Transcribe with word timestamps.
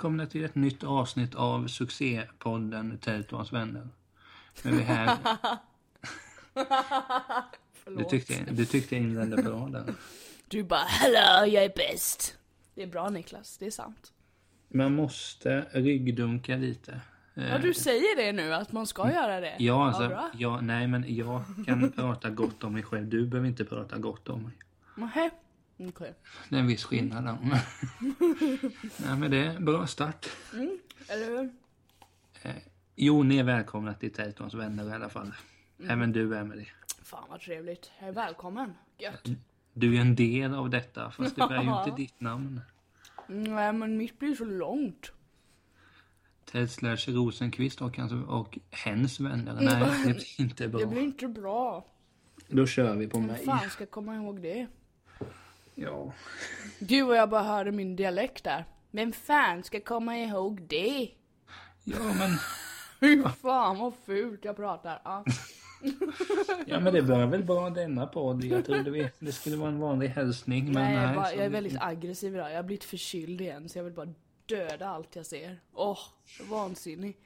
Välkomna 0.00 0.26
till 0.26 0.44
ett 0.44 0.54
nytt 0.54 0.84
avsnitt 0.84 1.34
av 1.34 1.66
succépodden 1.66 2.98
hans 3.30 3.52
vänner. 3.52 3.88
Nu 4.62 4.70
är 4.70 4.76
vi 4.76 4.82
här. 4.82 5.16
Du 7.96 8.04
tyckte, 8.04 8.44
du 8.50 8.64
tyckte 8.64 8.94
jag 8.94 9.04
inledde 9.04 9.42
bra 9.42 9.68
där. 9.68 9.94
Du 10.48 10.62
bara 10.62 10.80
hallå, 10.80 11.46
jag 11.52 11.64
är 11.64 11.72
bäst. 11.76 12.36
Det 12.74 12.82
är 12.82 12.86
bra 12.86 13.10
Niklas, 13.10 13.58
det 13.58 13.66
är 13.66 13.70
sant. 13.70 14.12
Man 14.68 14.94
måste 14.94 15.66
ryggdunka 15.72 16.56
lite. 16.56 17.00
Ja, 17.34 17.42
Eh, 17.42 17.60
du 17.60 17.74
säger 17.74 18.16
det 18.16 18.32
nu, 18.32 18.54
att 18.54 18.72
man 18.72 18.86
ska 18.86 19.12
göra 19.12 19.40
det. 19.40 19.56
Ja, 19.58 19.86
alltså, 19.86 20.08
bra. 20.08 20.30
ja, 20.38 20.60
nej 20.60 20.86
men 20.86 21.16
jag 21.16 21.42
kan 21.66 21.92
prata 21.92 22.30
gott 22.30 22.64
om 22.64 22.72
mig 22.72 22.82
själv. 22.82 23.08
Du 23.08 23.26
behöver 23.26 23.48
inte 23.48 23.64
prata 23.64 23.98
gott 23.98 24.28
om 24.28 24.42
mig. 24.42 24.52
Nähä. 24.94 25.30
Okej. 25.88 26.14
Det 26.48 26.56
är 26.56 26.60
en 26.60 26.66
viss 26.66 26.84
skillnad 26.84 27.24
där. 27.24 27.38
nej 29.06 29.16
men 29.18 29.30
det 29.30 29.36
är 29.38 29.56
en 29.56 29.64
bra 29.64 29.86
start. 29.86 30.26
Eller 31.08 31.26
hur? 31.26 31.50
Jo, 32.96 33.22
ni 33.22 33.38
är 33.38 33.44
välkomna 33.44 33.94
till 33.94 34.12
Tält 34.12 34.34
och 34.36 34.40
hans 34.40 34.54
vänner 34.54 34.90
i 34.90 34.92
alla 34.92 35.08
fall. 35.08 35.32
Även 35.88 36.12
du 36.12 36.36
Emelie. 36.38 36.66
Fan 37.02 37.24
vad 37.30 37.40
trevligt. 37.40 37.90
Jag 38.00 38.08
är 38.08 38.12
välkommen. 38.12 38.72
Gött. 38.98 39.28
Du 39.72 39.96
är 39.96 40.00
en 40.00 40.14
del 40.14 40.54
av 40.54 40.70
detta, 40.70 41.10
fast 41.10 41.36
det 41.36 41.42
är 41.42 41.62
ju 41.62 41.78
inte 41.78 41.90
ditt 41.96 42.20
namn. 42.20 42.60
Nej 43.26 43.72
men 43.72 43.96
mitt 43.96 44.18
blir 44.18 44.34
så 44.34 44.44
långt. 44.44 45.12
Ted 46.44 46.70
slash 46.70 46.96
Rosenqvist 47.08 47.82
och, 47.82 47.96
hans, 47.98 48.12
och 48.12 48.58
hens 48.70 49.20
vänner. 49.20 49.58
Nej, 49.60 50.04
det 50.06 50.12
blir 50.14 50.40
inte 50.40 50.62
Det 50.64 50.68
bra. 50.68 50.86
blir 50.86 51.02
inte 51.02 51.28
bra. 51.28 51.86
Då 52.48 52.66
kör 52.66 52.96
vi 52.96 53.06
på 53.08 53.18
Vem 53.18 53.26
mig. 53.26 53.44
fan 53.44 53.70
ska 53.70 53.86
komma 53.86 54.16
ihåg 54.16 54.42
det? 54.42 54.66
Ja. 55.82 56.12
Gud 56.78 57.06
vad 57.06 57.16
jag 57.16 57.30
bara 57.30 57.42
hörde 57.42 57.72
min 57.72 57.96
dialekt 57.96 58.44
där. 58.44 58.64
Vem 58.90 59.12
fan 59.12 59.62
ska 59.62 59.80
komma 59.80 60.18
ihåg 60.18 60.62
det? 60.62 61.10
Ja, 61.84 61.98
men, 61.98 62.30
Fy 63.00 63.22
fan 63.42 63.78
vad 63.78 63.94
fult 64.06 64.44
jag 64.44 64.56
pratar. 64.56 65.00
Ja. 65.04 65.24
ja, 66.66 66.80
men 66.80 66.94
det 66.94 67.00
var 67.00 67.26
väl 67.26 67.44
bra 67.44 67.70
denna 67.70 68.06
podd. 68.06 68.44
Jag 68.44 68.64
trodde 68.64 68.90
vi, 68.90 69.10
det 69.18 69.32
skulle 69.32 69.56
vara 69.56 69.68
en 69.68 69.78
vanlig 69.80 70.08
hälsning. 70.08 70.64
Men 70.64 70.74
Nej, 70.74 70.94
nej, 70.96 71.04
jag, 71.04 71.14
bara, 71.14 71.34
jag 71.34 71.44
är 71.44 71.50
väldigt 71.50 71.80
aggressiv 71.80 72.34
idag. 72.34 72.50
Jag 72.50 72.56
har 72.56 72.62
blivit 72.62 72.84
förkyld 72.84 73.40
igen 73.40 73.68
så 73.68 73.78
jag 73.78 73.84
vill 73.84 73.92
bara 73.92 74.14
döda 74.46 74.88
allt 74.88 75.16
jag 75.16 75.26
ser. 75.26 75.60
Åh, 75.74 75.98
vansinnig. 76.50 77.16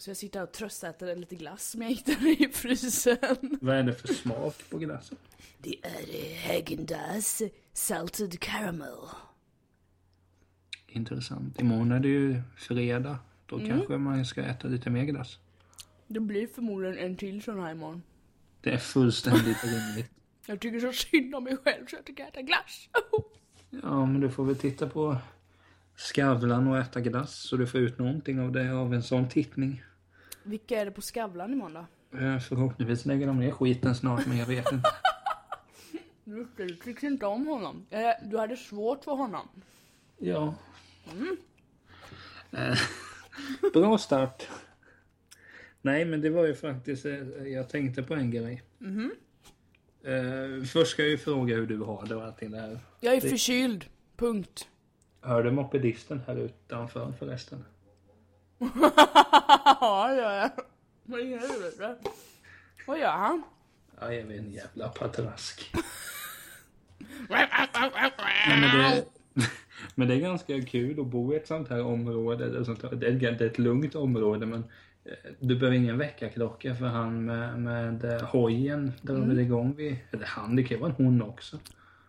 Så 0.00 0.10
jag 0.10 0.16
sitter 0.16 0.42
och 0.42 0.52
tröstäter 0.52 1.16
lite 1.16 1.34
glass 1.36 1.70
som 1.70 1.82
jag 1.82 1.88
hittade 1.88 2.28
i 2.30 2.48
frysen. 2.52 3.16
Vad 3.60 3.76
är 3.76 3.82
det 3.82 3.94
för 3.94 4.08
smak 4.14 4.54
på 4.70 4.78
glassen? 4.78 5.18
Det 5.58 5.76
är 5.82 6.34
Häagen-Dazs 6.34 7.42
Salted 7.72 8.40
Caramel. 8.40 8.96
Intressant. 10.88 11.60
Imorgon 11.60 11.92
är 11.92 12.00
det 12.00 12.08
ju 12.08 12.40
fredag. 12.56 13.18
Då 13.46 13.56
Mm. 13.56 13.68
kanske 13.68 13.96
man 13.98 14.24
ska 14.26 14.42
äta 14.42 14.68
lite 14.68 14.90
mer 14.90 15.04
glass. 15.04 15.38
Det 16.06 16.20
blir 16.20 16.46
förmodligen 16.46 16.98
en 16.98 17.16
till 17.16 17.42
sån 17.42 17.60
här 17.60 17.70
imorgon. 17.72 18.02
Det 18.60 18.70
är 18.70 18.78
fullständigt 18.78 19.64
rimligt. 19.64 20.10
Jag 20.46 20.60
tycker 20.60 20.80
så 20.80 20.92
synd 20.92 21.34
om 21.34 21.44
mig 21.44 21.56
själv 21.56 21.86
så 21.86 21.96
jag 21.96 22.04
tycker 22.04 22.24
äta 22.26 22.42
glass. 22.42 22.88
Ja, 23.82 24.06
men 24.06 24.20
du 24.20 24.30
får 24.30 24.44
väl 24.44 24.56
titta 24.56 24.88
på 24.88 25.16
Skavlan 25.96 26.68
och 26.68 26.78
äta 26.78 27.00
glass 27.00 27.34
så 27.34 27.56
du 27.56 27.66
får 27.66 27.80
ut 27.80 27.98
någonting 27.98 28.40
av 28.40 28.52
det 28.52 28.70
av 28.72 28.94
en 28.94 29.02
sån 29.02 29.28
tittning. 29.28 29.82
Vilka 30.42 30.80
är 30.80 30.84
det 30.84 30.90
på 30.90 31.00
Skavlan 31.02 31.52
imorgon 31.52 31.86
då? 32.12 32.18
Eh, 32.18 32.38
Förhoppningsvis 32.38 33.06
lägger 33.06 33.26
de 33.26 33.40
ner 33.40 33.50
skiten 33.50 33.94
snart, 33.94 34.26
men 34.26 34.36
jag 34.36 34.46
vet 34.46 34.72
inte. 34.72 34.88
Just 36.24 36.56
det, 36.56 36.64
Du 36.66 36.76
tyckte 36.76 37.06
inte 37.06 37.26
om 37.26 37.46
honom. 37.46 37.86
Eh, 37.90 38.10
Du 38.24 38.38
hade 38.38 38.56
svårt 38.56 39.04
för 39.04 39.12
honom. 39.12 39.48
Ja. 40.18 40.54
Eh, 42.50 42.78
Bra 43.72 43.98
start. 43.98 44.48
Nej, 45.82 46.04
men 46.04 46.20
det 46.20 46.30
var 46.30 46.46
ju 46.46 46.54
faktiskt, 46.54 47.04
jag 47.46 47.68
tänkte 47.68 48.02
på 48.02 48.14
en 48.14 48.30
grej. 48.30 48.62
Eh, 50.04 50.64
först 50.64 50.90
ska 50.92 51.02
jag 51.02 51.10
ju 51.10 51.18
fråga 51.18 51.56
hur 51.56 51.66
du 51.66 51.78
har 51.78 52.06
det 52.06 52.16
och 52.16 52.24
allting 52.24 52.50
det 52.50 52.60
här. 52.60 52.80
Jag 53.00 53.14
är 53.14 53.20
förkyld. 53.20 53.84
Punkt. 54.16 54.68
Hör 55.20 55.42
du 55.42 55.50
mopedisten 55.50 56.20
här 56.26 56.36
utanför 56.36 57.12
förresten? 57.18 57.64
Ja, 58.60 60.14
ja, 60.14 60.36
ja. 60.36 60.50
Vad 61.04 61.20
i 61.20 61.36
helvete? 61.36 61.96
Vad 62.86 62.98
gör 62.98 63.10
han? 63.10 63.42
Ja, 64.00 64.12
jag 64.12 64.24
vet 64.24 64.38
en 64.38 64.52
jävla 64.52 64.88
patrask. 64.88 65.72
Nej, 67.28 68.60
men, 68.60 68.78
det, 68.78 69.04
men 69.94 70.08
det 70.08 70.14
är 70.14 70.20
ganska 70.20 70.62
kul 70.62 71.00
att 71.00 71.06
bo 71.06 71.32
i 71.34 71.36
ett 71.36 71.46
sånt 71.46 71.68
här 71.68 71.82
område. 71.82 72.44
eller 72.44 72.64
sånt 72.64 72.82
här. 72.82 72.90
Det, 72.90 73.06
är, 73.06 73.12
det 73.12 73.44
är 73.44 73.48
ett 73.48 73.58
lugnt 73.58 73.94
område 73.94 74.46
men 74.46 74.64
eh, 75.04 75.30
du 75.38 75.56
behöver 75.56 75.76
ingen 75.76 75.98
väckarklocka 75.98 76.74
för 76.74 76.86
han 76.86 77.24
med, 77.24 77.60
med 77.60 78.04
eh, 78.04 78.22
hojen 78.22 78.92
drar 79.02 79.14
väl 79.14 79.38
igång 79.38 79.74
vid, 79.76 79.96
eller 80.10 80.26
han, 80.26 80.56
det 80.56 80.62
kan 80.62 80.76
ju 80.76 80.80
vara 80.80 80.90
en 80.98 81.04
hon 81.04 81.22
också. 81.22 81.58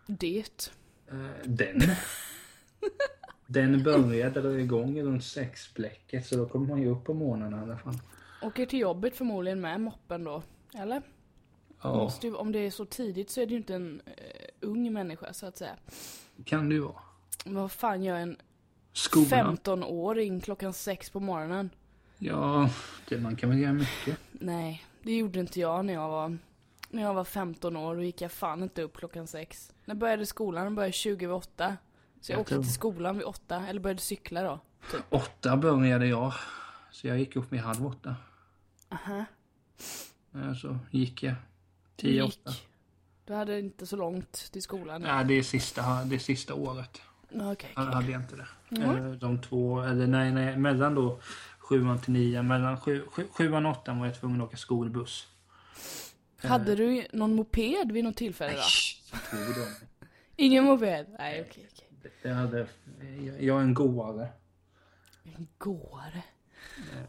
Det. 0.06 0.70
Eh, 1.10 1.16
Den. 1.44 1.80
Den 3.46 3.82
börjar 3.82 4.30
dra 4.30 4.60
igång 4.60 5.02
runt 5.02 5.24
sexblecket 5.24 6.26
så 6.26 6.36
då 6.36 6.46
kommer 6.46 6.66
man 6.66 6.82
ju 6.82 6.88
upp 6.88 7.04
på 7.04 7.14
morgonen 7.14 7.60
i 7.60 7.62
alla 7.62 7.78
fall. 7.78 7.94
Åker 8.42 8.66
till 8.66 8.78
jobbet 8.78 9.16
förmodligen 9.16 9.60
med 9.60 9.80
moppen 9.80 10.24
då. 10.24 10.42
Eller? 10.74 11.02
Ja, 11.82 12.12
ju, 12.22 12.34
om 12.34 12.52
det 12.52 12.58
är 12.58 12.70
så 12.70 12.84
tidigt 12.84 13.30
så 13.30 13.40
är 13.40 13.46
det 13.46 13.50
ju 13.50 13.56
inte 13.56 13.74
en 13.74 14.02
eh, 14.06 14.14
ung 14.60 14.92
människa 14.92 15.32
så 15.32 15.46
att 15.46 15.56
säga. 15.56 15.76
kan 16.44 16.70
ju 16.70 16.80
vara. 16.80 17.00
Men 17.44 17.54
vad 17.54 17.72
fan 17.72 18.02
gör 18.02 18.16
en 18.16 18.36
Skolan. 18.92 19.56
15-åring 19.56 20.40
klockan 20.40 20.72
sex 20.72 21.10
på 21.10 21.20
morgonen? 21.20 21.70
Ja, 22.18 22.70
det, 23.08 23.18
man 23.18 23.36
kan 23.36 23.50
väl 23.50 23.58
göra 23.58 23.72
mycket. 23.72 24.18
Nej, 24.32 24.84
det 25.02 25.16
gjorde 25.16 25.40
inte 25.40 25.60
jag 25.60 25.84
när 25.84 25.92
jag 25.92 26.08
var 26.08 26.38
när 26.90 27.02
jag 27.02 27.14
var 27.14 27.24
15 27.24 27.76
år. 27.76 27.96
Då 27.96 28.02
gick 28.02 28.20
jag 28.20 28.32
fan 28.32 28.62
inte 28.62 28.82
upp 28.82 28.96
klockan 28.96 29.26
sex. 29.26 29.72
När 29.84 29.94
började 29.94 30.26
skolan? 30.26 30.64
Den 30.64 30.74
började 30.74 30.92
20 30.92 31.26
vid 31.26 31.34
8. 31.34 31.76
Så 32.22 32.32
jag, 32.32 32.36
Jag 32.36 32.40
åkte 32.40 32.54
tror- 32.54 32.62
till 32.62 32.72
skolan 32.72 33.16
vid 33.18 33.26
8, 33.26 33.64
eller 33.68 33.80
började 33.80 34.00
cykla 34.00 34.42
då. 34.42 34.60
Åtta 35.10 35.56
började 35.56 36.06
jag. 36.06 36.32
Så 36.90 37.06
jag 37.08 37.18
gick 37.18 37.36
upp 37.36 37.52
vid 37.52 37.60
halv 37.60 37.86
åtta. 37.86 38.16
Aha. 38.88 39.24
Eh, 40.34 40.54
Så 40.54 40.78
gick 40.90 41.22
jag. 41.22 41.34
Tio, 41.96 42.24
Gick. 42.24 42.38
åtta. 42.46 42.56
Du 43.24 43.34
hade 43.34 43.58
inte 43.58 43.86
så 43.86 43.96
långt 43.96 44.32
till 44.52 44.62
skolan? 44.62 45.02
Ja, 45.02 45.24
det 45.24 45.34
är 45.34 45.42
sista, 45.42 46.04
det 46.04 46.14
är 46.14 46.18
sista 46.18 46.54
året. 46.54 47.00
Okej, 47.30 47.52
okej. 47.52 47.70
Jag 47.76 47.82
hade 47.82 48.12
inte 48.12 48.36
det. 48.36 48.48
Mm. 48.82 49.06
Eh, 49.06 49.12
De 49.12 49.42
två, 49.42 49.80
eller 49.82 50.06
nej, 50.06 50.32
nej, 50.32 50.56
mellan 50.56 50.94
då 50.94 51.20
sjuan 51.58 52.00
till 52.00 52.12
nian, 52.12 52.46
mellan 52.46 52.80
sju, 52.80 53.04
sju, 53.10 53.26
sjuan 53.32 53.66
och 53.66 53.72
åttan 53.72 53.98
var 53.98 54.06
jag 54.06 54.20
tvungen 54.20 54.40
att 54.40 54.46
åka 54.48 54.56
skolbuss. 54.56 55.26
Hade 56.42 56.74
du 56.74 57.06
någon 57.12 57.34
moped 57.34 57.92
vid 57.92 58.04
något 58.04 58.16
tillfälle 58.16 58.52
då? 58.56 59.66
Ingen 60.36 60.64
moped? 60.64 61.06
Nej, 61.18 61.40
okej, 61.50 61.68
okej. 61.72 61.88
Det 62.22 62.28
hade, 62.28 62.66
jag, 63.26 63.42
jag 63.42 63.58
är 63.58 63.62
en 63.62 63.74
gåare. 63.74 64.28
En 65.24 65.48
gåare. 65.58 66.22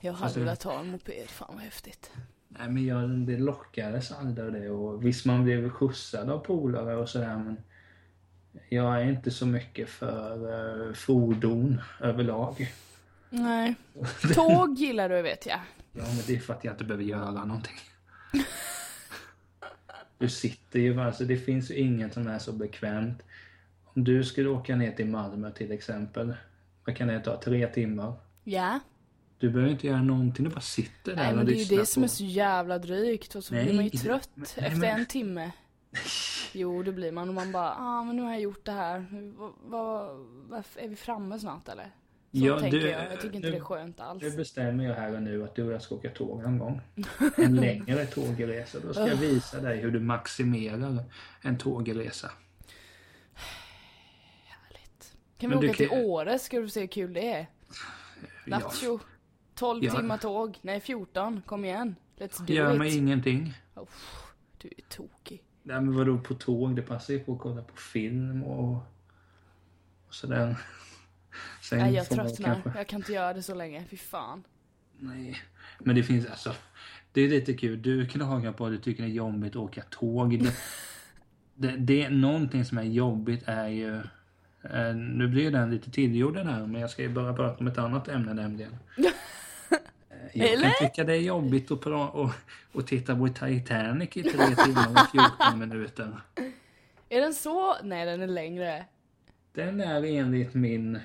Jag 0.01 0.13
hade 0.13 0.39
velat 0.39 0.63
ha 0.63 0.79
en 0.79 0.91
moped, 0.91 1.29
fan 1.29 1.49
vad 1.53 1.63
häftigt. 1.63 2.11
Nej 2.47 2.69
men 2.69 2.85
jag, 2.85 3.09
det 3.09 3.37
lockades 3.37 4.11
aldrig 4.11 4.45
av 4.45 4.51
det 4.51 4.69
och 4.69 5.05
visst 5.05 5.25
man 5.25 5.43
blev 5.43 5.69
skjutsad 5.69 6.29
av 6.29 6.39
polare 6.39 6.95
och 6.95 7.09
sådär 7.09 7.37
men 7.37 7.57
jag 8.69 9.01
är 9.01 9.05
inte 9.05 9.31
så 9.31 9.45
mycket 9.45 9.89
för 9.89 10.87
eh, 10.87 10.93
fordon 10.93 11.81
överlag. 11.99 12.73
Nej. 13.29 13.75
Tåg 14.33 14.77
gillar 14.77 15.09
du 15.09 15.21
vet 15.21 15.45
jag. 15.45 15.59
Ja 15.91 16.03
men 16.03 16.23
det 16.27 16.35
är 16.35 16.39
för 16.39 16.53
att 16.53 16.63
jag 16.63 16.73
inte 16.73 16.83
behöver 16.83 17.03
göra 17.03 17.45
någonting. 17.45 17.77
Du 20.17 20.29
sitter 20.29 20.79
ju, 20.79 21.01
alltså 21.01 21.25
det 21.25 21.37
finns 21.37 21.71
ju 21.71 21.75
inget 21.75 22.13
som 22.13 22.27
är 22.27 22.39
så 22.39 22.51
bekvämt. 22.51 23.23
Om 23.95 24.03
du 24.03 24.23
skulle 24.23 24.49
åka 24.49 24.75
ner 24.75 24.91
till 24.91 25.07
Malmö 25.07 25.51
till 25.51 25.71
exempel, 25.71 26.33
vad 26.85 26.97
kan 26.97 27.07
det 27.07 27.19
ta? 27.19 27.41
Tre 27.41 27.67
timmar? 27.67 28.13
Ja. 28.43 28.79
Du 29.37 29.49
behöver 29.49 29.71
inte 29.71 29.87
göra 29.87 30.01
någonting, 30.01 30.45
du 30.45 30.51
bara 30.51 30.61
sitter 30.61 31.11
där 31.11 31.15
Nej 31.15 31.29
och 31.31 31.35
men 31.37 31.45
det 31.45 31.53
är 31.53 31.63
ju 31.65 31.77
det 31.77 31.85
som 31.85 32.01
på- 32.03 32.05
är 32.05 32.09
så 32.09 32.23
jävla 32.23 32.79
drygt 32.79 33.35
och 33.35 33.43
så 33.43 33.53
Nej, 33.53 33.65
blir 33.65 33.75
man 33.75 33.83
ju 33.83 33.89
trött 33.89 34.29
men- 34.35 34.43
efter 34.43 34.75
men- 34.77 34.99
en 34.99 35.05
timme. 35.05 35.51
Jo 36.55 36.83
det 36.83 36.91
blir 36.91 37.11
man 37.11 37.27
och 37.29 37.35
man 37.35 37.51
bara, 37.51 37.71
ah 37.75 38.03
men 38.03 38.15
nu 38.15 38.21
har 38.21 38.31
jag 38.31 38.41
gjort 38.41 38.65
det 38.65 38.71
här. 38.71 39.05
Vad, 39.37 39.51
vad, 39.63 40.17
varför- 40.49 40.79
är 40.81 40.87
vi 40.87 40.95
framme 40.95 41.39
snart 41.39 41.67
eller? 41.69 41.83
Så 41.83 41.89
Ja, 42.31 42.59
tänker 42.59 42.77
du- 42.79 42.89
jag. 42.89 43.11
Jag 43.11 43.21
tycker 43.21 43.35
inte 43.35 43.47
du- 43.47 43.51
det 43.51 43.57
är 43.57 43.61
skönt 43.61 43.99
alls. 43.99 44.23
Nu 44.23 44.31
bestämmer 44.31 44.83
jag 44.83 44.95
här 44.95 45.15
och 45.15 45.21
nu 45.21 45.43
att 45.43 45.55
du 45.55 45.63
och 45.63 45.71
jag 45.73 45.81
ska 45.81 45.95
åka 45.95 46.09
tåg 46.09 46.41
någon 46.43 46.57
gång. 46.57 46.81
En 47.37 47.55
längre 47.61 48.05
tågresa. 48.05 48.77
Då 48.87 48.93
ska 48.93 49.07
jag 49.07 49.15
visa 49.15 49.61
dig 49.61 49.77
hur 49.81 49.91
du 49.91 49.99
maximerar 49.99 51.03
en 51.41 51.57
tågresa. 51.57 52.31
Härligt. 54.45 55.13
Kan 55.43 55.49
vi 55.49 55.55
Men 55.55 55.65
åka 55.65 55.77
till 55.77 55.89
kan- 55.89 55.99
Åre 55.99 56.39
ska 56.39 56.59
du 56.59 56.69
se 56.69 56.79
hur 56.79 56.87
kul 56.87 57.13
det 57.13 57.33
är. 57.33 57.47
Lattjo. 58.45 58.99
12 59.55 59.83
Ja. 59.83 59.95
timmar 59.95 60.17
tåg. 60.17 60.57
Nej 60.61 60.79
14. 60.81 61.41
Kom 61.45 61.65
igen. 61.65 61.95
Let's 62.17 62.45
do 62.45 62.53
gör 62.53 62.73
it. 62.73 62.79
mig 62.79 62.97
ingenting. 62.97 63.53
Oh, 63.75 63.87
du 64.57 64.67
är 64.77 64.81
tokig. 64.89 65.43
Nej 65.63 65.81
men 65.81 65.95
vadå 65.95 66.17
på 66.17 66.33
tåg? 66.33 66.75
Det 66.75 66.81
passar 66.81 67.13
ju 67.13 67.19
på 67.19 67.33
att 67.33 67.39
kolla 67.39 67.61
på 67.61 67.75
film 67.77 68.43
och, 68.43 68.75
och 70.07 70.13
sådär. 70.13 70.55
Sen 71.61 71.79
Nej, 71.79 71.93
jag 71.93 72.09
tröttnar. 72.09 72.61
Jag 72.75 72.87
kan 72.87 72.99
inte 72.99 73.13
göra 73.13 73.33
det 73.33 73.43
så 73.43 73.55
länge. 73.55 73.85
Fy 73.89 73.97
fan. 73.97 74.43
Nej, 74.97 75.37
men 75.79 75.95
det 75.95 76.03
finns 76.03 76.25
alltså. 76.25 76.53
Det 77.11 77.21
är 77.21 77.29
lite 77.29 77.53
kul. 77.53 77.81
Du 77.81 78.05
klagar 78.07 78.51
på 78.51 78.65
att 78.65 78.71
du 78.71 78.77
tycker 78.77 79.03
det 79.03 79.09
är 79.09 79.13
jobbigt 79.13 79.51
att 79.51 79.55
åka 79.55 79.81
tåg. 79.89 80.39
Det, 80.43 80.53
det, 81.55 81.77
det 81.77 82.03
är 82.03 82.09
någonting 82.09 82.65
som 82.65 82.77
är 82.77 82.83
jobbigt 82.83 83.43
är 83.45 83.67
ju. 83.67 84.01
Eh, 84.63 84.95
nu 84.95 85.27
blir 85.27 85.51
den 85.51 85.71
lite 85.71 85.91
tillgjord 85.91 86.33
den 86.33 86.47
här, 86.47 86.65
men 86.65 86.81
jag 86.81 86.89
ska 86.89 87.01
ju 87.01 87.09
börja 87.09 87.33
prata 87.33 87.59
om 87.59 87.67
ett 87.67 87.77
annat 87.77 88.07
ämne 88.07 88.33
nämligen. 88.33 88.77
Jag 90.33 90.49
Eller? 90.49 90.63
kan 90.63 90.89
tycka 90.89 91.03
det 91.03 91.13
är 91.13 91.21
jobbigt 91.21 91.71
att, 91.71 91.85
och, 91.85 92.29
och 92.71 92.87
titta 92.87 93.15
på 93.15 93.27
Titanic 93.27 94.17
i 94.17 94.23
tre 94.23 94.55
timmar 94.55 94.91
och 94.91 95.11
14 95.11 95.59
minuter. 95.59 96.21
Är 97.09 97.21
den 97.21 97.33
så? 97.33 97.75
Nej, 97.83 98.05
den 98.05 98.21
är 98.21 98.27
längre. 98.27 98.85
Den 99.53 99.81
är 99.81 100.03
enligt 100.03 100.53
min 100.53 100.99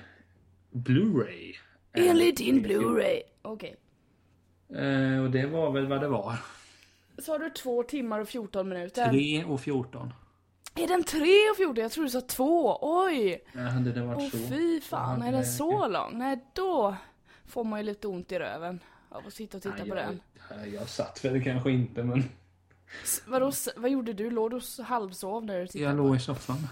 Blu-ray. 0.71 1.55
Enligt 1.93 2.37
din 2.37 2.65
Blu-ray. 2.65 3.21
Okej. 3.41 3.75
Eh, 4.69 5.23
och 5.23 5.31
det 5.31 5.45
var 5.45 5.71
väl 5.71 5.87
vad 5.87 6.01
det 6.01 6.07
var. 6.07 6.35
Så 7.17 7.31
har 7.31 7.39
du 7.39 7.49
två 7.49 7.83
timmar 7.83 8.19
och 8.19 8.29
14 8.29 8.69
minuter. 8.69 9.09
3 9.09 9.43
och 9.43 9.61
14. 9.61 10.13
Är 10.75 10.87
den 10.87 11.03
3 11.03 11.19
och 11.51 11.57
14? 11.57 11.75
Jag 11.83 11.91
tror 11.91 12.03
du 12.03 12.09
sa 12.09 12.21
2. 12.21 12.77
Oj! 12.81 13.43
Ja, 13.53 13.59
hade 13.61 13.91
det 13.91 14.01
varit 14.01 14.17
Åh 14.19 14.29
så. 14.29 14.37
fy 14.47 14.81
fan, 14.81 15.21
är 15.21 15.31
den 15.31 15.45
så 15.45 15.87
lång? 15.87 16.17
Nej, 16.17 16.45
då 16.53 16.95
får 17.47 17.63
man 17.63 17.79
ju 17.79 17.85
lite 17.85 18.07
ont 18.07 18.31
i 18.31 18.39
röven 18.39 18.79
av 19.09 19.27
att 19.27 19.33
sitta 19.33 19.57
och 19.57 19.63
titta 19.63 19.75
Nej, 19.75 19.89
på 19.89 19.97
jag, 19.97 20.05
den. 20.07 20.21
Jag, 20.49 20.67
jag 20.73 20.89
satt 20.89 21.25
väl 21.25 21.43
kanske 21.43 21.71
inte, 21.71 22.03
men 22.03 22.23
S- 23.03 23.21
Vadå, 23.27 23.51
vad 23.77 23.91
gjorde 23.91 24.13
du? 24.13 24.29
Låg 24.31 24.51
du 24.51 24.83
halvsov 24.83 25.45
när 25.45 25.59
du 25.59 25.67
tittade 25.67 25.85
jag 25.85 25.97
på 25.97 26.03
låg 26.03 26.15
i 26.15 26.19
soffan. 26.19 26.67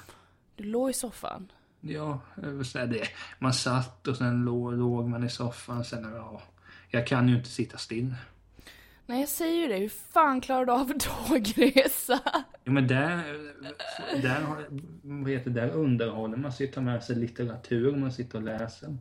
Du 0.56 0.64
låg 0.64 0.90
i 0.90 0.94
soffan? 0.94 1.52
Ja, 1.82 2.20
säga 2.72 2.86
det. 2.86 3.08
Man 3.40 3.54
satt 3.54 4.08
och 4.08 4.18
sen 4.18 4.46
låg, 4.46 4.74
låg 4.74 5.08
man 5.10 5.24
i 5.24 5.30
soffan. 5.30 5.86
Sen, 5.86 6.14
ja, 6.16 6.42
jag 6.90 7.08
kan 7.08 7.30
ju 7.30 7.38
inte 7.38 7.50
sitta 7.50 7.78
still. 7.78 8.16
Nej, 9.10 9.20
jag 9.20 9.30
säger 9.30 9.62
ju 9.62 9.68
det. 9.68 9.78
Hur 9.78 9.90
fan 9.90 10.42
klarar 10.42 10.66
du 10.66 10.72
av 10.72 10.94
tågresa? 11.00 12.20
Jo, 12.64 12.74
men 12.74 12.88
där, 12.88 13.24
där, 14.22 14.66
vad 15.02 15.32
heter 15.32 15.52
där 15.52 15.70
underhåller 15.70 16.38
man 16.38 16.52
sig, 16.52 16.68
tar 16.68 16.82
med 16.82 17.04
sig 17.04 17.16
litteratur, 17.16 17.96
man 17.96 18.12
sitter 18.12 18.38
och 18.38 18.44
läser. 18.44 18.98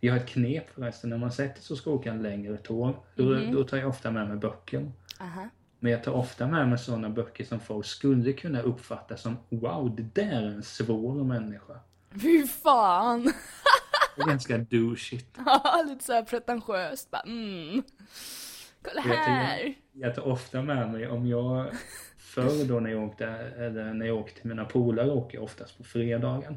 Jag 0.00 0.12
har 0.12 0.20
ett 0.20 0.28
knep 0.28 0.70
förresten, 0.74 1.10
när 1.10 1.18
man 1.18 1.32
sätter 1.32 1.62
sig 1.62 1.74
och 1.74 1.78
ska 1.78 1.90
åka 1.90 2.10
en 2.10 2.22
längre 2.22 2.56
tåg, 2.56 2.94
då, 3.14 3.34
då 3.52 3.64
tar 3.64 3.76
jag 3.76 3.88
ofta 3.88 4.10
med 4.10 4.28
mig 4.28 4.36
böcker. 4.36 4.92
Aha. 5.20 5.48
Men 5.78 5.92
jag 5.92 6.04
tar 6.04 6.12
ofta 6.12 6.46
med 6.46 6.68
mig 6.68 6.78
sådana 6.78 7.10
böcker 7.10 7.44
som 7.44 7.60
folk 7.60 7.86
skulle 7.86 8.32
kunna 8.32 8.62
uppfatta 8.62 9.16
som 9.16 9.36
Wow, 9.48 9.96
det 9.96 10.02
där 10.02 10.42
är 10.42 10.46
en 10.46 10.62
svår 10.62 11.24
människa. 11.24 11.80
Fy 12.22 12.46
fan! 12.46 13.32
Det 14.16 14.22
är 14.22 14.26
ganska 14.26 14.58
douchigt. 14.58 15.38
Lite 15.88 16.04
såhär 16.04 16.22
pretentiöst 16.22 17.10
bara 17.10 17.22
mm. 17.22 17.82
Kolla 18.82 19.02
Jag 19.06 19.16
här! 19.16 19.74
Jag 19.92 20.14
tar 20.14 20.28
ofta 20.28 20.62
med 20.62 20.92
mig 20.92 21.08
om 21.08 21.26
jag 21.26 21.66
förr 22.18 22.68
då 22.68 22.80
när 22.80 22.90
jag 22.90 23.04
åkte, 23.04 23.26
eller 23.58 23.94
när 23.94 24.06
jag 24.06 24.16
åkte 24.16 24.40
till 24.40 24.48
mina 24.48 24.64
polare 24.64 25.10
åker 25.10 25.38
jag 25.38 25.44
oftast 25.44 25.78
på 25.78 25.84
fredagen. 25.84 26.56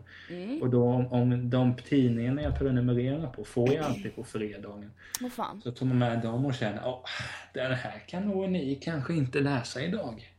Och 0.61 0.69
då 0.69 0.83
om, 0.83 1.07
om 1.07 1.49
de 1.49 1.75
tidningarna 1.75 2.41
jag 2.41 2.59
prenumererar 2.59 3.27
på 3.27 3.43
får 3.43 3.73
jag 3.73 3.85
alltid 3.85 4.15
på 4.15 4.23
fredagen. 4.23 4.91
Fan? 5.31 5.61
Så 5.61 5.71
tar 5.71 5.85
man 5.85 5.97
med 5.97 6.21
dem 6.21 6.45
och 6.45 6.53
känner, 6.53 6.81
åh, 6.85 7.05
den 7.53 7.71
här 7.71 8.03
kan 8.07 8.27
nog 8.27 8.49
ni 8.49 8.75
kanske 8.75 9.13
inte 9.13 9.39
läsa 9.39 9.81
idag. 9.81 10.33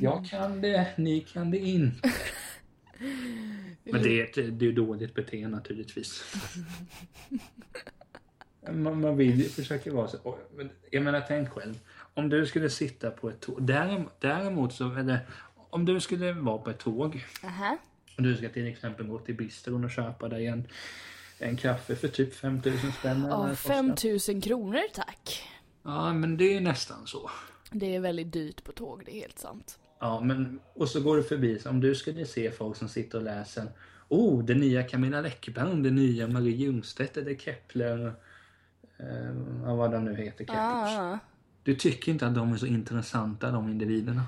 Jag 0.00 0.26
kan 0.26 0.60
det, 0.60 0.86
ni 0.96 1.20
kan 1.20 1.50
det 1.50 1.58
inte. 1.58 2.12
Men 3.84 4.02
det 4.02 4.20
är, 4.20 4.50
det 4.50 4.66
är 4.66 4.72
dåligt 4.72 5.14
beteende 5.14 5.56
naturligtvis. 5.56 6.34
Man, 8.70 9.00
man 9.00 9.16
vill 9.16 9.38
ju 9.40 9.48
försöka 9.48 9.92
vara 9.92 10.08
så. 10.08 10.38
men 10.56 10.70
Jag 10.90 11.02
menar, 11.02 11.24
tänk 11.28 11.48
själv. 11.48 11.78
Om 12.14 12.28
du 12.28 12.46
skulle 12.46 12.70
sitta 12.70 13.10
på 13.10 13.28
ett 13.30 13.40
tåg. 13.40 13.62
Däremot, 13.62 14.20
däremot 14.20 14.72
så, 14.72 14.94
eller 14.94 15.20
om 15.70 15.84
du 15.84 16.00
skulle 16.00 16.32
vara 16.32 16.58
på 16.58 16.70
ett 16.70 16.78
tåg. 16.78 17.24
Aha. 17.44 17.78
Och 18.16 18.22
du 18.22 18.36
ska 18.36 18.48
till 18.48 18.66
exempel 18.66 19.06
gå 19.06 19.18
till 19.18 19.34
bistron 19.36 19.84
och 19.84 19.90
köpa 19.90 20.28
dig 20.28 20.46
en, 20.46 20.68
en 21.38 21.56
kaffe 21.56 21.96
för 21.96 22.08
typ 22.08 22.34
5000 22.34 22.92
spänn. 22.92 23.16
eller 23.16 23.28
Ja, 23.28 23.42
det 23.42 23.50
kostar. 23.50 23.74
5000 23.74 24.40
kronor 24.40 24.82
tack. 24.94 25.48
Ja, 25.82 26.12
men 26.12 26.36
det 26.36 26.56
är 26.56 26.60
nästan 26.60 27.06
så. 27.06 27.30
Det 27.70 27.94
är 27.96 28.00
väldigt 28.00 28.32
dyrt 28.32 28.64
på 28.64 28.72
tåg, 28.72 29.02
det 29.06 29.16
är 29.16 29.20
helt 29.20 29.38
sant. 29.38 29.78
Ja, 30.00 30.20
men 30.20 30.60
och 30.74 30.88
så 30.88 31.00
går 31.00 31.16
du 31.16 31.22
förbi. 31.22 31.58
Så 31.58 31.70
om 31.70 31.80
du 31.80 31.94
skulle 31.94 32.26
se 32.26 32.50
folk 32.50 32.76
som 32.76 32.88
sitter 32.88 33.18
och 33.18 33.24
läser. 33.24 33.68
Oh, 34.08 34.44
det 34.44 34.54
nya 34.54 34.82
Camilla 34.82 35.20
Läckberg, 35.20 35.82
det 35.82 35.90
nya 35.90 36.28
Marie 36.28 36.56
Ljungstedt, 36.56 37.14
det 37.14 37.40
Kepler. 37.40 38.12
Eh, 39.02 39.34
ja, 39.64 39.74
vad 39.74 39.90
de 39.92 40.04
nu 40.04 40.14
heter, 40.16 40.44
Keplers. 40.44 40.58
Ah. 40.98 41.18
Du 41.62 41.74
tycker 41.74 42.12
inte 42.12 42.26
att 42.26 42.34
de 42.34 42.52
är 42.52 42.56
så 42.56 42.66
intressanta, 42.66 43.50
de 43.50 43.68
individerna? 43.70 44.22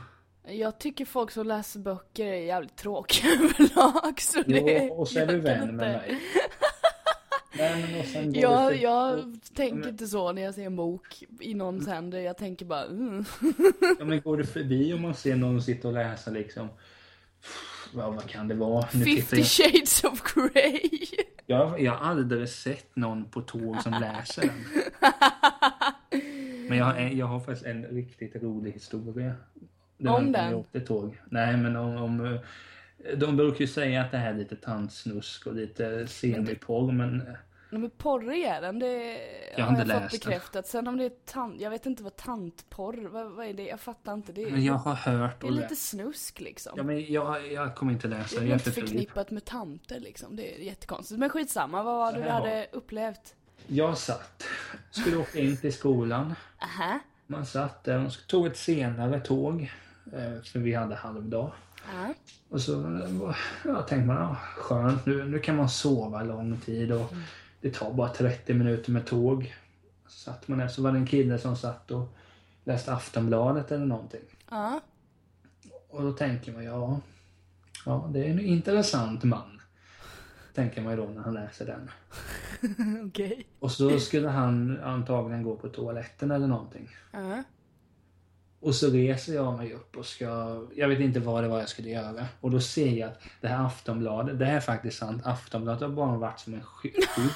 Jag 0.46 0.78
tycker 0.78 1.04
folk 1.04 1.30
som 1.30 1.46
läser 1.46 1.80
böcker 1.80 2.26
är 2.26 2.34
jävligt 2.42 2.76
tråkiga 2.76 3.30
överlag. 3.32 4.20
Så 4.20 4.42
det, 4.42 4.86
Jo, 4.88 4.94
och 4.94 5.08
så 5.08 5.18
är 5.18 5.26
du 5.26 5.38
vän 5.40 5.58
med 5.60 5.68
inte- 5.68 5.84
mig. 6.08 6.20
Nej, 7.58 8.04
men 8.14 8.32
Jag, 8.34 8.68
för- 8.68 8.78
jag 8.82 9.34
tänker 9.54 9.76
men- 9.76 9.88
inte 9.88 10.06
så 10.06 10.32
när 10.32 10.42
jag 10.42 10.54
ser 10.54 10.66
en 10.66 10.76
bok 10.76 11.22
i 11.40 11.54
någons 11.54 11.86
händer. 11.86 12.18
Jag 12.20 12.36
tänker 12.36 12.64
bara 12.66 12.84
mm. 12.84 13.24
Ja, 13.98 14.04
men 14.04 14.20
går 14.20 14.36
du 14.36 14.44
förbi 14.46 14.92
och 14.94 15.00
man 15.00 15.14
ser 15.14 15.36
någon 15.36 15.62
sitta 15.62 15.88
och 15.88 15.94
läsa 15.94 16.30
liksom. 16.30 16.68
Ja, 17.96 18.10
vad 18.10 18.26
kan 18.28 18.48
det 18.48 18.54
vara? 18.54 18.86
Nu 18.92 19.04
tittar 19.04 19.36
50 19.36 19.36
jag, 19.36 19.46
shades 19.72 20.04
of 20.04 20.22
Grey. 20.34 20.80
jag, 21.46 21.80
jag 21.80 21.92
har 21.92 22.10
aldrig 22.10 22.48
sett 22.48 22.96
någon 22.96 23.24
på 23.24 23.40
tåg 23.40 23.82
som 23.82 23.92
läser 24.00 24.42
den. 24.42 24.64
Men 26.68 26.78
jag, 26.78 26.84
har- 26.84 26.98
jag 27.00 27.26
har 27.26 27.40
faktiskt 27.40 27.66
en 27.66 27.84
riktigt 27.84 28.36
rolig 28.42 28.72
historia. 28.72 29.32
Det 29.98 30.08
Om 30.08 30.32
den? 30.32 30.54
Åkte 30.54 30.80
tåg. 30.80 31.20
Nej, 31.24 31.56
men 31.56 31.76
om, 31.76 31.96
om... 31.96 32.24
eh, 32.26 32.40
De 33.18 33.36
brukar 33.36 33.60
ju 33.60 33.66
säga 33.66 34.00
att 34.02 34.10
det 34.10 34.18
här 34.18 34.30
är 34.30 34.38
lite 34.38 34.56
tantsnusk 34.56 35.46
och 35.46 35.54
lite 35.54 36.06
semiporr, 36.06 36.92
men... 36.92 37.22
Men 37.80 37.90
porrig 37.90 38.42
är 38.42 38.60
den, 38.60 38.78
det 38.78 39.18
Jag 39.56 39.64
har 39.64 39.70
har 39.72 39.78
jag 39.78 39.82
inte 39.82 39.94
fått 39.94 40.02
läst 40.02 40.22
den. 40.22 40.30
bekräftat. 40.30 40.66
Sen 40.66 40.88
om 40.88 40.96
det 40.96 41.04
är 41.04 41.10
tant, 41.24 41.60
jag 41.60 41.70
vet 41.70 41.86
inte 41.86 42.02
vad 42.02 42.16
tantporr, 42.16 43.08
vad, 43.08 43.30
vad 43.30 43.46
är 43.46 43.54
det? 43.54 43.66
Jag 43.66 43.80
fattar 43.80 44.14
inte. 44.14 44.32
Det, 44.32 44.50
Men 44.50 44.64
jag 44.64 44.74
har 44.74 44.94
hört 44.94 45.40
det 45.40 45.46
är 45.46 45.50
lite 45.50 45.76
snusk 45.76 46.40
liksom. 46.40 46.72
Ja, 46.76 46.82
men 46.82 47.12
jag, 47.12 47.52
jag 47.52 47.74
kommer 47.76 47.92
inte 47.92 48.08
det 48.08 48.16
läsa. 48.18 48.36
är 48.36 48.40
Jag 48.40 48.48
är 48.50 48.54
inte 48.54 48.70
förknippat 48.72 49.30
med 49.30 49.44
tanter 49.44 50.00
liksom. 50.00 50.36
Det 50.36 50.54
är 50.54 50.58
jättekonstigt. 50.64 51.18
Men 51.18 51.30
skitsamma, 51.30 51.82
vad 51.82 51.96
var 51.96 52.12
det 52.12 52.22
du 52.24 52.28
hade 52.30 52.66
upplevt? 52.72 53.34
Jag 53.66 53.98
satt, 53.98 54.44
skulle 54.90 55.16
åka 55.16 55.38
in 55.38 55.56
till 55.56 55.72
skolan. 55.72 56.34
Aha. 56.62 56.98
Man 57.26 57.46
satt 57.46 57.84
där 57.84 58.06
och 58.06 58.12
tog 58.26 58.46
ett 58.46 58.56
senare 58.56 59.20
tåg. 59.20 59.72
eh, 60.12 60.42
För 60.42 60.58
vi 60.58 60.74
hade 60.74 60.94
halvdag. 60.94 61.52
Ja. 61.92 62.14
Och 62.48 62.60
så 62.60 62.72
ja, 63.64 63.82
tänkte 63.82 64.06
man, 64.06 64.16
ja, 64.16 64.36
skönt, 64.56 65.06
nu, 65.06 65.24
nu 65.24 65.38
kan 65.38 65.56
man 65.56 65.68
sova 65.68 66.22
lång 66.22 66.60
tid 66.60 66.92
och 66.92 67.12
det 67.64 67.70
tar 67.70 67.92
bara 67.92 68.08
30 68.08 68.54
minuter 68.54 68.92
med 68.92 69.06
tåg. 69.06 69.54
Så 70.06 70.18
satt 70.18 70.48
man 70.48 70.58
där, 70.58 70.68
så 70.68 70.82
var 70.82 70.92
det 70.92 70.98
en 70.98 71.06
kille 71.06 71.38
som 71.38 71.56
satt 71.56 71.90
och 71.90 72.08
läste 72.64 72.92
Aftonbladet 72.92 73.72
eller 73.72 73.86
någonting. 73.86 74.20
Ja. 74.50 74.80
Och 75.88 76.02
då 76.02 76.12
tänker 76.12 76.52
man, 76.52 76.64
ja, 76.64 77.00
ja 77.86 78.10
det 78.12 78.24
är 78.24 78.30
en 78.30 78.40
intressant 78.40 79.24
man. 79.24 79.60
Tänker 80.54 80.82
man 80.82 80.92
ju 80.92 80.96
då 80.96 81.06
när 81.06 81.22
han 81.22 81.34
läser 81.34 81.66
den. 81.66 81.90
Okej. 83.08 83.46
Och 83.58 83.72
så 83.72 84.00
skulle 84.00 84.28
han 84.28 84.80
antagligen 84.80 85.42
gå 85.42 85.56
på 85.56 85.68
toaletten 85.68 86.30
eller 86.30 86.46
någonting. 86.46 86.88
Ja. 87.12 87.42
Och 88.60 88.74
så 88.74 88.90
reser 88.90 89.34
jag 89.34 89.56
mig 89.56 89.72
upp 89.72 89.96
och 89.96 90.06
ska, 90.06 90.62
jag 90.74 90.88
vet 90.88 91.00
inte 91.00 91.20
vad 91.20 91.44
det 91.44 91.48
var 91.48 91.58
jag 91.58 91.68
skulle 91.68 91.90
göra. 91.90 92.26
Och 92.40 92.50
då 92.50 92.60
ser 92.60 92.92
jag 92.92 93.10
att 93.10 93.22
det 93.40 93.48
här 93.48 93.66
Aftonbladet, 93.66 94.38
det 94.38 94.44
här 94.44 94.56
är 94.56 94.60
faktiskt 94.60 94.98
sant. 94.98 95.22
Aftonbladet 95.24 95.82
har 95.82 95.88
bara 95.88 96.16
varit 96.16 96.40
som 96.40 96.54
en 96.54 96.62
sky 96.62 96.90
sky 96.90 97.28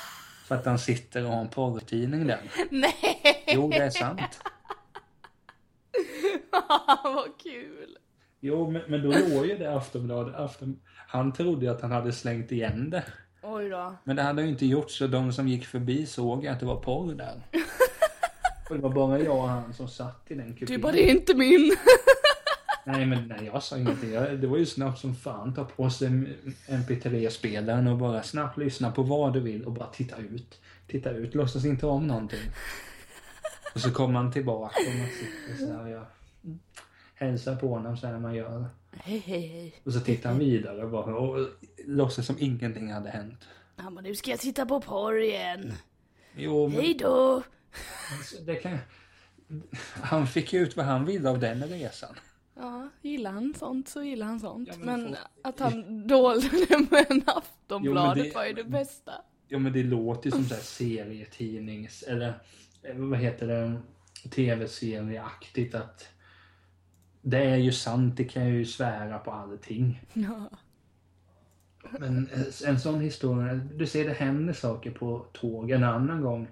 för 0.49 0.55
att 0.55 0.67
han 0.67 0.79
sitter 0.79 1.25
och 1.25 1.31
har 1.31 1.41
en 1.41 1.49
porrtidning 1.49 2.27
där. 2.27 2.41
Nej! 2.71 3.45
Jo, 3.47 3.69
det 3.71 3.77
är 3.77 3.91
sant. 3.91 4.41
vad 7.05 7.39
kul! 7.43 7.97
Jo, 8.41 8.71
men, 8.71 8.83
men 8.89 9.03
då 9.03 9.09
låg 9.09 9.47
ju 9.47 9.59
det 9.59 9.77
Aftonbladet, 9.77 10.35
Afton, 10.35 10.81
han 11.09 11.33
trodde 11.33 11.67
ju 11.67 11.73
att 11.73 11.83
han 11.83 11.93
hade 11.93 12.13
slängt 12.13 12.53
igen 12.53 12.91
det. 12.91 13.05
Oj 13.43 13.69
då. 13.69 13.95
Men 14.05 14.17
det 14.17 14.23
hade 14.23 14.41
han 14.41 14.47
ju 14.47 14.53
inte 14.53 14.67
gjort 14.67 14.91
så 14.91 15.07
de 15.07 15.33
som 15.33 15.49
gick 15.49 15.67
förbi 15.67 16.07
såg 16.07 16.47
att 16.47 16.61
det 16.61 16.67
var 16.67 16.77
porr 16.77 17.15
där. 17.15 17.43
Och 18.71 18.77
det 18.77 18.83
var 18.83 18.91
bara 18.91 19.19
jag 19.19 19.37
och 19.37 19.49
han 19.49 19.75
som 19.75 19.89
satt 19.89 20.25
i 20.29 20.35
den 20.35 20.55
kupén. 20.55 20.67
Du 20.77 20.79
bara, 20.79 20.93
det 20.93 21.11
är 21.11 21.11
inte 21.11 21.35
min. 21.35 21.77
Nej 22.89 23.07
men 23.07 23.29
nej, 23.29 23.51
jag 23.53 23.63
sa 23.63 23.79
ingenting. 23.79 24.13
Jag, 24.13 24.41
det 24.41 24.47
var 24.47 24.59
ju 24.59 24.67
snabbt 24.67 24.99
som 24.99 25.15
fan. 25.15 25.55
Ta 25.55 25.65
på 25.65 25.91
sig 25.91 26.09
MP3-spelaren 26.67 27.87
och 27.87 27.99
bara 27.99 28.23
snabbt 28.23 28.59
lyssna 28.59 28.91
på 28.91 29.03
vad 29.03 29.33
du 29.33 29.41
vill 29.41 29.65
och 29.65 29.73
bara 29.73 29.87
titta 29.87 30.17
ut. 30.17 30.61
Titta 30.87 31.11
ut, 31.11 31.35
låtsas 31.35 31.65
inte 31.65 31.87
om 31.87 32.07
någonting. 32.07 32.41
Och 33.75 33.81
så 33.81 33.91
kommer 33.91 34.13
man 34.13 34.33
tillbaka 34.33 34.75
och 34.89 34.99
man 34.99 35.09
sitter 35.09 35.67
så 35.67 35.73
här 35.73 35.83
och 35.83 35.91
jag 35.91 36.07
hälsar 37.15 37.57
på 37.57 37.69
honom 37.69 37.97
så 37.97 38.07
här 38.07 38.19
man 38.19 38.35
gör. 38.35 38.67
Hej 38.93 39.23
hej 39.27 39.47
hej. 39.47 39.75
Och 39.85 39.93
så 39.93 40.01
tittar 40.01 40.31
han 40.31 40.39
vidare 40.39 40.87
bara 40.87 41.17
och 41.17 41.49
låtsas 41.87 42.27
som 42.27 42.37
ingenting 42.39 42.93
hade 42.93 43.11
hänt. 43.11 43.49
Han 43.77 43.95
bara, 43.95 44.01
nu 44.01 44.15
ska 44.15 44.31
jag 44.31 44.41
titta 44.41 44.67
på 44.67 44.81
porr 44.81 45.21
igen. 45.21 45.73
Jo, 46.37 46.69
men 46.69 46.81
Hej 46.81 46.95
då! 46.95 47.43
det 48.47 48.55
kan... 48.55 48.79
Han 49.95 50.27
fick 50.27 50.53
ju 50.53 50.61
ut 50.61 50.77
vad 50.77 50.87
han 50.87 51.05
ville 51.05 51.31
av 51.31 51.39
den 51.39 51.63
resan. 51.63 52.15
Ja, 52.59 52.89
gillar 53.03 53.31
han 53.33 53.55
sånt 53.55 53.89
så 53.89 54.03
gillar 54.03 54.27
han 54.27 54.41
sånt. 54.41 54.69
Ja, 54.69 54.75
men 54.79 54.87
men 54.87 55.07
folk- 55.09 55.19
att 55.43 55.61
han 55.61 56.07
dolde 56.09 56.49
det 56.69 56.91
med 56.91 57.07
en 57.11 57.23
Aftonbladet 57.27 58.25
det- 58.25 58.35
var 58.35 58.45
ju 58.45 58.53
det 58.53 58.65
bästa. 58.65 59.13
Ja 59.49 59.59
men 59.59 59.73
det 59.73 59.83
låter 59.83 60.27
ju 60.27 60.31
som 60.31 60.45
så 60.45 60.55
här 60.55 60.63
serietidnings 60.63 62.03
eller 62.03 62.29
eh, 62.83 62.97
vad 62.97 63.19
heter 63.19 63.47
det 63.47 63.77
tv-serieaktigt 64.31 65.75
att 65.75 66.09
det 67.23 67.39
är 67.45 67.57
ju 67.57 67.73
sant, 67.73 68.17
det 68.17 68.25
kan 68.25 68.43
jag 68.43 68.53
ju 68.53 68.65
svära 68.65 69.19
på 69.19 69.31
allting. 69.33 70.03
Ja. 70.15 70.51
Men 71.99 72.29
eh, 72.33 72.69
en 72.69 72.81
sån 72.81 73.01
historia, 73.01 73.55
du 73.55 73.87
ser 73.87 74.05
det 74.09 74.13
händer 74.15 74.53
saker 74.53 74.91
på 74.91 75.27
tåg 75.33 75.71
en 75.71 75.85
annan 75.85 76.21
gång. 76.23 76.49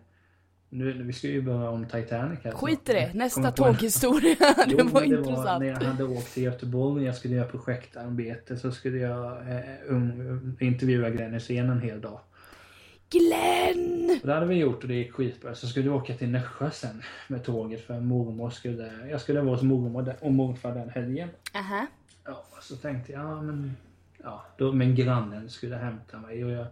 Nu, 0.68 1.02
vi 1.02 1.12
ska 1.12 1.28
ju 1.28 1.42
börja 1.42 1.70
om 1.70 1.84
Titanic 1.84 2.38
här. 2.44 2.52
Skit 2.52 2.88
i 2.88 2.92
det, 2.92 3.10
nästa 3.14 3.50
tåghistoria. 3.50 4.36
Det 4.68 4.82
var 4.82 5.00
det 5.00 5.06
intressant. 5.06 5.46
Var 5.46 5.58
när 5.58 5.66
jag 5.66 5.80
hade 5.80 6.04
åkt 6.04 6.34
till 6.34 6.42
Göteborg, 6.42 7.04
jag 7.04 7.16
skulle 7.16 7.34
göra 7.34 7.48
projektarbete, 7.48 8.56
så 8.56 8.70
skulle 8.72 8.98
jag 8.98 9.50
eh, 9.50 9.60
um, 9.88 10.56
intervjua 10.60 11.10
Glenn 11.10 11.32
Hysén 11.32 11.70
en 11.70 11.80
hel 11.80 12.00
dag. 12.00 12.20
Glenn! 13.10 14.18
Och 14.20 14.26
det 14.26 14.34
hade 14.34 14.46
vi 14.46 14.54
gjort 14.54 14.82
och 14.82 14.88
det 14.88 14.94
gick 14.94 15.12
skitbra. 15.12 15.54
Så 15.54 15.66
skulle 15.66 15.84
vi 15.84 15.90
åka 15.90 16.14
till 16.14 16.30
Nässjö 16.30 16.70
sen 16.70 17.02
med 17.28 17.44
tåget 17.44 17.86
för 17.86 18.00
mormor 18.00 18.50
skulle... 18.50 19.08
Jag 19.10 19.20
skulle 19.20 19.40
vara 19.40 19.54
hos 19.54 19.62
mormor 19.62 20.14
och 20.20 20.32
morfar 20.32 20.74
den 20.74 20.88
helgen. 20.88 21.28
Aha. 21.54 21.86
Ja, 22.24 22.44
så 22.60 22.76
tänkte 22.76 23.12
jag, 23.12 23.22
ja 23.22 23.42
men... 23.42 23.76
Ja, 24.22 24.44
då, 24.58 24.72
men 24.72 24.94
grannen 24.94 25.50
skulle 25.50 25.76
hämta 25.76 26.18
mig 26.18 26.44
och 26.44 26.50
jag... 26.50 26.66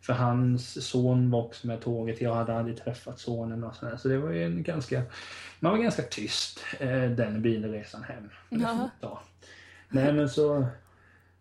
För 0.00 0.12
hans 0.12 0.86
son 0.88 1.30
var 1.30 1.42
också 1.42 1.66
med 1.66 1.80
tåget. 1.80 2.20
Jag 2.20 2.34
hade 2.34 2.54
aldrig 2.58 2.76
träffat 2.76 3.18
sonen 3.18 3.64
och 3.64 3.74
sådär. 3.74 3.96
Så 3.96 4.08
det 4.08 4.18
var 4.18 4.30
ju 4.30 4.44
en 4.44 4.62
ganska... 4.62 5.02
Man 5.60 5.72
var 5.72 5.78
ganska 5.78 6.02
tyst 6.02 6.60
eh, 6.80 7.02
den 7.10 7.42
bilresan 7.42 8.02
hem. 8.02 8.30
Ja. 9.00 9.22
Nej 9.88 10.12
men 10.12 10.28
så... 10.28 10.66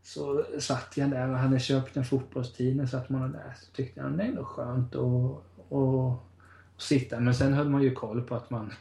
Så 0.04 0.46
satt 0.60 0.98
jag 0.98 1.10
där 1.10 1.30
och 1.30 1.38
hade 1.38 1.60
köpt 1.60 1.98
en 1.98 2.06
fotbollstidning 2.06 2.88
så 2.88 2.98
att 2.98 3.10
man 3.10 3.32
där. 3.32 3.54
Så 3.60 3.72
tyckte 3.72 4.00
jag 4.00 4.12
det 4.12 4.24
är 4.24 4.32
nog 4.32 4.46
skönt 4.46 4.96
att, 4.96 6.20
sitta. 6.78 7.20
Men 7.20 7.36
sen 7.36 7.54
höll 7.54 7.70
man 7.70 7.82
ju 7.82 7.92
koll 7.94 8.22
på 8.22 8.36
att 8.36 8.50
man 8.50 8.74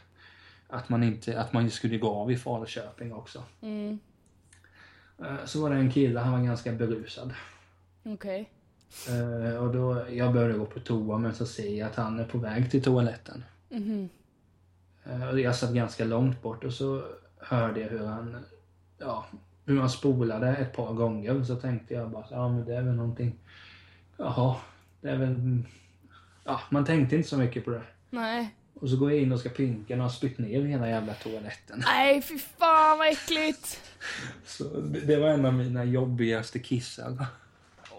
att 0.67 0.89
man 0.89 1.03
inte 1.03 1.39
att 1.41 1.53
man 1.53 1.69
skulle 1.69 1.97
gå 1.97 2.09
av 2.09 2.31
i 2.31 2.37
Falköping 2.37 3.13
också. 3.13 3.43
Mm, 3.61 3.99
Eh, 5.19 5.45
Så 5.45 5.61
var 5.61 5.69
det 5.69 5.75
en 5.75 5.91
kille, 5.91 6.19
han 6.19 6.31
var 6.31 6.39
ganska 6.47 6.71
berusad. 6.71 7.33
okej. 8.03 8.49
Eh, 9.09 9.57
Och 9.63 9.73
då, 9.73 10.05
jag 10.09 10.33
började 10.33 10.53
gå 10.57 10.65
på 10.65 10.79
toa 10.79 11.17
men 11.17 11.35
så 11.35 11.45
ser 11.45 11.77
jag 11.79 11.87
att 11.89 11.95
han 11.95 12.19
är 12.19 12.25
på 12.25 12.37
väg 12.37 12.71
till 12.71 12.83
toaletten. 12.83 13.43
Eh, 15.05 15.27
Och 15.29 15.39
jag 15.39 15.55
satt 15.55 15.73
ganska 15.73 16.05
långt 16.05 16.41
bort 16.41 16.63
och 16.63 16.73
så 16.73 17.03
hörde 17.37 17.79
jag 17.79 17.89
hur 17.89 18.05
han, 18.05 18.35
ja, 18.97 19.25
hur 19.65 19.79
han 19.79 19.89
spolade 19.89 20.47
ett 20.55 20.73
par 20.75 20.93
gånger. 20.93 21.43
Så 21.43 21.55
tänkte 21.55 21.93
jag 21.93 22.09
bara, 22.11 22.25
ja 22.31 22.49
men 22.49 22.65
det 22.65 22.75
är 22.75 22.81
väl 22.81 22.95
någonting, 22.95 23.35
jaha, 24.17 24.55
det 25.01 25.09
är 25.09 25.17
väl, 25.17 25.63
ja 26.43 26.61
man 26.69 26.85
tänkte 26.85 27.15
inte 27.15 27.29
så 27.29 27.37
mycket 27.37 27.65
på 27.65 27.71
det. 27.71 27.81
Nej. 28.09 28.55
Och 28.73 28.89
så 28.89 28.97
går 28.97 29.11
jag 29.11 29.21
in 29.21 29.31
och 29.31 29.39
ska 29.39 29.49
pinka 29.49 29.95
och 29.95 30.01
har 30.01 30.09
spytt 30.09 30.37
ner 30.37 30.61
hela 30.61 30.89
jävla 30.89 31.13
toaletten. 31.13 31.83
Nej, 31.85 32.21
fy 32.21 32.39
fan 32.39 32.97
vad 32.97 33.07
äckligt! 33.07 33.81
Så 34.45 34.63
det 34.79 34.99
det 34.99 35.17
var 35.19 35.27
en 35.29 35.45
av 35.45 35.53
mina 35.53 35.83
jobbigaste 35.83 36.59
kissar. 36.59 37.25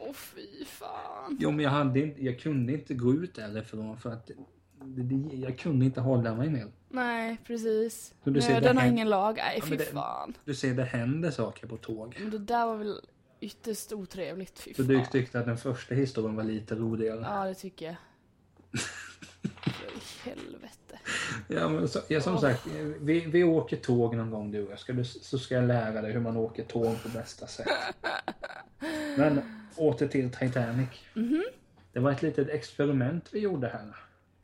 Åh 0.09 0.15
fy 0.15 0.65
fan. 0.65 1.37
Jo 1.41 1.51
men 1.51 1.65
jag 1.65 1.71
hade 1.71 2.01
inte, 2.01 2.25
jag 2.25 2.41
kunde 2.41 2.73
inte 2.73 2.95
gå 2.95 3.13
ut 3.15 3.35
därifrån 3.35 3.97
för 3.99 4.11
att 4.11 4.27
det, 4.27 5.03
det, 5.03 5.37
jag 5.37 5.59
kunde 5.59 5.85
inte 5.85 6.01
hålla 6.01 6.35
mig 6.35 6.51
mer. 6.51 6.67
Nej, 6.89 7.37
precis. 7.45 8.15
Så 8.25 8.31
du 8.31 8.41
Nöden 8.41 8.79
har 8.79 8.87
ingen 8.87 9.09
lag. 9.09 9.37
Nej, 9.37 9.59
Ja, 9.61 9.67
fy 9.67 9.77
det- 9.77 9.85
fan. 9.85 10.35
Du 10.45 10.55
ser 10.55 10.75
det 10.75 10.85
händer 10.85 11.31
saker 11.31 11.67
på 11.67 11.77
tåg. 11.77 12.17
Men 12.21 12.31
det 12.31 12.39
där 12.39 12.67
var 12.67 12.77
väl 12.77 13.01
ytterst 13.41 13.93
otrevligt, 13.93 14.59
fy 14.59 14.75
Så 14.75 14.77
fan. 14.85 14.87
du 14.89 15.05
tyckte 15.13 15.39
att 15.41 15.47
den 15.47 15.57
första 15.59 15.95
historien 15.95 16.37
var 16.37 16.45
lite 16.45 16.75
roligare? 16.75 17.21
Ja, 17.23 17.45
det 17.45 17.55
tycker 17.55 17.87
jag. 17.87 17.97
För 19.63 20.31
helvete. 20.31 20.99
Ja, 21.49 21.69
men 21.69 21.89
så, 21.89 21.99
ja, 22.09 22.21
som 22.21 22.35
Åh. 22.35 22.41
sagt, 22.41 22.67
vi, 23.01 23.21
vi 23.21 23.45
åker 23.45 23.77
tåg 23.77 24.17
någon 24.17 24.31
gång 24.31 24.51
du 24.51 24.65
och 24.67 24.73
jag. 24.73 24.79
Ska 24.79 24.93
du, 24.93 25.05
så 25.05 25.39
ska 25.39 25.55
jag 25.55 25.65
lära 25.65 26.03
dig 26.03 26.13
hur 26.13 26.21
man 26.21 26.37
åker 26.37 26.65
tåg 26.65 27.03
på 27.03 27.09
bästa 27.09 27.47
sätt. 27.47 27.67
Men 29.17 29.41
åter 29.79 30.09
till 30.09 30.31
Titanic. 30.31 30.89
Mhm. 31.15 31.45
Det 31.93 32.01
var 32.01 32.11
ett 32.13 32.23
litet 32.23 32.49
experiment 32.49 33.29
vi 33.33 33.39
gjorde 33.41 33.69
här. 33.69 33.97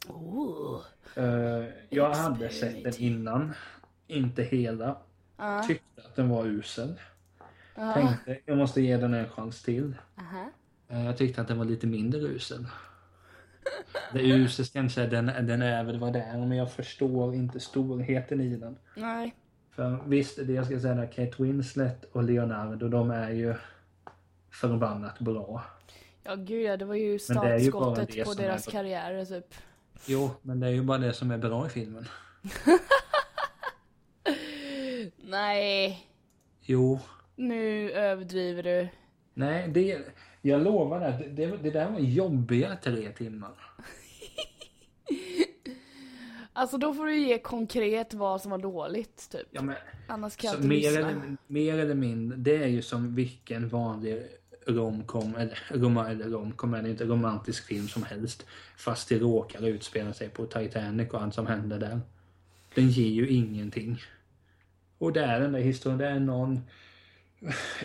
Oh. 0.09 0.81
Eh, 1.17 1.65
jag 1.91 2.11
hade 2.15 2.49
sett 2.49 2.85
den 2.85 2.93
innan. 2.99 3.53
Inte 4.07 4.43
hela. 4.43 4.97
Ja. 5.37 5.63
Tyckte 5.67 6.03
att 6.05 6.17
den 6.17 6.29
var 6.29 6.47
usel. 6.47 6.95
Ja. 7.75 7.93
Tänkte 7.95 8.39
jag 8.45 8.59
måste 8.59 8.81
ge 8.83 8.97
den 8.97 9.15
en 9.15 9.29
chans 9.29 9.63
till. 9.63 9.95
Aha. 10.17 10.51
Eh, 10.89 11.05
Jag 11.05 11.17
tyckte 11.17 11.41
att 11.41 11.49
den 11.49 11.59
var 11.59 11.65
lite 11.65 11.87
mindre 11.87 12.21
usel. 12.21 12.67
Det 14.13 14.21
usel 14.23 14.65
ska 14.67 14.79
jag 14.79 14.85
inte 14.85 14.95
säga, 14.95 15.07
den, 15.23 15.47
den 15.47 15.63
är 15.63 15.85
väl 15.85 15.99
vad 15.99 16.13
det 16.13 16.23
är, 16.23 16.39
men 16.39 16.53
jag 16.59 16.73
förstår 16.73 17.35
inte 17.35 17.61
storheten 17.61 18.41
i 18.41 18.57
den. 18.57 18.77
Nej. 18.97 19.35
För 19.71 19.99
visst, 20.07 20.47
det 20.47 20.53
jag 20.53 20.67
ska 20.67 20.81
säga 20.81 20.95
är 20.95 21.07
Kate 21.07 21.43
Winslet 21.43 22.05
och 22.13 22.23
Leonardo, 22.25 22.89
de 22.89 23.11
är 23.11 23.31
ju 23.31 23.55
förbannat 24.55 25.19
bra. 25.21 25.63
Ja 26.23 26.35
gud 26.35 26.63
ja, 26.63 26.77
det 26.77 26.85
var 26.85 26.95
ju 26.95 27.19
startskottet 27.19 28.25
på 28.25 28.35
deras 28.35 28.67
är- 28.67 28.71
karriärer 28.73 29.25
typ. 29.25 29.55
Jo, 30.07 30.31
men 30.43 30.61
det 30.61 30.67
är 30.67 30.71
ju 30.71 30.83
bara 30.83 30.99
det 30.99 31.13
som 31.13 31.31
är 31.31 31.39
bra 31.39 31.67
i 31.67 31.69
filmen. 31.71 32.07
Nej, 35.17 36.07
Jo, 36.61 36.99
nu 37.37 37.91
överdriver 37.91 38.63
du. 38.63 38.89
nej, 39.35 39.69
det, 39.69 39.99
jag 40.43 40.63
lovar 40.63 41.01
det, 41.01 41.29
det, 41.29 41.47
det, 41.57 41.71
där 41.71 41.91
var 41.91 41.99
jobbiga 41.99 42.77
tre 42.77 43.11
timmar. 43.13 43.51
Alltså 46.57 46.79
då 46.79 46.95
får 46.95 47.07
du 47.07 47.19
ge 47.19 47.39
konkret 47.39 48.15
vad 48.15 48.41
som 48.43 48.51
var 48.51 48.59
dåligt 48.59 49.31
typ. 49.31 49.47
Ja, 49.51 49.63
men, 49.63 49.77
Annars 50.09 50.37
kan 50.37 50.49
jag 50.51 50.57
inte 50.59 50.69
mer, 50.69 50.77
lyssna. 50.77 50.99
eller, 51.11 51.37
mer 51.47 51.79
eller 51.79 51.95
mindre, 51.95 52.39
det 52.39 52.57
är 52.57 52.67
ju 52.67 52.83
som 52.83 53.15
vilken 53.15 53.69
vanlig 53.69 54.23
romcom, 54.67 55.35
eller, 55.37 55.59
rom, 55.69 55.97
eller 55.97 56.25
romcom 56.25 56.75
är 56.75 56.83
det 56.83 56.91
inte, 56.91 57.05
romantisk 57.05 57.67
film 57.67 57.89
som 57.89 58.03
helst. 58.03 58.47
Fast 58.77 59.09
det 59.09 59.19
råkar 59.19 59.67
utspela 59.67 60.13
sig 60.13 60.29
på 60.29 60.47
Titanic 60.47 61.11
och 61.11 61.23
allt 61.23 61.35
som 61.35 61.47
händer 61.47 61.79
där. 61.79 62.01
Den 62.75 62.89
ger 62.89 63.11
ju 63.11 63.29
ingenting. 63.29 64.03
Och 64.99 65.13
det 65.13 65.25
är 65.25 65.41
den 65.41 65.53
där 65.53 65.61
historien, 65.61 65.99
det 65.99 66.09
är 66.09 66.21
någon 66.21 66.61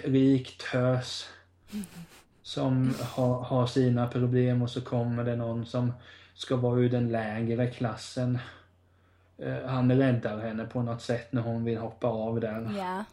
rik 0.04 0.58
tös 0.72 1.30
som 2.42 2.94
har, 3.02 3.40
har 3.44 3.68
sina 3.68 4.08
problem 4.08 4.62
och 4.62 4.70
så 4.70 4.82
kommer 4.82 5.24
det 5.24 5.36
någon 5.36 5.66
som 5.66 5.94
ska 6.34 6.56
vara 6.56 6.80
ur 6.80 6.90
den 6.90 7.12
lägre 7.12 7.68
klassen. 7.68 8.40
Eh, 9.38 9.66
han 9.66 9.92
räddar 9.92 10.40
henne 10.40 10.66
på 10.66 10.82
något 10.82 11.02
sätt 11.02 11.32
när 11.32 11.42
hon 11.42 11.64
vill 11.64 11.78
hoppa 11.78 12.08
av 12.08 12.40
där. 12.40 12.76
Yeah. 12.76 13.04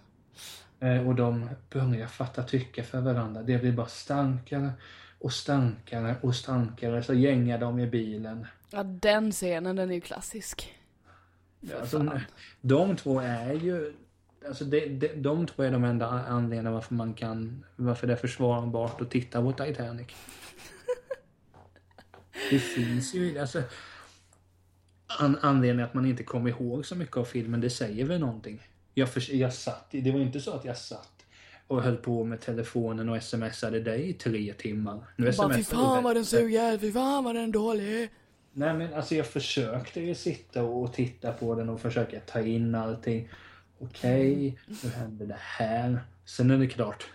Eh, 0.80 1.08
Och 1.08 1.14
de 1.14 1.48
börjar 1.70 2.06
fatta 2.06 2.42
tycke 2.42 2.82
för 2.82 3.00
varandra. 3.00 3.42
Det 3.42 3.58
blir 3.58 3.72
bara 3.72 3.86
starkare 3.86 4.70
och 5.18 5.32
starkare 5.32 6.16
och 6.20 6.34
starkare. 6.34 7.02
Så 7.02 7.14
gängar 7.14 7.58
de 7.58 7.78
i 7.78 7.86
bilen. 7.86 8.46
ja, 8.70 8.82
den 8.82 9.32
scenen 9.32 9.76
den 9.76 9.90
är 9.90 9.94
ju 9.94 10.00
klassisk. 10.00 10.74
Alltså, 11.80 12.20
de 12.60 12.96
två 12.96 13.20
är 13.20 13.52
ju... 13.52 13.92
Alltså 14.48 14.64
de, 14.64 14.88
de, 14.98 15.08
de 15.08 15.46
två 15.46 15.62
är 15.62 15.70
de 15.70 15.84
enda 15.84 16.06
anledningarna 16.08 16.70
varför 16.70 16.94
man 16.94 17.14
kan... 17.14 17.64
Varför 17.76 18.06
det 18.06 18.12
är 18.12 18.16
försvarbart 18.16 19.00
att 19.00 19.10
titta 19.10 19.42
på 19.42 19.52
Titanic. 19.52 20.06
Det 22.50 22.58
finns 22.58 23.14
ju... 23.14 23.38
Alltså, 23.38 23.62
an, 25.06 25.38
anledningen 25.42 25.84
att 25.88 25.94
man 25.94 26.06
inte 26.06 26.22
kommer 26.22 26.50
ihåg 26.50 26.86
så 26.86 26.94
mycket 26.94 27.16
av 27.16 27.24
filmen, 27.24 27.60
det 27.60 27.70
säger 27.70 28.04
väl 28.04 28.20
någonting. 28.20 28.60
Jag, 28.98 29.08
för, 29.08 29.34
jag 29.34 29.52
satt... 29.52 29.86
Det 29.90 30.10
var 30.10 30.20
inte 30.20 30.40
så 30.40 30.52
att 30.52 30.64
jag 30.64 30.76
satt 30.76 31.26
och 31.66 31.82
höll 31.82 31.96
på 31.96 32.24
med 32.24 32.40
telefonen 32.40 33.08
och 33.08 33.22
smsade 33.22 33.80
dig 33.80 34.08
i 34.08 34.12
tre 34.12 34.52
timmar. 34.52 35.00
Nu 35.16 35.32
Bara 35.32 35.54
fy 35.54 35.64
fan 35.64 36.04
vad 36.04 36.16
den 36.16 36.24
suger, 36.24 36.78
fy 36.78 36.92
fan 36.92 37.24
vad 37.24 37.34
den 37.34 37.44
är 37.44 37.52
dålig. 37.52 38.10
Nej 38.52 38.74
men 38.74 38.94
alltså 38.94 39.14
jag 39.14 39.26
försökte 39.26 40.00
ju 40.00 40.14
sitta 40.14 40.62
och 40.62 40.92
titta 40.92 41.32
på 41.32 41.54
den 41.54 41.68
och 41.68 41.80
försöka 41.80 42.20
ta 42.20 42.40
in 42.40 42.74
allting. 42.74 43.28
Okej, 43.78 44.58
nu 44.82 44.90
händer 44.90 45.26
det 45.26 45.38
här. 45.40 46.00
Sen 46.24 46.50
är 46.50 46.58
det 46.58 46.66
klart. 46.66 47.06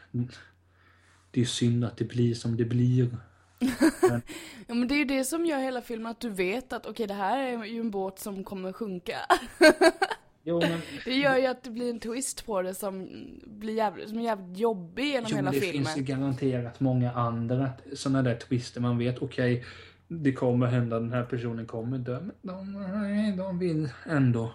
Det 1.32 1.42
är 1.42 1.46
synd 1.46 1.86
att 1.86 1.98
det 1.98 2.06
blir 2.06 2.34
som 2.34 2.58
det 2.58 2.66
blir. 2.66 3.18
Ja 4.68 4.74
men 4.74 4.88
det 4.88 4.96
är 4.96 5.00
ju 5.00 5.06
det 5.06 5.24
som 5.24 5.46
gör 5.46 5.60
hela 5.60 5.82
filmen 5.82 6.12
att 6.12 6.20
du 6.20 6.30
vet 6.30 6.74
att 6.74 6.86
okej 6.86 7.08
det 7.08 7.14
här 7.14 7.38
är 7.38 7.66
ju 7.66 7.80
en 7.80 7.92
båt 7.92 8.20
som 8.20 8.44
kommer 8.44 8.74
sjunka. 8.74 9.18
Jo, 10.44 10.60
men, 10.60 10.80
Det 11.06 11.14
gör 11.14 11.38
ju 11.38 11.46
att 11.46 11.64
det 11.64 11.70
blir 11.70 11.90
en 11.90 12.00
twist 12.00 12.46
på 12.46 12.62
det 12.62 12.74
som 12.74 13.10
blir 13.46 13.74
jävligt, 13.74 14.10
som 14.10 14.18
är 14.18 14.24
jävligt 14.24 14.58
jobbig 14.58 15.06
genom 15.06 15.28
jo, 15.30 15.36
hela 15.36 15.52
det 15.52 15.60
filmen. 15.60 15.86
finns 15.86 15.98
ju 15.98 16.02
garanterat 16.02 16.80
många 16.80 17.12
andra 17.12 17.70
sådana 17.96 18.22
där 18.22 18.36
twister. 18.36 18.82
Man 18.82 18.98
vet, 18.98 19.22
okej, 19.22 19.66
det 20.08 20.34
kommer 20.34 20.68
hända, 20.68 21.00
den 21.00 21.12
här 21.12 21.24
personen 21.24 21.66
kommer 21.66 21.98
dö. 21.98 22.20
Men 22.20 22.36
de, 22.42 22.72
nej, 23.02 23.38
de 23.38 23.60
vill 23.60 23.90
ändå. 24.06 24.52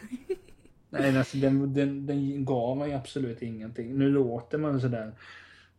nej, 0.90 1.18
alltså 1.18 1.36
den, 1.36 1.74
den, 1.74 2.06
den 2.06 2.44
gav 2.44 2.76
mig 2.76 2.94
absolut 2.94 3.42
ingenting. 3.42 3.98
Nu 3.98 4.10
låter 4.10 4.58
man 4.58 4.80
sådär. 4.80 5.12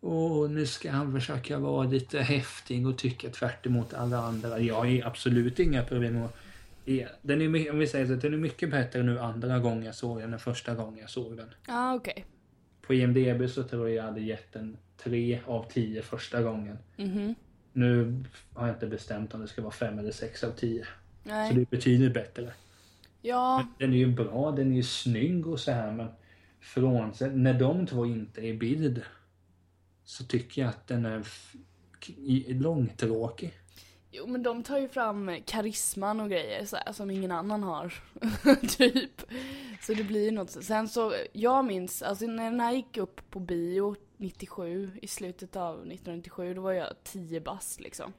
Åh, 0.02 0.50
nu 0.50 0.66
ska 0.66 0.92
han 0.92 1.14
försöka 1.14 1.60
vara 1.60 1.88
lite 1.88 2.20
häftig 2.20 2.88
och 2.88 2.98
tycka 2.98 3.30
tvärt 3.30 3.66
alla 3.94 4.18
andra. 4.18 4.60
Jag 4.60 4.76
har 4.76 5.08
absolut 5.08 5.60
inga 5.60 5.84
problem 5.84 6.14
med 6.14 6.30
Ja, 6.86 7.08
den 7.22 7.42
är, 7.42 7.72
om 7.72 7.80
vi 7.80 7.88
säger 7.88 8.06
så, 8.06 8.14
den 8.16 8.34
är 8.34 8.38
mycket 8.38 8.72
bättre 8.72 9.04
nu 9.04 9.20
andra 9.20 9.60
gången 9.60 9.84
jag 9.84 9.96
såg 9.96 10.20
den 10.20 10.34
än 10.34 10.40
första 10.40 10.76
gången 10.76 11.00
jag 11.00 11.10
såg 11.10 11.38
den. 11.38 11.50
Ja, 11.68 11.94
okej. 11.96 12.26
På 12.82 12.94
IMDB 12.94 13.50
så 13.50 13.64
tror 13.64 13.90
jag 13.90 13.98
jag 13.98 14.04
hade 14.04 14.22
gett 14.22 14.54
den 14.54 14.78
3 14.98 15.40
av 15.46 15.66
10 15.72 16.02
första 16.02 16.42
gången. 16.42 16.78
Mhm. 16.98 17.36
Nu 17.74 18.24
har 18.54 18.68
jag 18.68 18.76
inte 18.76 18.88
bestämt 18.88 19.34
om 19.34 19.42
det 19.42 19.48
ska 19.48 19.62
vara 19.62 19.72
5 19.72 20.00
eller 20.00 20.12
6 20.12 20.44
av 20.44 20.52
10. 20.52 20.84
Så 20.84 20.90
Nej. 21.30 21.54
det 21.54 21.62
är 21.62 21.66
betydligt 21.70 22.14
bättre. 22.14 22.54
Ja, 23.22 23.68
Den 23.80 23.94
är 23.94 23.98
ju 23.98 24.08
bra, 24.08 24.52
den 24.52 24.72
är 24.72 24.76
ju 24.76 24.84
snygg 24.84 25.48
och 25.48 25.60
så 25.60 25.72
här 25.72 25.92
men 25.92 26.08
frånsett, 26.60 27.36
när 27.36 27.54
de 27.60 27.88
två 27.88 28.06
inte 28.06 28.42
är 28.42 28.46
i 28.46 28.54
bild 28.54 29.02
så 30.04 30.24
tycker 30.24 30.62
jag 30.62 30.70
att 30.70 30.88
den 30.88 31.06
är 31.06 31.20
f- 31.20 31.54
långtråkig. 32.48 33.54
Jo 34.14 34.28
men 34.28 34.44
de 34.44 34.64
tar 34.64 34.78
ju 34.78 34.90
fram 34.90 35.32
karisman 35.46 36.20
och 36.20 36.30
grejer 36.30 36.66
så 36.66 36.76
här, 36.76 36.94
som 36.94 37.12
ingen 37.12 37.32
annan 37.32 37.64
har. 37.64 37.94
typ. 38.78 39.22
Så 39.82 39.94
det 39.94 40.04
blir 40.04 40.26
ju 40.26 40.32
något. 40.32 40.50
Sen 40.50 40.90
så, 40.90 41.14
jag 41.34 41.66
minns, 41.66 42.02
alltså 42.02 42.26
när 42.26 42.44
den 42.44 42.60
här 42.60 42.74
gick 42.74 42.98
upp 42.98 43.30
på 43.30 43.40
bio 43.40 43.96
97, 44.18 44.92
i 45.02 45.08
slutet 45.08 45.56
av 45.56 45.76
1997, 45.76 46.54
då 46.54 46.62
var 46.62 46.72
jag 46.72 47.04
10 47.04 47.42
bast 47.42 47.80
liksom. 47.80 48.14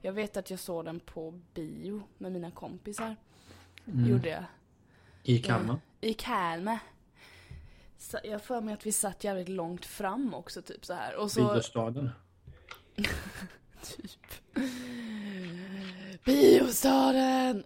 Jag 0.00 0.12
vet 0.12 0.36
att 0.36 0.50
jag 0.50 0.58
såg 0.58 0.84
den 0.84 1.00
på 1.00 1.40
bio 1.54 2.02
med 2.18 2.32
mina 2.32 2.50
kompisar. 2.50 3.16
Gjorde 3.84 4.28
jag. 4.28 4.44
I 5.22 5.38
kammaren. 5.38 5.80
I 6.00 6.14
Kalmar. 6.14 6.78
Så 7.98 8.18
jag 8.24 8.42
för 8.42 8.60
mig 8.60 8.74
att 8.74 8.86
vi 8.86 8.92
satt 8.92 9.24
jävligt 9.24 9.48
långt 9.48 9.86
fram 9.86 10.34
också, 10.34 10.62
typ 10.62 10.84
så 10.84 10.94
här. 10.94 11.16
Och 11.16 11.30
så... 11.30 11.52
Biostaden. 11.52 12.10
Typ. 13.82 14.26
Biostaden! 16.24 17.64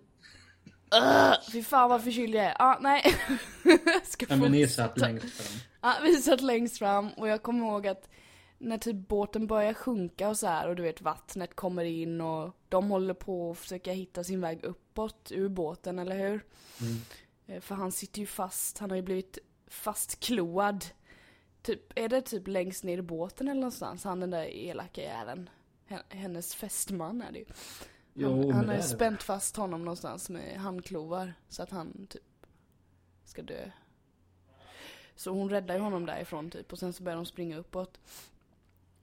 Uh, 0.95 1.35
fy 1.53 1.63
fan 1.63 1.91
vad 1.91 2.05
förkyld 2.05 2.35
jag 2.35 2.45
är. 2.45 2.57
Ah, 2.59 2.79
nej. 2.81 3.03
Ska 4.05 4.27
Ja, 4.29 4.37
men 4.37 4.53
ni 4.53 4.69
satt 4.69 4.99
längst 4.99 5.31
fram. 5.35 5.61
Ja, 5.83 5.95
vi 6.03 6.17
satt 6.17 6.41
längst 6.41 6.79
fram 6.79 7.09
och 7.09 7.29
jag 7.29 7.43
kommer 7.43 7.67
ihåg 7.67 7.87
att 7.87 8.09
när 8.59 8.79
typ 8.79 8.97
båten 9.09 9.47
börjar 9.47 9.75
sjunka 9.75 10.29
och 10.29 10.37
så 10.37 10.47
här 10.47 10.69
och 10.69 10.77
du 10.77 10.83
vet 10.83 11.03
vattnet 11.03 11.57
kommer 11.57 11.85
in 11.85 12.21
och 12.21 12.57
de 12.69 12.91
håller 12.91 13.15
på 13.15 13.51
att 13.51 13.59
försöka 13.59 13.93
hitta 13.93 14.25
sin 14.25 14.41
väg 14.41 14.65
uppåt 14.65 15.33
ur 15.35 15.49
båten, 15.49 15.99
eller 15.99 16.17
hur? 16.19 16.45
Mm. 16.81 16.97
Eh, 17.47 17.61
För 17.61 17.75
han 17.75 17.93
sitter 17.93 18.21
ju 18.21 18.27
fast, 18.27 18.79
han 18.79 18.91
har 18.91 18.97
ju 18.97 19.03
blivit 19.03 19.39
fastkload. 19.69 20.85
Typ, 21.63 21.99
är 21.99 22.09
det 22.09 22.21
typ 22.23 22.49
längst 22.49 22.85
ner 22.85 22.99
i 22.99 23.03
båten 23.03 23.49
eller 23.49 23.61
någonstans? 23.61 24.05
Han 24.05 24.21
den 24.21 24.31
där 24.31 24.45
elaka 24.45 25.01
jäveln. 25.01 25.51
Hen- 25.87 26.03
Hennes 26.09 26.55
fästman 26.55 27.23
är 27.23 27.33
det 27.33 27.39
ju. 27.39 27.45
Jo, 28.15 28.51
Han, 28.51 28.69
har 28.69 28.81
spänt 28.81 29.23
fast 29.23 29.57
honom 29.57 29.85
någonstans 29.85 30.31
med 30.31 30.57
handklovar 30.57 31.35
så 31.49 31.63
att 31.63 31.71
han 31.71 32.07
typ 32.11 32.47
ska 33.25 33.43
dö. 33.43 33.71
Så 35.17 35.31
hon 35.31 35.51
räddar 35.51 35.75
ju 35.75 35.81
honom 35.81 36.07
därifrån 36.07 36.51
typ 36.51 36.73
och 36.73 36.79
sen 36.79 36.93
så 36.93 37.03
börjar 37.03 37.17
de 37.17 37.27
springa 37.27 37.59
uppåt. 37.59 38.01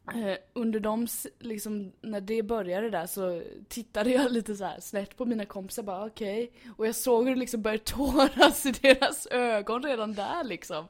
Eh, 0.07 0.37
under 0.53 0.79
de, 0.79 1.07
liksom, 1.39 1.91
när 2.01 2.21
det 2.21 2.43
började 2.43 2.89
där 2.89 3.07
så 3.07 3.43
tittade 3.67 4.09
jag 4.09 4.31
lite 4.31 4.55
så 4.55 4.65
här 4.65 4.79
snett 4.79 5.17
på 5.17 5.25
mina 5.25 5.45
kompisar 5.45 5.83
bara 5.83 6.05
okej. 6.05 6.51
Och 6.77 6.87
jag 6.87 6.95
såg 6.95 7.27
hur 7.27 7.35
det 7.35 7.39
liksom 7.39 7.61
började 7.61 7.83
tåras 7.83 8.65
i 8.65 8.71
deras 8.71 9.27
ögon 9.27 9.83
redan 9.83 10.13
där 10.13 10.43
liksom. 10.43 10.87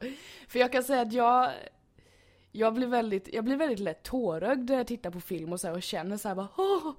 För 0.48 0.58
jag 0.58 0.72
kan 0.72 0.82
säga 0.82 1.00
att 1.00 1.12
jag, 1.12 1.50
jag 2.52 2.74
blir 2.74 2.86
väldigt, 2.86 3.28
jag 3.34 3.44
blir 3.44 3.56
väldigt 3.56 3.78
lätt 3.78 4.02
tårögd 4.02 4.70
när 4.70 4.76
jag 4.76 4.86
tittar 4.86 5.10
på 5.10 5.20
film 5.20 5.52
och 5.52 5.60
så 5.60 5.66
här 5.66 5.74
och 5.74 5.82
känner 5.82 6.16
så 6.16 6.28
här 6.28 6.34
bara 6.34 6.48
åh, 6.56 6.92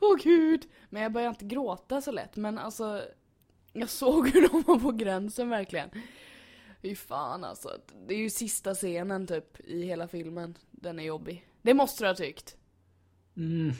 åh 0.00 0.16
gud. 0.22 0.66
Men 0.88 1.02
jag 1.02 1.12
börjar 1.12 1.28
inte 1.28 1.44
gråta 1.44 2.00
så 2.00 2.12
lätt 2.12 2.36
men 2.36 2.58
alltså 2.58 3.02
jag 3.72 3.88
såg 3.88 4.28
hur 4.28 4.48
de 4.48 4.62
var 4.62 4.78
på 4.78 4.92
gränsen 4.92 5.48
verkligen. 5.48 5.90
Fy 6.82 6.94
fan 6.94 7.44
alltså. 7.44 7.78
Det 8.06 8.14
är 8.14 8.18
ju 8.18 8.30
sista 8.30 8.74
scenen 8.74 9.26
typ 9.26 9.60
i 9.60 9.82
hela 9.82 10.08
filmen. 10.08 10.58
Den 10.70 10.98
är 10.98 11.04
jobbig. 11.04 11.48
Det 11.62 11.74
måste 11.74 12.04
du 12.04 12.08
ha 12.08 12.14
tyckt. 12.14 12.56
Mm. 13.36 13.72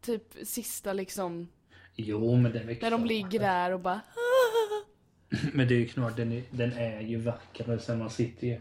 Typ 0.00 0.34
sista 0.42 0.92
liksom, 0.92 1.48
Jo, 1.94 2.36
men 2.36 2.52
det 2.52 2.58
är 2.58 2.78
när 2.82 2.90
de 2.90 3.04
ligger 3.04 3.40
där 3.40 3.70
och 3.70 3.80
bara 3.80 4.00
Men 5.52 5.68
det 5.68 5.74
är 5.74 5.78
ju 5.78 5.88
klart, 5.88 6.16
den 6.16 6.32
är, 6.32 6.42
den 6.50 6.72
är 6.72 7.00
ju 7.00 7.16
vacker. 7.16 7.78
Sen 7.78 7.98
man 7.98 8.10
sitter 8.10 8.46
ju... 8.46 8.60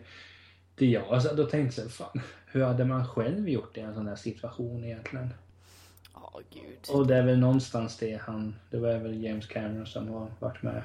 Det 0.76 0.86
jag 0.86 1.04
alltså, 1.04 1.36
då 1.36 1.46
tänkte 1.46 1.82
jag, 1.82 1.92
fan, 1.92 2.22
hur 2.46 2.64
hade 2.64 2.86
man 2.86 3.08
själv 3.08 3.50
gjort 3.50 3.78
i 3.78 3.82
en 3.82 3.94
sån 3.94 4.08
här 4.08 4.16
situation 4.16 4.84
egentligen? 4.84 5.30
Åh 6.14 6.40
gud. 6.54 6.96
Och 6.98 7.08
det 7.08 7.16
är 7.16 7.24
väl 7.24 7.40
någonstans 7.40 7.98
det 7.98 8.22
han, 8.22 8.56
det 8.70 8.78
var 8.78 8.98
väl 8.98 9.24
James 9.24 9.48
Cameron 9.48 9.86
som 9.86 10.08
har 10.10 10.32
varit 10.40 10.62
med. 10.64 10.84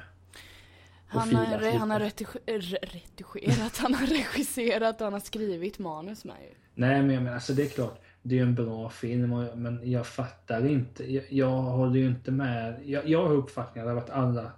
Han 1.07 1.35
har, 1.35 1.79
han 1.79 1.91
har 1.91 2.01
lite. 2.01 2.25
retiger- 2.25 2.59
re- 2.59 2.79
retigerat, 2.83 3.77
han 3.77 3.95
har 3.95 4.07
regisserat 4.07 5.01
och 5.01 5.05
han 5.05 5.13
har 5.13 5.21
skrivit 5.21 5.79
manus 5.79 6.25
med 6.25 6.37
ju. 6.43 6.55
Nej 6.75 7.03
men 7.03 7.11
jag 7.11 7.23
menar, 7.23 7.35
alltså 7.35 7.53
det 7.53 7.63
är 7.63 7.69
klart, 7.69 8.01
det 8.23 8.35
är 8.35 8.37
ju 8.37 8.43
en 8.43 8.55
bra 8.55 8.91
film 8.91 9.33
och, 9.33 9.59
men 9.59 9.91
jag 9.91 10.07
fattar 10.07 10.67
inte, 10.67 11.13
jag, 11.13 11.25
jag 11.29 11.51
håller 11.51 12.01
ju 12.01 12.07
inte 12.07 12.31
med. 12.31 12.81
Jag, 12.85 13.09
jag 13.09 13.27
har 13.29 13.35
uppfattningen 13.35 13.91
av 13.91 13.99
att 13.99 14.11
alla 14.11 14.53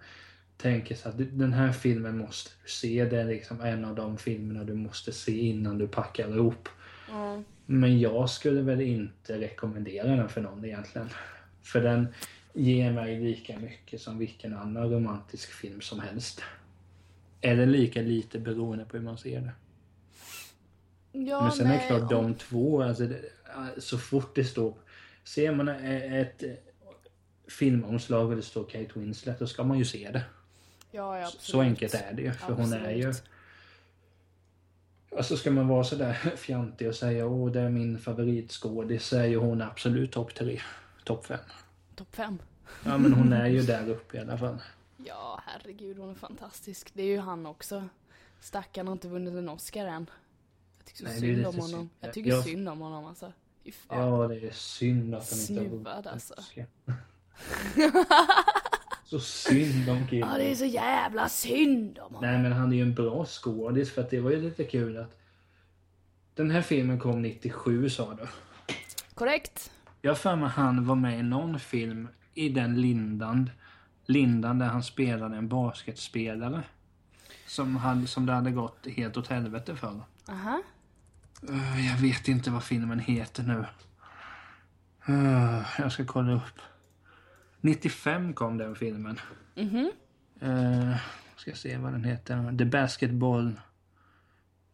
tänker 0.63 0.95
så 0.95 1.09
att 1.09 1.15
den 1.17 1.53
här 1.53 1.73
filmen 1.73 2.19
måste 2.19 2.51
du 2.63 2.71
se. 2.71 3.05
Det 3.05 3.21
är 3.21 3.25
liksom 3.25 3.61
en 3.61 3.85
av 3.85 3.95
de 3.95 4.19
filmerna 4.19 4.65
du 4.65 4.75
måste 4.75 5.13
se 5.13 5.39
innan 5.39 5.79
du 5.79 5.89
packar 5.89 6.29
ihop. 6.29 6.69
Ja. 7.09 7.43
Men 7.67 8.01
jag 8.01 8.31
skulle 8.31 8.63
väl 8.63 8.81
inte 8.81 9.41
rekommendera 9.41 10.17
den 10.17 10.29
för 10.29 10.41
någon 10.41 10.65
egentligen. 10.65 11.09
För 11.63 11.81
den 11.81 12.09
ger 12.53 12.93
mig 12.93 13.21
lika 13.21 13.59
mycket 13.59 14.01
som 14.01 14.19
vilken 14.19 14.57
annan 14.57 14.91
romantisk 14.91 15.53
film 15.53 15.81
som 15.81 16.01
helst. 16.01 16.43
Eller 17.41 17.67
lika 17.67 18.03
lite 18.03 18.39
beroende 18.39 18.85
på 18.85 18.97
hur 18.97 19.05
man 19.05 19.19
ser 19.19 19.41
det. 19.41 19.53
Ja, 21.13 21.43
Men 21.43 21.53
sen 21.53 21.67
är 21.67 21.71
det 21.71 21.77
nej, 21.77 21.87
klart 21.87 22.11
de 22.11 22.35
två, 22.35 22.83
alltså 22.83 23.09
så 23.79 23.99
fort 23.99 24.35
det 24.35 24.45
står... 24.45 24.75
Ser 25.25 25.53
man 25.53 25.69
ett 25.69 26.43
filmomslag 27.49 28.31
och 28.31 28.37
det 28.37 28.43
står 28.43 28.65
Kate 28.65 28.91
Winslet, 28.95 29.39
då 29.39 29.47
ska 29.47 29.65
man 29.65 29.79
ju 29.79 29.85
se 29.85 30.11
det. 30.13 30.23
Ja, 30.91 31.19
ja, 31.19 31.27
Så 31.27 31.37
absolut. 31.37 31.67
enkelt 31.67 31.95
är 31.95 32.13
det 32.13 32.23
ju. 32.23 32.33
För 32.33 32.53
hon 32.53 32.73
är 32.73 32.91
ju... 32.91 33.09
Absolut. 33.09 33.31
Alltså 35.17 35.37
ska 35.37 35.51
man 35.51 35.69
vara 35.69 35.85
sådär 35.85 36.13
fjantig 36.37 36.89
och 36.89 36.95
säga 36.95 37.27
åh 37.27 37.51
det 37.53 37.61
är 37.61 37.69
min 37.71 37.99
favoritskådis 37.99 39.07
så 39.07 39.17
är 39.17 39.25
ju 39.25 39.37
hon 39.37 39.63
absolut 39.63 40.13
topp 40.13 40.35
tre, 40.35 40.61
topp 41.05 41.27
fem. 41.27 41.39
Topp 41.95 42.15
fem. 42.17 42.39
Ja 42.85 42.99
men 42.99 43.13
hon 43.13 43.33
är 43.33 43.47
ju 43.47 43.63
där 43.63 43.89
uppe 43.89 44.17
i 44.17 44.21
alla 44.21 44.39
fall. 44.39 44.59
Ja, 45.07 45.41
herregud, 45.47 45.99
hon 45.99 46.11
är 46.11 46.15
fantastisk. 46.15 46.91
Det 46.95 47.03
är 47.03 47.07
ju 47.07 47.19
han 47.19 47.47
också. 47.47 47.89
Stackarn 48.41 48.87
har 48.87 48.93
inte 48.93 49.09
vunnit 49.09 49.35
en 49.35 49.49
Oscar 49.49 49.87
än. 49.87 50.11
Jag 50.79 50.87
tycker 50.87 51.05
Nej, 51.05 51.21
synd 51.21 51.47
om 51.47 51.55
honom. 51.55 51.71
synd. 51.71 51.89
Jag 52.01 52.13
tycker 52.13 52.31
Jag- 52.31 52.45
synd 52.45 52.69
om 52.69 52.81
honom 52.81 53.05
alltså. 53.07 53.33
Fan. 53.73 53.99
Ja 53.99 54.29
det 54.29 54.47
är 54.47 54.51
synd 54.51 55.15
att 55.15 55.31
han 55.31 55.41
inte 55.41 55.55
har 55.63 55.69
vunnit 55.71 55.87
en 55.87 56.13
alltså. 56.13 56.35
Oscar. 56.35 56.67
Så 59.11 59.21
synd 59.21 59.89
om 59.89 60.07
killen. 60.07 60.29
Ja, 60.29 60.39
det 60.39 60.51
är 60.51 60.55
så 60.55 60.65
jävla 60.65 61.29
synd 61.29 61.99
om 61.99 62.15
honom. 62.15 62.31
Nej 62.31 62.43
men 62.43 62.53
han 62.53 62.73
är 62.73 62.77
ju 62.77 62.83
en 62.83 62.95
bra 62.95 63.27
skådis 63.27 63.93
för 63.93 64.01
att 64.03 64.11
det 64.11 64.21
var 64.21 64.31
ju 64.31 64.43
lite 64.43 64.65
kul 64.65 64.97
att 64.97 65.19
den 66.35 66.51
här 66.51 66.63
filmen 66.63 66.99
kom 66.99 67.23
97 67.23 67.91
sa 67.91 68.15
du. 68.15 68.27
Korrekt. 69.15 69.71
Jag 70.03 70.11
har 70.11 70.17
för 70.17 70.37
mig 70.37 70.49
han 70.49 70.87
var 70.87 70.95
med 70.95 71.19
i 71.19 71.23
någon 71.23 71.61
film 71.61 72.09
i 72.35 72.49
den 72.49 72.81
lindan. 72.81 73.51
Lindan 74.07 74.59
där 74.59 74.67
han 74.67 74.83
spelade 74.83 75.37
en 75.37 75.49
basketspelare. 75.49 76.63
Som, 77.47 77.77
hade, 77.77 78.07
som 78.07 78.27
det 78.27 78.33
hade 78.33 78.51
gått 78.51 78.87
helt 78.97 79.17
åt 79.17 79.29
helvete 79.29 79.77
för. 79.77 80.03
Aha. 80.29 80.63
Uh, 81.51 81.87
jag 81.87 81.97
vet 81.97 82.29
inte 82.29 82.51
vad 82.51 82.65
filmen 82.65 82.99
heter 82.99 83.43
nu. 83.43 83.65
Uh, 85.09 85.63
jag 85.79 85.93
ska 85.93 86.05
kolla 86.05 86.33
upp. 86.33 86.61
95 87.61 88.35
kom 88.35 88.59
den 88.59 88.77
filmen. 88.77 89.19
Mhm. 89.55 89.91
Uh, 90.43 90.97
ska 91.37 91.55
se 91.55 91.79
vad 91.79 91.93
den 91.93 92.05
heter. 92.05 92.59
The 92.59 92.65
Basketball. 92.65 93.47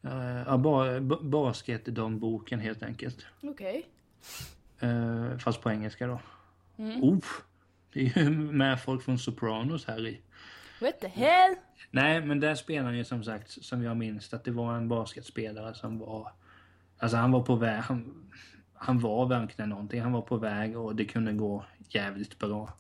Uh, 0.05 0.43
ja, 0.47 0.57
ba, 0.57 1.01
ba, 1.01 1.19
Basketdamboken 1.23 2.61
helt 2.61 2.83
enkelt. 2.83 3.27
Okej. 3.43 3.87
Uh, 4.83 5.39
fast 5.39 5.63
på 5.63 5.71
engelska 5.71 6.07
då. 6.07 6.21
Mm. 6.79 7.03
Oh, 7.03 7.25
det 7.93 8.01
är 8.01 8.23
ju 8.23 8.31
med 8.31 8.83
folk 8.83 9.03
från 9.03 9.19
Sopranos 9.19 9.87
här 9.87 10.07
i. 10.07 10.21
What 10.81 11.01
the 11.01 11.09
hell? 11.09 11.55
Nej, 11.91 12.21
men 12.21 12.41
där 12.41 12.55
spelar 12.55 12.85
han 12.85 12.97
ju 12.97 13.05
som 13.05 13.25
sagt, 13.25 13.65
som 13.65 13.83
jag 13.83 13.97
minns 13.97 14.35
att 14.35 14.45
det 14.45 14.51
var 14.51 14.77
en 14.77 14.89
basketspelare 14.89 15.75
som 15.75 15.99
var... 15.99 16.33
Alltså 16.99 17.17
han 17.17 17.33
var 17.33 17.43
på 17.43 17.57
väg, 17.57 17.81
han, 17.81 18.26
han 18.79 19.01
var 19.01 19.27
verkligen 19.27 19.69
någonting. 19.69 20.03
Han 20.03 20.13
var 20.13 20.23
på 20.23 20.37
väg 20.37 20.77
och 20.77 20.97
det 20.97 21.05
kunde 21.05 21.33
gå 21.33 21.65
jävligt 21.89 22.39
bra. 22.39 22.73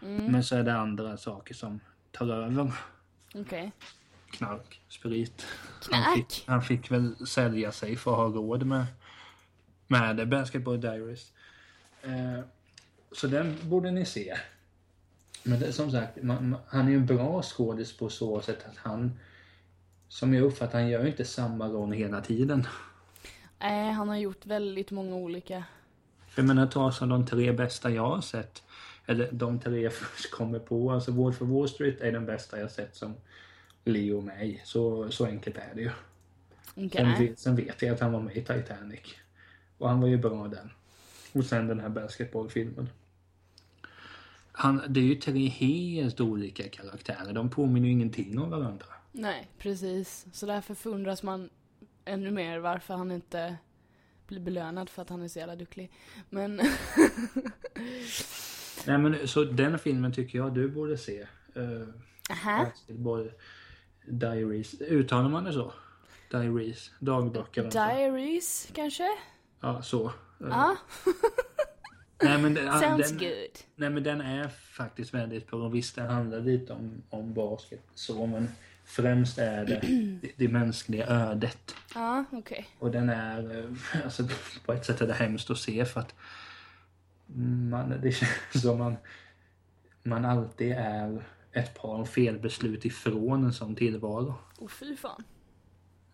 Men 0.00 0.44
så 0.44 0.56
är 0.56 0.62
det 0.62 0.74
andra 0.74 1.16
saker 1.16 1.54
som 1.54 1.80
tar 2.12 2.26
över. 2.26 2.72
Okej. 3.34 3.72
Knark, 4.30 4.80
sprit. 4.88 5.46
Knark? 5.82 6.04
Han 6.04 6.14
fick, 6.16 6.44
han 6.46 6.62
fick 6.62 6.90
väl 6.90 7.26
sälja 7.26 7.72
sig 7.72 7.96
för 7.96 8.10
att 8.10 8.16
ha 8.16 8.40
råd 8.40 8.66
med, 8.66 8.86
med. 9.86 10.28
Basketball 10.28 10.80
Diaries. 10.80 11.32
Eh, 12.02 12.40
så 13.12 13.26
den 13.26 13.56
borde 13.62 13.90
ni 13.90 14.04
se. 14.04 14.36
Men 15.42 15.60
det, 15.60 15.72
som 15.72 15.90
sagt, 15.90 16.22
man, 16.22 16.50
man, 16.50 16.60
han 16.66 16.86
är 16.86 16.90
ju 16.90 16.96
en 16.96 17.06
bra 17.06 17.42
skådis 17.42 17.96
på 17.96 18.08
så 18.08 18.40
sätt 18.40 18.66
att 18.70 18.76
han, 18.76 19.18
som 20.08 20.34
jag 20.34 20.44
uppfattar 20.44 20.78
han 20.78 20.88
gör 20.88 21.02
ju 21.02 21.10
inte 21.10 21.24
samma 21.24 21.68
roll 21.68 21.92
hela 21.92 22.20
tiden. 22.20 22.66
Nej, 23.60 23.92
han 23.92 24.08
har 24.08 24.16
gjort 24.16 24.46
väldigt 24.46 24.90
många 24.90 25.14
olika. 25.14 25.64
För 26.28 26.42
jag 26.42 26.46
menar, 26.48 26.66
ta 26.66 26.92
som 26.92 27.08
de 27.08 27.26
tre 27.26 27.52
bästa 27.52 27.90
jag 27.90 28.08
har 28.08 28.20
sett. 28.20 28.62
Eller 29.06 29.32
de 29.32 29.60
tre 29.60 29.80
jag 29.80 29.92
först 29.94 30.30
kommer 30.30 30.58
på. 30.58 30.90
Alltså 30.92 31.12
Wall 31.12 31.32
for 31.32 31.46
Wall 31.46 31.68
Street 31.68 32.00
är 32.00 32.12
den 32.12 32.26
bästa 32.26 32.60
jag 32.60 32.70
sett 32.70 32.96
som 32.96 33.14
Leo 33.84 34.20
med 34.20 34.46
i. 34.48 34.60
Så, 34.64 35.10
så 35.10 35.26
enkelt 35.26 35.56
är 35.56 35.74
det 35.74 35.80
ju. 35.80 35.90
Okej. 36.74 36.90
Sen, 37.16 37.26
vet- 37.26 37.38
sen 37.38 37.56
vet 37.56 37.82
jag 37.82 37.94
att 37.94 38.00
han 38.00 38.12
var 38.12 38.20
med 38.20 38.36
i 38.36 38.40
Titanic. 38.44 39.00
Och 39.78 39.88
han 39.88 40.00
var 40.00 40.08
ju 40.08 40.16
bra 40.16 40.48
den. 40.48 40.70
Och 41.32 41.44
sen 41.44 41.66
den 41.66 41.80
här 41.80 41.88
basketbollfilmen. 41.88 42.88
Han, 44.52 44.82
det 44.88 45.00
är 45.00 45.04
ju 45.04 45.14
tre 45.14 45.46
helt 45.48 46.20
olika 46.20 46.68
karaktärer. 46.68 47.32
De 47.32 47.50
påminner 47.50 47.86
ju 47.86 47.92
ingenting 47.92 48.38
om 48.38 48.50
varandra. 48.50 48.86
Nej, 49.12 49.48
precis. 49.58 50.26
Så 50.32 50.46
därför 50.46 50.74
förundras 50.74 51.22
man 51.22 51.50
ännu 52.08 52.30
mer 52.30 52.58
varför 52.58 52.94
han 52.94 53.12
inte 53.12 53.56
blir 54.26 54.40
belönad 54.40 54.90
för 54.90 55.02
att 55.02 55.10
han 55.10 55.22
är 55.22 55.28
så 55.28 55.38
jävla 55.38 55.56
duktig. 55.56 55.92
Men, 56.30 56.56
Nej 58.86 58.98
men 58.98 59.28
så 59.28 59.44
den 59.44 59.78
filmen 59.78 60.12
tycker 60.12 60.38
jag 60.38 60.54
du 60.54 60.68
borde 60.68 60.98
se. 60.98 61.26
Uh, 61.56 61.88
aha. 62.30 62.66
Diaries. 64.06 64.80
Uttalar 64.80 65.28
man 65.28 65.44
det 65.44 65.52
så? 65.52 65.72
Diaries. 66.30 66.90
Dagböcker. 66.98 67.64
alltså. 67.64 67.78
Diaries, 67.78 68.68
kanske? 68.74 69.08
Ja, 69.60 69.82
så. 69.82 70.06
Eh, 70.06 70.12
Ja, 70.38 70.76
Nej 72.22 72.38
men, 72.38 72.54
den, 72.54 72.80
sounds 72.80 73.08
den, 73.10 73.18
good. 73.18 73.58
nej 73.76 73.90
men 73.90 74.02
den 74.02 74.20
är 74.20 74.48
faktiskt 74.48 75.14
väldigt 75.14 75.50
bra. 75.50 75.68
Visst 75.68 75.94
det 75.94 76.02
handlar 76.02 76.40
lite 76.40 76.72
om, 76.72 77.02
om 77.10 77.34
basket 77.34 77.82
så 77.94 78.26
men 78.26 78.48
främst 78.88 79.38
är 79.38 79.64
det 80.20 80.32
det, 80.36 80.48
mänskliga 80.48 81.06
ödet. 81.06 81.74
Ja, 81.94 82.24
okej. 82.32 82.68
Och 82.78 82.90
den 82.90 83.08
är, 83.08 83.58
eh, 83.58 83.70
alltså 84.04 84.22
på 84.66 84.72
ett 84.72 84.86
sätt 84.86 85.00
är 85.00 85.06
det 85.06 85.12
hemskt 85.12 85.50
att 85.50 85.58
se 85.58 85.84
för 85.84 86.00
att 86.00 86.14
man, 87.70 88.00
det 88.02 88.12
känns 88.12 88.62
som 88.62 88.78
man, 88.78 88.96
man 90.02 90.24
alltid 90.24 90.72
är 90.72 91.24
ett 91.52 91.74
par 91.74 92.04
felbeslut 92.04 92.84
ifrån 92.84 93.44
en 93.44 93.52
sån 93.52 93.74
tillvaro. 93.74 94.34
Åh 94.58 94.68
fy 94.68 94.96
fan. 94.96 95.24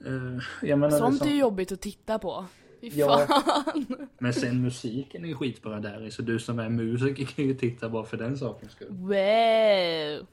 Uh, 0.07 0.41
menar, 0.63 0.91
Sånt 0.91 1.19
som, 1.19 1.29
är 1.29 1.35
jobbigt 1.35 1.73
att 1.73 1.81
titta 1.81 2.19
på. 2.19 2.47
Fy 2.81 2.91
Ja. 2.95 3.27
fan. 3.27 3.87
Men 4.19 4.35
sen 4.35 4.63
musiken 4.63 5.25
är 5.25 5.29
ju 5.29 5.35
skitbra 5.35 5.81
där 5.81 6.11
så 6.11 6.23
du 6.23 6.39
som 6.39 6.59
är 6.59 6.69
musiker 6.69 7.25
kan 7.25 7.45
ju 7.45 7.55
titta 7.55 7.89
bara 7.89 8.05
för 8.05 8.17
den 8.17 8.39
sakens 8.39 8.73
skull. 8.73 8.89
Wow. 8.91 10.27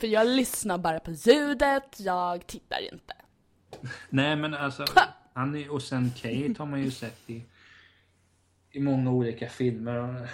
För 0.00 0.06
jag 0.06 0.26
lyssnar 0.26 0.78
bara 0.78 1.00
på 1.00 1.10
ljudet, 1.10 2.00
jag 2.00 2.46
tittar 2.46 2.92
inte. 2.92 3.14
Nej 4.08 4.36
men 4.36 4.54
alltså, 4.54 4.84
han 5.32 5.56
är, 5.56 5.72
och 5.72 5.82
sen 5.82 6.10
Kate 6.16 6.54
har 6.58 6.66
man 6.66 6.82
ju 6.82 6.90
sett 6.90 7.30
i, 7.30 7.42
i 8.70 8.80
många 8.80 9.10
olika 9.10 9.48
filmer. 9.48 10.28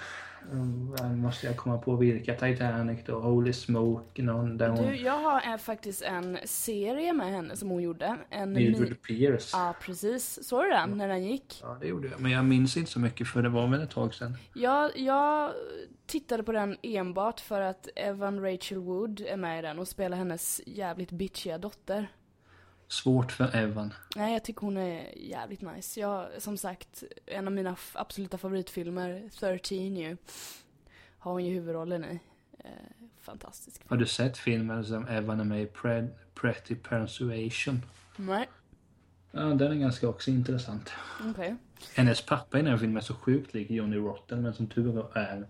Här 1.00 1.16
måste 1.16 1.46
jag 1.46 1.56
komma 1.56 1.78
på 1.78 1.96
vilka, 1.96 2.34
Titanic 2.34 3.00
då, 3.06 3.20
Holy 3.20 3.52
Smoke, 3.52 4.22
någon 4.22 4.56
där 4.58 4.68
hon... 4.68 4.86
Du, 4.86 4.96
jag 4.96 5.18
har 5.18 5.52
eh, 5.52 5.56
faktiskt 5.56 6.02
en 6.02 6.38
serie 6.44 7.12
med 7.12 7.32
henne 7.32 7.56
som 7.56 7.70
hon 7.70 7.82
gjorde. 7.82 8.16
En 8.30 8.48
mi- 8.50 8.54
Mildred 8.54 9.02
Pierce. 9.02 9.50
Ja, 9.52 9.74
precis. 9.82 10.48
Såg 10.48 10.64
du 10.64 10.68
den 10.70 10.98
när 10.98 11.08
den 11.08 11.24
gick? 11.24 11.60
Ja, 11.62 11.76
det 11.80 11.86
gjorde 11.86 12.08
jag. 12.08 12.20
Men 12.20 12.30
jag 12.30 12.44
minns 12.44 12.76
inte 12.76 12.90
så 12.90 12.98
mycket 13.00 13.28
för 13.28 13.42
det 13.42 13.48
var 13.48 13.66
väl 13.68 13.82
ett 13.82 13.90
tag 13.90 14.14
sedan. 14.14 14.36
Jag, 14.54 14.98
jag 14.98 15.50
tittade 16.06 16.42
på 16.42 16.52
den 16.52 16.76
enbart 16.82 17.40
för 17.40 17.60
att 17.60 17.88
Evan 17.96 18.40
Rachel 18.40 18.78
Wood 18.78 19.20
är 19.20 19.36
med 19.36 19.58
i 19.58 19.62
den 19.62 19.78
och 19.78 19.88
spelar 19.88 20.16
hennes 20.16 20.60
jävligt 20.66 21.10
bitchiga 21.10 21.58
dotter. 21.58 22.08
Svårt 22.92 23.32
för 23.32 23.56
Evan. 23.56 23.94
Nej, 24.16 24.32
jag 24.32 24.44
tycker 24.44 24.60
hon 24.60 24.76
är 24.76 25.18
jävligt 25.18 25.60
nice. 25.60 26.00
Jag, 26.00 26.26
som 26.38 26.56
sagt, 26.58 27.02
en 27.26 27.46
av 27.46 27.52
mina 27.52 27.76
absoluta 27.92 28.38
favoritfilmer, 28.38 29.28
13 29.40 29.78
ju, 29.96 30.16
har 31.18 31.32
hon 31.32 31.44
ju 31.44 31.54
huvudrollen 31.54 32.04
i. 32.04 32.20
Eh, 32.58 32.70
fantastisk 33.20 33.82
Har 33.82 33.88
film. 33.88 34.00
du 34.00 34.06
sett 34.06 34.38
filmen 34.38 34.84
som 34.84 35.06
Evan 35.08 35.40
är 35.40 35.44
med 35.44 35.62
i 35.62 35.66
Pred, 35.66 36.08
Pretty 36.34 36.74
Persuasion? 36.74 37.82
Nej, 38.16 38.48
Ja, 39.30 39.40
den 39.40 39.72
är 39.72 39.76
ganska 39.76 40.08
också 40.08 40.30
intressant. 40.30 40.90
okej. 41.30 41.56
Hennes 41.94 42.26
pappa 42.26 42.58
i 42.58 42.62
den 42.62 42.70
här 42.70 42.78
filmen 42.78 42.96
är 42.96 43.00
så 43.00 43.14
sjukt 43.14 43.54
lik 43.54 43.70
Johnny 43.70 43.96
Rotten 43.96 44.42
men 44.42 44.54
som 44.54 44.66
tur 44.66 45.06
är 45.18 45.46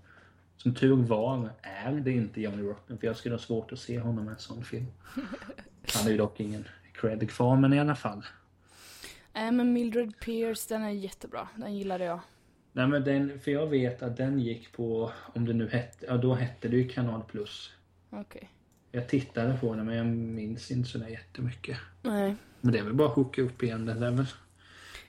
som 0.56 0.74
tur 0.74 0.96
var 0.96 1.50
är 1.62 1.92
det 1.92 2.12
inte 2.12 2.40
Johnny 2.40 2.62
Rotten 2.62 2.98
för 2.98 3.06
jag 3.06 3.16
skulle 3.16 3.34
ha 3.34 3.40
svårt 3.40 3.72
att 3.72 3.78
se 3.78 4.00
honom 4.00 4.28
i 4.28 4.30
en 4.32 4.38
sån 4.38 4.64
film. 4.64 4.86
Han 5.94 6.06
är 6.06 6.10
ju 6.10 6.16
dock 6.16 6.40
ingen 6.40 6.64
cred 7.02 7.30
kvar 7.30 7.56
men 7.56 7.72
i 7.72 7.80
alla 7.80 7.94
fall. 7.94 8.24
Nej, 9.32 9.52
men 9.52 9.72
Mildred 9.72 10.20
Pierce, 10.20 10.68
den 10.68 10.82
är 10.82 10.90
jättebra. 10.90 11.48
Den 11.56 11.74
gillade 11.76 12.04
jag. 12.04 12.20
Nej 12.72 12.86
men 12.86 13.04
den, 13.04 13.40
för 13.40 13.50
jag 13.50 13.66
vet 13.66 14.02
att 14.02 14.16
den 14.16 14.38
gick 14.40 14.72
på, 14.72 15.12
om 15.34 15.46
det 15.46 15.52
nu 15.52 15.68
hette, 15.68 16.06
ja 16.06 16.16
då 16.16 16.34
hette 16.34 16.68
det 16.68 16.76
ju 16.76 16.88
Kanal 16.88 17.22
Plus. 17.24 17.72
Okej. 18.10 18.50
Jag 18.92 19.08
tittade 19.08 19.58
på 19.60 19.74
den 19.74 19.86
men 19.86 19.96
jag 19.96 20.06
minns 20.06 20.70
inte 20.70 20.88
sådär 20.88 21.08
jättemycket. 21.08 21.76
Nej, 22.02 22.34
Men 22.60 22.72
det 22.72 22.78
är 22.78 22.82
väl 22.82 22.94
bara 22.94 23.08
att 23.08 23.14
hooka 23.14 23.42
upp 23.42 23.62
igen, 23.62 23.86
det 23.86 23.92
är 23.92 24.10
väl 24.10 24.26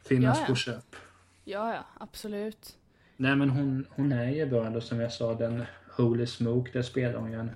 finnas 0.04 0.38
Ja, 0.38 0.42
ja. 0.44 0.48
på 0.48 0.56
köp. 0.56 0.96
ja, 1.44 1.74
ja, 1.74 1.86
absolut. 2.00 2.78
Nej 3.18 3.36
men 3.36 3.50
hon, 3.50 3.88
hon 3.90 4.12
är 4.12 4.30
ju 4.32 4.46
bra 4.46 4.70
då 4.70 4.82
som 4.82 5.00
jag 5.00 5.12
sa, 5.14 5.34
den 5.34 5.66
Holy 5.98 6.26
Smoke, 6.26 6.72
där 6.74 6.82
spelar 6.82 7.20
hon 7.20 7.32
ju 7.32 7.40
en, 7.40 7.52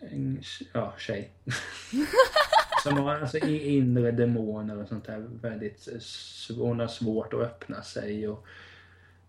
en 0.00 0.42
ja, 0.72 0.94
tjej. 0.98 1.30
som 2.88 2.96
har 2.98 3.14
alltså 3.14 3.38
inre 3.48 4.10
demoner 4.10 4.82
och 4.82 4.88
sånt 4.88 5.04
där 5.04 5.26
väldigt, 5.42 5.78
sv- 6.00 6.58
hon 6.58 6.80
har 6.80 6.86
svårt 6.86 7.34
att 7.34 7.40
öppna 7.40 7.82
sig 7.82 8.28
och 8.28 8.46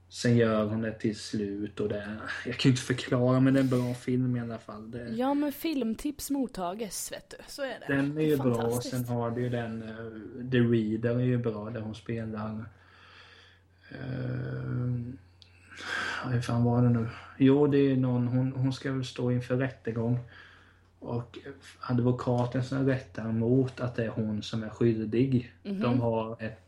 sen 0.10 0.38
gör 0.38 0.66
hon 0.66 0.82
det 0.82 0.92
till 0.92 1.16
slut 1.16 1.80
och 1.80 1.90
det, 1.90 2.18
jag 2.46 2.56
kan 2.56 2.70
ju 2.70 2.74
inte 2.74 2.82
förklara 2.82 3.40
men 3.40 3.54
det 3.54 3.60
är 3.60 3.64
en 3.64 3.70
bra 3.70 3.94
film 3.94 4.38
i 4.38 4.40
alla 4.40 4.58
fall. 4.58 4.92
Det, 4.92 5.08
Ja, 5.10 5.34
men 5.34 5.52
filmtips 5.52 6.30
mottages, 6.30 7.12
vet 7.12 7.30
du. 7.30 7.38
Så 7.48 7.62
är 7.62 7.80
det. 7.88 7.94
Den 7.96 8.18
är 8.18 8.22
ju 8.22 8.38
bra 8.38 8.56
och 8.64 8.84
sen 8.84 9.06
har 9.06 9.32
du 9.32 9.42
ju 9.42 9.50
den 9.50 9.84
eh, 9.84 10.50
The 10.52 10.58
Reader 10.60 11.16
är 11.16 11.26
ju 11.26 11.38
bra 11.38 11.70
där 11.70 11.82
hon 11.82 11.96
spelar 11.96 12.66
uh, 13.92 15.14
Hur 16.32 16.42
fan 16.42 16.64
var 16.64 16.82
det 16.82 16.90
nu? 16.90 17.08
Jo 17.38 17.68
det 17.68 17.78
är 17.78 17.96
någon, 17.96 18.28
hon, 18.28 18.52
hon 18.52 18.74
ska 18.74 18.92
väl 18.92 19.06
stå 19.06 19.32
inför 19.32 19.58
rättegång 19.58 20.20
och 21.00 21.40
advokaten 21.80 22.64
som 22.64 22.86
rättar 22.86 23.32
mot 23.32 23.80
att 23.80 23.96
det 23.96 24.06
är 24.06 24.10
hon 24.10 24.44
som 24.44 24.64
är 24.64 24.70
skyldig. 24.70 25.54
Mhm. 25.64 25.82
De 25.82 26.02
har 26.02 26.44
ett 26.44 26.68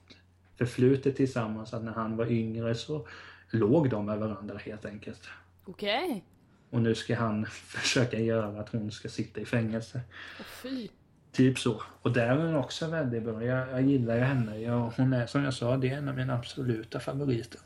förflutet 0.58 1.16
tillsammans 1.16 1.74
att 1.74 1.84
när 1.84 1.92
han 1.92 2.18
var 2.18 2.32
yngre 2.32 2.76
så 2.76 3.08
låg 3.50 3.90
de 3.90 4.06
med 4.06 4.20
varandra 4.20 4.58
helt 4.58 4.86
enkelt. 4.86 5.30
Okej. 5.66 6.24
Och 6.70 6.82
nu 6.82 6.96
ska 6.96 7.16
han 7.16 7.46
försöka 7.50 8.20
göra 8.20 8.62
att 8.62 8.70
hon 8.70 8.92
ska 8.92 9.10
sitta 9.10 9.42
i 9.42 9.46
fängelse. 9.46 10.02
Åh, 10.40 10.46
fy. 10.46 10.88
Typ 11.32 11.60
så. 11.60 11.82
Och 12.02 12.14
där 12.14 12.28
är 12.28 12.46
hon 12.46 12.56
också 12.56 12.88
väldigt 12.88 13.24
bra. 13.24 13.44
Jag, 13.44 13.70
jag 13.70 13.82
gillar 13.82 14.16
ju 14.16 14.22
henne. 14.22 14.60
Jag, 14.60 14.94
hon 14.98 15.14
är 15.14 15.28
som 15.28 15.44
jag 15.44 15.54
sa, 15.54 15.78
det 15.78 15.90
är 15.90 15.98
en 15.98 16.10
av 16.10 16.16
mina 16.16 16.34
absoluta 16.34 17.00
favoriter. 17.00 17.62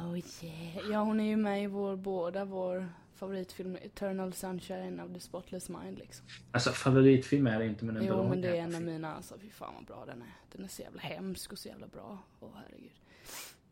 Oh 0.00 0.18
yeah. 0.44 0.90
Ja, 0.90 0.98
hon 0.98 1.20
är 1.20 1.24
ju 1.24 1.36
med 1.36 1.62
i 1.62 1.66
vår, 1.66 1.96
båda 1.96 2.44
vår 2.44 2.88
favoritfilm 3.16 3.76
Eternal 3.76 4.32
Sunshine 4.32 5.00
of 5.00 5.12
the 5.12 5.20
Spotless 5.20 5.68
Mind 5.68 5.98
liksom. 5.98 6.26
Alltså 6.52 6.70
favoritfilm 6.70 7.46
är 7.46 7.58
det 7.58 7.66
inte 7.66 7.84
men 7.84 7.96
en 7.96 8.06
bra 8.06 8.16
Jo, 8.16 8.28
men 8.28 8.40
det 8.40 8.48
är 8.48 8.62
en 8.62 8.74
av 8.74 8.82
mina, 8.82 9.14
alltså 9.14 9.34
fy 9.38 9.50
fan 9.50 9.74
vad 9.74 9.84
bra 9.84 10.04
den 10.06 10.22
är. 10.22 10.34
Den 10.52 10.64
är 10.64 10.68
så 10.68 10.82
jävla 10.82 11.00
hemsk 11.00 11.52
och 11.52 11.58
så 11.58 11.68
jävla 11.68 11.86
bra. 11.86 12.18
Åh 12.40 12.50
herregud. 12.54 12.92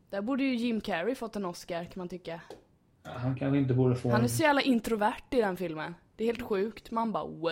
Där 0.09 0.21
borde 0.21 0.43
ju 0.43 0.55
Jim 0.55 0.81
Carrey 0.81 1.15
fått 1.15 1.35
en 1.35 1.45
Oscar 1.45 1.83
kan 1.83 1.93
man 1.95 2.09
tycka. 2.09 2.41
Ja, 3.03 3.11
han 3.11 3.35
kanske 3.35 3.57
inte 3.57 3.73
borde 3.73 3.95
få 3.95 4.11
Han 4.11 4.23
är 4.23 4.27
så 4.27 4.43
jävla 4.43 4.61
introvert 4.61 5.23
i 5.29 5.35
den 5.35 5.57
filmen. 5.57 5.95
Det 6.15 6.23
är 6.23 6.25
helt 6.25 6.41
sjukt. 6.41 6.91
Man 6.91 7.11
bara 7.11 7.25
wow. 7.25 7.51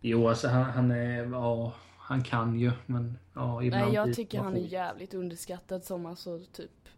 Jo, 0.00 0.28
alltså 0.28 0.48
han, 0.48 0.64
han 0.64 0.90
är... 0.90 1.24
Ja, 1.24 1.72
han 1.98 2.24
kan 2.24 2.58
ju 2.58 2.72
men 2.86 3.18
ja, 3.34 3.62
ibland 3.62 3.84
Nej, 3.84 3.94
jag 3.94 4.14
tycker 4.14 4.40
han 4.40 4.56
är 4.56 4.60
jävligt 4.60 5.14
underskattad 5.14 5.84
som 5.84 6.06
alltså 6.06 6.38
typ 6.52 6.88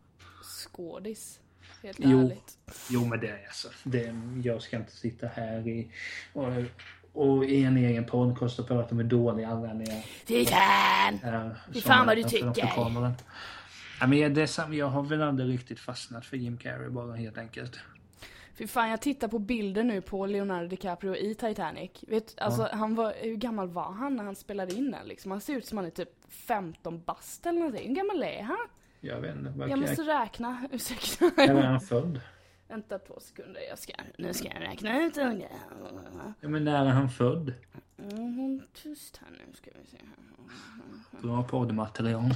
skådis. 0.43 1.41
Helt 1.83 1.99
Jo. 2.01 2.21
ärligt. 2.21 2.59
Jo, 2.91 3.05
men 3.05 3.21
det 3.21 3.29
är 3.29 3.45
alltså. 3.47 3.69
Det, 3.85 4.15
jag 4.45 4.63
ska 4.63 4.77
inte 4.77 4.93
sitta 4.97 5.27
här 5.27 5.69
i, 5.69 5.91
och, 6.33 6.47
och 7.13 7.45
i 7.45 7.65
en 7.65 7.77
egen 7.77 8.05
podcast 8.05 8.59
och 8.59 8.69
prata 8.69 8.95
med 8.95 9.07
dåliga 9.07 9.49
användningar. 9.49 10.05
Titan! 10.27 11.15
Äh, 11.35 11.51
Fy 11.73 11.81
fan 11.81 12.07
vad 12.07 12.17
du 12.17 12.23
tycker. 12.23 12.73
Ja, 14.01 14.07
men 14.07 14.19
jag- 14.19 14.35
det 14.35 14.59
är 14.59 14.73
jag 14.75 14.87
har 14.87 15.03
väl 15.03 15.23
aldrig 15.23 15.49
riktigt 15.55 15.81
fastnat 15.81 16.27
för 16.27 16.37
Jim 16.37 16.59
Carrey 16.59 16.89
bara 16.89 17.15
helt 17.17 17.39
enkelt. 17.39 17.79
Fy 18.55 18.67
fan, 18.67 18.91
jag 18.91 19.01
tittar 19.01 19.29
på 19.29 19.39
bilder 19.39 19.85
nu 19.85 20.01
på 20.01 20.27
Leonardo 20.27 20.69
DiCaprio 20.69 21.17
i 21.17 21.35
Titanic. 21.35 21.91
Vet, 22.09 22.41
alltså, 22.41 22.69
han 22.73 22.95
var, 22.95 23.15
hur 23.21 23.37
gammal 23.37 23.69
var 23.69 23.93
han 23.93 24.17
när 24.17 24.25
han 24.25 24.37
spelade 24.37 24.75
in 24.75 24.91
den 24.91 25.07
liksom? 25.09 25.31
Han 25.31 25.41
ser 25.41 25.57
ut 25.57 25.67
som 25.67 25.79
han 25.79 25.87
är 25.87 25.91
typ 25.91 26.09
15 26.29 27.03
bast 27.05 27.47
eller 27.47 27.59
någonting. 27.61 27.89
Hur 27.89 27.95
gammal 27.95 28.23
är 28.23 28.43
han? 28.43 28.57
Jag 29.01 29.21
vet 29.21 29.37
inte. 29.37 29.53
Jag 29.69 29.79
måste 29.79 30.03
räkna, 30.03 30.69
ursäkta. 30.73 31.31
När 31.37 31.55
är 31.55 31.63
han 31.67 31.81
född? 31.81 32.21
Vänta 32.69 32.99
två 32.99 33.21
sekunder, 33.21 33.61
jag 33.69 33.79
ska, 33.79 33.93
nu 34.19 34.35
ska 34.35 34.49
jag 34.49 34.63
räkna 34.63 35.03
ut 35.03 35.15
det. 35.15 35.49
Ja, 36.41 36.49
men 36.49 36.65
när 36.65 36.87
är 36.87 36.91
han 36.91 37.09
född? 37.09 37.55
Mm, 38.13 38.63
tyst 38.75 39.17
här 39.17 39.29
nu 39.31 39.55
ska 39.55 39.71
vi 39.81 39.87
se. 39.87 39.97
Bra 41.23 41.43
poddmaterial. 41.43 42.23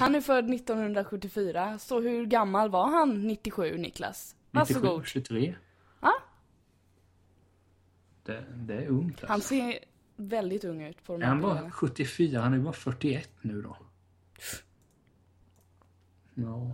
Han 0.00 0.14
är 0.14 0.20
född 0.20 0.50
1974, 0.54 1.78
så 1.78 2.00
hur 2.00 2.26
gammal 2.26 2.70
var 2.70 2.90
han 2.90 3.26
97 3.26 3.76
Niklas? 3.78 4.36
Varsågod. 4.50 4.98
97, 4.98 5.04
23. 5.04 5.54
Ja. 6.00 6.12
Det, 8.22 8.44
det 8.54 8.74
är 8.74 8.88
ungt 8.88 9.14
alltså. 9.14 9.26
Han 9.26 9.40
ser 9.40 9.78
väldigt 10.16 10.64
ung 10.64 10.82
ut 10.82 11.04
på 11.04 11.12
de 11.12 11.22
Är 11.22 11.26
här 11.26 11.32
han 11.34 11.42
bilderna. 11.42 11.70
74? 11.70 12.40
Han 12.40 12.54
är 12.54 12.58
bara 12.58 12.72
41 12.72 13.30
nu 13.40 13.62
då. 13.62 13.76
Ja. 16.36 16.70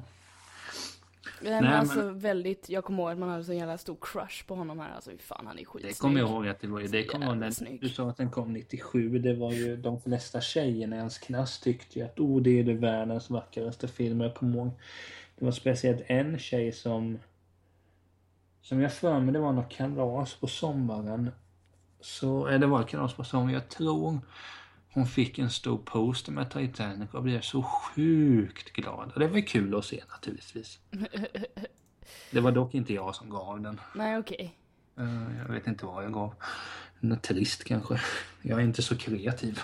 Nej, 1.42 1.62
men 1.62 1.72
alltså 1.72 2.10
väldigt, 2.10 2.68
jag 2.68 2.84
kommer 2.84 3.02
ihåg 3.02 3.12
att 3.12 3.18
man 3.18 3.28
hade 3.28 3.44
så 3.44 3.52
jävla 3.52 3.78
stor 3.78 3.96
crush 4.00 4.46
på 4.46 4.54
honom 4.54 4.78
här. 4.78 4.94
Alltså 4.94 5.10
fan 5.18 5.46
han 5.46 5.58
är 5.58 5.64
skitsnygg. 5.64 5.94
Det 5.94 5.98
kommer 5.98 6.20
jag 6.20 6.30
ihåg 6.30 6.48
att 6.48 6.60
det 6.60 6.66
var 6.66 6.80
ju. 6.80 6.86
Det 6.86 7.18
när 7.18 7.50
snygg. 7.50 7.80
du 7.80 7.88
sa 7.88 8.10
att 8.10 8.16
den 8.16 8.30
kom 8.30 8.52
97. 8.52 9.18
Det 9.18 9.34
var 9.34 9.52
ju 9.52 9.76
de 9.76 10.00
flesta 10.00 10.40
tjejerna 10.40 10.96
i 10.96 10.98
ens 10.98 11.18
klass 11.18 11.60
tyckte 11.60 11.98
ju 11.98 12.04
att 12.04 12.20
oh, 12.20 12.42
det 12.42 12.60
är 12.60 12.64
det 12.64 12.74
världens 12.74 13.30
vackraste 13.30 13.88
film. 13.88 14.20
Jag 14.20 14.34
kommer 14.34 14.56
ihåg. 14.56 14.70
Det 15.38 15.44
var 15.44 15.52
speciellt 15.52 16.02
en 16.06 16.38
tjej 16.38 16.72
som 16.72 17.18
som 18.62 18.80
jag 18.80 18.92
för 18.92 19.20
mig 19.20 19.32
det 19.32 19.38
var 19.38 19.52
något 19.52 19.70
kalas 19.70 20.34
på 20.34 20.46
sommaren. 20.46 21.30
Så, 22.00 22.48
eh, 22.48 22.60
det 22.60 22.66
var 22.66 22.80
ett 22.80 22.88
kalas 22.88 23.14
på 23.14 23.24
sommaren. 23.24 23.54
Jag 23.54 23.68
tror 23.68 24.20
hon 24.92 25.06
fick 25.06 25.38
en 25.38 25.50
stor 25.50 25.78
poster 25.78 26.32
med 26.32 26.50
Titanic 26.50 27.10
och 27.14 27.22
blev 27.22 27.40
så 27.40 27.62
sjukt 27.62 28.72
glad. 28.72 29.12
Och 29.14 29.20
det 29.20 29.26
var 29.28 29.40
kul 29.46 29.74
att 29.78 29.84
se 29.84 30.02
naturligtvis. 30.10 30.78
Det 32.30 32.40
var 32.40 32.52
dock 32.52 32.74
inte 32.74 32.94
jag 32.94 33.14
som 33.14 33.30
gav 33.30 33.60
den. 33.60 33.80
Nej 33.94 34.18
okej. 34.18 34.54
Eh, 34.98 35.38
Jag 35.38 35.48
vet 35.54 35.66
inte 35.66 35.86
vad 35.86 36.04
jag 36.04 36.12
gav. 36.12 36.34
Något 37.00 37.22
trist 37.22 37.64
kanske. 37.64 38.00
Jag 38.42 38.58
är 38.60 38.64
inte 38.64 38.82
så 38.82 38.96
kreativ. 38.96 39.60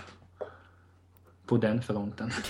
På 1.46 1.56
den 1.56 1.82
fronten. 1.82 2.30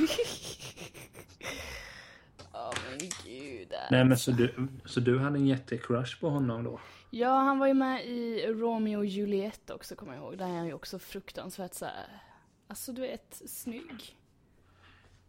Åh 2.52 2.72
men 2.90 2.98
gud. 3.24 3.72
äh. 3.72 3.78
Nej 3.90 4.04
men 4.04 4.18
så 4.18 4.30
du, 4.30 4.68
så 4.84 5.00
du 5.00 5.18
hade 5.18 5.38
en 5.38 5.46
jättecrush 5.46 6.20
på 6.20 6.28
honom 6.30 6.64
då? 6.64 6.80
Ja 7.10 7.36
han 7.38 7.58
var 7.58 7.66
ju 7.66 7.74
med 7.74 8.06
i 8.06 8.46
Romeo 8.46 8.98
och 8.98 9.06
Juliet 9.06 9.70
också 9.70 9.96
kommer 9.96 10.14
jag 10.14 10.22
ihåg. 10.22 10.38
Där 10.38 10.46
är 10.48 10.56
han 10.56 10.66
ju 10.66 10.72
också 10.74 10.98
fruktansvärt 10.98 11.74
så 11.74 11.84
här. 11.84 12.22
Alltså 12.68 12.92
du 12.92 13.00
vet, 13.00 13.42
snygg. 13.46 14.16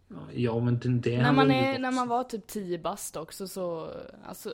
Ja, 0.07 0.17
Ja 0.33 0.59
men 0.59 0.79
det, 0.79 0.89
det 0.89 1.21
När 1.21 1.33
man, 1.33 1.51
är, 1.51 1.79
när 1.79 1.91
man 1.91 2.07
var 2.07 2.23
typ 2.23 2.47
10 2.47 2.79
bast 2.79 3.15
också 3.15 3.47
så, 3.47 3.91
alltså. 4.25 4.53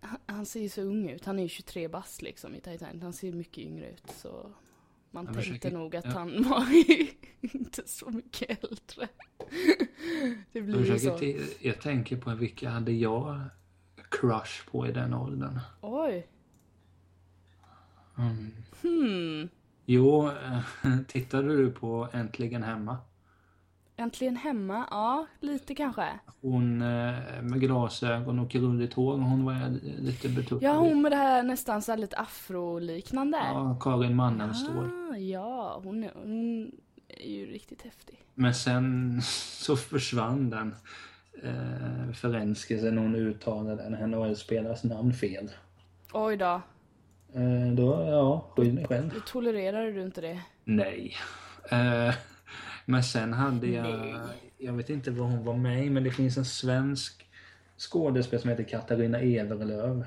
Han, 0.00 0.18
han 0.26 0.46
ser 0.46 0.60
ju 0.60 0.68
så 0.68 0.82
ung 0.82 1.10
ut. 1.10 1.24
Han 1.24 1.38
är 1.38 1.42
ju 1.42 1.48
23 1.48 1.88
bast 1.88 2.22
liksom 2.22 2.54
i 2.54 2.60
Titanic. 2.60 3.02
Han 3.02 3.12
ser 3.12 3.32
mycket 3.32 3.58
yngre 3.58 3.90
ut 3.90 4.10
så. 4.10 4.50
Man 5.10 5.24
Jag 5.24 5.34
tänkte 5.34 5.50
försöker- 5.52 5.70
nog 5.78 5.96
att 5.96 6.04
ja. 6.04 6.10
han 6.10 6.42
var 6.48 6.66
inte 7.40 7.82
så 7.88 8.10
mycket 8.10 8.64
äldre. 8.64 9.08
Det 9.48 10.38
Jag, 10.52 10.64
blir 10.64 10.78
försöker 10.78 11.10
så. 11.10 11.18
till, 11.18 11.46
jag 11.60 11.80
tänker 11.80 12.16
på 12.16 12.34
vilka 12.34 12.70
hade 12.70 12.92
jag 12.92 13.40
crush 14.10 14.66
på 14.70 14.86
i 14.86 14.92
den 14.92 15.14
åldern? 15.14 15.58
Oj. 15.80 16.26
Mm. 18.18 18.52
Hmm. 18.82 19.48
Jo, 19.86 20.28
eh, 20.28 20.60
tittade 21.08 21.56
du 21.56 21.70
på 21.70 22.08
Äntligen 22.12 22.62
Hemma? 22.62 22.96
Äntligen 23.96 24.36
hemma? 24.36 24.86
Ja, 24.90 25.26
lite 25.40 25.74
kanske. 25.74 26.08
Hon 26.40 26.82
eh, 26.82 27.42
med 27.42 27.60
glasögon 27.60 28.38
och 28.38 28.50
krulligt 28.50 28.94
hår, 28.94 29.18
hon 29.18 29.44
var 29.44 29.80
lite 29.98 30.28
betuttad. 30.28 30.62
Ja, 30.62 30.72
hon 30.72 31.02
med 31.02 31.12
det 31.12 31.16
här 31.16 31.42
nästan 31.42 31.82
så 31.82 31.92
här 31.92 31.98
lite 31.98 32.16
afroliknande. 32.16 33.38
Ja, 33.38 33.78
Karin 33.80 34.16
Mannenstål. 34.16 34.90
Ah, 35.12 35.16
ja, 35.16 35.80
hon 35.84 36.04
är, 36.04 36.12
hon 36.14 36.72
är 37.08 37.30
ju 37.30 37.46
riktigt 37.46 37.82
häftig. 37.82 38.24
Men 38.34 38.54
sen 38.54 39.20
så 39.22 39.76
försvann 39.76 40.50
den 40.50 40.74
eh, 41.42 42.12
förälskelsen 42.14 42.94
när 42.94 43.02
hon 43.02 43.14
uttalade 43.14 43.82
den 43.82 44.10
NHL-spelarens 44.10 44.84
namn 44.84 45.12
fel. 45.12 45.50
Oj 46.12 46.36
då. 46.36 46.62
Eh, 47.34 47.72
då, 47.74 48.04
ja, 48.08 48.52
själv. 48.88 49.10
Då 49.14 49.20
tolererar 49.20 49.90
du 49.90 50.02
inte 50.02 50.20
det? 50.20 50.40
Nej. 50.64 51.16
Eh, 51.70 52.14
men 52.84 53.02
sen 53.02 53.32
hade 53.32 53.66
jag, 53.66 53.84
Nej. 53.84 54.52
jag 54.58 54.72
vet 54.72 54.90
inte 54.90 55.10
vad 55.10 55.28
hon 55.28 55.44
var 55.44 55.54
med 55.54 55.86
i, 55.86 55.90
men 55.90 56.04
det 56.04 56.10
finns 56.10 56.36
en 56.36 56.44
svensk 56.44 57.26
skådespelare 57.76 58.40
som 58.42 58.50
heter 58.50 58.64
Katarina 58.64 59.20
Everlöv. 59.20 60.06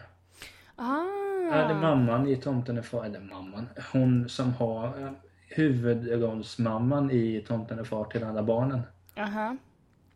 Ah. 0.75 1.17
Ja, 1.51 1.67
det 1.67 1.73
är 1.73 1.81
mamman 1.81 2.27
i 2.27 2.35
Tomten 2.35 2.77
är 2.77 2.81
far, 2.81 3.05
eller 3.05 3.19
mamman, 3.19 3.69
hon 3.93 4.29
som 4.29 4.53
har 4.53 4.85
eh, 4.87 5.11
huvudrollsmamman 5.47 7.11
i 7.11 7.43
Tomten 7.47 7.79
är 7.79 7.83
far 7.83 8.05
till 8.05 8.23
alla 8.23 8.43
barnen. 8.43 8.81
Aha, 9.17 9.57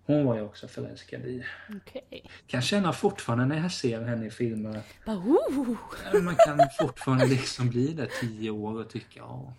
Hon 0.05 0.25
var 0.25 0.37
jag 0.37 0.45
också 0.45 0.67
förälskad 0.67 1.25
i. 1.25 1.45
okej. 1.69 2.31
Kan 2.47 2.61
känna 2.61 2.93
fortfarande 2.93 3.45
när 3.45 3.61
jag 3.61 3.71
ser 3.71 4.01
henne 4.01 4.25
i 4.25 4.29
filmer 4.29 4.81
Bara, 5.05 5.17
oh. 5.17 6.21
man 6.23 6.35
kan 6.35 6.59
fortfarande 6.79 7.25
liksom 7.25 7.69
bli 7.69 7.93
där 7.93 8.09
tio 8.21 8.51
år 8.51 8.79
och 8.79 8.89
tycka 8.89 9.19
ja, 9.19 9.53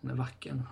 hon 0.00 0.10
är 0.10 0.14
vacker. 0.14 0.62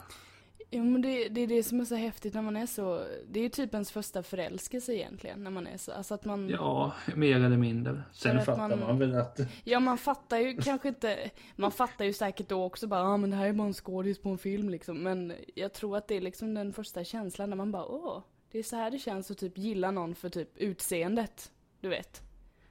Jo 0.75 0.85
men 0.85 1.03
det, 1.03 1.29
det 1.29 1.41
är 1.41 1.47
det 1.47 1.63
som 1.63 1.81
är 1.81 1.85
så 1.85 1.95
häftigt 1.95 2.35
när 2.35 2.43
man 2.43 2.57
är 2.57 2.67
så, 2.67 3.05
det 3.31 3.39
är 3.39 3.43
ju 3.43 3.49
typ 3.49 3.75
ens 3.75 3.91
första 3.91 4.23
förälskelse 4.23 4.95
egentligen 4.95 5.45
när 5.45 5.51
man 5.51 5.67
är 5.67 5.77
så, 5.77 5.93
alltså 5.93 6.15
att 6.15 6.25
man, 6.25 6.49
ja, 6.49 6.93
Ja, 7.07 7.15
mer 7.17 7.37
eller 7.37 7.57
mindre. 7.57 8.03
Sen 8.13 8.39
att 8.39 8.45
fattar 8.45 8.69
man- 8.69 8.81
man 8.81 8.99
väl 8.99 9.15
att 9.15 9.41
man 9.81 9.99
fattar 9.99 10.39
ju 10.39 10.57
kanske 10.57 10.89
inte, 10.89 11.31
man 11.57 11.73
fattar 11.73 12.05
ju 12.05 12.13
säkert 12.13 12.49
då 12.49 12.65
också 12.65 12.87
bara, 12.87 13.01
ja 13.01 13.07
ah, 13.07 13.17
men 13.17 13.31
det 13.31 13.37
här 13.37 13.47
är 13.47 13.53
bara 13.53 13.67
en 13.67 13.75
skådis 13.75 14.19
på 14.19 14.29
en 14.29 14.39
film 14.39 14.69
liksom, 14.69 14.99
men 15.03 15.33
jag 15.55 15.73
tror 15.73 15.97
att 15.97 16.09
det 16.09 16.15
är 16.15 16.21
liksom 16.21 16.55
den 16.55 16.73
första 16.73 17.05
känslan 17.05 17.51
när 17.51 17.57
man 17.57 17.73
bara, 17.73 17.85
åh, 17.85 18.23
det 18.53 18.59
är 18.59 18.63
så 18.63 18.77
här 18.77 18.91
det 18.91 18.99
känns 18.99 19.31
att 19.31 19.39
typ 19.39 19.59
gilla 19.59 19.91
någon 19.91 20.15
för 20.15 20.29
typ 20.29 20.49
utseendet, 20.57 21.51
du 21.81 21.89
vet. 21.89 22.23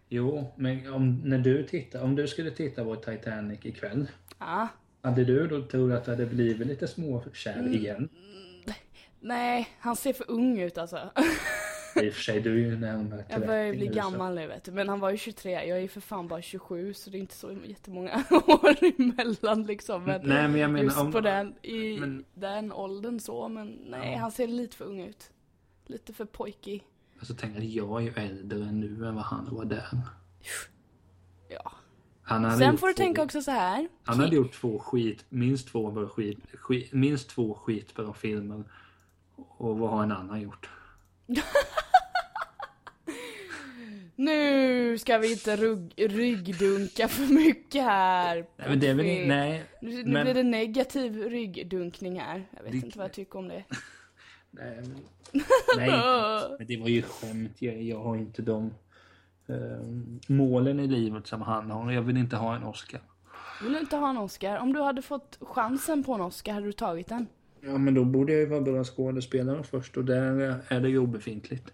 Jo, 0.10 0.52
men 0.56 0.94
om, 0.94 1.22
när 1.26 1.38
du 1.38 1.64
tittar, 1.68 2.04
om 2.04 2.16
du 2.16 2.28
skulle 2.28 2.52
titta 2.52 2.84
på 2.84 2.96
Titanic 2.96 3.60
ikväll. 3.66 4.08
Ja, 4.40 4.68
Hade 5.02 5.24
du 5.26 5.48
då 5.48 5.62
trott 5.62 5.92
att 5.92 6.06
du 6.06 6.12
hade 6.12 6.26
blivit 6.26 6.68
lite 6.68 6.88
småkär 6.88 7.60
Mm. 7.60 7.74
igen? 7.74 8.10
nej, 9.20 9.68
han 9.80 9.96
ser 9.96 10.14
för 10.14 10.32
ung 10.32 10.60
ut 10.60 10.78
alltså. 10.78 11.10
I 12.04 12.10
och 12.10 12.14
för 12.14 12.22
sig, 12.22 12.42
du 12.42 12.54
är 12.54 12.58
ju 12.70 12.78
närmare 12.78 13.20
30 13.24 13.32
Jag 13.34 13.42
börjar 13.48 13.66
ju 13.66 13.72
bli 13.72 13.88
nu, 13.90 13.94
gammal 13.96 14.36
nu 14.36 14.48
vet 14.48 14.64
du, 14.64 14.72
men 14.72 14.90
han 14.90 15.00
var 15.00 15.10
ju 15.12 15.18
23, 15.18 15.52
jag 15.52 15.78
är 15.78 15.82
ju 15.82 15.88
för 15.88 16.02
fan 16.02 16.28
bara 16.28 16.42
27 16.42 16.94
så 16.94 17.10
det 17.10 17.18
är 17.18 17.20
inte 17.20 17.36
så 17.36 17.58
jättemånga 17.66 18.24
år 18.48 18.76
emellan 19.00 19.64
liksom. 19.64 20.04
Men 20.04 20.22
Nej, 20.24 20.48
men 20.48 20.60
jag 20.62 20.72
menar 20.72 20.84
just 20.84 20.98
om... 21.00 21.12
på 21.12 21.22
den, 21.22 21.54
i 21.62 21.98
men- 22.00 22.26
den 22.34 22.72
åldern 22.72 23.20
så, 23.20 23.48
men 23.48 23.68
nej 23.88 24.12
Ja. 24.14 24.18
han 24.20 24.32
ser 24.32 24.48
lite 24.48 24.78
för 24.78 24.86
ung 24.86 25.02
ut. 25.02 25.32
Lite 25.86 26.14
för 26.14 26.26
pojkig. 26.26 26.84
Alltså 27.20 27.36
tänk 27.38 27.58
att 27.58 27.64
jag 27.64 28.02
är 28.02 28.06
ju 28.06 28.14
äldre 28.16 28.72
nu 28.72 29.06
än 29.08 29.16
vad 29.16 29.24
han 29.24 29.56
var 29.56 29.66
där. 29.66 29.88
Ja. 31.50 31.72
Han 32.22 32.44
hade 32.44 32.58
Sen 32.58 32.78
får 32.78 32.88
du 32.88 32.94
två- 32.94 32.98
tänka 32.98 33.24
också 33.24 33.42
så 33.42 33.52
här. 33.52 33.88
Han 34.04 34.20
hade 34.20 34.36
gjort 34.36 34.54
två 34.54 34.80
skit, 34.80 35.26
minst 35.30 35.68
två 35.68 35.92
bra 35.92 36.08
skit, 36.08 36.40
skit, 36.54 36.94
minst 36.94 37.30
två 37.30 37.54
skitbra 37.54 38.14
filmer. 38.14 38.64
Och 39.36 39.78
vad 39.78 39.90
har 39.90 40.04
en 40.04 40.12
annan 40.12 40.42
gjort? 40.42 40.70
Nu 44.16 44.98
ska 44.98 45.18
vi 45.18 45.32
inte 45.32 45.56
rugg, 45.56 45.94
ryggdunka 45.98 47.08
för 47.08 47.34
mycket 47.34 47.84
här. 47.84 48.36
Nej, 48.58 48.70
men 48.70 48.80
det 48.80 48.88
är 48.88 48.94
väl 48.94 49.28
nej, 49.28 49.64
Nu, 49.82 50.04
nu 50.04 50.12
men- 50.14 50.24
blir 50.24 50.34
det 50.34 50.44
negativ 50.44 51.18
ryggdunkning 51.30 52.20
här. 52.20 52.48
Jag 52.56 52.64
vet 52.64 52.72
Det- 52.72 52.78
inte 52.78 52.98
vad 52.98 53.06
jag 53.06 53.14
tycker 53.14 53.40
om 53.40 53.48
det. 53.48 53.64
Nej, 54.52 54.82
men, 54.82 54.96
nej, 55.78 55.90
men 56.58 56.68
det 56.68 56.78
var 56.78 56.88
ju 56.88 57.02
skämt. 57.02 57.62
Jag, 57.62 57.82
jag 57.82 58.00
har 58.00 58.16
inte 58.16 58.42
de 58.42 58.72
eh, 59.48 59.56
målen 60.28 60.80
i 60.80 60.88
livet 60.88 61.28
som 61.28 61.42
han 61.42 61.72
har. 61.72 61.92
Jag 61.92 62.02
vill 62.02 62.18
inte 62.18 62.36
ha 62.36 62.56
en 62.56 62.64
Oscar. 62.64 63.02
Vill 63.64 63.74
du 63.74 63.80
inte 63.80 63.96
ha 63.96 64.10
en 64.10 64.18
Oscar? 64.18 64.58
Om 64.58 64.74
du 64.74 64.82
hade 64.82 65.02
fått 65.02 65.38
chansen 65.42 66.04
på 66.04 66.14
en 66.14 66.22
Oscar, 66.22 66.54
hade 66.54 66.66
du 66.66 66.74
tagit 66.74 67.08
den? 67.08 67.28
Ja, 67.62 67.78
men 67.78 67.94
då 67.94 68.06
borde 68.06 68.34
jag 68.34 68.40
ju 68.40 68.46
vara 68.46 68.62
bra 68.62 68.84
skådespelare 68.84 69.64
först 69.64 69.98
och 69.98 70.06
där 70.06 70.62
är 70.68 70.80
det 70.80 70.90
ju 70.90 70.98
obefintligt. 70.98 71.74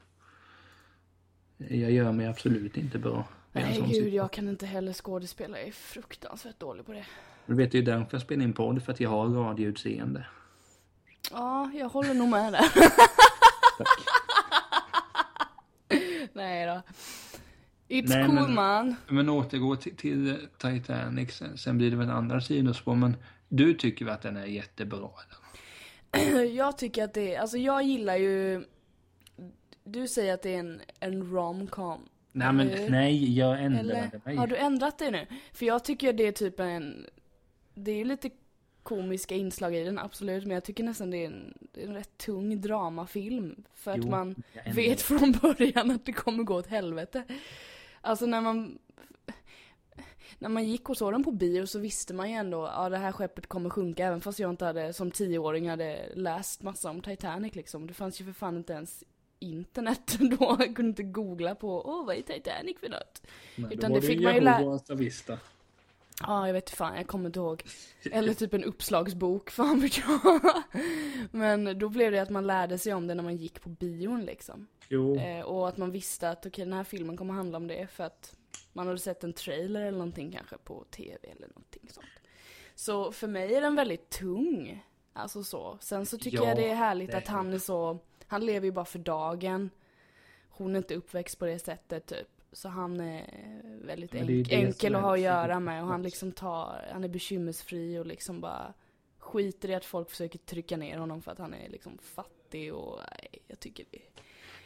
Jag 1.58 1.92
gör 1.92 2.12
mig 2.12 2.28
absolut 2.28 2.78
inte 2.78 3.00
bra. 3.00 3.28
Nej 3.52 3.64
gud, 3.64 3.88
situation. 3.88 4.14
jag 4.14 4.32
kan 4.32 4.50
inte 4.50 4.66
heller 4.66 4.94
skådespela. 4.94 5.58
Jag 5.60 5.68
är 5.68 5.72
fruktansvärt 5.72 6.60
dålig 6.60 6.86
på 6.86 6.92
det. 6.92 7.06
Du 7.46 7.56
vet, 7.56 7.72
det 7.72 7.78
är 7.78 7.82
därför 7.82 8.08
jag 8.12 8.22
spelar 8.22 8.44
in 8.44 8.54
podd, 8.54 8.84
för 8.84 8.92
att 8.92 9.00
jag 9.00 9.10
har 9.10 9.28
radioutseende. 9.28 10.26
Ja, 11.32 11.72
jag 11.74 11.90
håller 11.90 12.14
nog 12.14 12.30
med 12.30 12.54
där. 12.54 12.66
Nej 16.34 16.66
då. 16.66 16.82
It's 17.96 18.10
Nej, 18.10 18.26
cool 18.26 18.36
men- 18.36 18.54
man. 18.54 18.96
Men 19.08 19.30
återgå 19.30 19.76
till, 19.76 19.96
till 19.96 20.48
Titanic, 20.58 21.36
sen, 21.36 21.58
sen 21.58 21.78
blir 21.78 21.92
det 21.92 21.98
väl 21.98 22.10
andra 22.10 22.42
sidospår, 22.42 22.96
men 22.96 23.16
du 23.50 23.74
tycker 23.74 24.06
väl 24.06 24.14
att 24.14 24.22
den 24.22 24.38
är 24.38 24.46
jättebra? 24.46 25.10
Eller? 26.12 26.44
Jag 26.56 26.78
tycker 26.78 27.04
att 27.04 27.14
det 27.14 27.36
är, 27.36 27.40
alltså 27.42 27.58
jag 27.58 27.84
gillar 27.84 28.16
ju 28.16 28.64
Du 29.84 30.08
säger 30.08 30.34
att 30.34 30.42
det 30.44 30.56
är 30.56 30.60
en, 30.60 30.82
en 31.00 31.32
romcom 31.32 32.02
Nej, 32.32 32.54
men 32.54 32.70
Eller- 32.70 32.90
nej, 32.90 33.38
jag 33.38 33.54
Eller 33.64 33.66
ändrade 33.80 34.22
mig. 34.26 34.36
har 34.36 34.48
du 34.48 34.56
ändrat 34.58 34.98
dig 35.00 35.12
nu? 35.12 35.28
För 35.54 35.66
jag 35.66 35.84
tycker 35.84 36.14
det 36.14 36.28
är 36.28 36.32
typ 36.32 36.60
en 36.60 37.06
Det 37.74 37.92
är 37.92 37.96
ju 37.96 38.06
lite 38.06 38.30
komiska 38.88 39.36
inslag 39.36 39.76
i 39.76 39.84
den, 39.84 40.00
absolut, 40.00 40.44
men 40.44 40.54
jag 40.54 40.64
tycker 40.64 40.84
nästan 40.84 41.12
det 41.12 41.18
är 41.18 41.28
en, 41.28 41.54
det 41.72 41.84
är 41.84 41.88
en 41.88 41.94
rätt 41.94 42.18
tung 42.18 42.62
dramafilm. 42.62 43.64
För 43.74 43.92
att 43.92 43.98
Jo, 43.98 44.10
man 44.10 44.36
jag 44.54 44.68
ändrade 44.68 44.90
vet 44.90 45.02
från 45.02 45.32
början 45.32 45.92
att 45.92 46.06
det 46.06 46.14
kommer 46.14 46.44
gå 46.44 46.56
åt 46.56 46.68
helvete. 46.68 47.24
Alltså 48.02 48.26
när 48.26 48.42
man 48.42 48.80
när 50.40 50.50
man 50.50 50.66
gick 50.66 50.90
och 50.90 50.98
såg 50.98 51.14
den 51.14 51.24
på 51.24 51.32
bio 51.32 51.66
så 51.66 51.80
visste 51.80 52.14
man 52.14 52.30
ju 52.30 52.36
ändå 52.36 52.66
att 52.66 52.74
ja, 52.76 52.90
det 52.90 52.98
här 52.98 53.12
skeppet 53.12 53.48
kommer 53.48 53.70
sjunka 53.70 54.06
även 54.06 54.22
fast 54.22 54.40
jag 54.40 54.50
inte 54.50 54.66
hade 54.66 54.94
som 54.94 55.12
tioåring 55.12 55.70
hade 55.70 56.12
läst 56.16 56.64
massa 56.64 56.90
om 56.90 57.02
Titanic 57.02 57.56
liksom. 57.56 57.88
Det 57.88 57.94
fanns 57.94 58.22
ju 58.22 58.26
för 58.26 58.34
fan 58.34 58.58
inte 58.58 58.74
ens 58.74 59.04
internet 59.40 60.18
då. 60.40 60.58
Jag 60.60 60.76
kunde 60.76 60.90
inte 60.90 61.04
googla 61.04 61.56
på 61.56 61.90
åh 61.90 62.06
vad 62.06 62.16
är 62.16 62.22
Titanic 62.22 62.78
för 62.80 62.90
något? 62.90 63.22
Nej, 63.56 63.74
utan 63.74 63.94
det 63.94 64.02
fick 64.02 64.22
man 64.22 64.36
ju 64.36 64.42
Jehovas 64.42 64.90
Ja, 66.22 66.48
jag 66.48 66.54
vet 66.54 66.70
fan, 66.70 66.96
jag 66.98 67.08
kommer 67.08 67.26
inte 67.26 67.40
ihåg. 67.40 67.64
Eller 68.12 68.34
typ 68.34 68.54
en 68.54 68.64
uppslagsbok, 68.64 69.50
fan 69.52 69.80
vet 69.80 69.98
jag. 69.98 70.42
Men 71.32 71.80
då 71.80 71.90
blev 71.90 72.12
det 72.12 72.20
att 72.20 72.30
man 72.30 72.48
lärde 72.48 72.78
sig 72.78 72.94
om 72.94 73.08
det 73.08 73.16
när 73.16 73.24
man 73.24 73.38
gick 73.38 73.62
på 73.62 73.70
bion 73.70 74.26
liksom. 74.26 74.68
Jo, 74.90 75.18
Eh, 75.20 75.42
och 75.42 75.68
att 75.68 75.78
man 75.78 75.92
visste 75.92 76.30
att 76.30 76.46
okej, 76.46 76.66
den 76.66 76.74
här 76.74 76.84
filmen 76.84 77.18
kommer 77.18 77.34
handla 77.34 77.58
om 77.58 77.68
det 77.68 77.88
för 77.88 78.04
att 78.04 78.36
man 78.74 78.88
hade 78.88 79.00
sett 79.00 79.24
en 79.24 79.34
trailer 79.34 79.82
eller 79.82 79.98
någonting 79.98 80.32
kanske 80.32 80.58
på 80.58 80.84
tv 80.92 81.18
eller 81.22 81.48
någonting 81.48 81.90
sånt. 81.90 82.08
Så 82.76 83.12
för 83.12 83.28
mig 83.28 83.56
är 83.56 83.62
den 83.62 83.76
väldigt 83.76 84.10
tung. 84.10 84.84
Alltså 85.14 85.44
så. 85.44 85.78
Sen 85.82 86.06
så 86.06 86.18
tycker 86.18 86.38
Ja, 86.38 86.48
jag 86.48 86.58
det 86.58 86.70
är 86.70 86.76
härligt 86.76 87.12
det 87.12 87.18
att 87.18 87.28
han 87.28 87.54
är 87.54 87.60
så, 87.60 88.00
han 88.28 88.46
lever 88.46 88.66
ju 88.66 88.72
bara 88.72 88.86
för 88.86 89.00
dagen. 89.00 89.70
Hon 90.50 90.74
är 90.74 90.78
inte 90.78 90.96
uppväxt 90.96 91.40
på 91.40 91.46
det 91.46 91.60
sättet 91.60 92.06
typ. 92.06 92.28
Så 92.52 92.70
han 92.70 93.00
är 93.00 93.26
väldigt 93.86 94.12
det 94.12 94.18
är 94.20 94.24
enk- 94.24 94.50
det 94.50 94.56
enkel 94.56 94.96
att 94.96 95.00
är 95.00 95.04
ha 95.04 95.14
att 95.14 95.20
göra 95.22 95.60
med 95.60 95.82
och 95.84 95.88
han 95.90 96.04
liksom 96.04 96.32
tar, 96.32 96.90
han 96.94 97.04
är 97.04 97.08
bekymmersfri 97.08 97.98
och 98.00 98.06
liksom 98.06 98.42
bara 98.42 98.74
skiter 99.20 99.70
i 99.70 99.76
att 99.76 99.86
folk 99.86 100.10
försöker 100.10 100.40
trycka 100.40 100.78
ner 100.78 100.98
honom 100.98 101.22
för 101.22 101.32
att 101.32 101.38
han 101.40 101.54
är 101.54 101.70
liksom 101.70 101.98
fattig 102.02 102.74
och 102.74 103.00
nej, 103.12 103.42
jag 103.48 103.60
tycker 103.60 103.86
det 103.92 104.00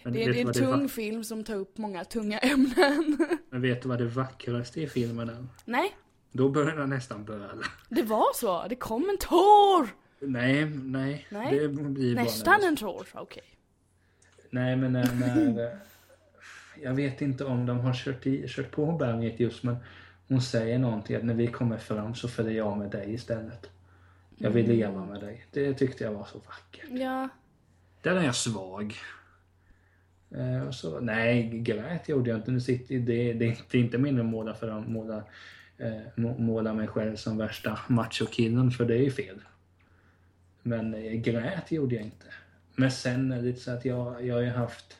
men 0.03 0.13
det 0.13 0.23
är, 0.23 0.33
det 0.33 0.37
är 0.39 0.41
en 0.41 0.47
det 0.47 0.53
tung 0.53 0.81
va- 0.81 0.87
film 0.87 1.23
som 1.23 1.43
tar 1.43 1.55
upp 1.55 1.77
många 1.77 2.03
tunga 2.05 2.39
ämnen. 2.39 3.17
Men 3.49 3.61
vet 3.61 3.81
du 3.81 3.89
vad 3.89 3.97
det 3.97 4.05
vackraste 4.07 4.81
i 4.81 4.87
filmen 4.87 5.29
är? 5.29 5.47
Nej, 5.65 5.95
Då 6.31 6.49
börjar 6.49 6.77
jag 6.77 6.89
nästan 6.89 7.25
böla. 7.25 7.49
det 7.89 8.03
var 8.03 8.25
så. 8.35 8.67
Det 8.67 8.75
kom 8.75 9.09
en 9.09 9.17
tår! 9.17 9.87
Nej, 10.19 10.65
nej. 10.65 11.27
Nej, 11.31 11.59
Det 11.59 11.67
blir 11.67 12.15
bara 12.15 12.23
Nästan 12.23 12.57
när- 12.61 12.67
en 12.67 12.75
tår, 12.75 13.07
okej. 13.13 13.43
Nej, 14.49 14.75
men 14.75 14.93
när, 14.93 15.15
när... 15.15 15.79
Jag 16.83 16.93
vet 16.93 17.21
inte 17.21 17.45
om 17.45 17.65
de 17.65 17.79
har 17.79 17.93
kört, 17.93 18.27
i, 18.27 18.45
kört 18.47 18.71
på 18.71 18.91
berget 18.91 19.39
just, 19.39 19.63
men 19.63 19.75
hon 20.27 20.41
säger 20.41 20.79
någonting 20.79 21.15
att 21.15 21.23
när 21.23 21.33
vi 21.33 21.47
kommer 21.47 21.77
fram 21.77 22.15
så 22.15 22.27
följer 22.27 22.53
jag 22.57 22.77
med 22.77 22.91
dig 22.91 23.13
istället. 23.13 23.69
Jag 24.37 24.51
vill 24.51 24.65
Mm. 24.65 24.77
leva 24.77 25.05
med 25.05 25.21
dig. 25.21 25.45
Det 25.51 25.73
tyckte 25.73 26.03
jag 26.03 26.11
var 26.13 26.25
så 26.25 26.37
vackert. 26.37 26.89
Ja, 26.89 27.29
Där 28.01 28.15
är 28.15 28.23
jag 28.23 28.35
svag. 28.35 28.95
Eh, 30.31 30.67
och 30.67 30.75
så, 30.75 30.99
nej, 30.99 31.49
grät 31.49 32.09
gjorde 32.09 32.29
jag 32.29 32.39
inte. 32.39 32.51
Nu 32.51 32.61
sitter, 32.61 32.95
det, 32.99 33.33
det, 33.33 33.57
det 33.71 33.77
är 33.77 33.81
inte 33.81 33.97
min 33.97 34.19
att 34.19 34.25
måla, 34.25 34.53
för 34.53 34.67
att 34.79 34.87
måla, 34.87 35.23
eh, 35.77 36.01
må- 36.15 36.37
måla 36.37 36.73
mig 36.73 36.87
själv 36.87 37.15
som 37.15 37.37
värsta 37.37 37.79
machokillen, 37.87 38.71
för 38.71 38.85
det 38.85 38.93
är 38.95 39.03
ju 39.03 39.11
fel. 39.11 39.39
Men 40.63 40.93
eh, 40.93 41.11
grät 41.13 41.71
gjorde 41.71 41.95
jag 41.95 42.03
inte. 42.03 42.25
Men 42.75 42.91
sen 42.91 43.31
är 43.31 43.41
det 43.41 43.55
så 43.55 43.71
att 43.71 43.85
jag, 43.85 44.25
jag 44.25 44.35
har 44.35 44.41
ju 44.41 44.49
haft... 44.49 44.97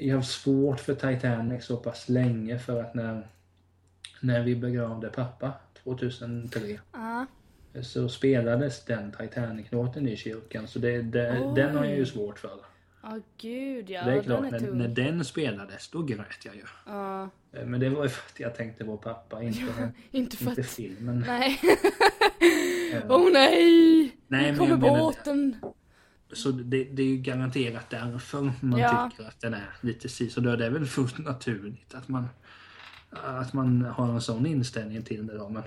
Jag 0.00 0.16
har 0.16 0.22
svårt 0.22 0.80
för 0.80 0.94
Titanic 0.94 1.64
så 1.64 1.76
pass 1.76 2.08
länge 2.08 2.58
för 2.58 2.80
att 2.80 2.94
när, 2.94 3.26
när 4.20 4.42
vi 4.42 4.56
begravde 4.56 5.08
pappa 5.08 5.52
2003 5.82 6.80
ja. 6.92 7.26
så 7.82 8.08
spelades 8.08 8.84
den 8.84 9.12
Titanic-låten 9.12 10.08
i 10.08 10.16
kyrkan. 10.16 10.68
Så 10.68 10.78
det, 10.78 11.02
det, 11.02 11.52
den 11.56 11.76
har 11.76 11.84
jag 11.84 11.96
ju 11.96 12.06
svårt 12.06 12.38
för. 12.38 12.60
Ja, 13.02 13.20
gud 13.36 13.90
ja. 13.90 14.04
det 14.04 14.10
är 14.10 14.14
den 14.14 14.24
klart, 14.24 14.44
är 14.44 14.60
när, 14.60 14.72
när 14.72 14.88
den 14.88 15.24
spelades, 15.24 15.88
då 15.88 16.02
grät 16.02 16.44
jag 16.44 16.54
ju. 16.54 16.64
Ja, 16.86 17.30
Eh, 17.56 17.66
Men 17.66 17.80
det 17.80 17.88
var 17.88 18.02
ju 18.02 18.08
för 18.08 18.30
att 18.30 18.40
jag 18.40 18.54
tänkte 18.54 18.84
på 18.84 18.96
pappa, 18.96 19.42
inte, 19.42 19.60
inte 20.10 20.36
för 20.36 20.50
inte 20.50 20.60
att... 20.60 20.66
filmen. 20.66 21.24
Nej. 21.26 21.60
Åh 23.08 23.32
nej! 23.32 24.16
Nej, 24.28 24.52
nu 24.52 24.58
kommer 24.58 24.70
jag 24.70 24.80
båten. 24.80 25.56
Så 26.32 26.50
det, 26.50 26.84
det 26.84 27.02
är 27.02 27.06
ju 27.06 27.16
garanterat 27.16 27.90
därför 27.90 28.52
man 28.60 28.80
Ja. 28.80 29.10
tycker 29.10 29.28
att 29.28 29.40
den 29.40 29.54
är 29.54 29.70
lite 29.80 30.08
si 30.08 30.30
så 30.30 30.40
då. 30.40 30.56
Det 30.56 30.66
är 30.66 30.70
väl 30.70 30.86
fullt 30.86 31.18
naturligt 31.18 31.94
att 31.94 32.08
man, 32.08 32.28
att 33.10 33.52
man 33.52 33.82
har 33.84 34.08
en 34.08 34.20
sån 34.20 34.46
inställning 34.46 35.02
till 35.02 35.26
det 35.26 35.38
då. 35.38 35.48
Men, 35.48 35.62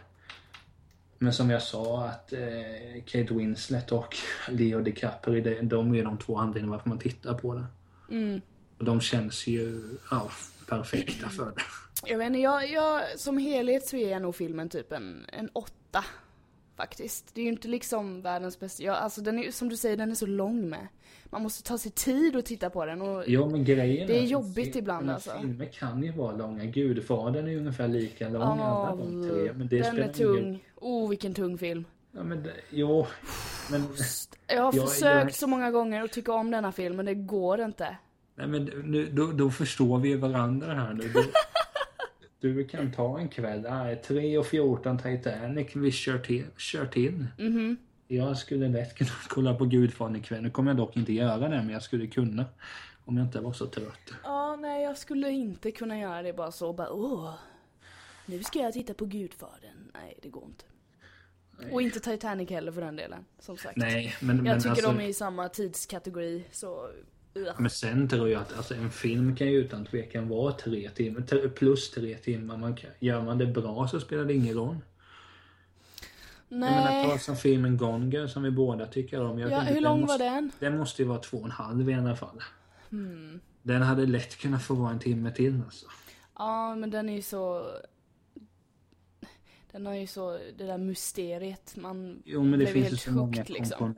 men 1.17 1.33
som 1.33 1.49
jag 1.49 1.61
sa 1.61 2.05
att 2.05 2.33
eh, 2.33 2.39
Kate 3.05 3.33
Winslet 3.33 3.91
och 3.91 4.15
Leo 4.49 4.81
DiCaprio, 4.81 5.43
det, 5.43 5.61
de 5.61 5.95
är 5.95 6.03
de 6.03 6.17
två 6.17 6.37
anledningarna 6.37 6.71
varför 6.71 6.89
man 6.89 6.99
tittar 6.99 7.33
på 7.33 7.53
den. 7.53 7.65
Mm. 8.11 8.41
Och 8.77 8.85
de 8.85 9.01
känns 9.01 9.47
ju 9.47 9.81
ja, 10.11 10.31
perfekta 10.67 11.29
för 11.29 11.45
det. 11.45 11.61
Jag 12.05 12.17
vet 12.17 12.27
inte, 12.27 12.39
jag, 12.39 12.71
jag, 12.71 13.01
som 13.19 13.37
helhet 13.37 13.87
så 13.87 13.97
är 13.97 14.11
jag 14.11 14.21
nog 14.21 14.35
filmen 14.35 14.69
typ 14.69 14.91
en, 14.91 15.25
en 15.33 15.49
åtta. 15.53 16.05
Faktiskt. 16.79 17.35
Det 17.35 17.41
är 17.41 17.45
ju 17.45 17.51
inte 17.51 17.67
liksom 17.67 18.21
världens 18.21 18.59
bästa, 18.59 18.83
ja, 18.83 18.93
alltså 18.95 19.21
den 19.21 19.39
är 19.39 19.51
som 19.51 19.69
du 19.69 19.77
säger, 19.77 19.97
den 19.97 20.11
är 20.11 20.15
så 20.15 20.25
lång 20.25 20.69
med. 20.69 20.87
Man 21.29 21.41
måste 21.43 21.63
ta 21.63 21.77
sig 21.77 21.91
tid 21.91 22.35
att 22.35 22.45
titta 22.45 22.69
på 22.69 22.85
den 22.85 23.01
och 23.01 23.23
Ja 23.27 23.45
men 23.49 23.63
grejen 23.63 24.07
Det 24.07 24.19
är 24.19 24.23
att 24.23 24.29
jobbigt 24.29 24.73
fi- 24.73 24.79
ibland, 24.79 25.09
alltså. 25.09 25.31
Filmer 25.41 25.65
kan 25.65 26.03
ju 26.03 26.11
vara 26.11 26.35
långa. 26.35 26.65
Gudfadern 26.65 27.45
är 27.47 27.51
ju 27.51 27.57
ungefär 27.59 27.87
lika 27.87 28.29
lång 28.29 28.41
alla 28.41 28.95
de 28.95 29.29
tre. 29.29 29.53
Men 29.53 29.67
det 29.67 29.81
den 29.81 29.99
är 29.99 30.13
tung. 30.13 30.37
Ingen... 30.37 30.59
Oh, 30.75 31.09
vilken 31.09 31.33
tung 31.33 31.57
film. 31.57 31.85
Ja 32.11 32.23
men 32.23 32.43
det, 32.43 32.53
jo. 32.69 33.05
Men, 33.71 33.83
Jag 34.47 34.63
har 34.63 34.73
Jag- 34.75 34.89
försökt 34.89 35.03
jag- 35.23 35.33
så 35.35 35.47
många 35.47 35.71
gånger 35.71 36.03
att 36.03 36.11
tycka 36.11 36.33
om 36.33 36.51
denna 36.51 36.71
film, 36.71 36.95
men 36.95 37.05
det 37.05 37.13
går 37.15 37.61
inte. 37.61 37.97
nej, 38.35 38.47
men 38.47 38.63
nu, 38.65 39.05
då, 39.11 39.31
då 39.31 39.49
förstår 39.51 39.97
vi 39.99 40.15
varandra 40.15 40.73
här 40.73 40.93
nu. 40.93 41.03
Du, 42.39 42.67
kan 42.67 42.91
ta 42.91 43.19
en 43.19 43.29
kväll. 43.29 43.61
Nej, 43.61 43.95
3 43.95 44.37
och 44.37 44.45
14 44.45 44.97
Titanic. 44.97 45.75
Vi 45.75 45.91
kör 45.91 46.19
till. 46.19 46.45
Kör 46.57 46.85
till. 46.85 47.25
Mhm. 47.37 47.77
Jag 48.07 48.37
skulle 48.37 48.67
lätt 48.67 48.95
kunna 48.95 49.09
kolla 49.29 49.55
på 49.55 49.65
Gudfadern 49.65 50.15
ikväll. 50.15 50.43
Nu 50.43 50.49
kommer 50.49 50.71
jag 50.71 50.77
dock 50.77 50.97
inte 50.97 51.13
göra 51.13 51.49
det, 51.49 51.57
men 51.57 51.69
jag 51.69 51.83
skulle 51.83 52.07
kunna. 52.07 52.45
Om 53.05 53.17
jag 53.17 53.25
inte 53.25 53.39
var 53.39 53.53
så 53.53 53.67
trött. 53.67 54.13
Ja, 54.23 54.55
nej, 54.55 54.83
jag 54.83 54.97
skulle 54.97 55.29
inte 55.29 55.71
kunna 55.71 55.99
göra 55.99 56.21
det 56.21 56.33
bara 56.33 56.51
så. 56.51 56.73
Bara, 56.73 56.91
åh, 56.91 57.33
nu 58.25 58.43
ska 58.43 58.59
jag 58.59 58.73
titta 58.73 58.93
på 58.93 59.05
Gudfadern. 59.05 59.91
Nej, 59.93 60.19
det 60.21 60.29
går 60.29 60.43
inte. 60.45 60.65
Och 61.71 61.81
inte 61.81 61.99
Titanic 61.99 62.49
heller 62.49 62.71
för 62.71 62.81
den 62.81 62.95
delen, 62.95 63.25
som 63.39 63.57
sagt. 63.57 63.77
Nej, 63.77 64.15
men, 64.21 64.35
jag 64.35 64.43
men 64.43 64.57
tycker 64.57 64.69
alltså, 64.69 64.91
de 64.91 64.99
är 64.99 65.07
i 65.07 65.13
samma 65.13 65.49
tidskategori, 65.49 66.43
så... 66.51 66.89
Men 67.33 67.69
sen 67.69 68.09
tror 68.09 68.29
jag 68.29 68.41
att 68.41 68.57
alltså, 68.57 68.75
en 68.75 68.91
film 68.91 69.35
kan 69.35 69.47
ju 69.47 69.57
utan 69.57 69.85
tvekan 69.85 70.29
vara 70.29 70.53
tre 70.53 70.89
timmar, 70.89 71.47
plus 71.47 71.91
tre 71.91 72.17
timmar. 72.17 72.57
Man 72.57 72.75
kan, 72.75 72.89
gör 72.99 73.23
man 73.23 73.37
det 73.37 73.45
bra 73.45 73.87
så 73.87 73.99
spelar 73.99 74.25
det 74.25 74.33
ingen 74.33 74.55
roll. 74.55 74.77
Jag 76.49 76.59
menar, 76.59 76.83
Nej. 76.85 77.09
ta 77.09 77.17
som 77.17 77.35
filmen 77.35 77.77
Gone 77.77 78.15
Girl 78.15 78.27
som 78.27 78.43
vi 78.43 78.51
båda 78.51 78.85
tycker 78.85 79.21
om. 79.21 79.39
Jag 79.39 79.51
Ja, 79.51 79.59
hur 79.59 79.81
lång 79.81 80.01
måste, 80.01 80.23
var 80.23 80.31
den? 80.31 80.51
Den 80.59 80.77
måste 80.77 81.01
ju 81.01 81.07
vara 81.07 81.19
två 81.19 81.37
och 81.37 81.45
en 81.45 81.51
halv 81.51 81.89
i 81.89 81.93
alla 81.93 82.15
fall. 82.15 82.43
Hmm. 82.89 83.39
Den 83.61 83.81
hade 83.81 84.05
lätt 84.05 84.35
kunnat 84.35 84.63
få 84.63 84.73
vara 84.73 84.91
en 84.91 84.99
timme 84.99 85.31
till 85.31 85.61
alltså. 85.65 85.85
Ja, 86.37 86.75
men 86.75 86.89
den 86.89 87.09
är 87.09 87.15
ju 87.15 87.21
så... 87.21 87.71
Den 89.71 89.85
har 89.85 89.93
ju 89.93 90.07
så, 90.07 90.39
det 90.57 90.65
där 90.65 90.77
mysteriet, 90.77 91.75
man... 91.75 92.23
Jo 92.25 92.43
men 92.43 92.59
det 92.59 92.65
finns 92.65 92.85
ju 92.85 92.89
helt 92.89 93.01
så 93.01 93.11
många 93.11 93.37
hooked, 93.37 93.49
liksom. 93.49 93.95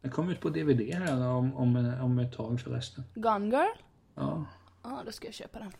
Den 0.00 0.10
kommer 0.10 0.32
ut 0.32 0.40
på 0.40 0.48
DVD 0.48 0.80
här 0.94 1.26
om, 1.28 1.54
om, 1.56 1.94
om 2.02 2.18
ett 2.18 2.32
tag 2.36 2.60
förresten. 2.60 3.04
Gone 3.14 3.46
Girl? 3.56 3.76
Ja, 4.14 4.44
Ja, 4.82 5.02
då 5.06 5.12
ska 5.12 5.26
jag 5.26 5.34
köpa 5.34 5.58
den. 5.58 5.72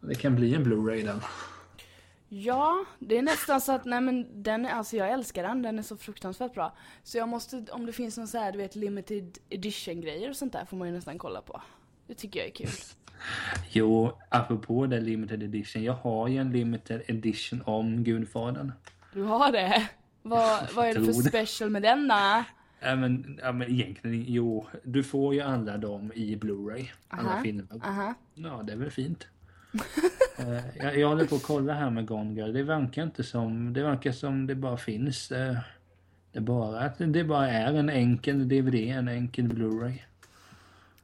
det 0.00 0.14
kan 0.14 0.34
bli 0.36 0.54
en 0.54 0.64
Blu-ray 0.64 1.04
den. 1.04 1.20
Ja, 2.28 2.84
det 2.98 3.18
är 3.18 3.22
nästan 3.22 3.60
så 3.60 3.72
att, 3.72 3.84
nej 3.84 4.00
men 4.00 4.42
den, 4.42 4.66
är- 4.66 4.70
alltså 4.72 4.96
jag 4.96 5.10
älskar 5.10 5.42
den, 5.42 5.62
den 5.62 5.78
är 5.78 5.82
så 5.82 5.96
fruktansvärt 5.96 6.54
bra. 6.54 6.76
Så 7.02 7.18
jag 7.18 7.28
måste, 7.28 7.64
om 7.72 7.86
det 7.86 7.92
finns 7.92 8.16
någon 8.16 8.28
så 8.28 8.38
här, 8.38 8.52
du 8.52 8.58
vet 8.58 8.76
limited 8.76 9.38
edition 9.48 10.00
grejer 10.00 10.30
och 10.30 10.36
sånt 10.36 10.52
där 10.52 10.64
får 10.64 10.76
man 10.76 10.88
ju 10.88 10.94
nästan 10.94 11.18
kolla 11.18 11.40
på. 11.42 11.62
Det 12.06 12.14
tycker 12.14 12.40
jag 12.40 12.48
är 12.48 12.52
kul. 12.54 12.68
Jo, 13.70 14.18
apropå 14.28 14.86
det 14.86 15.00
limited 15.00 15.42
edition. 15.42 15.82
Jag 15.82 15.92
har 15.92 16.28
ju 16.28 16.38
en 16.38 16.52
limited 16.52 17.02
edition 17.06 17.62
om 17.66 18.04
Gudfadern. 18.04 18.72
Du 19.12 19.22
har 19.22 19.52
det? 19.52 19.88
Vad, 20.22 20.72
vad 20.74 20.86
är 20.86 20.94
det 20.94 21.04
för 21.04 21.12
special 21.12 21.70
med 21.70 21.82
denna? 21.82 22.44
Ja 22.82 22.96
men, 22.96 23.38
ja 23.42 23.52
men 23.52 23.70
egentligen, 23.70 24.24
jo. 24.28 24.66
Du 24.82 25.02
får 25.02 25.34
ju 25.34 25.40
alla 25.40 25.78
dem 25.78 26.12
i 26.14 26.36
Blu-ray. 26.36 26.86
Alla 27.08 27.28
Aha, 27.30 27.42
filmer. 27.42 27.66
Aha. 27.84 28.14
Ja, 28.34 28.62
det 28.66 28.72
är 28.72 28.76
väl 28.76 28.90
fint. 28.90 29.26
Eh, 30.38 30.60
jag, 30.76 30.98
jag 30.98 31.08
håller 31.08 31.24
på 31.26 31.34
att 31.34 31.42
kolla 31.42 31.72
här 31.74 31.90
med 31.90 32.06
Gone 32.06 32.34
Girl. 32.34 32.52
Det 32.52 32.62
verkar 32.62 33.02
inte 33.02 33.24
som, 33.24 33.72
det 33.72 33.82
verkar 33.82 34.12
som 34.12 34.46
det 34.46 34.54
bara 34.54 34.76
finns. 34.76 35.32
eh, 35.32 35.56
Det 36.32 36.40
bara 36.40 36.88
det 36.98 37.24
bara 37.24 37.50
är 37.50 37.74
en 37.74 37.88
enkel 37.90 38.48
DVD, 38.48 38.74
en 38.74 39.08
enkel 39.08 39.44
Blu-ray. 39.48 39.94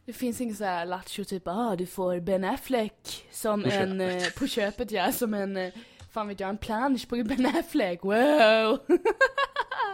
Det 0.05 0.13
finns 0.13 0.41
inget 0.41 0.57
så 0.57 0.65
här 0.65 0.87
lattjo 0.87 1.25
typ, 1.25 1.43
ah 1.49 1.77
du 1.77 1.87
får 1.87 2.21
Ben 2.21 2.45
Affleck 2.45 3.27
som 3.31 3.63
På 3.63 3.69
en, 3.69 3.99
köpet. 3.99 4.23
eh, 4.35 4.39
på 4.41 4.47
köpet 4.47 4.91
ja, 4.91 5.13
som 5.13 5.35
en, 5.35 5.73
fan 6.11 6.29
vet 6.29 6.41
jag, 6.41 6.51
en 6.51 6.59
plansch 6.59 7.09
på 7.09 7.17
Ben 7.17 7.47
Affleck, 7.47 8.03
wow! 8.05 8.79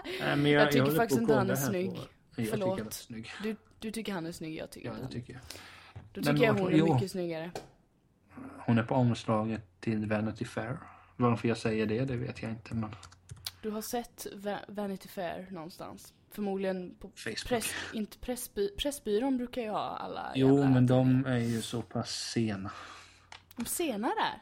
Nej, 0.05 0.36
men 0.36 0.50
Jag 0.53 0.70
tycker 0.72 0.82
håller 0.84 0.96
faktiskt 0.96 1.20
inte 1.20 1.34
han 1.34 1.50
är 1.50 1.55
snygg. 1.57 1.92
Jag 2.36 2.48
Förlåt. 2.48 2.76
tycker 2.78 2.86
är 2.86 2.90
snygg. 2.90 3.30
Du, 3.42 3.57
du 3.78 3.90
tycker 3.90 4.12
han 4.12 4.26
är 4.26 4.32
snygg, 4.32 4.55
jag 4.57 4.70
tycker 4.70 4.88
Ja, 4.88 4.94
det 5.03 5.09
tycker 5.12 5.32
jag. 5.32 5.42
Då 6.12 6.20
Men 6.20 6.24
tycker 6.34 6.46
jag 6.46 6.53
varför- 6.53 6.64
hon 6.64 6.72
är 6.74 6.78
jo. 6.78 6.94
mycket 6.94 7.11
snyggare. 7.11 7.50
Hon 8.66 8.78
är 8.78 8.82
på 8.82 8.94
omslaget 8.94 9.62
till 9.80 10.07
Vanity 10.09 10.44
Fair. 10.44 10.78
Varför 11.16 11.48
jag 11.48 11.57
säger 11.59 11.86
det, 11.86 12.05
det 12.05 12.16
vet 12.16 12.42
jag 12.42 12.50
inte. 12.50 12.74
Men 12.74 12.94
Du 13.62 13.70
har 13.70 13.82
sett 13.82 14.26
Va- 14.34 14.61
Vanity 14.68 15.09
Fair 15.09 15.46
någonstans? 15.50 16.12
Förmodligen 16.30 16.94
på 16.98 17.09
Facebook. 17.14 17.44
press, 17.48 17.70
inte 17.92 18.18
pressby, 18.18 18.68
Pressbyrån 18.78 19.36
brukar 19.38 19.62
ju 19.62 19.68
ha 19.70 19.96
alla 19.96 20.32
Jo, 20.34 20.48
jävla 20.57 20.70
men 20.70 20.86
de 20.86 21.26
är 21.26 21.38
ju 21.38 21.62
så 21.62 21.82
pass 21.82 22.11
sena. 22.11 22.70
De 23.57 23.64
senare? 23.64 24.40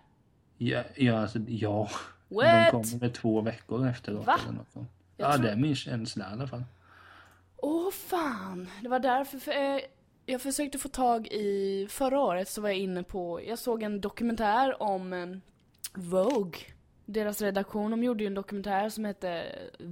Ja, 0.59 0.83
ja, 0.97 1.19
alltså, 1.21 1.39
ja. 1.39 1.89
De 2.29 2.35
What? 2.35 2.71
kommer 2.71 2.99
väl 2.99 3.13
två 3.13 3.41
veckor 3.41 3.87
efteråt 3.89 4.27
Va? 4.27 4.41
eller 4.45 4.53
något. 4.59 4.89
Jag 5.21 5.29
Ja, 5.31 5.35
tror- 5.35 5.45
det 5.45 5.51
är 5.53 5.57
min 5.57 5.77
känsla 5.77 6.31
i 6.31 6.33
alla 6.33 6.47
fall. 6.47 6.65
Åh 7.57 7.91
fan! 7.91 8.69
Det 8.83 8.89
var 8.89 8.99
därför, 8.99 9.39
för, 9.39 9.53
eh, 9.53 9.81
jag 10.27 10.41
försökte 10.43 10.79
få 10.79 10.89
tag 10.89 11.27
i, 11.27 11.87
förra 11.91 12.21
året 12.21 12.49
så 12.49 12.61
var 12.61 12.69
jag 12.69 12.79
inne 12.79 13.03
på, 13.03 13.41
jag 13.47 13.59
såg 13.59 13.83
en 13.83 14.01
dokumentär 14.01 14.83
om 14.83 15.13
eh, 15.13 15.27
Vogue. 15.95 16.61
Deras 17.07 17.43
redaktion, 17.43 17.91
de 17.91 18.03
gjorde 18.03 18.23
ju 18.25 18.27
en 18.27 18.35
dokumentär 18.35 18.89
som 18.89 19.05
hette 19.05 19.45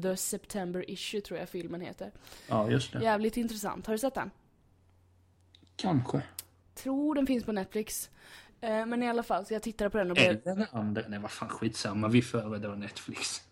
The 0.03 0.17
September 0.17 0.91
Issue 0.91 1.21
tror 1.21 1.39
jag 1.41 1.49
filmen 1.49 1.81
heter. 1.81 2.13
Ja, 2.49 2.71
just 2.71 2.93
det. 2.93 3.03
Jävligt 3.03 3.37
intressant, 3.37 3.87
har 3.87 3.95
du 3.95 3.99
sett 3.99 4.15
den? 4.15 4.31
Kanske. 5.77 6.23
Tror 6.75 7.15
den 7.15 7.27
finns 7.27 7.45
på 7.45 7.53
Netflix. 7.53 8.11
Eh, 8.61 8.87
men 8.87 9.03
i 9.03 9.09
alla 9.09 9.23
fall, 9.23 9.47
så 9.47 9.55
jag 9.55 9.63
tittade 9.63 9.91
på 9.91 9.99
den 9.99 10.11
och 10.11 10.15
blev, 10.15 10.27
Eller 10.31 10.41
den 10.57 10.67
andra. 10.73 11.03
Nej, 11.09 11.19
vad 11.19 11.31
fan 11.31 11.49
skitsamma. 11.49 12.09
Vi 12.09 12.23
föredrar 12.23 12.77
Netflix. 12.77 13.43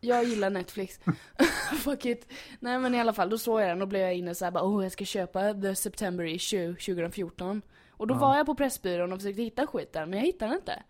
Jag 0.00 0.24
gillar 0.24 0.50
Netflix. 0.50 1.00
Fuck 1.84 2.04
it. 2.06 2.32
Nej 2.60 2.78
men 2.78 2.94
i 2.94 3.00
alla 3.00 3.12
fall, 3.12 3.30
då 3.30 3.38
såg 3.38 3.60
jag 3.60 3.68
den 3.68 3.82
och 3.82 3.88
blev 3.88 4.02
jag 4.02 4.14
inne 4.14 4.34
såhär 4.34 4.52
bara, 4.52 4.64
åh 4.64 4.82
jag 4.82 4.92
ska 4.92 5.04
köpa 5.04 5.54
The 5.54 5.74
September 5.74 6.24
Issue 6.24 6.68
2014. 6.74 7.62
Och 7.90 8.06
då 8.06 8.14
Ja. 8.14 8.18
var 8.18 8.36
jag 8.36 8.46
på 8.46 8.54
Pressbyrån 8.54 9.12
och 9.12 9.18
försökte 9.18 9.42
hitta 9.42 9.66
skiten, 9.66 10.10
men 10.10 10.18
jag 10.18 10.26
hittade 10.26 10.50
den 10.50 10.58
inte. 10.58 10.72
Då 10.76 10.82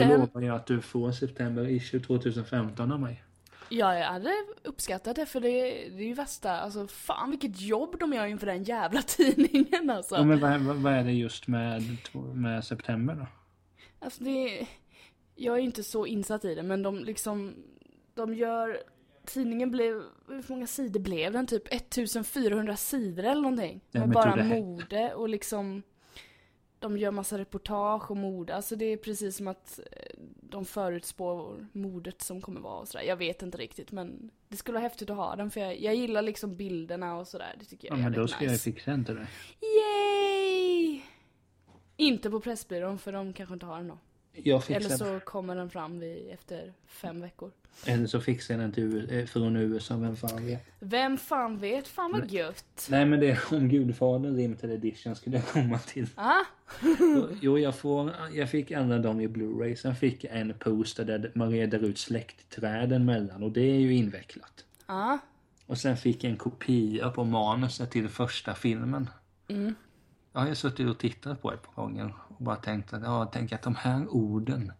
Sen, 0.00 0.08
lovar 0.20 0.40
jag 0.42 0.56
att 0.56 0.66
du 0.66 0.80
får 0.80 1.12
September 1.12 1.68
issue 1.70 2.00
2015 2.00 2.92
av 2.92 3.00
mig. 3.00 3.22
ja, 3.68 3.94
jag 3.98 4.06
hade 4.06 4.32
uppskattat 4.64 5.16
det 5.16 5.26
för 5.26 5.40
det, 5.40 5.48
det 5.88 6.02
är 6.02 6.06
ju 6.06 6.14
värsta, 6.14 6.60
alltså 6.60 6.86
fan 6.86 7.30
vilket 7.30 7.60
jobb 7.60 7.96
de 8.00 8.12
gör 8.12 8.26
inför 8.26 8.46
den 8.46 8.64
jävla 8.64 9.02
tidningen 9.06 9.90
alltså. 9.90 10.14
Ja, 10.16 10.24
men 10.24 10.40
vad, 10.40 10.60
vad, 10.60 10.76
vad 10.76 10.92
är 10.92 11.04
det 11.04 11.12
just 11.12 11.46
med, 11.48 11.82
med 12.34 12.64
September 12.64 13.14
då? 13.14 13.26
Alltså 13.98 14.24
det, 14.24 14.66
jag 15.34 15.54
är 15.58 15.60
inte 15.62 15.82
så 15.82 16.06
insatt 16.06 16.44
i 16.44 16.54
det 16.54 16.62
men 16.62 16.82
de 16.82 16.98
liksom, 17.04 17.54
de 18.14 18.34
gör, 18.34 18.82
tidningen 19.24 19.70
blev, 19.70 20.02
hur 20.28 20.44
många 20.48 20.66
sidor 20.66 21.00
blev 21.00 21.32
den? 21.32 21.46
Typ 21.46 21.74
1400 21.74 22.76
sidor 22.76 23.24
eller 23.24 23.42
någonting. 23.42 23.80
Ja, 23.90 24.00
med 24.00 24.10
bara 24.10 24.44
mode 24.44 25.14
och 25.14 25.28
liksom, 25.28 25.82
de 26.78 26.98
gör 26.98 27.10
massa 27.10 27.38
reportage 27.38 28.10
och 28.10 28.16
mode. 28.16 28.54
Alltså 28.56 28.76
det 28.76 28.84
är 28.84 28.96
precis 28.96 29.36
som 29.36 29.48
att 29.48 29.78
eh, 29.92 30.12
de 30.40 30.64
förutspår 30.64 31.66
modet 31.72 32.22
som 32.22 32.40
kommer 32.40 32.60
vara 32.60 32.78
och 32.80 32.88
sådär. 32.88 33.04
Jag 33.04 33.16
vet 33.16 33.42
inte 33.42 33.58
riktigt 33.58 33.92
men 33.92 34.30
det 34.48 34.56
skulle 34.56 34.74
vara 34.74 34.82
häftigt 34.88 35.10
att 35.10 35.16
ha 35.16 35.36
den 35.36 35.50
för 35.50 35.60
jag, 35.60 35.80
jag 35.80 35.94
gillar 35.94 36.22
liksom 36.22 36.56
bilderna 36.56 37.16
och 37.18 37.28
sådär. 37.28 37.54
Det 37.58 37.64
tycker 37.64 37.88
jag 37.88 37.96
Ja, 37.96 38.00
är 38.00 38.04
men 38.10 38.12
då 38.12 38.28
ska 38.28 38.44
jag 38.44 38.52
nice. 38.52 38.64
fixa 38.72 38.90
den 38.90 39.04
till 39.04 39.14
dig. 39.14 39.26
Yay! 39.60 41.00
Inte 41.96 42.30
på 42.30 42.40
Pressbyrån 42.40 42.98
för 42.98 43.12
de 43.12 43.32
kanske 43.32 43.52
inte 43.54 43.66
har 43.66 43.76
den 43.76 43.88
då. 43.88 43.98
Eller 44.34 44.80
så 44.96 45.20
kommer 45.24 45.56
den 45.56 45.70
fram 45.70 45.98
vid, 46.00 46.30
efter 46.30 46.72
fem 46.86 47.20
veckor. 47.20 47.50
Eller 47.86 48.06
så 48.06 48.20
fixar 48.20 48.54
jag 48.54 48.60
den 48.60 48.72
till, 48.72 49.18
eh, 49.18 49.26
från 49.26 49.56
USA, 49.56 49.96
vem 49.96 50.16
fan 50.16 50.46
vet. 50.46 50.64
Vem 50.80 51.18
fan 51.18 51.58
vet? 51.58 51.88
Fan 51.88 52.12
vad 52.12 52.30
gött. 52.30 52.86
Nej 52.90 53.06
men 53.06 53.20
det 53.20 53.30
är 53.30 53.40
om 53.50 53.68
Gudfadern 53.68 54.36
limited 54.36 54.70
edition 54.70 55.16
skulle 55.16 55.36
jag 55.36 55.46
komma 55.46 55.78
till. 55.78 56.08
Ah, 56.14 56.44
Jo, 57.40 57.58
jag, 57.58 57.76
får, 57.76 58.12
jag 58.32 58.50
fick 58.50 58.72
alla 58.72 58.98
dem 58.98 59.20
i 59.20 59.28
Blu-ray. 59.28 59.74
Sen 59.74 59.96
fick 59.96 60.24
jag 60.24 60.36
en 60.36 60.54
poster 60.58 61.04
där 61.04 61.32
man 61.34 61.50
reder 61.50 61.84
ut 61.84 61.98
släktträden 61.98 63.04
mellan 63.04 63.42
och 63.42 63.52
det 63.52 63.60
är 63.60 63.78
ju 63.78 63.94
invecklat. 63.94 64.64
ah. 64.86 65.18
Och 65.66 65.78
sen 65.78 65.96
fick 65.96 66.24
jag 66.24 66.30
en 66.30 66.36
kopia 66.36 67.10
på 67.10 67.24
manuset 67.24 67.90
till 67.90 68.08
första 68.08 68.54
filmen. 68.54 69.10
Mm. 69.48 69.74
Jag 70.32 70.40
har 70.40 70.54
suttit 70.54 70.88
och 70.88 70.98
tittat 70.98 71.42
på 71.42 71.52
ett 71.52 71.62
par 71.62 71.72
gånger 71.82 72.14
och 72.42 72.46
bara 72.46 72.56
tänkt 72.56 72.92
att, 72.92 73.02
ja, 73.02 73.30
tänk 73.32 73.52
att 73.52 73.62
de 73.62 73.74
här 73.74 74.08
orden, 74.08 74.72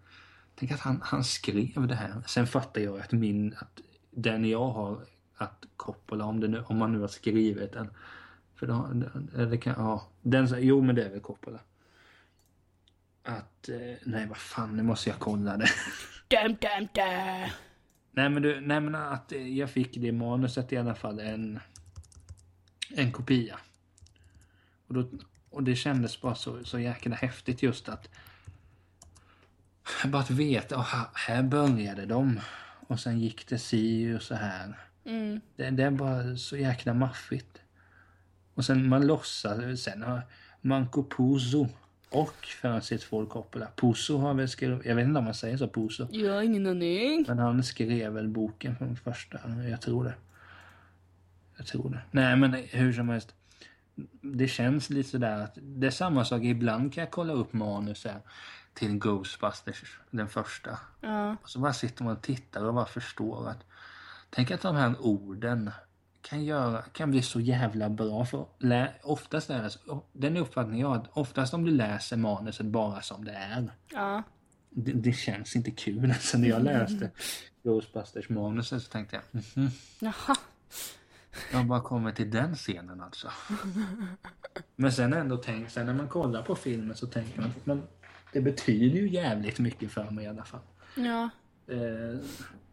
tänk 0.55 0.73
att 0.73 0.81
han, 0.81 1.01
han 1.05 1.25
skrev 1.25 1.87
det 1.89 1.95
här. 1.95 2.23
Sen 2.27 2.47
fattar 2.47 2.81
jag 2.81 3.01
att 3.01 3.13
min, 3.13 3.55
att 3.59 3.81
den 4.11 4.45
jag 4.45 4.71
har 4.71 5.01
att 5.37 5.65
Coppola, 5.77 6.25
om, 6.25 6.41
det 6.41 6.49
nu, 6.49 6.63
om 6.63 6.79
man 6.79 6.93
nu 6.93 7.01
har 7.01 7.09
skrivit 7.09 7.73
den, 7.73 7.91
för 8.55 8.67
då, 8.67 8.89
eller 9.37 9.57
kan, 9.57 9.75
ja, 9.79 10.09
den, 10.23 10.49
jo 10.59 10.83
men 10.83 10.95
det 10.95 11.05
är 11.05 11.11
väl 11.11 11.21
Coppola. 11.21 11.59
Att, 13.23 13.69
eh, 13.69 13.97
nej 14.05 14.27
vad 14.27 14.37
fan, 14.37 14.77
nu 14.77 14.83
måste 14.83 15.11
jag 15.11 15.19
kolla 15.19 15.57
det. 15.57 15.69
Dum, 16.29 16.57
dum, 16.61 16.89
dum. 16.95 17.51
Nej 18.11 18.29
men, 18.31 18.43
du, 18.43 18.61
nej 18.61 18.81
men 18.81 18.95
att 18.95 19.33
eh, 19.33 19.59
jag 19.59 19.71
fick 19.71 19.97
det 19.97 20.13
manuset 20.13 20.73
i 20.73 20.77
alla 20.77 20.95
fall 20.95 21.21
en, 21.21 21.61
en 22.91 23.13
kopia. 23.13 23.59
Och, 24.87 24.95
då, 24.95 25.09
och 25.53 25.63
det 25.63 25.77
kändes 25.77 26.21
bara 26.21 26.35
så, 26.35 26.65
så 26.65 26.79
jäkla 26.79 27.17
häftigt 27.17 27.63
just 27.63 27.89
att 27.89 28.09
bara 30.07 30.23
att 30.23 30.31
veta, 30.31 30.77
oh, 30.77 31.07
här- 31.15 31.43
började 31.43 32.07
de. 32.07 32.41
Och 32.87 33.01
sen 33.01 33.21
gick 33.21 33.49
det 33.49 33.59
si 33.59 34.15
och 34.15 34.23
så 34.23 34.35
här. 34.35 34.79
Mm. 35.05 35.41
Det, 35.57 35.71
det 35.71 35.83
är 35.83 35.91
bara 35.91 36.37
så 36.37 36.57
jäkla 36.57 36.95
maffigt. 36.95 37.59
Och 38.55 38.65
sen 38.65 38.89
man 38.89 39.07
låtsas, 39.07 39.81
sen 39.83 40.03
har 40.03 40.23
Manco 40.61 41.05
Puzo 41.05 41.69
och 42.11 42.35
Francis 42.61 43.05
Ford 43.05 43.29
Coppola. 43.29 43.69
Puzo 43.77 44.19
har 44.19 44.35
väl 44.35 44.49
skrivit, 44.49 44.85
jag 44.85 44.97
vet 44.97 45.07
inte 45.07 45.19
om 45.19 45.25
man 45.25 45.35
säger 45.35 45.57
så, 45.57 45.69
Puzo. 45.69 46.09
Jag 46.11 46.33
har 46.35 46.43
ingen 46.43 46.67
aning. 46.67 47.25
Men 47.29 47.39
han 47.39 47.63
skrev 47.63 48.13
väl 48.13 48.29
boken 48.29 48.77
från 48.77 48.97
första, 48.97 49.39
jag 49.69 49.81
tror 49.81 50.05
det. 50.05 50.15
Jag 51.57 51.67
tror 51.67 51.91
det. 51.91 52.03
Nej 52.11 52.37
men 52.37 52.55
hur 52.55 52.93
som 52.93 53.09
helst. 53.09 53.35
Det 54.21 54.49
känns 54.49 54.91
lite 54.91 55.11
sådär 55.11 55.41
att 55.41 55.59
det 55.63 55.87
är 55.87 55.91
samma 55.91 56.25
sak, 56.25 56.43
ibland 56.43 56.95
kan 56.95 57.03
jag 57.03 57.11
kolla 57.11 57.33
upp 57.33 57.53
manus 57.53 58.05
här 58.05 58.21
till 58.75 58.99
Ghostbusters, 58.99 60.01
den 60.11 60.29
första. 60.29 60.79
Ja. 61.01 61.37
Och 61.43 61.49
så 61.49 61.59
bara 61.59 61.73
sitter 61.73 62.05
man 62.05 62.17
och 62.17 62.23
tittar 62.23 62.65
och 62.65 62.75
bara 62.75 62.87
förstår 62.87 63.49
att 63.49 63.65
Tänk 64.35 64.51
att 64.51 64.61
de 64.61 64.77
här 64.77 64.95
orden 65.01 65.71
kan, 66.23 66.45
göra, 66.45 66.83
kan 66.83 67.11
bli 67.11 67.23
så 67.23 67.41
jävla 67.41 67.91
bra. 67.91 68.25
För 68.25 68.47
lä, 68.59 68.93
oftast 69.03 69.51
är 69.51 69.63
det 69.63 69.71
den 70.13 70.37
uppfattningen 70.37 70.81
jag 70.81 70.89
har, 70.89 70.97
att 70.97 71.11
oftast 71.13 71.55
om 71.55 71.65
du 71.65 71.71
läser 71.71 72.17
manuset 72.17 72.67
bara 72.67 73.03
som 73.03 73.25
det 73.25 73.33
är. 73.33 73.71
Ja. 73.89 74.23
Det, 74.71 74.93
det 74.93 75.13
känns 75.13 75.57
inte 75.57 75.71
kul. 75.71 76.11
Alltså 76.11 76.39
när 76.39 76.49
jag 76.49 76.63
läste 76.63 77.11
Ghostbusters 77.63 78.29
manuset 78.29 78.83
så 78.83 78.91
tänkte 78.91 79.17
jag, 79.17 79.43
mhm, 79.57 79.71
Jaha. 79.99 80.37
Jag 81.51 81.59
har 81.59 81.65
bara 81.65 81.81
kommit 81.81 82.17
till 82.17 82.31
den 82.31 82.55
scenen 82.55 83.01
alltså. 83.01 83.31
Men 84.77 84.93
sen 84.93 85.13
ändå 85.13 85.37
tänk, 85.37 85.71
sen 85.71 85.87
när 85.87 85.95
man 85.95 86.09
kollar 86.09 86.43
på 86.43 86.55
filmen 86.55 86.97
så 86.97 87.07
tänker 87.07 87.41
man, 87.41 87.51
men 87.65 87.83
det 88.33 88.41
betyder 88.41 89.01
ju 89.01 89.09
jävligt 89.09 89.59
mycket 89.59 89.91
för 89.93 90.11
mig 90.11 90.25
i 90.25 90.29
alla 90.29 90.45
fall. 90.45 90.61
Ja. 90.95 91.31
Eh, 91.75 92.19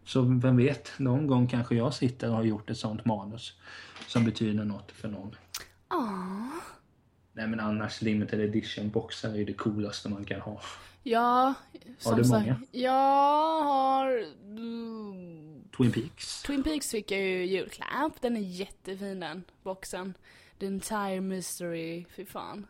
Så 0.04 0.22
vem 0.22 0.58
vet, 0.58 0.92
någon 0.98 1.28
gång 1.28 1.48
kanske 1.48 1.76
jag 1.76 1.94
sitter 1.94 2.30
och 2.30 2.36
har 2.36 2.44
gjort 2.44 2.70
ett 2.70 2.78
sånt 2.78 3.06
manus 3.06 3.54
som 4.08 4.26
betyder 4.26 4.64
något 4.64 4.92
för 4.92 5.08
någon. 5.08 5.36
Ah. 5.88 6.50
Nej 7.34 7.48
men 7.48 7.60
annars 7.60 8.02
limited 8.02 8.40
edition 8.40 8.90
boxar 8.90 9.30
är 9.30 9.36
ju 9.36 9.46
det 9.46 9.54
coolaste 9.54 10.10
man 10.10 10.26
kan 10.26 10.42
ha. 10.42 10.62
Ja. 11.04 11.54
Som 11.98 12.18
du 12.22 12.28
många? 12.30 12.56
Jag 12.72 12.92
har... 13.64 14.24
Twin 15.78 15.92
Peaks. 15.92 16.42
Twin 16.44 16.64
Peaks 16.64 16.92
fick 16.92 17.12
jag 17.12 17.20
ju 17.22 17.46
julklapp. 17.46 18.22
Den 18.22 18.38
är 18.38 18.42
jättefin 18.42 19.20
den 19.20 19.44
boxen. 19.64 20.14
The 20.60 20.66
entire 20.68 21.22
mystery, 21.22 22.06
fy 22.16 22.26
fan. 22.26 22.68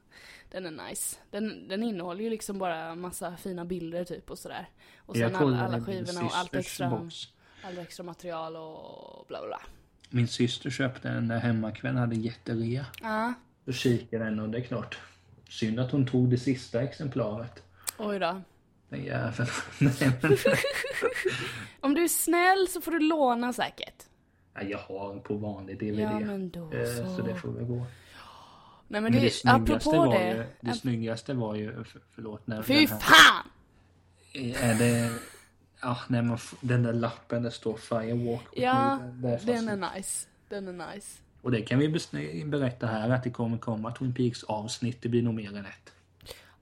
Den 0.51 0.65
är 0.65 0.89
nice. 0.89 1.17
Den, 1.31 1.67
den 1.67 1.83
innehåller 1.83 2.23
ju 2.23 2.29
liksom 2.29 2.59
bara 2.59 2.95
massa 2.95 3.37
fina 3.37 3.65
bilder 3.65 4.03
typ 4.03 4.31
och 4.31 4.39
sådär. 4.39 4.69
Och 4.97 5.15
sen 5.15 5.31
Jag 5.31 5.41
alla, 5.43 5.81
skivorna 5.81 6.25
och 6.25 6.35
allt 6.37 6.55
extra, 6.55 6.89
box. 6.89 7.15
allt 7.63 7.77
extra 7.79 8.03
material 8.03 8.55
och 8.55 9.25
bla 9.27 9.39
bla 9.39 9.47
bla. 9.47 9.61
Min 10.09 10.27
syster 10.27 10.69
köpte 10.69 11.09
en 11.09 11.27
när 11.27 11.39
hemmakväll 11.39 11.95
hade 11.95 12.15
jätterea. 12.15 12.85
Ja, 13.01 13.33
Då 13.65 13.71
kikade 13.71 14.23
den 14.25 14.39
och 14.39 14.49
det 14.49 14.57
är 14.57 14.63
klart. 14.63 14.97
Synd 15.49 15.79
att 15.79 15.91
hon 15.91 16.05
tog 16.07 16.29
det 16.29 16.37
sista 16.37 16.81
exemplaret. 16.81 17.63
oj 17.97 18.19
då. 18.19 18.41
Den 18.89 19.03
jäveln. 19.03 19.49
Om 21.81 21.93
du 21.93 22.03
är 22.03 22.07
snäll 22.07 22.67
så 22.67 22.81
får 22.81 22.91
du 22.91 22.99
låna 22.99 23.53
säkert. 23.53 24.03
Ja, 24.53 24.61
jag 24.61 24.77
har 24.77 25.19
på 25.19 25.33
vanlig 25.35 25.79
DVD. 25.79 25.99
Ja 25.99 26.19
men 26.19 26.49
då 26.49 26.71
Eh, 26.73 26.85
så. 26.85 27.15
Så 27.15 27.21
det 27.21 27.35
får 27.35 27.49
väl 27.49 27.65
gå. 27.65 27.85
Nej 28.87 29.01
men 29.01 29.03
Men 29.03 29.11
det, 29.11 29.19
det 29.19 29.31
snyggaste 29.31 29.89
var 29.89 30.13
det. 30.13 30.35
ju, 30.35 30.45
det 30.61 30.73
snyggaste 30.73 31.33
var 31.33 31.55
ju, 31.55 31.83
för, 31.83 32.01
förlåt, 32.15 32.47
när 32.47 32.63
Fy 32.63 32.73
den 32.73 32.87
här, 32.87 32.99
fan! 32.99 33.49
är 34.33 34.75
det, 34.75 35.11
ja, 35.81 35.97
när 36.07 36.21
man, 36.21 36.37
den 36.61 36.83
där 36.83 36.93
lappen 36.93 37.43
där 37.43 37.49
står 37.49 37.77
Firewalk. 37.77 38.47
Ja, 38.53 38.99
är 39.23 39.45
den 39.45 39.69
är 39.69 39.95
nice. 39.95 40.27
Den 40.49 40.67
är 40.67 40.93
nice. 40.93 41.19
Och 41.41 41.51
det 41.51 41.61
kan 41.61 41.79
vi 41.79 41.89
berätta 42.45 42.87
här 42.87 43.09
att 43.09 43.23
det 43.23 43.29
kommer 43.29 43.57
komma 43.57 43.91
Twin 43.91 44.13
Peaks 44.13 44.43
avsnitt, 44.43 45.01
det 45.01 45.09
blir 45.09 45.21
nog 45.21 45.33
mer 45.33 45.57
än 45.57 45.65
ett. 45.65 45.93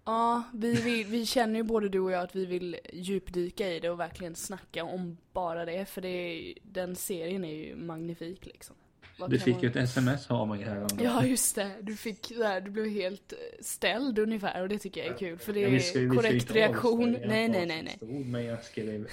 Ja, 0.08 0.43
vi, 0.53 0.74
vill, 0.82 1.05
vi 1.05 1.26
känner 1.26 1.55
ju 1.55 1.64
både 1.64 1.89
du 1.89 1.99
och 1.99 2.12
jag 2.12 2.24
att 2.24 2.36
vi 2.36 2.45
vill 2.45 2.78
djupdyka 2.93 3.70
i 3.70 3.80
det 3.80 3.89
och 3.89 3.99
verkligen 3.99 4.36
snacka 4.36 4.84
om 4.84 5.18
bara 5.34 5.66
det. 5.66 5.86
För 5.86 6.01
det 6.01 6.08
är, 6.10 6.53
den 6.64 6.95
serien 6.95 7.45
är 7.45 7.53
ju 7.53 7.76
magnifik 7.76 8.45
liksom. 8.45 8.76
Vad 9.20 9.30
Du 9.30 9.39
fick 9.39 9.53
man- 9.55 9.62
ju 9.64 9.70
ett 9.70 9.76
sms 9.76 10.32
av 10.32 10.47
mig 10.47 10.64
häromdagen. 10.64 11.03
Ja 11.03 11.26
just 11.26 11.55
det, 11.55 11.72
du 11.82 11.95
fick 11.95 12.30
där, 12.30 12.62
du 12.62 12.72
blev 12.72 12.89
helt 12.89 13.34
ställd 13.62 14.20
ungefär 14.20 14.62
och 14.62 14.70
det 14.70 14.78
tycker 14.80 15.03
jag 15.03 15.14
är 15.14 15.18
kul 15.18 15.38
för 15.38 15.53
det 15.53 15.60
Ja, 15.60 15.70
vi 15.70 15.72
vi 15.76 15.78
är 15.78 16.10
ska 16.10 16.16
korrekt 16.22 16.34
inte 16.34 16.53
reaktion. 16.53 17.12
Nej 17.12 17.47
nej 17.49 17.66
nej 17.66 17.84
nej. 17.84 17.93
Stod, 17.97 18.26
men 18.26 18.45
jag 18.45 18.64
skrev 18.64 19.08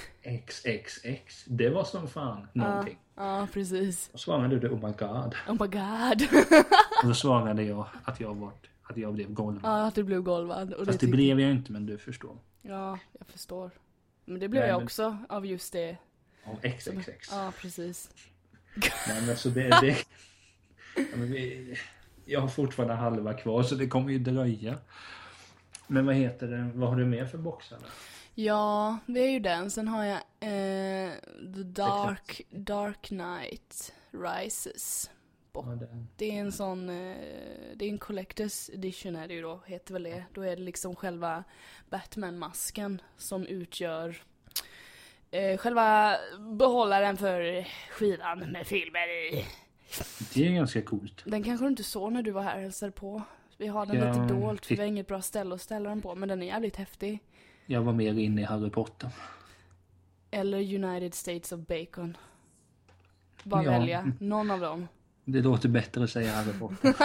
XXX. 0.49 1.45
Det 1.47 1.68
var 1.70 1.84
som 1.84 2.09
fan 2.09 2.49
någonting. 2.53 2.99
Ja 3.16 3.49
precis. 3.53 4.11
Och 4.12 4.20
svarade 4.20 4.59
du 4.59 4.68
oh 4.68 4.86
my 4.86 4.92
god. 4.99 5.34
Oh 5.49 5.53
my 5.62 5.66
god. 5.68 6.28
Och 7.03 7.09
då 7.09 7.14
svarade 7.14 7.62
jag 7.62 7.86
att 8.05 8.20
jag 8.20 8.34
var, 8.34 8.53
att 8.85 8.97
jag 8.97 9.14
blev 9.14 9.32
golvad. 9.32 9.64
ja 9.64 9.87
att 9.87 9.95
du 9.95 10.03
blev 10.05 10.22
golvad. 10.22 10.72
Och 10.72 10.87
Fast 10.87 11.01
det 11.01 11.07
tyck- 11.07 11.11
blev 11.11 11.41
jag 11.41 11.51
inte 11.51 11.72
men 11.72 11.87
du 11.87 11.99
förstår. 11.99 12.39
Ja, 12.62 12.99
jag 13.18 13.26
förstår. 13.26 13.70
Men 14.24 14.39
det 14.41 14.49
blev 14.49 14.61
Nej, 14.61 14.68
jag 14.70 14.76
men- 14.76 14.85
också 14.85 15.18
av 15.28 15.47
just 15.47 15.72
det. 15.72 15.97
Av 16.45 16.61
XXX. 16.78 17.28
Ja 17.30 17.53
precis. 17.59 18.11
Nej 19.09 19.26
men 19.26 19.37
så 19.37 19.49
det... 19.49 19.68
det 19.80 19.97
ja, 20.97 21.03
men 21.16 21.32
vi, 21.32 21.74
jag 22.24 22.41
har 22.41 22.49
fortfarande 22.49 22.95
halva 22.95 23.35
kvar 23.35 23.62
så 23.62 23.74
det 23.74 23.87
kommer 23.87 24.11
ju 24.12 24.18
dröja. 24.18 24.78
Men 25.87 26.07
vad 26.07 26.14
heter 26.14 26.47
det? 26.49 26.70
Vad 26.74 26.89
har 26.89 26.97
du 26.97 27.05
mer 27.05 27.26
för 27.26 27.39
boxar? 27.39 27.78
Ja, 28.35 28.99
det 29.07 29.20
är 29.20 29.30
ju 29.30 29.39
den. 29.41 29.70
Sen 29.70 29.89
har 29.89 30.05
jag 30.05 30.16
eh, 30.41 31.12
The 31.55 31.62
Dark, 31.62 32.43
Dark 32.51 33.03
Knight 33.03 33.93
Rises. 34.11 35.11
Ja, 35.55 35.62
den. 35.62 36.09
Det 36.16 36.24
är 36.36 36.40
en 36.40 36.52
sån, 36.52 36.88
eh, 36.88 37.16
det 37.76 37.84
är 37.84 37.88
en 37.90 37.98
Collectors 37.98 38.70
Edition 38.70 39.16
är 39.16 39.28
det 39.28 39.34
ju 39.34 39.42
då, 39.42 39.61
heter 39.66 39.92
väl 39.92 40.02
det. 40.02 40.24
Då 40.34 40.42
är 40.42 40.57
det 40.57 40.62
liksom 40.62 40.96
själva 40.96 41.44
Batman-masken 41.90 43.02
som 43.16 43.46
utgör 43.46 44.16
eh, 45.30 45.57
själva 45.59 46.16
behållaren 46.59 47.16
för 47.16 47.66
skivan 47.90 48.38
med 48.38 48.66
filmer 48.66 49.09
i. 49.32 49.44
Det 50.34 50.46
är 50.46 50.52
ganska 50.52 50.82
coolt. 50.82 51.22
Den 51.26 51.42
kanske 51.42 51.64
du 51.64 51.68
inte 51.68 51.84
såg 51.84 52.12
när 52.12 52.22
du 52.22 52.30
var 52.30 52.42
här 52.42 52.57
och 52.57 52.62
hälsade 52.62 52.92
på. 52.92 53.22
Vi 53.59 53.66
har 53.66 53.86
den 53.86 53.96
Ja, 53.96 54.09
lite 54.22 54.34
dolt 54.34 54.66
för 54.66 54.74
vi 54.74 54.80
har 54.80 54.88
inget 54.88 55.07
bra 55.07 55.22
ställe 55.22 55.55
att 55.55 55.61
ställa 55.61 55.88
den 55.88 56.02
på, 56.02 56.14
men 56.14 56.28
den 56.28 56.42
är 56.42 56.46
jävligt 56.46 56.76
häftig. 56.76 57.18
Jag 57.66 57.82
var 57.82 57.92
mer 57.92 58.18
inne 58.18 58.40
i 58.40 58.44
Harry 58.44 58.70
Potter. 58.70 59.11
Eller 60.30 60.59
United 60.84 61.14
States 61.14 61.52
of 61.52 61.61
Bacon. 61.61 62.16
Bara 63.42 63.64
Ja. 63.64 63.70
välja, 63.70 64.12
någon 64.20 64.50
av 64.50 64.61
dem. 64.61 64.88
Det 65.25 65.41
låter 65.43 65.68
bättre 65.68 66.05
att 66.05 66.11
säga 66.11 66.33
Harry 66.33 66.59
Potter. 66.59 66.95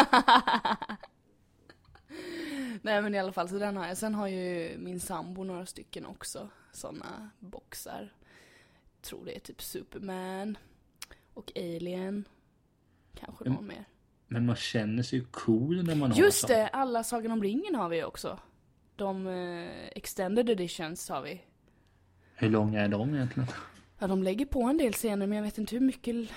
Nej 2.81 3.01
men 3.01 3.15
i 3.15 3.19
alla 3.19 3.31
fall, 3.31 3.49
så 3.49 3.59
den 3.59 3.77
har 3.77 3.87
jag. 3.87 3.97
Sen 3.97 4.15
har 4.15 4.27
ju 4.27 4.75
min 4.77 4.99
sambo 4.99 5.43
några 5.43 5.65
stycken 5.65 6.05
också. 6.05 6.49
Såna 6.71 7.29
boxar. 7.39 8.13
Tror 9.01 9.25
det 9.25 9.35
är 9.35 9.39
typ 9.39 9.61
Superman. 9.61 10.57
Och 11.33 11.51
Alien. 11.55 12.25
Kanske 13.19 13.49
någon 13.49 13.67
mer. 13.67 13.85
Men 14.27 14.45
man 14.45 14.55
känner 14.55 15.03
sig 15.03 15.19
ju 15.19 15.25
cool 15.25 15.83
när 15.83 15.95
man 15.95 16.11
har 16.11 16.17
Just 16.19 16.39
sånt. 16.39 16.47
det, 16.47 16.67
alla 16.67 17.03
Sagan 17.03 17.31
om 17.31 17.43
ringen 17.43 17.75
har 17.75 17.89
vi 17.89 18.03
också. 18.03 18.39
De 18.95 19.27
eh, 19.27 19.87
extended 19.95 20.49
editions 20.49 21.09
har 21.09 21.21
vi. 21.21 21.41
Hur 22.35 22.49
långa 22.49 22.81
är 22.81 22.87
de 22.87 23.15
egentligen? 23.15 23.49
Ja, 23.99 24.07
de 24.07 24.23
lägger 24.23 24.45
på 24.45 24.63
en 24.63 24.77
del 24.77 24.93
scener 24.93 25.27
men 25.27 25.35
jag 25.35 25.43
vet 25.43 25.57
inte 25.57 25.75
hur 25.75 25.85
mycket, 25.85 26.29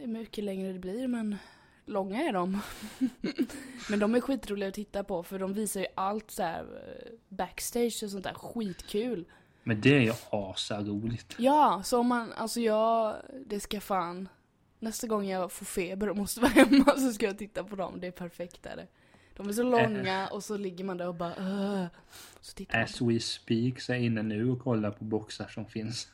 hur 0.00 0.06
mycket 0.06 0.44
längre 0.44 0.72
det 0.72 0.78
blir 0.78 1.08
men 1.08 1.36
långa 1.84 2.22
är 2.22 2.32
de. 2.32 2.60
men 3.90 3.98
de 3.98 4.14
är 4.14 4.20
skitroliga 4.20 4.68
att 4.68 4.74
titta 4.74 5.04
på 5.04 5.22
för 5.22 5.38
de 5.38 5.52
visar 5.52 5.80
ju 5.80 5.86
allt 5.94 6.30
så 6.30 6.42
här 6.42 6.60
eh, 6.60 7.12
backstage 7.28 8.00
och 8.02 8.10
sånt 8.10 8.24
där 8.24 8.34
skitkul. 8.34 9.24
Men 9.62 9.80
det 9.80 9.96
är 9.96 10.00
ju 10.00 10.12
asaroligt. 10.30 11.34
Ja, 11.38 11.82
så 11.84 11.98
om 11.98 12.06
man, 12.06 12.32
alltså 12.32 12.60
jag, 12.60 13.16
det 13.46 13.60
ska 13.60 13.80
fan, 13.80 14.28
nästa 14.78 15.06
gång 15.06 15.28
jag 15.28 15.52
får 15.52 15.66
feber 15.66 16.08
och 16.08 16.16
måste 16.16 16.40
vara 16.40 16.52
hemma 16.52 16.96
så 16.96 17.12
ska 17.12 17.26
jag 17.26 17.38
titta 17.38 17.64
på 17.64 17.76
dem, 17.76 18.00
det 18.00 18.06
är 18.06 18.10
perfekt 18.10 18.62
det. 18.62 18.86
De 19.36 19.48
är 19.48 19.52
så 19.52 19.62
långa 19.62 20.28
och 20.28 20.44
så 20.44 20.56
ligger 20.56 20.84
man 20.84 20.96
där 20.96 21.08
och 21.08 21.14
bara 21.14 21.36
uh, 21.36 21.86
Så 22.40 22.54
tittar 22.54 22.78
man. 22.78 22.84
As 22.84 23.00
we 23.00 23.20
speak 23.20 23.80
så 23.80 23.92
är 23.92 23.96
jag 23.96 24.04
inne 24.04 24.22
nu 24.22 24.50
och 24.50 24.62
kollar 24.62 24.90
på 24.90 25.04
boxar 25.04 25.48
som 25.48 25.66
finns. 25.66 26.08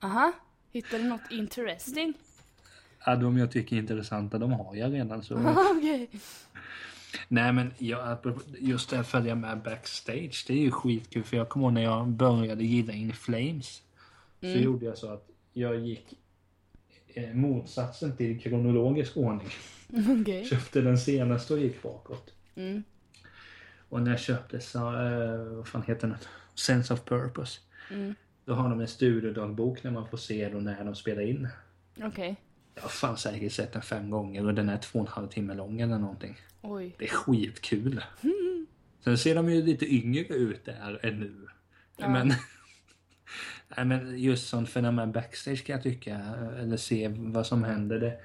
Aha, 0.00 0.32
hittar 0.70 0.98
du 0.98 1.04
något 1.04 1.30
interesting? 1.30 2.14
Ja, 3.06 3.16
de 3.16 3.38
jag 3.38 3.50
tycker 3.50 3.76
är 3.76 3.80
intressanta, 3.80 4.38
de 4.38 4.52
har 4.52 4.74
jag 4.76 4.92
redan. 4.92 5.22
Så. 5.22 5.34
Okej. 5.76 6.08
Nej 7.28 7.52
men 7.52 7.70
jag, 7.78 8.18
just 8.58 8.90
det 8.90 8.96
här 8.96 9.02
följa 9.02 9.34
med 9.34 9.58
backstage, 9.58 10.44
det 10.46 10.52
är 10.52 10.58
ju 10.58 10.70
skitkul. 10.70 11.24
För 11.24 11.36
jag 11.36 11.48
kommer 11.48 11.66
ihåg 11.66 11.72
när 11.72 11.82
jag 11.82 12.08
började 12.08 12.64
gilla 12.64 12.92
In 12.92 13.12
Flames. 13.12 13.82
Så 14.40 14.46
gjorde 14.46 14.86
jag 14.86 14.98
så 14.98 15.12
att 15.12 15.28
jag 15.52 15.76
gick 15.76 16.18
eh, 17.08 17.34
motsatsen 17.34 18.16
till 18.16 18.40
kronologisk 18.40 19.16
ordning. 19.16 19.48
Okej. 20.20 20.44
Köpte 20.44 20.80
den 20.80 20.98
senaste 20.98 21.54
och 21.54 21.60
gick 21.60 21.82
bakåt. 21.82 22.32
Mm. 22.54 22.82
Och 23.88 24.02
när 24.02 24.10
jag 24.10 24.20
köpte 24.20 24.60
så, 24.60 24.78
eh, 24.78 25.38
vad 25.38 25.68
fan 25.68 25.82
heter 25.82 26.08
den? 26.08 26.16
Sense 26.54 26.94
of 26.94 27.04
Purpose. 27.04 27.60
Mm. 27.90 28.14
Då 28.44 28.54
har 28.54 28.68
de 28.68 28.80
en 28.80 28.88
studiodagbok 28.88 29.82
när 29.82 29.90
man 29.90 30.08
får 30.08 30.16
se 30.16 30.48
då 30.48 30.58
när 30.58 30.84
de 30.84 30.94
spelar 30.94 31.22
in. 31.22 31.48
Okej. 32.02 32.36
Jag 32.74 32.82
har 32.82 32.88
fan 32.88 33.18
säkert 33.18 33.52
sett 33.52 33.72
den 33.72 33.82
fem 33.82 34.10
gånger 34.10 34.46
och 34.46 34.54
den 34.54 34.68
är 34.68 34.78
två 34.78 34.98
och 34.98 35.06
en 35.06 35.12
halv 35.12 35.28
timme 35.28 35.54
lång 35.54 35.80
eller 35.80 35.98
någonting. 35.98 36.36
Oj. 36.62 36.94
Det 36.98 37.04
är 37.04 37.08
skitkul. 37.08 38.04
Sen 39.04 39.18
ser 39.18 39.34
de 39.34 39.50
ju 39.50 39.62
lite 39.62 39.94
yngre 39.94 40.34
ut 40.34 40.64
där 40.64 41.06
än 41.06 41.20
nu. 41.20 41.46
Ja. 41.96 42.08
Men, 42.08 42.28
nej, 43.76 43.86
men 43.86 44.18
just 44.18 44.48
sånt 44.48 44.68
fenomen 44.68 45.12
backstage 45.12 45.64
kan 45.64 45.74
jag 45.74 45.82
tycka, 45.82 46.16
eller 46.58 46.76
se 46.76 47.08
vad 47.08 47.46
som 47.46 47.64
händer. 47.64 48.00
Det, 48.00 48.20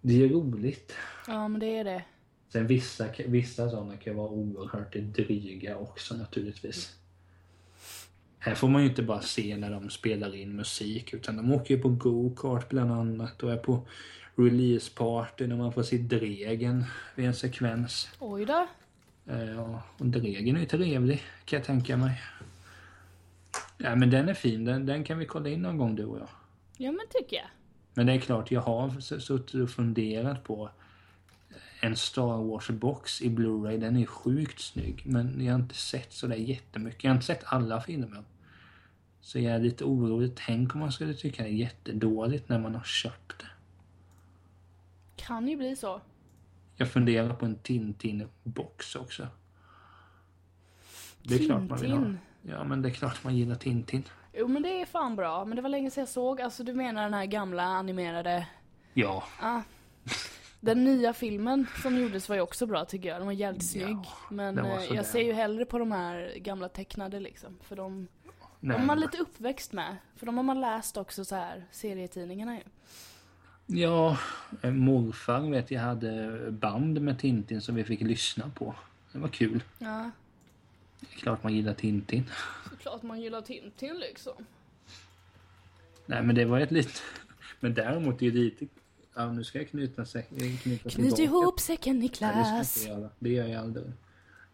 det 0.00 0.24
är 0.24 0.28
roligt. 0.28 0.94
Ja 1.26 1.48
men 1.48 1.60
det 1.60 1.78
är 1.78 1.84
det. 1.84 2.04
Sen 2.52 2.66
vissa, 2.66 3.06
vissa 3.26 3.70
sådana 3.70 3.96
kan 3.96 4.16
vara 4.16 4.28
oerhört 4.28 4.92
dryga 4.92 5.76
också 5.76 6.16
naturligtvis. 6.16 6.96
Här 8.44 8.54
får 8.54 8.68
man 8.68 8.82
ju 8.82 8.88
inte 8.88 9.02
bara 9.02 9.20
se 9.20 9.56
när 9.56 9.70
de 9.70 9.90
spelar 9.90 10.34
in 10.36 10.56
musik 10.56 11.14
utan 11.14 11.36
de 11.36 11.52
åker 11.52 11.74
ju 11.74 11.82
på 11.82 11.88
go-kart 11.88 12.68
bland 12.68 12.92
annat 12.92 13.42
och 13.42 13.52
är 13.52 13.56
på 13.56 13.86
releaseparty 14.36 15.46
när 15.46 15.56
man 15.56 15.72
får 15.72 15.82
se 15.82 15.98
Dregen 15.98 16.84
vid 17.14 17.26
en 17.26 17.34
sekvens. 17.34 18.08
Oj 18.18 18.44
då. 18.44 18.66
Eh, 19.26 19.50
Ja, 19.50 19.82
och 19.98 20.06
Dregen 20.06 20.56
är 20.56 20.60
ju 20.60 20.66
trevlig 20.66 21.22
kan 21.44 21.56
jag 21.56 21.66
tänka 21.66 21.96
mig. 21.96 22.22
Ja 23.78 23.96
men 23.96 24.10
den 24.10 24.28
är 24.28 24.34
fin, 24.34 24.64
den, 24.64 24.86
den 24.86 25.04
kan 25.04 25.18
vi 25.18 25.26
kolla 25.26 25.48
in 25.48 25.62
någon 25.62 25.78
gång 25.78 25.96
du 25.96 26.04
och 26.04 26.18
jag. 26.18 26.28
Ja 26.76 26.92
men 26.92 27.06
tycker 27.10 27.36
jag. 27.36 27.46
Men 27.94 28.06
det 28.06 28.12
är 28.12 28.20
klart, 28.20 28.50
jag 28.50 28.60
har 28.60 29.00
suttit 29.00 29.54
och 29.54 29.70
funderat 29.70 30.44
på 30.44 30.70
en 31.84 31.96
Star 31.96 32.36
Wars-box 32.44 33.22
i 33.22 33.28
Blu-ray. 33.30 33.78
Den 33.78 33.96
är 33.96 34.06
sjukt 34.06 34.60
snygg. 34.60 35.02
Men 35.06 35.44
jag 35.44 35.52
har 35.52 35.60
inte 35.60 35.74
sett 35.74 36.12
så 36.12 36.26
där 36.26 36.36
jättemycket. 36.36 37.04
Jag 37.04 37.10
har 37.10 37.14
inte 37.14 37.26
sett 37.26 37.44
alla 37.46 37.80
filmer. 37.80 38.24
Så 39.20 39.38
jag 39.38 39.54
är 39.54 39.58
lite 39.58 39.84
orolig. 39.84 40.32
Tänk 40.36 40.74
om 40.74 40.80
man 40.80 40.92
skulle 40.92 41.14
tycka 41.14 41.42
det 41.42 41.48
är 41.48 41.52
jättedåligt 41.52 42.48
när 42.48 42.58
man 42.58 42.74
har 42.74 42.82
köpt 42.82 43.38
det. 43.38 43.46
Kan 45.16 45.48
ju 45.48 45.56
bli 45.56 45.76
så. 45.76 46.00
Jag 46.76 46.90
funderar 46.90 47.34
på 47.34 47.44
en 47.46 47.56
Tintin-box 47.56 48.96
också. 48.96 49.28
Det 51.22 51.34
är 51.34 51.46
klart 51.46 51.62
man 51.68 51.78
vill 51.78 51.90
ha. 51.92 51.98
Tintin. 51.98 52.18
Ja, 52.42 52.64
men 52.64 52.82
det 52.82 52.88
är 52.88 52.92
klart 52.92 53.24
man 53.24 53.36
gillar 53.36 53.54
Tintin. 53.54 54.02
Jo 54.34 54.48
men 54.48 54.62
det 54.62 54.80
är 54.82 54.86
fan 54.86 55.16
bra. 55.16 55.44
Men 55.44 55.56
det 55.56 55.62
var 55.62 55.68
länge 55.68 55.90
sedan 55.90 56.00
jag 56.02 56.08
såg. 56.08 56.40
Alltså 56.40 56.64
du 56.64 56.74
menar 56.74 57.02
den 57.02 57.14
här 57.14 57.26
gamla 57.26 57.62
animerade. 57.62 58.46
Ja, 58.94 59.24
Ah. 59.40 59.60
Den 60.64 60.84
nya 60.84 61.12
filmen 61.12 61.66
som 61.82 61.98
gjordes 61.98 62.28
var 62.28 62.36
ju 62.36 62.42
också 62.42 62.66
bra 62.66 62.84
tycker 62.84 63.08
jag. 63.08 63.20
Den 63.20 63.26
var 63.26 63.32
jävligt 63.32 63.70
snygg. 63.70 63.96
Men 64.30 64.54
den 64.54 64.64
var 64.68 64.78
eh, 64.78 64.84
jag 64.96 65.06
ser 65.06 65.20
ju 65.22 65.32
hellre 65.32 65.64
på 65.64 65.78
de 65.78 65.92
här 65.92 66.32
gamla 66.36 66.68
tecknade 66.68 67.20
liksom. 67.20 67.58
För 67.62 67.76
de, 67.76 68.08
Nej, 68.60 68.76
de 68.76 68.82
är 68.82 68.86
man 68.86 69.00
lite 69.00 69.18
uppväxt 69.18 69.72
med. 69.72 69.96
För 70.16 70.26
de 70.26 70.36
har 70.36 70.44
man 70.44 70.60
läst 70.60 70.96
också 70.96 71.24
så 71.24 71.34
här 71.34 71.64
serietidningarna 71.70 72.54
ju. 72.56 72.62
Ja, 73.66 74.18
morfar 74.62 75.50
vet 75.50 75.70
jag 75.70 75.80
hade 75.80 76.38
band 76.50 77.00
med 77.00 77.18
Tintin 77.18 77.60
som 77.60 77.74
vi 77.74 77.84
fick 77.84 78.00
lyssna 78.00 78.50
på. 78.54 78.74
Det 79.12 79.18
var 79.18 79.28
kul. 79.28 79.62
Ja, 79.78 80.10
Det 81.00 81.06
är 81.12 81.18
klart 81.18 81.42
man 81.42 81.54
gillar 81.54 81.74
Tintin. 81.74 82.24
såklart 82.70 83.02
man 83.02 83.20
gillar 83.20 83.40
Tintin 83.42 83.96
liksom. 83.98 84.46
Nej 86.06 86.22
men 86.22 86.34
det 86.34 86.44
var 86.44 86.60
ett 86.60 86.70
litet... 86.70 87.02
Men 87.60 87.74
däremot 87.74 88.22
är 88.22 88.30
det 88.30 88.38
lite... 88.38 88.66
Ja 89.14 89.32
nu 89.32 89.44
ska 89.44 89.58
jag 89.58 89.68
knyta, 89.68 90.04
sig, 90.04 90.22
knyta 90.22 90.90
Knyt 90.90 90.94
tillbaka. 90.96 91.22
ihop 91.22 91.60
säcken 91.60 91.98
Nej, 91.98 92.08
det 92.08 92.14
ska 92.16 92.24
jag 92.26 92.36
Niklas. 92.36 92.76
inte 92.82 92.90
göra. 93.00 93.08
Det 93.18 93.28
gör 93.32 93.46
jag 93.46 93.60
aldrig. 93.60 93.86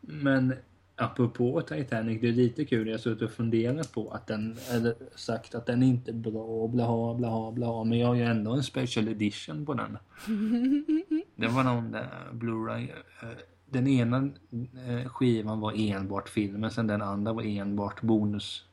Men 0.01 0.55
apropå 0.97 1.63
Titanic, 1.63 2.21
det 2.21 2.29
är 2.29 2.33
lite 2.33 2.65
kul. 2.65 2.87
Jag 2.87 2.95
har 2.95 2.99
suttit 2.99 3.23
och 3.23 3.31
funderat 3.31 3.93
på 3.93 4.11
att 4.11 4.27
den, 4.27 4.57
eller 4.71 4.95
sagt 5.17 5.55
att 5.55 5.67
den 5.67 5.83
inte 5.83 6.11
är 6.11 6.15
bra 6.15 6.43
och 6.43 6.71
blaha 6.71 7.15
blaha 7.15 7.53
blaha. 7.53 7.85
Men 7.85 7.99
jag 7.99 8.09
har 8.09 8.15
ju 8.15 8.23
ändå 8.25 8.53
en 8.53 8.63
special 8.63 9.09
edition 9.09 9.67
på 9.67 9.75
den. 9.75 9.99
Det 11.37 11.47
var 11.49 11.65
någon 11.65 11.91
där 11.93 12.09
Blu-ray. 12.33 12.89
eh, 13.23 13.29
Den 13.67 13.87
ena 13.87 14.31
eh, 14.89 15.09
skivan 15.09 15.61
var 15.61 15.73
enbart 15.77 16.29
filmen, 16.29 16.71
sen 16.71 16.87
den 16.87 17.03
andra 17.03 17.33
var 17.33 17.43
enbart 17.43 18.03
bonus, 18.03 18.65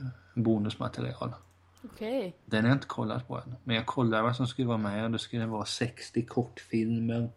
eh, 0.00 0.42
bonusmaterial. 0.42 1.32
Okej. 1.84 2.36
Den 2.44 2.64
har 2.64 2.68
jag 2.68 2.76
inte 2.76 2.86
kollat 2.86 3.28
på 3.28 3.36
än. 3.36 3.54
Men 3.64 3.76
jag 3.76 3.86
kollar 3.86 4.22
vad 4.22 4.36
som 4.36 4.46
skulle 4.46 4.68
vara 4.68 4.78
med 4.78 5.12
det 5.12 5.18
skulle 5.18 5.46
vara 5.46 5.64
60 5.64 6.26
kortfilmer. 6.26 7.30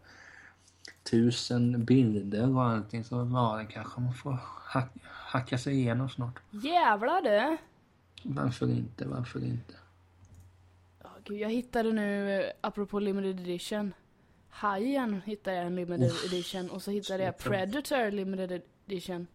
Tusen 1.04 1.86
bilder 1.86 2.56
och 2.56 2.64
allting. 2.64 3.04
Så 3.04 3.16
ja, 3.34 3.56
den 3.58 3.68
kanske 3.68 4.02
man 4.02 4.14
får 4.14 4.38
hack, 4.64 4.92
hacka 5.04 5.58
sig 5.58 5.74
igenom 5.74 6.10
snart. 6.10 6.40
Jävlar 6.52 7.22
du. 7.22 7.58
Varför 8.24 8.70
inte? 8.70 9.08
Varför 9.08 9.44
inte? 9.44 9.74
Ja, 11.04 11.10
gud, 11.24 11.40
jag 11.40 11.50
hittade 11.50 11.94
nu, 11.94 12.40
eh, 12.42 12.52
apropå 12.62 13.00
limited 13.00 13.40
edition. 13.40 13.94
Hajen 14.50 15.22
hittade 15.26 15.58
jag 15.58 15.66
en 15.66 15.76
limited 15.76 16.12
edition 16.26 16.70
och 16.70 16.82
så 16.82 16.92
hittade 16.92 17.24
jag. 17.24 17.38
Predator 17.38 18.12
limited 18.12 18.62
edition. 18.88 19.28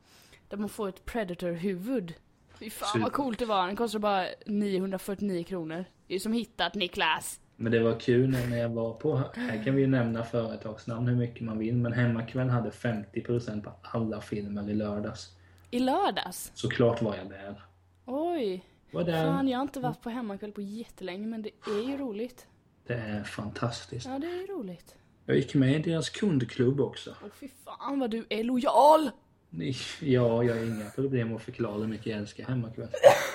Där 0.48 0.56
man 0.56 0.68
får 0.68 0.88
ett 0.88 1.04
Predator-huvud. 1.04 2.14
Fy 2.60 2.70
fan 2.70 2.88
Super. 2.88 3.00
vad 3.00 3.12
coolt 3.12 3.38
det 3.38 3.46
var. 3.46 3.66
Den 3.66 3.76
kostar 3.76 3.98
bara 3.98 4.26
949 4.46 5.44
kronor. 5.44 5.84
Det 6.06 6.14
är 6.14 6.18
som 6.18 6.32
hittat 6.32 6.74
Niklas. 6.74 7.40
Men 7.56 7.72
det 7.72 7.80
var 7.82 8.00
kul 8.00 8.30
när 8.30 8.46
när 8.46 8.58
jag 8.58 8.68
var 8.68 8.94
på, 8.94 9.22
här 9.34 9.64
kan 9.64 9.74
vi 9.74 9.80
ju 9.80 9.86
nämna 9.86 10.24
företagsnamn 10.24 11.08
hur 11.08 11.16
mycket 11.16 11.40
man 11.40 11.58
vill, 11.58 11.76
men 11.76 11.92
Hemmakväll 11.92 12.48
hade 12.48 12.70
50% 12.70 13.62
på 13.62 13.72
alla 13.82 14.20
filmer 14.20 14.70
i 14.70 14.74
lördags. 14.74 15.36
I 15.70 15.78
lördags. 15.78 16.52
Såklart 16.54 17.02
var 17.02 17.16
jag 17.16 17.28
där. 17.28 17.62
Oj. 18.06 18.64
Var 18.90 19.04
där. 19.04 19.24
Fan 19.24 19.48
jag 19.48 19.58
har 19.58 19.62
inte 19.62 19.80
varit 19.80 20.02
på 20.02 20.10
hemmakväll 20.10 20.52
på 20.52 20.60
jättelänge 20.60 21.26
men 21.26 21.42
det 21.42 21.50
är 21.66 21.88
ju 21.88 21.96
roligt. 21.96 22.46
Det 22.86 22.94
är 22.94 23.24
fantastiskt. 23.24 24.06
Ja 24.06 24.18
det 24.18 24.26
är 24.26 24.40
ju 24.40 24.46
roligt. 24.46 24.94
Jag 25.26 25.36
gick 25.36 25.54
med 25.54 25.72
i 25.86 25.90
deras 25.90 26.10
kundklubb 26.10 26.80
också. 26.80 27.10
Åh 27.24 27.28
fy 27.40 27.48
fan 27.64 28.00
vad 28.00 28.10
du 28.10 28.26
är 28.28 28.44
lojal! 28.44 29.10
Ja, 29.50 30.44
jag 30.44 30.54
har 30.54 30.64
inga 30.64 30.90
problem 30.90 31.36
att 31.36 31.42
förklara 31.42 31.78
hur 31.78 31.86
mycket 31.86 32.06
jag 32.06 32.18
älskar 32.18 32.44
Hemmakväll. 32.44 32.88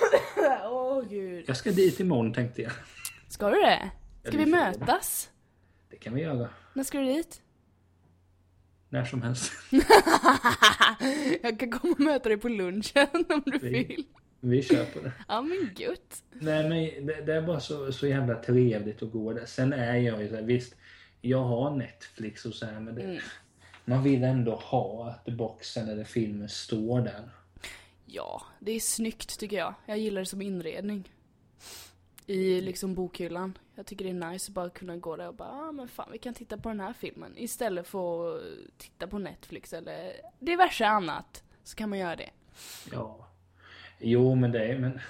Åh 0.70 1.02
gud. 1.08 1.44
Jag 1.48 1.56
ska 1.56 1.70
dit 1.70 2.00
imorgon 2.00 2.32
tänkte 2.32 2.62
jag. 2.62 2.72
Ska 3.28 3.50
du 3.50 3.56
det? 3.60 3.90
Ska 4.24 4.38
vi 4.38 4.46
mötas? 4.46 5.30
Det 5.90 5.96
kan 5.96 6.14
vi 6.14 6.22
göra. 6.22 6.48
När 6.74 6.84
ska 6.84 6.98
du 6.98 7.04
dit? 7.06 7.40
När 8.88 9.04
som 9.04 9.22
helst. 9.22 9.52
Jag 11.42 11.58
kan 11.60 11.70
komma 11.70 11.92
och 11.94 12.00
möta 12.00 12.28
dig 12.28 12.38
på 12.38 12.48
lunchen 12.48 13.06
om 13.28 13.42
du 13.46 13.58
Vi- 13.58 13.68
vill. 13.68 14.04
Vi 14.40 14.62
kör 14.62 14.84
på 14.84 15.00
det. 15.00 15.12
Ja 15.28 15.42
men 15.42 15.70
gött. 15.76 16.22
Nej 16.32 16.68
men 16.68 17.06
det, 17.06 17.20
det 17.26 17.34
är 17.34 17.42
bara 17.42 17.60
så, 17.60 17.92
så 17.92 18.06
jävla 18.06 18.34
trevligt 18.34 19.02
att 19.02 19.12
gå 19.12 19.32
där. 19.32 19.44
Sen 19.46 19.72
är 19.72 19.96
jag 19.96 20.22
ju 20.22 20.28
så 20.28 20.34
här, 20.34 20.42
visst. 20.42 20.74
Jag 21.20 21.42
har 21.44 21.76
Netflix 21.76 22.44
och 22.44 22.54
så 22.54 22.66
här, 22.66 22.80
men 22.80 22.94
det, 22.94 23.02
Mm. 23.02 23.18
Man 23.88 24.02
vill 24.02 24.24
ändå 24.24 24.54
ha 24.54 25.08
att 25.08 25.34
boxen 25.34 25.88
eller 25.88 26.04
filmen 26.04 26.48
står 26.48 27.00
där. 27.00 27.30
Ja, 28.06 28.42
det 28.60 28.72
är 28.72 28.80
snyggt 28.80 29.38
tycker 29.38 29.56
jag. 29.56 29.74
Jag 29.86 29.98
gillar 29.98 30.20
det 30.20 30.26
som 30.26 30.42
inredning. 30.42 31.12
I 32.26 32.60
liksom 32.60 32.94
bokhyllan. 32.94 33.58
Jag 33.74 33.86
tycker 33.86 34.04
det 34.04 34.10
är 34.10 34.30
nice 34.30 34.50
att 34.50 34.54
bara 34.54 34.70
kunna 34.70 34.96
gå 34.96 35.16
där 35.16 35.28
och 35.28 35.34
bara, 35.34 35.48
ah, 35.48 35.72
men 35.72 35.88
fan 35.88 36.08
vi 36.12 36.18
kan 36.18 36.34
titta 36.34 36.58
på 36.58 36.68
den 36.68 36.80
här 36.80 36.92
filmen. 36.92 37.32
Istället 37.36 37.86
för 37.86 38.36
att 38.36 38.42
titta 38.78 39.06
på 39.06 39.18
Netflix 39.18 39.72
eller 39.72 40.12
diverse 40.38 40.86
annat. 40.86 41.44
Så 41.64 41.76
kan 41.76 41.90
man 41.90 41.98
göra 41.98 42.16
det. 42.16 42.30
Ja. 42.92 43.28
Jo 43.98 44.34
men 44.34 44.52
det 44.52 44.64
är, 44.64 44.78
men. 44.78 45.00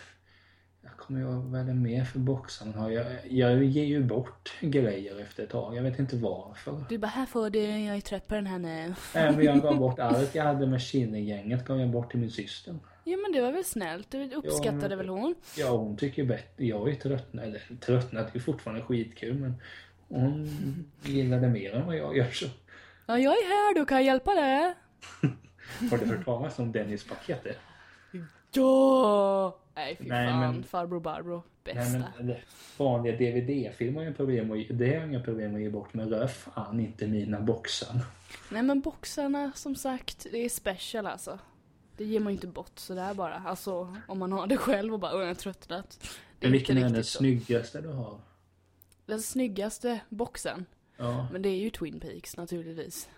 Jag 0.96 1.06
kommer 1.06 1.20
ju 1.20 1.38
att 1.38 1.44
välja 1.44 1.74
mer 1.74 2.04
för 2.04 2.18
boxarna. 2.18 2.72
har 2.72 2.90
Jag, 2.90 3.06
jag 3.30 3.64
ger 3.64 3.84
ju 3.84 4.04
bort 4.04 4.52
grejer 4.60 5.20
efter 5.20 5.42
ett 5.44 5.50
tag. 5.50 5.76
Jag 5.76 5.82
vet 5.82 5.98
inte 5.98 6.16
varför. 6.16 6.84
Du 6.88 6.98
bara, 6.98 7.06
här 7.06 7.26
får 7.26 7.50
du, 7.50 7.60
jag 7.60 7.96
är 7.96 8.00
trött 8.00 8.28
på 8.28 8.34
den 8.34 8.46
här 8.46 8.58
nu. 8.58 8.94
Även 9.14 9.44
jag 9.44 9.62
gav 9.62 9.78
bort 9.78 9.98
allt 9.98 10.34
jag 10.34 10.44
hade 10.44 10.66
med 10.66 10.80
Kinnegänget 10.80 11.64
gav 11.64 11.80
jag 11.80 11.90
bort 11.90 12.10
till 12.10 12.20
min 12.20 12.30
syster. 12.30 12.78
Ja 13.04 13.16
men 13.16 13.32
det 13.32 13.40
var 13.40 13.52
väl 13.52 13.64
snällt, 13.64 14.10
det 14.10 14.34
uppskattade 14.34 14.88
men- 14.88 14.98
väl 14.98 15.08
hon? 15.08 15.34
Ja, 15.56 15.70
hon 15.70 15.96
tycker 15.96 16.24
bättre. 16.24 16.64
Jag 16.66 16.88
är 16.88 16.92
ju 16.92 16.94
tröttnat, 16.94 17.44
eller 17.44 17.62
tröttnat, 17.80 18.32
det 18.32 18.38
är 18.38 18.40
fortfarande 18.40 18.82
skitkul 18.82 19.34
men 19.34 19.54
hon 20.08 20.48
gillar 21.02 21.40
det 21.40 21.48
mer 21.48 21.74
än 21.74 21.86
vad 21.86 21.96
jag 21.96 22.16
gör 22.16 22.30
så. 22.30 22.46
Ja 23.06 23.18
jag 23.18 23.32
är 23.32 23.48
här, 23.48 23.74
du 23.74 23.84
kan 23.86 23.96
jag 23.96 24.04
hjälpa 24.06 24.34
dig. 24.34 24.74
Har 25.90 25.98
du 25.98 26.06
hört 26.06 26.24
talas 26.24 26.58
om 26.58 26.72
Dennis-paketet? 26.72 27.58
Ja! 28.52 29.58
Nej 29.76 29.96
fy 29.96 30.04
Nej, 30.08 30.28
fan, 30.28 30.40
men- 30.40 30.62
farbror 30.64 31.00
Barbro. 31.00 31.42
Nej 31.64 31.74
Bästa. 31.74 32.04
men 32.16 32.26
det- 32.26 32.40
vanliga 32.78 33.16
DVD-filmer 33.16 33.98
har 34.00 34.04
jag 34.06 34.16
problem 34.16 34.50
att 34.52 34.58
det 34.78 34.86
har 34.88 34.94
jag 34.94 35.08
inga 35.08 35.20
problem 35.20 35.54
att 35.54 35.60
ge 35.60 35.70
bort 35.70 35.94
men 35.94 36.08
rör 36.08 36.26
fan 36.26 36.80
inte 36.80 37.06
mina 37.06 37.40
boxar. 37.40 38.00
Nej 38.50 38.62
men 38.62 38.80
boxarna 38.80 39.52
som 39.54 39.74
sagt, 39.76 40.26
det 40.32 40.38
är 40.44 40.48
special 40.48 41.06
alltså. 41.06 41.38
Det 41.96 42.04
ger 42.04 42.20
man 42.20 42.32
ju 42.32 42.34
inte 42.36 42.46
bort 42.46 42.78
sådär 42.78 43.14
bara. 43.14 43.34
Alltså 43.34 43.96
om 44.08 44.18
man 44.18 44.32
har 44.32 44.46
det 44.46 44.56
själv 44.56 44.92
och 44.94 45.00
bara 45.00 45.14
åh 45.14 45.20
jag 45.20 45.30
är 45.30 45.34
tröttnat. 45.34 46.08
Men 46.40 46.52
vilken 46.52 46.78
är 46.78 46.82
den 46.88 47.04
så. 47.04 47.18
snyggaste 47.18 47.80
du 47.80 47.88
har? 47.88 48.20
Den 49.06 49.22
snyggaste 49.22 50.00
boxen. 50.08 50.64
Ja, 50.96 51.28
Men 51.32 51.42
det 51.42 51.48
är 51.48 51.56
ju 51.60 51.70
Twin 51.70 52.00
Peaks 52.00 52.36
naturligtvis. 52.36 53.08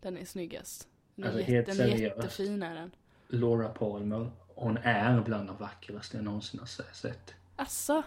Den 0.00 0.16
är 0.18 0.24
snyggast. 0.24 0.88
Den 1.14 1.24
är, 1.24 1.28
Alltså, 1.32 1.52
jätte, 1.52 1.72
den 1.74 1.90
är 1.92 1.96
jättefin 1.96 2.62
är 2.62 2.74
den. 2.74 2.90
Laura 3.28 3.68
Palmer, 3.68 4.30
hon 4.54 4.76
är 4.76 5.20
bland 5.20 5.46
de 5.48 5.56
vackraste 5.56 6.16
jag 6.16 6.24
någonsin 6.24 6.60
har 6.60 6.66
se- 6.66 6.82
sett. 6.92 7.34
Asså? 7.56 8.02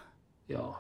Ja. 0.48 0.80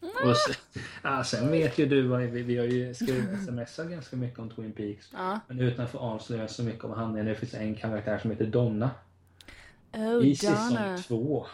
Och 0.00 0.36
sen, 0.36 0.54
ja, 1.02 1.24
sen 1.24 1.50
vet 1.50 1.78
ju 1.78 1.86
du 1.86 2.06
vad 2.06 2.20
vi, 2.20 2.42
vi 2.42 2.58
har 2.58 2.64
ju 2.64 2.94
skrivit 2.94 3.44
smsat 3.48 3.88
ganska 3.90 4.16
mycket 4.16 4.38
om 4.38 4.50
Twin 4.50 4.72
Peaks. 4.72 5.10
Ja. 5.12 5.40
Men 5.48 5.60
utan 5.60 5.84
att 5.84 5.94
avslöja 5.94 6.48
så 6.48 6.62
mycket 6.62 6.84
om 6.84 6.90
handlingen. 6.92 7.26
Det 7.26 7.34
finns 7.34 7.54
en 7.54 7.74
karaktär 7.74 8.18
som 8.18 8.30
heter 8.30 8.46
Donna. 8.46 8.90
Oh 9.92 10.26
I 10.26 10.34
Donna. 10.34 10.34
säsong 10.34 11.02
två. 11.02 11.46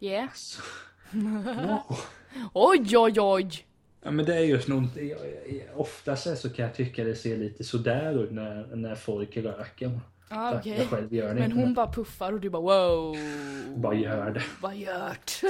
Yeah. 0.00 0.28
Så, 0.34 0.62
wow. 1.10 1.98
Oj 2.52 2.96
oj 2.98 3.20
oj! 3.20 3.66
Ja 4.02 4.10
men 4.10 4.24
det 4.24 4.34
är 4.36 4.40
just 4.40 4.68
någonting. 4.68 5.12
Oftast 5.74 6.38
så 6.40 6.50
kan 6.50 6.64
jag 6.64 6.74
tycka 6.74 7.04
det 7.04 7.14
ser 7.14 7.36
lite 7.36 7.64
sådär 7.64 8.24
ut 8.24 8.30
när, 8.30 8.76
när 8.76 8.94
folk 8.94 9.36
röker. 9.36 10.00
För 10.30 10.58
okej. 10.58 10.78
Jag 10.78 10.88
själv 10.88 11.14
gör 11.14 11.34
det 11.34 11.40
Men 11.40 11.52
hon 11.52 11.74
bara 11.74 11.92
puffar 11.92 12.32
och 12.32 12.40
du 12.40 12.50
bara 12.50 12.62
wow. 12.62 13.16
Bara 13.76 13.94
gör 13.94 14.30
det. 14.30 14.42
Vad 14.60 14.76
gjort? 14.76 15.40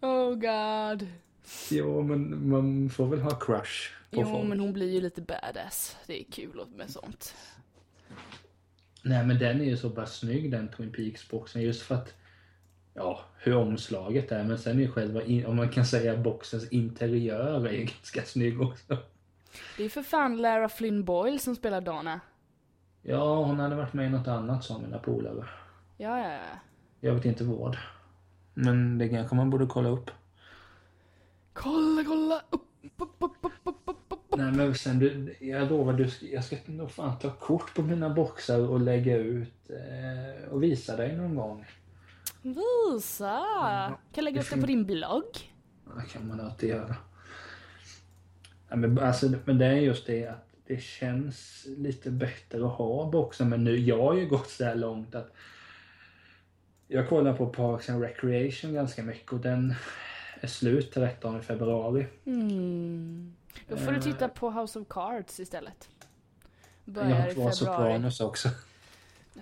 oh 0.00 0.34
god. 0.34 1.08
Jo 1.70 2.02
men 2.02 2.48
man 2.48 2.90
får 2.90 3.06
väl 3.06 3.20
ha 3.20 3.30
crush 3.30 3.90
på 4.10 4.20
Jo 4.20 4.24
folk. 4.24 4.48
men 4.48 4.60
hon 4.60 4.72
blir 4.72 4.92
ju 4.92 5.00
lite 5.00 5.20
badass. 5.20 5.96
Det 6.06 6.20
är 6.20 6.24
kul 6.32 6.60
med 6.76 6.90
sånt. 6.90 7.34
Nej 9.02 9.26
men 9.26 9.38
den 9.38 9.60
är 9.60 9.64
ju 9.64 9.76
så 9.76 9.90
pass 9.90 10.18
snygg 10.18 10.50
den 10.50 10.68
Twin 10.68 10.92
Peaks-boxen 10.92 11.62
just 11.62 11.82
för 11.82 11.94
att 11.94 12.14
Ja, 12.96 13.20
hur 13.38 13.56
omslaget 13.56 14.32
är 14.32 14.44
men 14.44 14.58
sen 14.58 14.76
är 14.78 14.82
ju 14.82 14.90
själva, 14.90 15.22
in, 15.22 15.46
om 15.46 15.56
man 15.56 15.68
kan 15.68 15.86
säga 15.86 16.16
boxens 16.16 16.68
interiör 16.68 17.66
är 17.66 17.72
ju 17.72 17.78
ganska 17.84 18.22
snygg 18.22 18.62
också. 18.62 18.96
Det 19.76 19.84
är 19.84 19.88
för 19.88 20.02
fan 20.02 20.36
Lara 20.36 20.68
Flynn 20.68 21.04
Boyle 21.04 21.38
som 21.40 21.56
spelar 21.56 21.80
Donna. 21.80 22.20
Ja, 23.06 23.44
hon 23.44 23.60
hade 23.60 23.76
varit 23.76 23.92
med 23.92 24.06
i 24.06 24.10
något 24.10 24.28
annat 24.28 24.64
sa 24.64 24.78
mina 24.78 24.98
polare. 24.98 25.44
Ja, 25.96 26.18
ja, 26.18 26.32
ja. 26.32 26.58
Jag 27.00 27.14
vet 27.14 27.24
inte 27.24 27.44
vad. 27.44 27.76
Men 28.54 28.98
det 28.98 29.08
kanske 29.08 29.36
man 29.36 29.50
borde 29.50 29.66
kolla 29.66 29.88
upp. 29.88 30.10
Kolla, 31.52 32.04
kolla! 32.04 32.42
Upp, 32.50 32.62
upp, 32.96 33.16
upp, 33.18 33.36
upp, 33.42 33.52
upp, 33.64 33.88
upp, 33.88 33.96
upp. 34.08 34.36
Nej 34.36 34.52
men 34.52 34.74
sen 34.74 34.98
du, 34.98 35.36
jag 35.40 35.70
lovar, 35.70 35.92
du, 35.92 36.08
jag 36.20 36.44
ska 36.44 36.56
nog 36.66 36.90
fan 36.90 37.18
ta 37.18 37.30
kort 37.30 37.74
på 37.74 37.82
mina 37.82 38.10
boxar 38.10 38.68
och 38.68 38.80
lägga 38.80 39.16
ut 39.16 39.70
eh, 39.70 40.48
och 40.52 40.62
visa 40.62 40.96
dig 40.96 41.16
någon 41.16 41.34
gång. 41.34 41.66
Visa! 42.42 43.42
Kan 44.12 44.24
lägga 44.24 44.40
upp 44.40 44.50
det 44.50 44.60
på 44.60 44.66
din 44.66 44.84
blogg. 44.84 45.52
Det 45.96 46.12
kan 46.12 46.28
man 46.28 46.40
alltid 46.40 46.68
göra. 46.68 46.96
Ja, 48.68 48.76
men, 48.76 48.98
alltså, 48.98 49.32
men 49.44 49.58
det 49.58 49.66
är 49.66 49.72
just 49.72 50.06
det 50.06 50.26
att 50.26 50.43
det 50.66 50.82
känns 50.82 51.66
lite 51.76 52.10
bättre 52.10 52.66
att 52.66 52.72
ha 52.72 53.10
boxen. 53.10 53.48
Men 53.48 53.64
nu, 53.64 53.76
jag 53.76 53.98
har 54.02 54.14
ju 54.14 54.26
gått 54.26 54.50
så 54.50 54.64
här 54.64 54.74
långt 54.74 55.14
att 55.14 55.32
jag 56.88 57.08
kollar 57.08 57.36
på 57.36 57.46
Parks 57.46 57.88
and 57.90 58.02
Recreation 58.02 58.74
ganska 58.74 59.02
mycket 59.02 59.32
och 59.32 59.40
den 59.40 59.74
är 60.40 60.46
slut 60.46 60.92
13 60.92 61.42
februari. 61.42 62.06
Mm. 62.26 63.34
Då 63.68 63.76
får 63.76 63.92
du 63.92 64.00
titta 64.00 64.28
på 64.28 64.50
House 64.50 64.78
of 64.78 64.88
Cards 64.88 65.40
istället. 65.40 65.88
Jag 66.84 66.94
Börjar 66.94 67.10
har 67.20 67.26
i 67.28 67.34
februari. 67.34 67.52
Sopranos 67.54 68.20
också. 68.20 68.48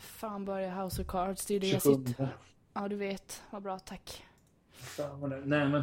Fan 0.00 0.44
börjar 0.44 0.82
House 0.84 1.02
of 1.02 1.08
Cards? 1.08 1.46
Det 1.46 1.54
är 1.54 1.60
det 1.60 1.66
jag 1.66 1.82
27. 1.82 2.04
sitter... 2.06 2.28
Ja, 2.74 2.88
du 2.88 2.96
vet. 2.96 3.42
Vad 3.50 3.62
bra, 3.62 3.78
tack. 3.78 4.24
Fan 4.72 5.20
vad 5.20 5.30
det- 5.30 5.42
Nej 5.44 5.68
men, 5.68 5.82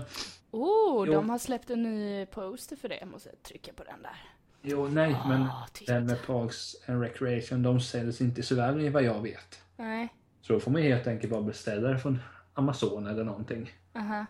Oh, 0.52 1.08
Jo. 1.08 1.14
de 1.14 1.30
har 1.30 1.38
släppt 1.38 1.70
en 1.70 1.84
ny 1.84 2.26
poster 2.26 2.76
för 2.76 2.90
det. 2.90 2.98
Jag 3.00 3.08
måste 3.08 3.30
trycka 3.44 3.74
på 3.74 3.84
den 3.84 4.02
där. 4.02 4.18
Jo 4.62 4.88
nej 4.88 5.16
men 5.28 5.41
Ah, 5.41 5.68
titta. 5.74 5.93
den 5.93 6.05
med 6.05 6.26
Parks 6.26 6.76
and 6.88 7.01
Recreation 7.01 7.64
de 7.64 7.80
säljs 7.82 8.22
inte 8.22 8.39
i 8.39 8.43
Sverige 8.43 8.89
vad 8.89 9.03
jag 9.03 9.22
vet. 9.22 9.60
Nej. 9.78 10.07
Så 10.41 10.53
då 10.53 10.60
får 10.60 10.72
man 10.72 10.82
helt 10.82 11.07
enkelt 11.07 11.32
bara 11.34 11.41
beställa 11.41 11.89
det 11.89 11.99
från 11.99 12.20
Amazon 12.53 13.07
eller 13.07 13.24
någonting. 13.24 13.72
Aha. 13.93 14.26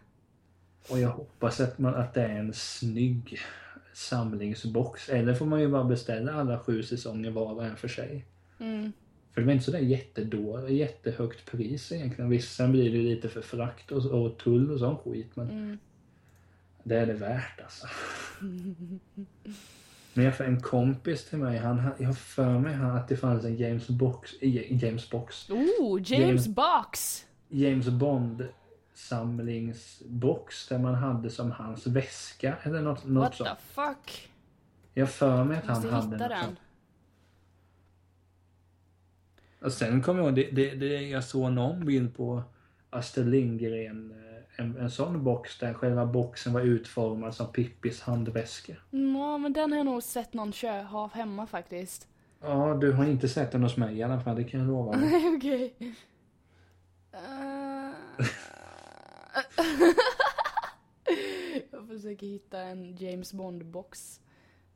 Och 0.90 1.00
jag 1.00 1.10
hoppas 1.10 1.60
att, 1.60 1.80
man, 1.80 1.96
att 1.96 2.14
det 2.14 2.22
är 2.24 2.30
en 2.40 2.54
snygg 2.54 3.40
samlingsbox. 3.94 5.10
Eller 5.10 5.34
får 5.34 5.46
man 5.46 5.62
ju 5.62 5.68
bara 5.68 5.84
beställa 5.84 6.34
alla 6.34 6.60
sju 6.60 6.84
säsonger 6.84 7.32
var 7.32 7.54
och 7.54 7.66
en 7.66 7.76
för 7.76 7.88
sig. 7.88 8.26
Mm. 8.60 8.92
För 9.34 9.42
det 9.42 9.48
var 9.48 9.54
inte 9.54 9.66
sådär 9.66 9.80
jättedå, 9.80 10.70
jättehögt 10.70 11.52
pris 11.52 11.92
egentligen. 11.92 12.30
Visst, 12.30 12.56
sen 12.56 12.72
blir 12.72 12.92
det 12.92 12.98
lite 12.98 13.30
för 13.30 13.42
frakt 13.42 13.92
och, 13.92 14.06
och 14.06 14.38
tull 14.38 14.72
och 14.72 14.80
sån 14.80 14.98
skit. 14.98 15.36
Men 15.36 15.50
Mm. 15.50 15.78
det 16.84 16.96
är 16.96 17.06
det 17.06 17.14
värt 17.14 17.62
alltså. 17.62 17.88
Men 20.14 20.26
jag 20.26 20.36
för 20.38 20.44
en 20.44 20.62
kompis 20.62 21.26
till 21.26 21.38
mig, 21.38 21.58
han, 21.58 21.80
ha- 21.80 21.92
jag 22.00 22.06
har 22.08 22.14
för 22.14 22.60
mig 22.60 22.74
han- 22.74 22.98
att 22.98 23.08
det 23.08 23.18
fanns 23.18 23.46
en 23.46 23.56
James 23.58 23.88
Box, 23.88 24.32
James 24.42 25.10
Box, 25.10 25.50
Oh, 25.50 26.02
James 26.04 26.48
James- 26.48 26.50
Box! 26.50 27.26
James 27.50 27.88
Bond 27.90 28.48
samlingsbox 28.94 30.68
där 30.68 30.78
man 30.80 30.96
hade 30.96 31.30
som 31.30 31.52
hans 31.52 31.88
väska 31.88 32.56
eller 32.64 32.82
något, 32.82 33.06
något 33.06 33.22
What 33.24 33.36
sånt. 33.36 33.50
the 33.50 33.56
fuck? 33.74 34.30
Jag 34.94 35.10
för 35.10 35.44
mig 35.44 35.58
att 35.58 35.66
han 35.66 35.76
hade 35.76 35.96
hitta 35.96 36.18
något 36.18 36.20
den. 36.30 36.44
sånt. 36.44 36.60
Och 39.62 39.72
sen 39.74 40.02
kommer 40.02 40.20
jag 40.20 40.28
ihåg, 40.28 40.36
det, 40.36 40.52
det, 40.52 40.76
det, 40.76 41.02
jag 41.02 41.24
såg 41.24 41.52
någon 41.52 41.86
bild 41.86 42.16
på 42.18 42.44
Astrid 42.90 43.28
Lindgren, 43.28 44.12
eh, 44.12 44.29
en, 44.60 44.78
en 44.78 44.92
sån 44.92 45.24
box 45.24 45.60
där 45.60 45.74
själva 45.74 46.06
boxen 46.06 46.54
var 46.54 46.62
utformad 46.62 47.36
som 47.36 47.52
Pippis 47.52 48.02
handväska. 48.02 48.74
Ja, 48.92 49.38
men 49.38 49.54
den 49.54 49.72
har 49.72 49.78
jag 49.78 49.86
nog 49.86 50.04
sett 50.04 50.34
någon 50.34 50.52
kö 50.52 50.82
ha 50.84 51.08
hemma 51.14 51.48
faktiskt. 51.48 52.08
Ja, 52.42 52.78
du 52.82 52.92
har 52.92 53.06
inte 53.06 53.30
sett 53.30 53.52
den 53.52 53.64
hos 53.64 53.78
mig 53.78 53.98
i 53.98 54.04
alla 54.04 54.20
fall, 54.22 54.36
det 54.36 54.44
kan 54.44 54.60
jag 54.60 54.68
lova 54.70 54.92
dig. 54.92 55.10
Nej, 55.12 55.28
okej. 55.38 55.74
Eh. 57.12 57.90
jag 61.72 61.88
försöker 61.88 62.28
hitta 62.28 62.60
en 62.60 62.96
James 62.96 63.34
Bond-box. 63.34 64.20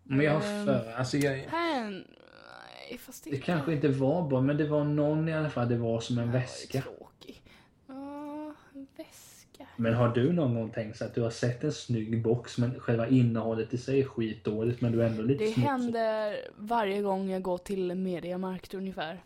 Men 0.03 0.25
jag 0.25 0.33
har 0.39 0.47
Ehm. 0.49 0.65
för, 0.65 0.91
alltså 0.93 1.17
jag, 1.17 1.37
Här! 1.37 1.83
Nej, 2.89 2.97
fast 2.97 3.23
det, 3.23 3.29
det 3.29 3.37
kanske 3.37 3.73
inte 3.73 3.87
var 3.87 4.27
bra, 4.29 4.41
men 4.41 4.57
det 4.57 4.67
var 4.67 4.83
någon 4.83 5.29
i 5.29 5.33
alla 5.33 5.49
fall, 5.49 5.69
det 5.69 5.77
var 5.77 5.99
som 5.99 6.17
en 6.17 6.25
Ja, 6.25 6.31
väska. 6.31 6.81
Tråkig. 6.81 7.41
Ja, 7.87 8.53
en 8.73 8.87
väska. 8.97 9.32
Men 9.77 9.93
har 9.93 10.09
du 10.09 10.33
någon 10.33 10.55
gång 10.55 10.69
tänkt 10.69 10.97
så 10.97 11.05
att 11.05 11.15
du 11.15 11.21
har 11.21 11.29
sett 11.29 11.63
en 11.63 11.71
snygg 11.71 12.23
box 12.23 12.57
men 12.57 12.79
själva 12.79 13.07
innehållet 13.07 13.73
i 13.73 13.77
sig 13.77 13.99
är 13.99 14.05
skitdåligt 14.05 14.81
men 14.81 14.91
du 14.91 15.01
är 15.03 15.07
ändå 15.07 15.21
lite 15.23 15.43
Det 15.43 15.51
smutsig? 15.51 15.61
händer 15.69 16.37
varje 16.57 17.01
gång 17.01 17.29
jag 17.29 17.41
går 17.41 17.57
till 17.57 17.95
Mediamarkt 17.95 18.73
ungefär. 18.73 19.23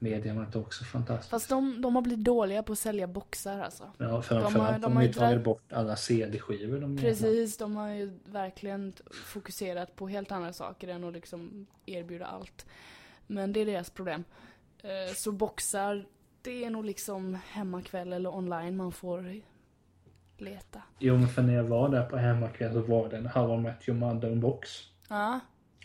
Mediamarkt 0.00 0.54
är 0.54 0.60
också 0.60 0.84
fantastiskt. 0.84 1.30
Fast 1.30 1.48
de, 1.48 1.82
de 1.82 1.94
har 1.94 2.02
blivit 2.02 2.24
dåliga 2.24 2.62
på 2.62 2.72
att 2.72 2.78
sälja 2.78 3.06
boxar 3.06 3.60
alltså. 3.60 3.82
Ja, 3.98 4.04
de 4.06 4.10
har- 4.12 4.22
framförallt 4.22 4.82
de 4.82 4.94
de 4.94 5.02
ju 5.02 5.12
tagit 5.12 5.44
bort 5.44 5.72
alla 5.72 5.96
CD-skivor. 5.96 6.78
De 6.80 6.96
Precis, 6.96 7.56
de 7.56 7.76
har 7.76 7.88
ju 7.88 8.18
verkligen 8.24 8.92
fokuserat 9.24 9.96
på 9.96 10.08
helt 10.08 10.32
andra 10.32 10.52
saker 10.52 10.88
än 10.88 11.04
att 11.04 11.12
liksom 11.12 11.66
erbjuda 11.86 12.26
allt. 12.26 12.66
Men 13.26 13.52
det 13.52 13.60
är 13.60 13.66
deras 13.66 13.90
problem. 13.90 14.24
Eh, 14.82 15.14
Så 15.14 15.32
boxar, 15.32 16.06
det 16.48 16.64
är 16.64 16.70
nog 16.70 16.84
liksom 16.84 17.38
hemmakväll 17.50 18.12
eller 18.12 18.34
online 18.34 18.76
man 18.76 18.92
får 18.92 19.40
leta. 20.38 20.82
Jo, 20.98 21.16
men 21.16 21.28
för 21.28 21.42
när 21.42 21.54
jag 21.54 21.64
var 21.64 21.88
där 21.88 22.02
på 22.02 22.16
hemmakväll 22.16 22.72
så 22.72 22.80
var 22.80 23.08
det 23.08 23.16
en 23.16 23.26
How 23.26 23.54
I 23.54 23.58
Met 23.58 23.88
Your 23.88 23.98
Mother-box. 23.98 24.68
Ja, 25.08 25.40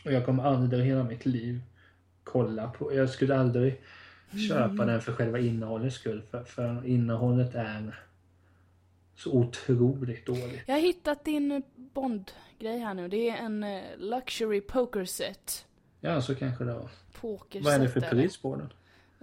Och 0.05 0.11
jag 0.11 0.26
kommer 0.26 0.43
aldrig 0.43 0.86
hela 0.86 1.03
mitt 1.03 1.26
liv 1.26 1.61
kolla 2.24 2.70
på, 2.70 2.93
jag 2.93 3.09
skulle 3.09 3.38
aldrig 3.38 3.82
köpa 4.49 4.86
den 4.86 5.01
för 5.01 5.14
själva 5.14 5.39
innehållets 5.39 5.95
skull. 5.95 6.22
För, 6.32 6.43
för 6.43 6.86
innehållet 6.86 7.55
är 7.55 7.99
så 9.16 9.32
otroligt 9.34 10.26
dåligt. 10.26 10.61
jag 10.66 10.76
har 10.76 10.82
hittat 10.82 11.26
din 11.26 11.64
Bond-grej 11.76 12.80
här 12.80 12.93
nu. 12.93 13.07
Det 13.07 13.30
är 13.30 13.38
en 13.38 13.64
eh, 13.64 13.82
luxury 13.97 14.61
poker 14.61 15.05
set. 15.05 15.66
Ja, 15.99 16.22
så 16.22 16.36
kanske 16.36 16.64
det 16.64 16.74
var. 16.74 16.89
Pokerset 17.22 17.66
Vad 17.66 17.74
är 17.74 17.80
det 17.80 17.89
för 17.89 18.01
pris 18.01 18.38
på 18.38 18.55
den? 18.55 18.70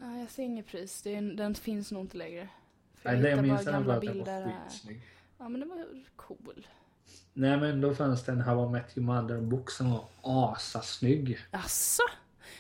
Nej, 0.03 0.21
jag 0.21 0.31
ser 0.31 0.43
inget 0.43 0.67
pris. 0.67 1.03
Det 1.03 1.17
är, 1.17 1.23
den 1.23 1.55
finns 1.55 1.93
nog 1.93 2.03
inte 2.03 2.17
längre. 2.17 2.49
För 2.95 3.13
Nej, 3.13 3.21
det 3.21 3.31
jag 3.31 3.43
minns 3.43 3.65
bara 3.65 3.73
den 3.73 3.91
att 3.91 4.01
den 4.03 4.15
bilder 4.15 4.41
var 4.45 4.53
skitsnygg. 4.69 5.03
Ja, 5.39 5.49
men 5.49 5.61
den 5.61 5.69
var 5.69 5.85
cool. 6.17 6.67
Nej 7.33 7.57
men 7.57 7.81
då 7.81 7.95
fanns 7.95 8.25
det 8.25 8.33
en 8.33 8.41
How 8.41 8.67
I 8.67 8.71
Met 8.71 8.99
Your 8.99 9.07
Mother-bok 9.07 9.71
som 9.71 9.91
var 9.91 10.05
asasnygg. 10.23 11.39
Asså? 11.51 12.03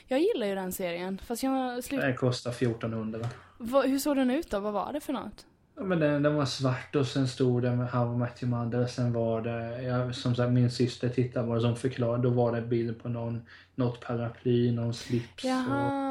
Jag 0.07 0.21
gillar 0.21 0.47
ju 0.47 0.55
den 0.55 0.73
serien. 0.73 1.19
Fast 1.25 1.43
jag 1.43 1.85
slut... 1.85 2.01
Den 2.01 2.17
kostar 2.17 2.51
1400. 2.51 3.29
Va, 3.59 3.83
hur 3.83 3.99
såg 3.99 4.17
den 4.17 4.31
ut 4.31 4.51
då? 4.51 4.61
Vad 4.61 4.73
var 4.73 4.93
det 4.93 5.01
för 5.01 5.13
något? 5.13 5.47
Ja, 5.77 5.83
men 5.83 6.01
den, 6.01 6.23
den 6.23 6.35
var 6.35 6.45
svart 6.45 6.97
och 6.97 7.07
sen 7.07 7.29
stod 7.29 7.63
det 7.63 7.77
med 7.77 7.89
How 7.89 8.15
I 8.15 8.17
Met 8.17 8.43
Your 8.43 8.57
Mother. 8.57 8.87
Sen 8.87 9.13
var 9.13 9.43
det, 9.43 9.83
ja, 9.83 10.13
som 10.13 10.35
sagt 10.35 10.53
min 10.53 10.71
syster 10.71 11.09
tittade 11.09 11.47
på 11.47 11.55
det 11.55 11.61
som 11.61 11.77
förklarade. 11.77 12.23
Då 12.23 12.31
var 12.31 12.53
det 12.53 12.63
bild 12.63 13.03
på 13.03 13.09
någon, 13.09 13.43
något 13.75 14.01
paraply, 14.01 14.73
någon 14.73 14.95
slips. 14.95 15.45
Och 15.45 15.51
Jaha. 15.51 16.10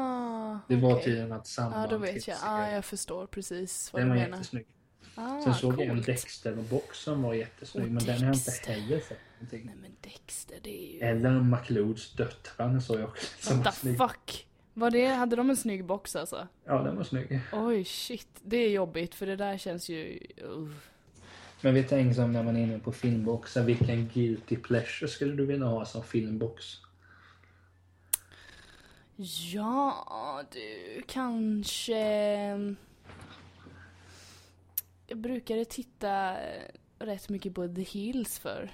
Det 0.70 0.76
var 0.76 0.92
okej. 0.92 1.04
tydligen 1.04 1.30
Ja, 1.30 1.42
samband 1.44 1.90
då 1.90 1.98
vet 1.98 2.28
jag. 2.28 2.36
Ja, 2.42 2.70
jag 2.70 2.84
förstår 2.84 3.26
precis 3.26 3.92
vad 3.92 4.02
Den 4.02 4.08
du 4.08 4.14
var 4.14 4.22
menar. 4.22 4.36
jättesnygg. 4.36 4.66
Ah, 5.14 5.40
Sen 5.44 5.54
såg 5.54 5.72
jag 5.72 5.80
en 5.82 5.88
coolt. 5.94 6.06
Dexter-box 6.06 6.92
som 6.92 7.22
var 7.22 7.34
jättesnygg. 7.34 7.86
Och 7.86 7.92
men 7.92 8.04
den 8.04 8.16
har 8.18 8.24
jag 8.24 8.34
inte 8.34 8.50
Dexter. 8.50 8.72
heller 8.72 9.00
sett 9.00 9.18
någonting. 9.38 9.62
Nej 9.66 9.74
men 9.82 9.90
Dexter, 10.00 10.56
det 10.62 10.84
är 10.88 10.92
ju... 10.94 11.00
Eller 11.00 11.40
McLeods 11.40 12.12
döttrar 12.12 12.80
såg 12.80 13.00
jag 13.00 13.08
också. 13.08 13.54
Var 13.54 13.62
What 13.64 13.80
the 13.80 13.94
fuck? 13.94 14.46
Var 14.74 14.90
det, 14.90 15.06
hade 15.06 15.36
de 15.36 15.50
en 15.50 15.56
snygg 15.56 15.84
box 15.84 16.16
alltså? 16.16 16.48
Ja, 16.64 16.82
den 16.82 16.96
var 16.96 17.04
snygg. 17.04 17.40
Oj 17.52 17.84
shit, 17.84 18.28
det 18.42 18.56
är 18.56 18.70
jobbigt 18.70 19.14
för 19.14 19.26
det 19.26 19.36
där 19.36 19.58
känns 19.58 19.88
ju... 19.88 20.18
Uh. 20.44 20.70
Men 21.60 21.74
vi 21.74 21.82
tänker 21.82 22.14
som 22.14 22.32
när 22.32 22.42
man 22.42 22.56
är 22.56 22.62
inne 22.62 22.78
på 22.78 22.92
filmboxar, 22.92 23.62
vilken 23.62 24.08
guilty 24.14 24.56
pleasure 24.56 25.08
skulle 25.10 25.34
du 25.34 25.46
vilja 25.46 25.66
ha 25.66 25.84
som 25.84 26.02
filmbox? 26.04 26.64
Ja, 29.22 30.42
du 30.52 31.02
kanske... 31.06 31.98
Jag 35.06 35.18
brukade 35.18 35.64
titta 35.64 36.40
eh, 36.40 36.62
rätt 36.98 37.28
mycket 37.28 37.54
på 37.54 37.68
The 37.68 37.82
Hills 37.82 38.38
för. 38.38 38.70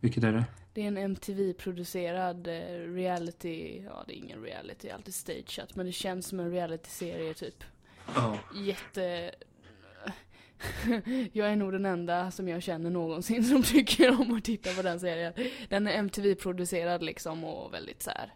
Vilket 0.00 0.24
är 0.24 0.32
det? 0.32 0.44
Det 0.72 0.82
är 0.82 0.88
en 0.88 0.96
MTV-producerad 0.96 2.46
eh, 2.46 2.94
reality, 2.94 3.82
ja 3.82 4.04
det 4.06 4.14
är 4.14 4.16
ingen 4.16 4.42
reality, 4.42 4.90
alltid 4.90 5.14
stageat, 5.14 5.76
men 5.76 5.86
det 5.86 5.92
känns 5.92 6.26
som 6.26 6.40
en 6.40 6.50
reality-serie 6.50 7.34
typ. 7.34 7.64
Ja. 8.14 8.38
Jätte... 8.54 9.30
Jag 11.32 11.48
är 11.48 11.56
nog 11.56 11.72
den 11.72 11.86
enda 11.86 12.30
som 12.30 12.48
jag 12.48 12.62
känner 12.62 12.90
någonsin 12.90 13.44
som 13.44 13.62
tycker 13.72 14.20
om 14.20 14.36
att 14.36 14.44
titta 14.44 14.72
på 14.74 14.82
den 14.82 15.00
serien. 15.00 15.32
Den 15.68 15.86
är 15.86 15.92
MTV-producerad 15.92 17.02
liksom 17.02 17.44
och 17.44 17.74
väldigt 17.74 18.02
så 18.02 18.10
här. 18.10 18.34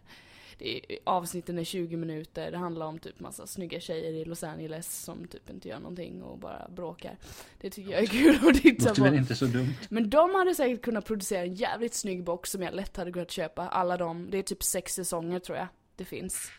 Det 0.59 0.93
är, 0.93 0.97
avsnitten 1.03 1.59
är 1.59 1.63
20 1.63 1.97
minuter, 1.97 2.51
det 2.51 2.57
handlar 2.57 2.85
om 2.85 2.99
typ 2.99 3.19
massa 3.19 3.47
snygga 3.47 3.79
tjejer 3.79 4.13
i 4.13 4.25
Los 4.25 4.43
Angeles 4.43 5.03
som 5.03 5.27
typ 5.27 5.49
inte 5.49 5.67
gör 5.67 5.79
någonting 5.79 6.23
och 6.23 6.37
bara 6.37 6.67
bråkar. 6.75 7.17
Det 7.61 7.69
tycker 7.69 7.91
jag 7.91 8.01
är 8.01 8.07
kul 8.07 8.49
att 8.49 8.55
titta 8.61 8.95
på. 8.95 9.07
inte 9.07 9.35
så 9.35 9.45
dumt? 9.45 9.73
Men 9.89 10.09
de 10.09 10.35
hade 10.35 10.55
säkert 10.55 10.81
kunnat 10.81 11.05
producera 11.05 11.41
en 11.41 11.53
jävligt 11.53 11.93
snygg 11.93 12.23
box 12.23 12.51
som 12.51 12.61
jag 12.61 12.73
lätt 12.73 12.97
hade 12.97 13.11
kunnat 13.11 13.31
köpa. 13.31 13.67
Alla 13.67 13.97
de, 13.97 14.31
det 14.31 14.37
är 14.37 14.43
typ 14.43 14.63
sex 14.63 14.93
säsonger 14.93 15.39
tror 15.39 15.57
jag 15.57 15.67
det 15.95 16.05
finns. 16.05 16.51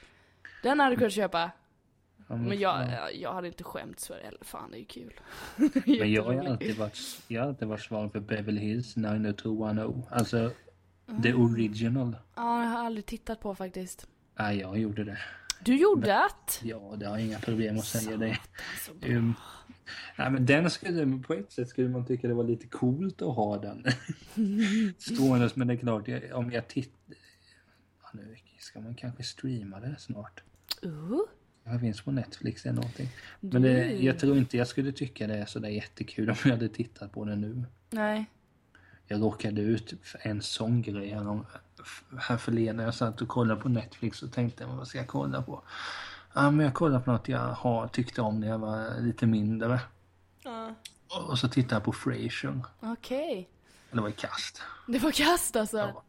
Den 0.62 0.80
hade 0.80 0.92
jag 0.92 0.98
kunnat 0.98 1.12
köpa. 1.12 1.50
Men 2.26 2.58
jag, 2.58 2.88
ja. 2.92 3.10
jag, 3.10 3.32
hade 3.32 3.46
inte 3.46 3.64
skämts 3.64 4.06
för 4.06 4.14
det 4.14 4.24
heller. 4.24 4.40
Fan, 4.42 4.70
det 4.70 4.76
är 4.76 4.78
ju 4.78 4.84
kul. 4.84 5.12
Men 5.84 6.12
jag 6.12 6.22
har 6.22 6.34
alltid 6.34 6.76
varit, 6.76 6.98
jag 7.28 7.40
har 7.40 7.48
alltid 7.48 7.68
varit 7.68 7.82
svag 7.82 8.12
för 8.12 8.20
Beverly 8.20 8.60
Hills 8.60 8.96
90210. 8.96 10.02
Alltså, 10.10 10.50
Mm. 11.10 11.22
the 11.22 11.34
original. 11.34 12.16
Ja, 12.36 12.62
jag 12.62 12.70
har 12.70 12.84
aldrig 12.86 13.06
tittat 13.06 13.40
på 13.40 13.54
faktiskt. 13.54 14.06
Nej, 14.38 14.58
jag 14.58 14.78
gjorde 14.78 15.04
det. 15.04 15.18
Du 15.64 15.76
gjorde 15.76 16.24
att? 16.24 16.60
Ja, 16.64 16.94
det 16.98 17.06
har 17.06 17.18
jag 17.18 17.26
inga 17.26 17.38
problem 17.38 17.78
att 17.78 17.84
säga 17.84 18.16
det. 18.16 18.38
Um, 19.08 19.34
nej, 20.18 20.30
men 20.30 20.46
den 20.46 20.70
skulle, 20.70 21.18
på 21.26 21.34
ett 21.34 21.52
sätt 21.52 21.68
skulle 21.68 21.88
man 21.88 22.06
tycka 22.06 22.28
det 22.28 22.34
var 22.34 22.44
lite 22.44 22.66
coolt 22.66 23.22
att 23.22 23.34
ha 23.34 23.58
den. 23.58 23.84
Ståendes, 24.98 25.56
men 25.56 25.68
det 25.68 25.74
är 25.74 25.78
klart, 25.78 26.08
om 26.32 26.52
jag 26.52 26.68
tittar... 26.68 27.14
Ja, 28.02 28.08
nu 28.12 28.36
ska 28.58 28.80
man 28.80 28.94
kanske 28.94 29.22
streama 29.22 29.80
det 29.80 29.96
snart. 29.98 30.42
Uh, 30.84 31.18
Det 31.72 31.78
finns 31.80 32.00
på 32.00 32.10
Netflix 32.12 32.64
eller 32.66 32.74
någonting. 32.74 33.08
Men 33.40 33.62
det, 33.62 33.92
jag 33.92 34.18
tror 34.18 34.36
inte 34.36 34.56
jag 34.56 34.68
skulle 34.68 34.92
tycka 34.92 35.26
det 35.26 35.36
är 35.36 35.46
sådär 35.46 35.68
jättekul 35.68 36.30
om 36.30 36.36
jag 36.44 36.50
hade 36.50 36.68
tittat 36.68 37.12
på 37.12 37.24
det 37.24 37.36
nu. 37.36 37.64
Nej. 37.90 38.26
Jag 39.12 39.22
råkade 39.22 39.60
ut 39.60 39.94
för 40.02 40.20
en 40.22 40.42
sån 40.42 40.82
grej 40.82 41.10
härom, 41.10 41.46
här 42.18 42.36
förleden. 42.36 42.84
Jag 42.84 42.94
satt 42.94 43.22
och 43.22 43.28
kollade 43.28 43.60
på 43.60 43.68
Netflix 43.68 44.22
och 44.22 44.32
tänkte, 44.32 44.66
vad 44.66 44.88
ska 44.88 44.98
jag 44.98 45.06
kolla 45.06 45.42
på? 45.42 45.62
Ja, 46.34 46.50
men 46.50 46.66
jag 46.66 46.74
kollade 46.74 47.04
på 47.04 47.12
något 47.12 47.28
jag 47.28 47.40
har, 47.40 47.88
tyckte 47.88 48.22
om 48.22 48.40
när 48.40 48.48
jag 48.48 48.58
var 48.58 49.00
lite 49.00 49.26
mindre. 49.26 49.80
Ja. 50.44 50.74
Och 51.28 51.38
så 51.38 51.48
tittade 51.48 51.74
jag 51.74 51.84
på 51.84 51.92
Frasier. 51.92 52.60
Okej. 52.80 53.48
Det 53.92 54.00
var 54.00 54.08
i 54.08 54.12
kast. 54.12 54.62
Det 54.88 54.98
var 54.98 55.12
kast 55.12 55.56
alltså. 55.56 55.78
Ja. 55.78 56.02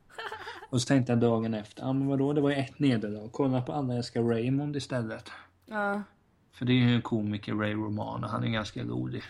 Och 0.70 0.82
så 0.82 0.88
tänkte 0.88 1.12
jag 1.12 1.20
dagen 1.20 1.54
efter, 1.54 1.84
ja 1.84 1.94
men 1.94 2.08
vadå, 2.08 2.34
det 2.34 2.42
var 2.42 2.50
ju 2.50 2.56
ett 2.56 2.80
nederlag. 2.80 3.30
Kolla 3.32 3.62
på 3.62 3.74
Alla 3.74 3.94
älskar 3.94 4.22
Raymond 4.22 4.76
istället. 4.76 5.32
Ja. 5.66 6.04
För 6.52 6.66
det 6.66 6.74
är 6.74 6.76
ju 6.76 6.96
en 6.96 7.02
komiker, 7.02 7.54
Ray 7.54 7.74
Romano, 7.74 8.28
han 8.28 8.44
är 8.44 8.48
ganska 8.48 8.84
rolig. 8.84 9.24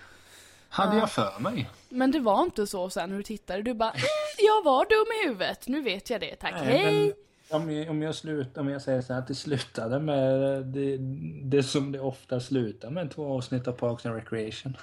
Hade 0.72 0.98
jag 0.98 1.12
för 1.12 1.40
mig. 1.40 1.70
Men 1.90 2.12
det 2.12 2.20
var 2.20 2.44
inte 2.44 2.68
så 2.68 2.90
sen 2.90 3.10
när 3.10 3.18
du 3.18 3.24
tittade. 3.24 3.62
Du 3.62 3.74
bara, 3.74 3.90
mm, 3.92 4.04
jag 4.38 4.64
var 4.64 4.86
dum 4.86 5.06
i 5.24 5.28
huvudet. 5.28 5.68
Nu 5.68 5.82
vet 5.82 6.10
jag 6.10 6.22
det. 6.22 6.36
Tack. 6.36 6.54
Hej. 6.54 7.06
men 7.50 7.62
om 7.62 7.72
jag, 7.72 7.90
om 7.90 8.02
jag 8.02 8.16
slutar, 8.16 8.62
om 8.62 8.70
jag 8.70 8.82
säger 8.82 9.02
så 9.02 9.14
här 9.14 9.20
att 9.22 9.28
det 9.28 9.36
slutade 9.36 10.00
med 10.00 10.40
det, 10.66 10.98
det 11.44 11.64
som 11.64 11.92
det 11.92 12.00
ofta 12.00 12.40
slutar 12.40 12.90
med, 12.90 13.12
två 13.12 13.38
avsnitt 13.38 13.68
av 13.68 13.72
Parks 13.74 14.06
and 14.06 14.16
Recreation. 14.16 14.78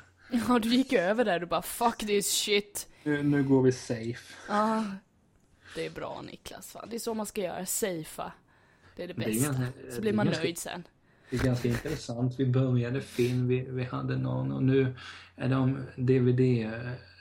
Ja, 0.48 0.58
du 0.58 0.68
gick 0.68 0.92
över 0.92 1.24
där. 1.24 1.40
Du 1.40 1.46
bara, 1.46 1.62
fuck 1.62 1.98
this 1.98 2.32
shit. 2.32 2.88
Nu, 3.02 3.22
nu 3.22 3.42
går 3.42 3.62
vi 3.62 3.72
safe. 3.72 4.34
Ja. 4.48 4.84
Det 5.74 5.86
är 5.86 5.90
bra 5.90 6.22
Niklas. 6.26 6.72
Fan. 6.72 6.88
Det 6.90 6.96
är 6.96 7.00
så 7.00 7.14
man 7.14 7.26
ska 7.26 7.40
göra. 7.40 7.66
Safea. 7.66 8.32
Det 8.96 9.02
är 9.02 9.08
det 9.08 9.12
Det 9.14 9.24
är 9.24 9.28
bästa. 9.28 9.52
ganska- 9.52 9.94
Så 9.94 10.00
blir 10.00 10.12
man 10.12 10.26
ganska- 10.26 10.42
nöjd 10.44 10.58
sen. 10.58 10.84
Det 11.30 11.36
är 11.36 11.44
ganska 11.44 11.68
intressant. 11.68 12.40
Vi 12.40 12.46
började 12.46 13.00
film, 13.00 13.48
vi, 13.48 13.60
vi 13.60 13.84
hade 13.84 14.16
någon 14.16 14.52
och 14.52 14.62
nu 14.62 14.94
är 15.36 15.48
de 15.48 15.78
DVD 15.96 16.40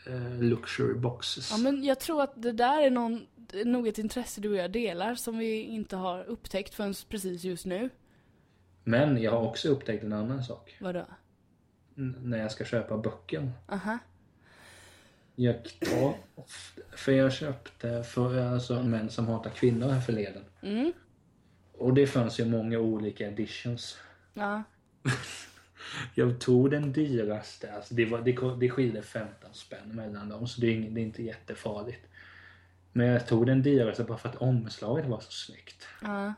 eh, 0.08 0.39
luxury 0.39 0.93
boxes. 0.93 1.51
Ja, 1.51 1.58
men 1.58 1.84
jag 1.84 1.99
tror 1.99 2.22
att 2.22 2.41
det 2.41 2.51
där 2.51 2.82
är 2.86 2.89
någon, 2.91 3.28
nog 3.66 3.88
ett 3.88 3.97
intresse 3.97 4.41
du 4.41 4.49
och 4.49 4.55
jag 4.55 4.72
delar 4.72 5.16
som 5.16 5.38
vi 5.38 5.62
inte 5.62 5.95
har 5.95 6.24
upptäckt 6.24 6.74
förrän 6.74 6.93
precis 7.10 7.43
just 7.43 7.66
nu. 7.66 7.89
Men 8.84 9.22
jag 9.22 9.32
har 9.32 9.41
också 9.41 9.70
upptäckt 9.70 10.03
en 10.03 10.14
annan 10.14 10.43
sak. 10.43 10.78
Vadå? 10.82 11.05
N- 11.97 12.16
när 12.22 12.38
jag 12.38 12.51
ska 12.51 12.66
köpa 12.66 12.97
böcker. 12.97 13.51
Aha. 13.70 13.97
Jag 15.36 15.64
tar, 15.64 16.14
för 16.97 17.12
jag 17.12 17.34
köpte 17.34 18.03
för 18.03 18.39
alltså 18.53 18.84
män 18.84 19.10
som 19.10 19.28
hatar 19.28 19.49
kvinnor 19.49 19.88
här 19.89 20.01
förleden. 20.01 20.43
Mm. 20.62 20.93
Och 21.78 21.93
det 21.93 22.07
fanns 22.07 22.39
ju 22.39 22.45
många 22.45 22.80
olika 22.80 23.28
editions. 23.28 23.97
Ja. 24.34 24.63
Jag 26.15 26.39
tog 26.39 26.71
den 26.71 26.93
dyraste, 26.93 27.73
alltså 27.73 27.93
det, 27.93 28.05
var, 28.05 28.21
det, 28.21 28.59
det 28.59 28.69
skilde 28.69 29.01
15 29.01 29.53
spänn 29.53 29.95
mellan 29.95 30.30
dem 30.30 30.47
så 30.47 30.61
det 30.61 30.67
är, 30.67 30.89
det 30.89 31.01
är 31.01 31.03
inte 31.03 31.23
jättefarligt. 31.23 32.07
Men 32.91 33.07
jag 33.07 33.28
tog 33.28 33.45
den 33.45 33.61
dyraste 33.61 34.03
bara 34.03 34.17
för 34.17 34.30
att 34.30 34.36
omslaget 34.36 35.05
var 35.05 35.19
så 35.19 35.32
snyggt. 35.32 35.88
Ja. 36.01 36.34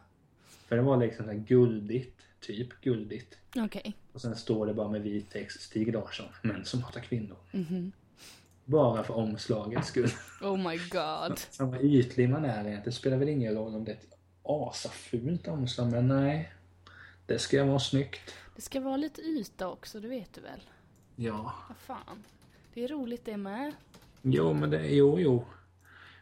För 0.67 0.75
det 0.75 0.81
var 0.81 0.97
liksom 0.97 1.25
så 1.25 1.33
guldigt, 1.33 2.19
typ 2.39 2.81
guldigt. 2.81 3.37
Okej. 3.55 3.93
Och 4.13 4.21
sen 4.21 4.35
står 4.35 4.65
det 4.65 4.73
bara 4.73 4.89
med 4.89 5.01
vit 5.01 5.29
text, 5.29 5.61
Stig 5.61 5.93
Larsson, 5.93 6.27
män 6.41 6.65
som 6.65 6.83
hatar 6.83 7.01
kvinnor. 7.01 7.37
Mhm. 7.51 7.91
Bara 8.65 9.03
för 9.03 9.13
omslagets 9.13 9.87
skull. 9.87 10.11
Oh 10.41 10.57
my 10.57 10.77
god. 10.77 11.39
Som 11.51 11.75
ytlig 11.75 12.29
man 12.29 12.45
är. 12.45 12.81
Det 12.85 12.91
spelar 12.91 13.17
väl 13.17 13.29
ingen 13.29 13.53
roll 13.53 13.75
om 13.75 13.83
det 13.83 13.97
asafult 14.49 15.47
omslag, 15.47 15.91
men 15.91 16.07
nej. 16.07 16.53
Det 17.25 17.39
ska 17.39 17.65
vara 17.65 17.79
snyggt. 17.79 18.33
Det 18.55 18.61
ska 18.61 18.79
vara 18.79 18.97
lite 18.97 19.21
yta 19.21 19.67
också, 19.67 19.99
det 19.99 20.07
vet 20.07 20.33
du 20.33 20.41
väl? 20.41 20.61
Ja. 21.15 21.53
Vad 21.67 21.77
fan. 21.77 22.23
Det 22.73 22.83
är 22.83 22.87
roligt 22.87 23.25
det 23.25 23.37
med. 23.37 23.73
Jo, 24.21 24.53
men 24.53 24.69
det, 24.69 24.87
jo, 24.87 25.19
jo. 25.19 25.45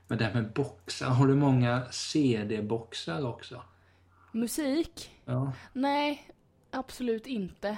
Men 0.08 0.18
det 0.18 0.26
här 0.26 0.34
med 0.34 0.52
boxar, 0.52 1.10
har 1.10 1.28
du 1.28 1.36
många 1.36 1.86
CD-boxar 1.92 3.26
också? 3.26 3.64
Musik? 4.32 5.12
Ja. 5.26 5.52
Nej, 5.74 6.32
absolut 6.72 7.28
inte. 7.28 7.78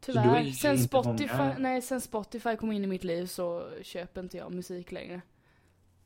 Tyvärr. 0.00 0.52
Sen 0.52 0.78
Spotify, 0.78 1.52
nej, 1.58 1.82
sen 1.82 2.00
Spotify 2.00 2.56
kom 2.56 2.72
in 2.72 2.84
i 2.84 2.86
mitt 2.86 3.04
liv 3.04 3.26
så 3.26 3.70
köper 3.82 4.20
inte 4.20 4.36
jag 4.36 4.52
musik 4.52 4.92
längre. 4.92 5.20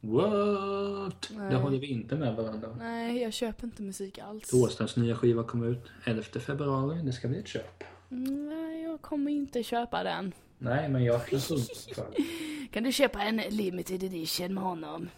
What? 0.01 1.31
Nej. 1.37 1.51
Det 1.51 1.57
håller 1.57 1.79
vi 1.79 1.87
inte 1.87 2.15
med 2.17 2.37
varandra. 2.37 2.69
Nej, 2.79 3.23
jag 3.23 3.33
köper 3.33 3.65
inte 3.67 3.83
musik 3.83 4.19
alls. 4.19 4.51
Torsdags 4.51 4.97
nya 4.97 5.17
skiva 5.17 5.43
kom 5.45 5.65
ut 5.65 5.87
11 6.05 6.23
februari. 6.23 7.03
Det 7.05 7.13
ska 7.13 7.29
bli 7.29 7.39
ett 7.39 7.49
köp. 7.49 7.85
Nej, 8.09 8.83
jag 8.83 9.01
kommer 9.03 9.31
inte 9.31 9.63
köpa 9.63 10.03
den. 10.03 10.33
Nej, 10.59 10.89
men 10.89 11.05
jag 11.05 11.27
kan. 11.27 11.41
Kan 12.73 12.83
du 12.83 12.93
köpa 12.93 13.23
en 13.23 13.37
limited 13.37 14.03
edition 14.03 14.55
med 14.55 14.63
honom? 14.65 15.09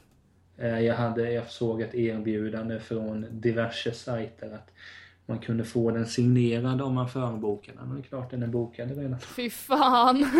Eh, 0.58 0.80
Jag, 0.80 0.94
hade, 0.94 1.32
jag 1.32 1.50
såg 1.50 1.80
ett 1.82 1.94
erbjudande 1.94 2.80
från 2.80 3.26
diverse 3.30 3.92
sajter 3.92 4.54
att 4.54 4.70
man 5.26 5.38
kunde 5.38 5.64
få 5.64 5.90
den 5.90 6.06
signerad 6.06 6.82
om 6.82 6.94
man 6.94 7.08
förbokade 7.08 7.78
den. 7.78 7.88
Men 7.88 7.96
det 7.96 8.02
är 8.02 8.08
klart 8.08 8.30
den 8.30 8.42
är 8.42 8.46
bokad 8.46 8.98
redan. 8.98 9.18
Fy 9.20 9.50
fan! 9.50 10.26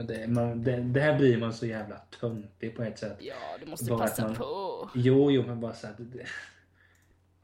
Men 0.00 0.06
det, 0.06 0.26
man, 0.28 0.62
det, 0.62 0.76
det 0.76 1.00
här 1.00 1.18
blir 1.18 1.38
man 1.38 1.52
så 1.52 1.66
jävla 1.66 1.96
töntig 2.20 2.76
på 2.76 2.82
ett 2.82 2.98
sätt. 2.98 3.16
ja, 3.20 3.34
du 3.64 3.70
måste 3.70 3.84
Bara 3.90 3.98
passa 3.98 4.22
man- 4.26 4.34
på. 4.34 4.90
Jo, 4.94 5.30
jo, 5.30 5.44
men 5.46 5.60
bara 5.60 5.72
så 5.74 5.86
att 5.86 5.96
det, 5.98 6.24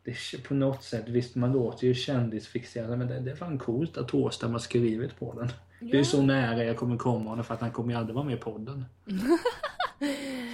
det, 0.04 0.42
på 0.48 0.54
något 0.54 0.82
sätt, 0.82 1.08
visst 1.08 1.34
man 1.34 1.52
låter 1.52 1.86
ju 1.86 1.94
kändisfixerad 1.94 2.98
men 2.98 3.08
det, 3.08 3.20
det 3.20 3.30
är 3.30 3.36
fan 3.36 3.58
coolt 3.58 3.96
att 3.96 4.08
Thåström 4.08 4.52
har 4.52 4.58
skrivit 4.58 5.18
på 5.18 5.32
den. 5.38 5.48
Det 5.80 5.96
är 5.96 5.98
Ja. 6.00 6.04
så 6.04 6.22
nära 6.22 6.64
jag 6.64 6.76
kommer 6.76 6.96
komma 6.96 7.30
honom 7.30 7.44
för 7.44 7.54
att 7.54 7.60
han 7.60 7.70
kommer 7.70 7.92
ju 7.92 7.98
aldrig 7.98 8.14
vara 8.14 8.24
med 8.24 8.34
i 8.34 8.40
podden. 8.40 8.84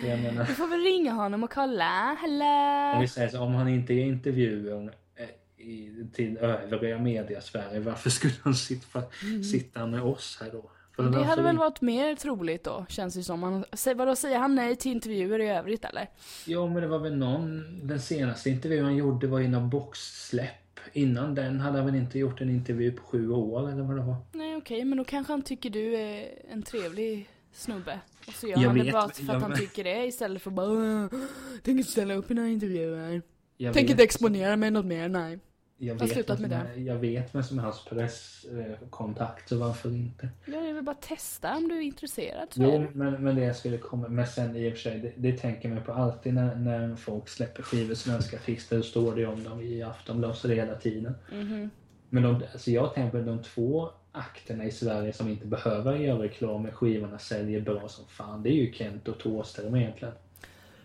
menar, 0.02 0.44
Du 0.46 0.54
får 0.54 0.66
väl 0.66 0.80
ringa 0.80 1.12
honom 1.12 1.44
och 1.44 1.52
kolla. 1.52 2.10
om 2.10 2.16
Hallå? 2.16 3.00
vi 3.00 3.08
säger 3.08 3.28
så, 3.28 3.40
om 3.40 3.54
han 3.54 3.68
inte 3.68 3.94
är 3.94 4.04
intervjuaren 4.04 4.90
eh, 5.16 5.64
i, 5.66 6.06
till 6.12 6.36
övriga 6.36 6.98
mediasfärer, 6.98 7.80
varför 7.80 8.10
skulle 8.10 8.34
han 8.42 8.54
sitta, 8.54 9.02
sitta 9.50 9.86
med 9.86 10.02
oss 10.02 10.38
här 10.42 10.50
då? 10.52 10.70
För 11.04 11.18
Det 11.18 11.24
hade 11.24 11.42
väl 11.42 11.50
inte? 11.50 11.60
varit 11.60 11.80
mer 11.80 12.14
troligt 12.14 12.64
då, 12.64 12.86
känns 12.88 13.14
det 13.14 13.22
som. 13.22 13.42
Han, 13.42 13.64
vadå, 13.96 14.16
säger 14.16 14.38
han 14.38 14.54
nej 14.54 14.76
till 14.76 14.92
intervjuer 14.92 15.38
i 15.38 15.48
övrigt 15.48 15.84
eller? 15.84 16.08
Ja, 16.46 16.66
men 16.66 16.82
det 16.82 16.88
var 16.88 16.98
väl 16.98 17.16
någon, 17.16 17.64
den 17.88 18.00
senaste 18.00 18.50
intervjun 18.50 18.84
han 18.84 18.96
gjorde 18.96 19.26
var 19.26 19.40
inom 19.40 19.70
boxsläpp. 19.70 20.50
Innan 20.92 21.34
den 21.34 21.60
hade 21.60 21.76
han 21.76 21.86
väl 21.86 21.94
inte 21.94 22.18
gjort 22.18 22.40
en 22.40 22.50
intervju 22.50 22.92
på 22.92 23.02
sju 23.02 23.30
år 23.30 23.70
eller 23.70 23.82
vad 23.82 23.96
det 23.96 24.02
var. 24.02 24.16
Nej 24.32 24.56
okej, 24.56 24.84
men 24.84 24.98
då 24.98 25.04
kanske 25.04 25.32
han 25.32 25.42
tycker 25.42 25.70
du 25.70 25.94
är 25.96 26.28
en 26.50 26.62
trevlig 26.62 27.28
snubbe. 27.52 28.00
Och 28.26 28.32
så 28.32 28.46
gör 28.46 28.52
Jag 28.58 28.68
han 28.68 28.78
det 28.78 28.84
vet, 28.84 28.92
bara 28.92 29.08
för 29.08 29.34
att 29.34 29.42
han 29.42 29.50
vet. 29.50 29.60
tycker 29.60 29.84
det 29.84 30.06
istället 30.06 30.42
för 30.42 30.50
bara 30.50 30.70
"Åh, 30.70 31.06
Tänker 31.54 31.70
inte 31.78 31.90
ställa 31.90 32.14
upp 32.14 32.30
i 32.30 32.34
några 32.34 32.48
intervjuer. 32.48 33.22
Jag 33.56 33.74
Tänker 33.74 33.90
inte 33.90 34.02
exponera 34.02 34.56
mig 34.56 34.70
något 34.70 34.84
mer, 34.86 35.08
nej. 35.08 35.38
Jag 35.78 35.94
vet, 35.94 36.10
slutat 36.10 36.40
med 36.40 36.50
som 36.50 36.60
är, 36.60 36.86
jag 36.86 36.94
vet 36.94 37.34
vem 37.34 37.42
som 37.42 37.58
är 37.58 37.62
hans 37.62 37.84
presskontakt, 37.84 39.48
så 39.48 39.58
varför 39.58 39.90
inte? 39.90 40.28
Ja, 40.44 40.66
jag 40.66 40.74
vill 40.74 40.84
bara 40.84 40.96
testa 40.96 41.56
om 41.56 41.68
du 41.68 41.76
är 41.76 41.80
intresserad. 41.80 42.48
Så 42.50 42.62
Jo, 42.62 42.70
det. 42.70 42.88
men, 42.92 43.24
men 43.24 43.36
det 43.36 43.42
jag 43.44 43.56
skulle 43.56 43.78
komma 43.78 44.08
Men 44.08 44.26
sen 44.26 44.56
i 44.56 44.68
och 44.68 44.72
för 44.72 44.80
sig, 44.80 44.98
det, 44.98 45.12
det 45.16 45.38
tänker 45.38 45.68
man 45.68 45.82
på 45.82 45.92
alltid 45.92 46.34
när, 46.34 46.54
när 46.54 46.96
folk 46.96 47.28
släpper 47.28 47.62
skivor, 47.62 47.94
svenska 47.94 48.36
artister, 48.36 48.76
då 48.76 48.82
står 48.82 49.16
det 49.16 49.26
om 49.26 49.44
dem 49.44 49.60
i 49.60 49.82
Aftonbladet 49.82 50.44
hela 50.44 50.74
tiden. 50.74 51.14
Mhm. 51.32 51.70
Men 52.08 52.22
de, 52.22 52.34
alltså 52.52 52.70
jag 52.70 52.94
tänker 52.94 53.18
på 53.18 53.24
de 53.24 53.42
två 53.42 53.90
akterna 54.12 54.64
i 54.64 54.70
Sverige 54.70 55.12
som 55.12 55.28
inte 55.28 55.46
behöver 55.46 55.96
göra 55.96 56.22
reklam 56.22 56.62
med 56.62 56.74
skivorna 56.74 57.18
säljer 57.18 57.60
bra 57.60 57.88
som 57.88 58.04
fan. 58.08 58.42
Det 58.42 58.48
är 58.48 58.54
ju 58.54 58.72
Kent 58.72 59.08
och 59.08 59.18
Thåström 59.18 59.76
egentligen. 59.76 60.14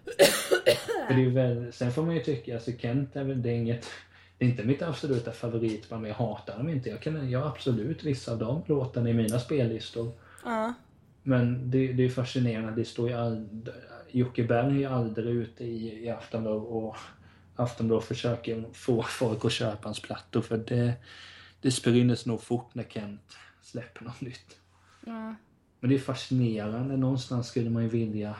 För 1.07 1.13
det 1.13 1.25
är 1.25 1.29
väl, 1.29 1.73
sen 1.73 1.91
får 1.91 2.03
man 2.03 2.15
ju 2.15 2.23
tycka, 2.23 2.55
alltså 2.55 2.71
Kent 2.71 3.15
är 3.15 3.23
väl, 3.23 3.41
det 3.41 3.49
är 3.49 3.53
inget, 3.53 3.85
det 4.37 4.45
är 4.45 4.49
inte 4.49 4.63
mitt 4.63 4.81
absoluta 4.81 5.31
favoritband 5.31 6.01
men 6.01 6.09
jag 6.09 6.17
hatar 6.17 6.57
dem 6.57 6.69
inte. 6.69 6.89
Jag 6.89 7.01
kan, 7.01 7.29
jag 7.29 7.39
har 7.39 7.47
absolut 7.47 8.03
vissa 8.03 8.31
av 8.31 8.37
de 8.37 8.63
låtarna 8.65 9.09
i 9.09 9.13
mina 9.13 9.39
spellistor. 9.39 10.11
Ja. 10.45 10.73
Men 11.23 11.71
det, 11.71 11.93
det 11.93 12.05
är 12.05 12.09
fascinerande, 12.09 12.81
det 12.81 12.85
står 12.85 13.09
ju 13.09 13.15
aldrig, 13.15 13.75
Jocke 14.11 14.43
Berg 14.43 14.75
är 14.75 14.79
ju 14.79 14.85
aldrig 14.85 15.35
ute 15.35 15.63
i, 15.63 16.05
i 16.05 16.09
Aftonbladet 16.09 16.63
och 16.63 16.95
Aftonbladet 17.55 18.07
försöker 18.07 18.65
få 18.73 19.03
folk 19.03 19.45
att 19.45 19.51
köpa 19.51 19.87
hans 19.87 20.01
plattor 20.01 20.41
för 20.41 20.57
det, 20.57 20.93
det 21.61 21.71
sprinner 21.71 22.27
nog 22.27 22.41
fort 22.41 22.75
när 22.75 22.83
Kent 22.83 23.37
släpper 23.61 24.05
något 24.05 24.21
nytt. 24.21 24.57
ja. 25.05 25.35
Men 25.79 25.89
det 25.89 25.95
är 25.95 25.99
fascinerande, 25.99 26.97
någonstans 26.97 27.47
skulle 27.47 27.69
man 27.69 27.83
ju 27.83 27.89
vilja 27.89 28.35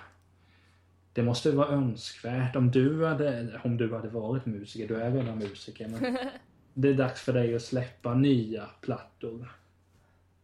det 1.18 1.24
måste 1.24 1.52
vara 1.52 1.68
önskvärt 1.68 2.56
om 2.56 2.72
du 2.72 3.06
hade, 3.06 3.60
om 3.64 3.78
du 3.78 3.96
hade 3.96 4.10
varit 4.10 4.46
musiker, 4.46 4.88
du 4.88 4.96
är 4.96 5.12
redan 5.12 5.38
musiker, 5.38 5.88
men 5.88 6.18
det 6.74 6.90
är 6.90 6.94
dags 6.94 7.22
för 7.22 7.34
dig 7.34 7.56
att 7.56 7.62
släppa 7.62 8.14
nya 8.14 8.66
plattor. 8.82 9.52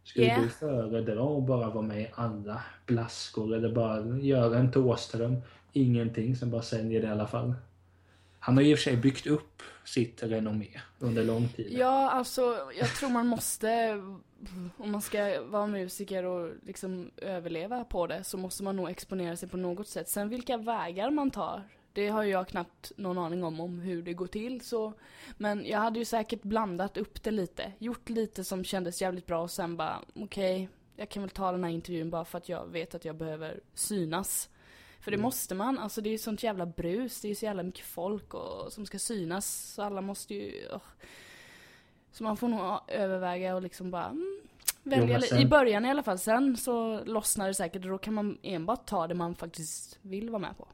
Skulle 0.04 0.26
Yeah. 0.26 0.42
du 0.42 0.48
föredra 0.48 1.38
att 1.38 1.46
bara 1.46 1.70
vara 1.70 1.82
med 1.82 2.00
i 2.00 2.10
alla 2.14 2.62
blaskor 2.86 3.54
eller 3.54 3.72
bara 3.74 4.18
göra 4.18 4.58
en 4.58 4.72
Thåström, 4.72 5.36
ingenting, 5.72 6.36
som 6.36 6.50
bara 6.50 6.62
säljer 6.62 7.00
det 7.00 7.06
i 7.06 7.10
alla 7.10 7.26
fall? 7.26 7.54
Han 8.44 8.56
har 8.56 8.64
i 8.64 8.74
och 8.74 8.78
för 8.78 8.82
sig 8.82 8.96
byggt 8.96 9.26
upp 9.26 9.62
sitt 9.84 10.22
renommé 10.22 10.80
under 10.98 11.24
lång 11.24 11.48
tid. 11.48 11.72
Ja, 11.72 12.10
alltså 12.10 12.70
jag 12.78 12.88
tror 12.88 13.10
man 13.10 13.26
måste, 13.26 13.92
om 14.76 14.92
man 14.92 15.02
ska 15.02 15.42
vara 15.42 15.66
musiker 15.66 16.24
och 16.24 16.52
liksom 16.66 17.10
överleva 17.16 17.84
på 17.84 18.06
det, 18.06 18.24
så 18.24 18.38
måste 18.38 18.62
man 18.62 18.76
nog 18.76 18.90
exponera 18.90 19.36
sig 19.36 19.48
på 19.48 19.56
något 19.56 19.88
sätt. 19.88 20.08
Sen 20.08 20.28
vilka 20.28 20.56
vägar 20.56 21.10
man 21.10 21.30
tar, 21.30 21.62
det 21.92 22.08
har 22.08 22.22
ju 22.22 22.30
jag 22.30 22.48
knappt 22.48 22.92
någon 22.96 23.18
aning 23.18 23.44
om, 23.44 23.60
om 23.60 23.78
hur 23.78 24.02
det 24.02 24.14
går 24.14 24.26
till 24.26 24.60
så. 24.60 24.92
Men 25.36 25.66
jag 25.66 25.78
hade 25.78 25.98
ju 25.98 26.04
säkert 26.04 26.42
blandat 26.42 26.96
upp 26.96 27.22
det 27.22 27.30
lite, 27.30 27.72
gjort 27.78 28.08
lite 28.08 28.44
som 28.44 28.64
kändes 28.64 29.02
jävligt 29.02 29.26
bra 29.26 29.42
och 29.42 29.50
sen 29.50 29.76
bara, 29.76 30.00
okej, 30.14 30.68
jag 30.96 31.08
kan 31.08 31.22
väl 31.22 31.30
ta 31.30 31.52
den 31.52 31.64
här 31.64 31.70
intervjun 31.70 32.10
bara 32.10 32.24
för 32.24 32.38
att 32.38 32.48
jag 32.48 32.66
vet 32.66 32.94
att 32.94 33.04
jag 33.04 33.16
behöver 33.16 33.60
synas. 33.74 34.48
För 35.04 35.10
det 35.10 35.14
Mm. 35.14 35.22
måste 35.22 35.54
man, 35.54 35.78
alltså 35.78 36.00
det 36.00 36.08
är 36.08 36.12
ju 36.12 36.18
sånt 36.18 36.42
jävla 36.42 36.66
brus, 36.66 37.20
det 37.20 37.26
är 37.26 37.30
ju 37.30 37.34
så 37.34 37.44
jävla 37.44 37.62
mycket 37.62 37.84
folk 37.84 38.34
och, 38.34 38.72
som 38.72 38.86
ska 38.86 38.98
synas, 38.98 39.46
så 39.74 39.82
alla 39.82 40.00
måste 40.00 40.34
ju, 40.34 40.66
ugh. 40.72 40.82
Så 42.12 42.24
man 42.24 42.36
får 42.36 42.48
nog 42.48 42.78
överväga 42.88 43.54
och 43.54 43.62
liksom 43.62 43.90
bara 43.90 44.04
mm, 44.06 44.40
välja 44.82 45.18
li- 45.18 45.26
sen- 45.26 45.38
i 45.40 45.46
början 45.46 45.84
i 45.84 45.90
alla 45.90 46.02
fall. 46.02 46.18
Sen 46.18 46.56
så 46.56 47.04
lossnar 47.04 47.46
det 47.48 47.54
säkert 47.54 47.84
och 47.84 47.90
då 47.90 47.98
kan 47.98 48.14
man 48.14 48.38
enbart 48.42 48.86
ta 48.86 49.06
det 49.06 49.14
man 49.14 49.34
faktiskt 49.34 49.98
vill 50.02 50.30
vara 50.30 50.38
med 50.40 50.58
på. 50.58 50.68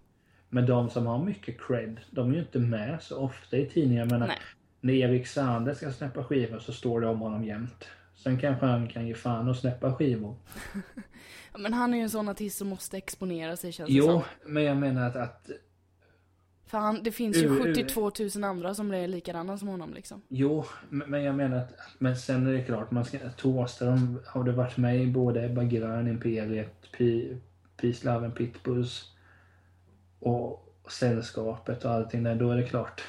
Men 0.48 0.66
de 0.66 0.90
som 0.90 1.06
har 1.06 1.24
mycket 1.24 1.60
cred, 1.60 2.00
de 2.10 2.30
är 2.30 2.34
ju 2.34 2.40
inte 2.40 2.58
med 2.58 3.02
så 3.02 3.18
ofta 3.18 3.56
i 3.56 3.66
tidningar. 3.66 4.04
Men 4.04 4.20
Nej. 4.20 4.38
när 4.80 4.92
Erik 4.94 5.26
Sander 5.26 5.74
ska 5.74 5.92
släppa 5.92 6.24
skivor 6.24 6.58
så 6.58 6.72
står 6.72 7.00
det 7.00 7.06
om 7.06 7.20
honom 7.20 7.44
jämt. 7.44 7.88
Sen 8.14 8.38
kanske 8.40 8.66
han 8.66 8.88
kan 8.88 9.06
ge 9.06 9.14
fan 9.14 9.48
och 9.48 9.56
släppa 9.56 9.94
skivor. 9.94 10.36
Men 11.58 11.72
han 11.72 11.92
är 11.94 11.96
ju 11.98 12.02
en 12.02 12.10
sån 12.10 12.28
artist 12.28 12.58
som 12.58 12.68
måste 12.68 12.96
exponera 12.96 13.56
sig 13.56 13.72
känns 13.72 13.88
det 13.88 13.94
Jo, 13.94 14.06
som. 14.06 14.22
men 14.46 14.62
jag 14.62 14.76
menar 14.76 15.06
att, 15.08 15.16
att 15.16 15.50
För 16.66 16.78
han, 16.78 17.02
det 17.02 17.12
finns 17.12 17.36
ju 17.36 17.40
Ur- 17.46 17.66
ur- 17.68 17.74
72 17.74 18.10
000 18.34 18.44
andra 18.44 18.74
som 18.74 18.90
är 18.92 19.08
likadana 19.08 19.58
som 19.58 19.68
honom 19.68 19.94
liksom. 19.94 20.22
Jo, 20.28 20.64
men 20.88 21.22
jag 21.22 21.34
menar 21.34 21.56
att 21.56 21.72
men 21.98 22.16
sen 22.16 22.46
är 22.46 22.52
det 22.52 22.62
klart, 22.64 22.90
man 22.90 23.04
ska, 23.04 23.18
Thåström 23.36 24.20
har 24.26 24.44
du 24.44 24.52
varit 24.52 24.76
med 24.76 25.02
i 25.02 25.06
både 25.06 25.44
Ebba 25.44 25.64
Grön, 25.64 26.08
Imperiet, 26.08 26.92
Peace, 27.76 28.06
Love 28.06 28.26
and 28.26 28.34
Pitbulls 28.34 29.10
och 30.18 30.66
Sällskapet 30.90 31.84
och 31.84 31.90
allting 31.90 32.22
där, 32.22 32.34
då 32.34 32.50
är 32.50 32.56
det 32.56 32.66
klart. 32.68 33.02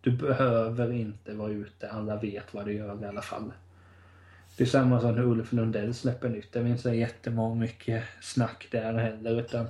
Du 0.00 0.10
behöver 0.16 0.92
inte 0.92 1.34
vara 1.34 1.50
ute, 1.50 1.90
alla 1.90 2.16
vet 2.16 2.54
vad 2.54 2.66
du 2.66 2.72
gör 2.72 3.02
i 3.02 3.06
alla 3.06 3.22
fall. 3.22 3.52
Det 4.58 4.64
är 4.64 4.68
samma 4.68 5.00
som 5.00 5.14
när 5.14 5.22
Ulf 5.22 5.52
Lundell 5.52 5.94
släpper 5.94 6.28
nytt. 6.28 6.52
Det 6.52 6.58
är 6.58 6.66
inte 6.66 6.82
så 6.82 6.94
jättemånga 6.94 7.54
mycket 7.54 8.04
snack 8.20 8.68
där 8.70 8.94
heller 8.94 9.40
utan 9.40 9.68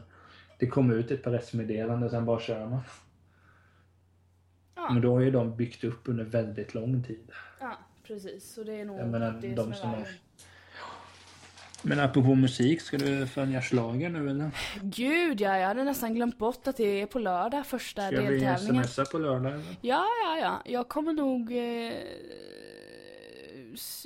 det 0.59 0.67
kommer 0.67 0.95
ut 0.95 1.11
ett 1.11 1.25
pressmeddelande 1.25 2.11
sen 2.11 2.25
bara 2.25 2.41
kör 2.41 2.67
man. 2.67 2.81
Ja. 4.77 4.93
Men 4.93 5.03
då 5.03 5.15
har 5.15 5.21
ju 5.21 5.31
de 5.31 5.57
byggt 5.57 5.85
upp 5.85 6.09
under 6.09 6.25
väldigt 6.25 6.75
lång 6.75 7.03
tid. 7.03 7.31
Ja, 7.61 7.79
precis. 8.07 8.55
Så 8.55 8.63
det 8.65 8.81
är 8.81 8.85
nog 8.85 8.99
Jag 9.01 9.09
menar, 9.09 9.39
det 9.41 9.49
de 9.49 9.57
som 9.63 9.73
är 9.73 9.77
som 9.77 9.93
vägen. 9.93 10.07
Men 11.83 12.01
apropå 12.01 12.35
musik, 12.35 12.81
ska 12.81 12.99
du 12.99 13.27
följa 13.27 13.63
schlager 13.63 14.09
nu 14.09 14.31
eller? 14.31 14.51
Gud 14.83 15.41
ja, 15.41 15.59
jag 15.59 15.67
hade 15.69 15.85
nästan 15.85 16.15
glömt 16.15 16.39
bort 16.39 16.67
att 16.67 16.77
det 16.77 17.03
är 17.03 17.07
på 17.07 17.19
lördag 17.19 17.67
första 17.67 18.07
Ska 18.07 18.21
vi 18.21 18.27
deltävlingen. 18.29 18.85
smsa 18.85 19.05
på 19.05 19.19
lördag 19.19 19.53
eller? 19.53 19.65
Ja, 19.81 20.05
ja, 20.25 20.39
ja. 20.41 20.63
Jag 20.73 20.89
kommer 20.89 21.13
nog... 21.13 21.53
Eh, 21.53 21.93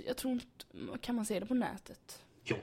jag 0.07 0.17
tror 0.17 0.33
inte... 0.33 0.99
Kan 1.01 1.15
man 1.15 1.27
se 1.27 1.41
det 1.41 1.47
på 1.47 1.55
nätet? 1.55 2.23
Ja, 2.45 2.57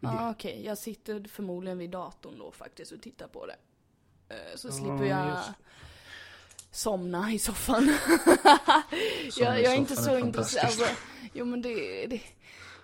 Ja, 0.00 0.30
okej. 0.30 0.64
Jag 0.64 0.78
sitter 0.78 1.24
förmodligen 1.28 1.78
vid 1.78 1.90
datorn 1.90 2.38
då 2.38 2.50
faktiskt 2.52 2.92
och 2.92 3.02
tittar 3.02 3.28
på 3.28 3.46
det. 3.46 3.56
Eh, 4.34 4.56
Så 4.56 4.72
slipper 4.72 5.04
jag 5.04 5.28
just. 5.28 5.50
somna 6.70 7.32
i 7.32 7.38
soffan. 7.38 7.84
Jag, 9.38 9.62
jag 9.62 9.72
är 9.72 9.76
inte 9.76 9.96
så 9.96 10.18
intresserad. 10.18 10.64
Alltså, 10.66 10.84
jo 11.32 11.44
men 11.44 11.62
det, 11.62 12.06
det, 12.06 12.20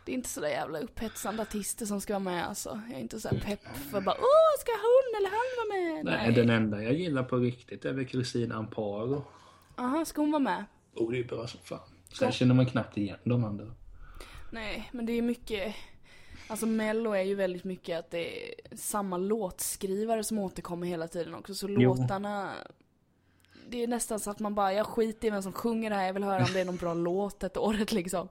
det 0.05 0.13
är 0.13 0.15
inte 0.15 0.29
så 0.29 0.41
där 0.41 0.49
jävla 0.49 0.79
upphetsande 0.79 1.43
artister 1.43 1.87
som 1.87 2.01
ska 2.01 2.13
vara 2.13 2.19
med 2.25 2.47
alltså. 2.49 2.81
Jag 2.89 2.97
är 2.99 3.03
inte 3.03 3.21
så 3.21 3.29
här 3.29 3.41
pepp 3.41 3.77
för 3.91 4.01
bara 4.01 4.17
åh, 4.19 4.61
ska 4.61 4.73
hon 4.73 5.17
eller 5.19 5.31
han 5.31 5.69
vara 5.69 5.95
med? 5.95 6.05
Nej, 6.05 6.33
den 6.33 6.51
enda 6.51 6.83
jag 6.83 6.95
gillar 6.95 7.23
på 7.23 7.37
riktigt 7.37 7.85
är 7.85 7.93
väl 7.93 8.07
Kristina 8.07 8.55
Amparo. 8.55 9.25
Aha, 9.77 10.05
ska 10.05 10.21
hon 10.21 10.31
vara 10.33 10.43
med? 10.43 10.65
Oh, 10.95 11.11
det 11.13 11.19
är 11.19 11.25
bra 11.25 11.47
som 11.47 11.61
fan. 11.65 11.79
Sen 12.13 12.29
Ja. 12.29 12.33
känner 12.33 12.55
man 12.55 12.67
knappt 12.67 12.97
igen 12.97 13.19
de 13.25 13.45
andra. 13.45 13.67
Nej, 14.51 14.89
men 14.93 15.07
det 15.07 15.13
är 15.13 15.23
mycket... 15.23 15.75
Alltså 16.49 16.67
mello 16.67 17.13
är 17.13 17.23
ju 17.23 17.35
väldigt 17.35 17.65
mycket 17.65 17.99
att 17.99 18.11
det 18.11 18.49
är 18.49 18.55
samma 18.77 19.17
låtskrivare 19.17 20.25
som 20.25 20.39
återkommer 20.39 20.87
hela 20.87 21.09
tiden 21.09 21.35
också. 21.35 21.55
Så 21.55 21.69
Jo. 21.69 21.95
låtarna... 21.95 22.51
Det 23.69 23.83
är 23.83 23.87
nästan 23.89 24.21
så 24.21 24.31
att 24.31 24.39
man 24.39 24.55
bara, 24.55 24.73
jag 24.73 24.87
skiter 24.87 25.29
i 25.29 25.31
vem 25.31 25.43
som 25.43 25.53
sjunger 25.53 25.91
det 25.91 25.97
här, 25.97 26.07
jag 26.07 26.13
vill 26.13 26.23
höra 26.23 26.45
om 26.45 26.53
det 26.53 26.61
är 26.61 26.65
någon 26.65 26.77
bra 26.77 26.95
låt 26.95 27.43
ett 27.43 27.57
året 27.57 27.93
liksom. 28.03 28.29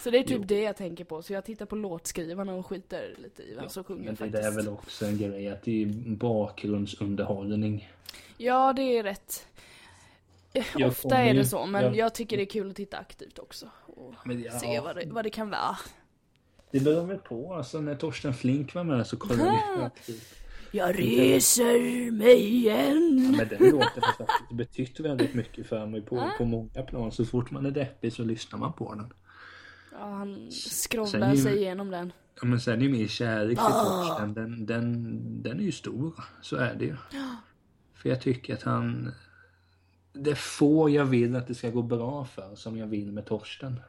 Så 0.00 0.10
det 0.10 0.18
är 0.18 0.22
typ 0.22 0.38
Jo. 0.38 0.44
det 0.44 0.60
jag 0.62 0.76
tänker 0.76 1.04
på. 1.04 1.22
Så 1.22 1.32
jag 1.32 1.44
tittar 1.44 1.66
på 1.66 1.76
låtskrivarna 1.76 2.54
och 2.54 2.66
skiter 2.66 3.14
lite 3.22 3.42
i 3.42 3.54
vem 3.54 3.68
som 3.68 3.84
sjunger 3.84 4.04
Men 4.04 4.14
det 4.14 4.16
faktiskt. 4.16 4.42
där 4.42 4.50
är 4.50 4.54
väl 4.56 4.68
också 4.68 5.06
en 5.06 5.18
grej 5.18 5.48
att 5.48 5.62
det 5.62 5.82
är 5.82 5.86
bakgrundsunderhållning. 6.16 7.88
Ja, 8.36 8.72
det 8.72 8.82
är 8.82 9.02
rätt. 9.02 9.46
Jag 10.76 10.88
Ofta 10.88 11.16
är 11.16 11.32
ju- 11.32 11.38
det 11.38 11.44
så, 11.44 11.66
men 11.66 11.82
jag- 11.84 11.96
jag 11.96 12.14
tycker 12.14 12.36
det 12.36 12.42
är 12.42 12.50
kul 12.50 12.70
att 12.70 12.76
titta 12.76 12.96
aktivt 12.98 13.38
också. 13.38 13.66
Och 13.86 14.14
ja, 14.24 14.58
se 14.58 14.80
vad 14.80 14.96
det, 14.96 15.04
vad 15.06 15.24
det 15.24 15.30
kan 15.30 15.50
vara. 15.50 15.76
Det 16.72 16.80
beror 16.80 17.06
väl 17.06 17.18
på. 17.18 17.54
Alltså 17.54 17.80
när 17.80 17.94
Torsten 17.94 18.34
Flink 18.34 18.74
var 18.74 18.84
med 18.84 19.06
så 19.06 19.16
kollade 19.16 19.62
vi 19.78 19.82
aktivt. 19.84 20.34
Jag 20.72 20.98
reser 20.98 22.10
mig 22.10 22.40
igen. 22.56 23.34
Men 23.38 23.48
den 23.48 23.70
låten 23.70 24.02
har 24.02 24.26
faktiskt 24.26 24.52
betytt 24.52 25.00
väldigt 25.00 25.34
mycket 25.34 25.66
för 25.66 25.86
mig 25.86 26.02
på, 26.02 26.20
Ah. 26.20 26.30
på 26.38 26.44
många 26.44 26.82
plan. 26.82 27.12
Så 27.12 27.24
fort 27.24 27.50
man 27.50 27.66
är 27.66 27.70
deppig 27.70 28.12
så 28.12 28.24
lyssnar 28.24 28.58
man 28.58 28.72
på 28.72 28.94
den. 28.94 29.12
Ja, 29.92 29.98
han 30.06 30.50
scrollar 30.50 31.34
ju- 31.34 31.42
sig 31.42 31.56
igenom 31.56 31.90
den. 31.90 32.12
Ja, 32.40 32.46
men 32.46 32.60
sen 32.60 32.82
är 32.82 32.88
min 32.88 33.08
kärlek 33.08 33.58
till 33.58 33.66
Ah. 33.66 34.04
Torsten, 34.08 34.34
den, 34.34 34.66
den, 34.66 35.42
den 35.42 35.58
är 35.60 35.64
ju 35.64 35.72
stor. 35.72 36.12
Så 36.42 36.56
är 36.56 36.74
det 36.74 36.84
ju. 36.84 36.96
För 37.94 38.08
jag 38.08 38.20
tycker 38.20 38.54
att 38.54 38.62
han... 38.62 39.14
Det 40.20 40.30
är 40.30 40.34
få 40.34 40.90
jag 40.90 41.04
vill 41.04 41.36
att 41.36 41.46
det 41.46 41.54
ska 41.54 41.70
gå 41.70 41.82
bra 41.82 42.24
för 42.24 42.54
som 42.54 42.76
jag 42.76 42.86
vill 42.86 43.12
med 43.12 43.26
Torsten. 43.26 43.80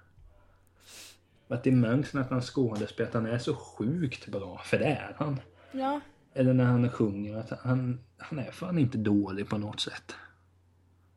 Att 1.47 1.63
det 1.63 1.71
märks 1.71 2.13
när 2.13 2.23
han 2.23 2.41
skådespelar 2.41 3.07
att 3.07 3.13
han 3.13 3.25
är 3.25 3.39
så 3.39 3.55
sjukt 3.55 4.27
bra, 4.27 4.61
för 4.65 4.79
det 4.79 4.85
är 4.85 5.15
han. 5.17 5.39
Ja, 5.71 6.01
Eller 6.33 6.53
när 6.53 6.65
han 6.65 6.89
sjunger, 6.89 7.37
att 7.37 7.49
han, 7.49 7.99
han 8.17 8.39
är 8.39 8.51
fan 8.51 8.77
inte 8.77 8.97
dålig 8.97 9.49
på 9.49 9.57
något 9.57 9.79
sätt. 9.79 10.15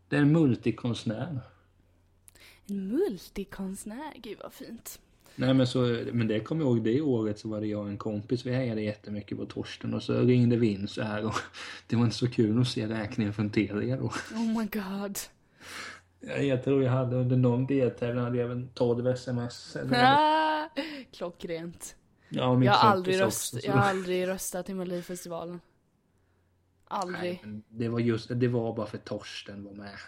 Det 0.09 0.17
är 0.17 0.21
en 0.21 0.33
multikonstnär. 0.33 1.41
en 2.67 2.89
multikonstnär. 2.89 4.13
Gud 4.17 4.39
vad 4.43 4.53
fint. 4.53 5.01
Nej 5.37 5.55
men 5.55 5.67
så, 5.67 5.79
men 6.13 6.29
det 6.29 6.41
kommer 6.41 6.65
jag 6.65 6.71
ihåg, 6.77 6.85
det 6.85 7.01
året 7.01 7.39
så 7.39 7.49
var 7.49 7.61
det 7.61 7.67
jag 7.67 7.81
och 7.81 7.89
en 7.89 7.99
kompis, 7.99 8.47
vi 8.47 8.53
hejade 8.55 8.83
jättemycket 8.83 9.39
på 9.39 9.47
Torsten 9.47 9.95
och 9.95 10.03
så 10.03 10.21
ringde 10.21 10.57
vi 10.57 10.67
in 10.73 10.89
så 10.89 11.03
här 11.03 11.25
och 11.27 11.35
det 11.87 11.97
var 11.97 12.05
inte 12.05 12.17
så 12.17 12.31
kul 12.31 12.61
att 12.61 12.69
se 12.69 12.87
räkningen 12.89 13.33
från 13.33 13.51
Telia 13.51 13.97
då. 13.97 14.05
Oh 14.35 14.59
my 14.59 14.67
god. 14.73 15.19
Jag, 16.41 16.65
tror 16.65 16.83
jag 16.83 16.93
hade 16.93 17.17
under 17.17 17.37
någon 17.37 17.67
deltävling 17.67 18.25
hade 18.25 18.39
jag 18.39 18.49
väl 18.49 18.69
12 18.75 19.07
sms. 19.09 19.77
Eller, 19.77 20.03
Ah, 20.05 20.69
klockrent. 21.13 21.97
ja, 22.29 22.65
Jag 22.65 22.73
har, 22.73 22.91
aldrig 22.91 23.15
också, 23.17 23.25
röst, 23.27 23.43
så- 23.63 23.67
jag 23.67 23.73
har 23.73 23.81
aldrig 23.91 24.29
röstat 24.29 24.69
i 24.71 24.75
Melodifestivalen. 24.75 25.61
Aldrig. 26.89 27.41
Nej, 27.45 27.61
det 27.69 27.89
var 27.89 28.01
just, 28.01 28.31
det 28.35 28.49
var 28.49 28.77
bara 28.77 28.87
för 28.87 28.99
Torsten 28.99 29.65
var 29.65 29.73
med. 29.73 29.99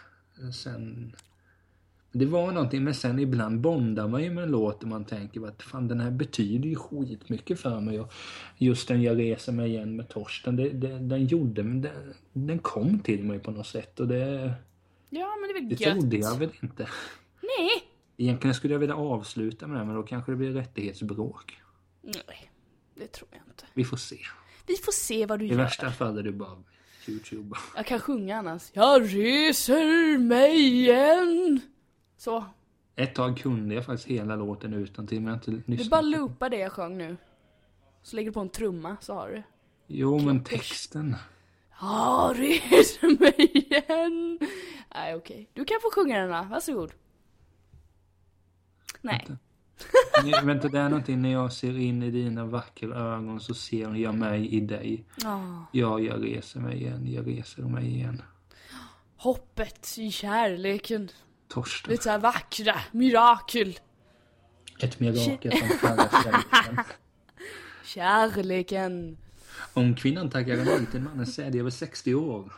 Sen... 0.53 1.15
Det 2.17 2.25
var 2.25 2.51
någonting, 2.51 2.83
men 2.83 2.93
sen 2.95 3.19
ibland 3.19 3.59
bondar 3.61 4.07
man 4.07 4.23
ju 4.23 4.29
med 4.29 4.43
en 4.43 4.51
låt 4.51 4.83
och 4.83 4.89
man 4.89 5.05
tänker 5.05 5.47
att 5.47 5.61
fan 5.63 5.87
den 5.87 5.99
här 5.99 6.11
betyder 6.11 6.69
ju 6.69 6.75
skitmycket 6.75 7.59
för 7.59 7.79
mig. 7.79 7.99
Och 7.99 8.13
just 8.57 8.87
den 8.87 9.01
Jag 9.01 9.19
reser 9.19 9.51
mig 9.51 9.69
igen 9.69 9.95
med 9.95 10.09
Torsten, 10.09 10.55
det, 10.55 10.69
det, 10.69 10.99
den 10.99 11.25
gjorde, 11.25 11.63
den, 11.63 11.87
den 12.33 12.59
kom 12.59 12.99
till 12.99 13.23
mig 13.23 13.39
på 13.39 13.51
något 13.51 13.67
sätt 13.67 13.99
och 13.99 14.07
det, 14.07 14.53
Ja, 15.09 15.35
men 15.41 15.47
det 15.49 15.59
är 15.59 15.61
väl 15.61 15.69
det 15.69 15.85
gött. 15.85 15.93
trodde 15.99 16.17
jag 16.17 16.37
väl 16.39 16.49
inte. 16.61 16.87
Nej. 17.41 17.69
Egentligen 18.17 18.53
skulle 18.53 18.73
jag 18.73 18.79
vilja 18.79 18.95
avsluta 18.95 19.67
med 19.67 19.81
det, 19.81 19.85
men 19.85 19.95
då 19.95 20.03
kanske 20.03 20.31
det 20.31 20.35
blir 20.35 20.51
rättighetsbråk. 20.51 21.57
Nej, 22.01 22.51
det 22.95 23.07
tror 23.07 23.27
jag 23.31 23.41
inte. 23.49 23.63
Vi 23.73 23.83
får 23.85 23.97
se. 23.97 24.17
Vi 24.67 24.75
får 24.75 24.91
se 24.91 25.25
vad 25.25 25.39
du 25.39 25.45
I 25.45 25.49
gör. 25.49 25.57
värsta 25.57 25.91
fall 25.91 26.17
är 26.17 26.23
det 26.23 26.31
bara 26.31 26.57
Youtube. 27.07 27.55
Jag 27.75 27.85
kan 27.85 27.99
sjunga 27.99 28.37
annars. 28.37 28.69
Jag 28.73 29.01
reser 29.15 30.17
mig 30.17 30.59
igen. 30.59 31.61
Så. 32.17 32.45
Ett 32.95 33.15
tag 33.15 33.37
kunde 33.37 33.75
jag 33.75 33.85
faktiskt 33.85 34.07
hela 34.07 34.35
låten 34.35 34.73
utan 34.73 35.07
till 35.07 35.21
men 35.21 35.27
jag 35.27 35.35
inte 35.37 35.51
Du 35.51 35.63
lyssnat. 35.65 35.89
bara 35.89 36.01
loopar 36.01 36.49
det 36.49 36.57
jag 36.57 36.71
sjöng 36.71 36.97
nu. 36.97 37.17
Så 38.03 38.15
lägger 38.15 38.29
du 38.29 38.33
på 38.33 38.39
en 38.39 38.49
trumma 38.49 38.97
så 39.01 39.13
har 39.13 39.27
du. 39.29 39.43
Jo, 39.87 40.19
men 40.19 40.43
texten. 40.43 41.15
Ja, 41.81 42.33
res 42.35 43.01
mig 43.01 43.35
igen. 43.37 44.39
Nej, 44.95 45.15
okej. 45.15 45.49
Du 45.53 45.65
kan 45.65 45.77
få 45.81 45.89
sjunga 45.91 46.19
den 46.19 46.29
då, 46.29 46.47
varsågod. 46.49 46.91
Nej. 49.01 49.27
Nej, 50.23 50.33
Vänta, 50.43 50.67
det 50.67 50.79
är 50.79 50.89
någonting 50.89 51.21
när 51.21 51.31
jag 51.31 51.53
ser 51.53 51.77
in 51.77 52.03
i 52.03 52.11
dina 52.11 52.45
vackra 52.45 52.95
ögon 52.95 53.39
så 53.39 53.53
ser 53.53 53.95
jag 53.95 54.15
mig 54.15 54.47
i 54.55 54.59
dig. 54.59 55.03
Ja. 55.23 55.65
Ja, 55.71 55.99
jag 55.99 56.23
reser 56.23 56.59
mig 56.59 56.75
igen, 56.77 57.07
jag 57.13 57.27
reser 57.27 57.61
mig 57.63 57.87
igen. 57.95 58.21
Hoppet 59.17 59.95
i 59.97 60.11
kärleken. 60.11 61.09
Torsten. 61.55 61.91
Lite 61.91 62.03
såhär 62.03 62.19
vackra, 62.19 62.75
mirakel. 62.91 63.79
Ett 64.79 64.99
mirakel 64.99 65.51
som 65.57 65.77
kallas 65.77 66.11
kärleken. 66.11 66.83
Kärleken. 67.83 69.17
Om 69.73 69.95
kvinnan 69.95 70.29
tackar 70.29 70.57
nej 70.57 70.85
till 70.91 71.01
mannens 71.01 71.35
säd 71.35 71.55
över 71.55 71.69
60 71.69 72.15
år. 72.15 72.53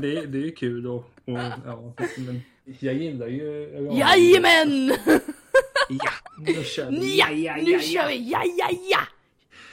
det, 0.00 0.26
det 0.26 0.38
är 0.38 0.56
kul 0.56 0.86
och, 0.86 1.10
och 1.24 1.38
ja, 1.64 1.94
men 2.18 2.42
jag 2.80 2.94
gillar 2.94 3.26
ju 3.26 3.72
radio. 3.72 3.98
Jajamän! 3.98 4.96
Ja, 5.88 6.10
nu 6.38 6.64
kör 6.64 6.90
vi. 6.90 7.18
Ja, 7.18 7.56
nu 7.56 7.80
kör 7.80 8.08
vi! 8.08 8.30
Ja, 8.30 8.42
ja, 8.58 8.68
ja! 8.90 9.00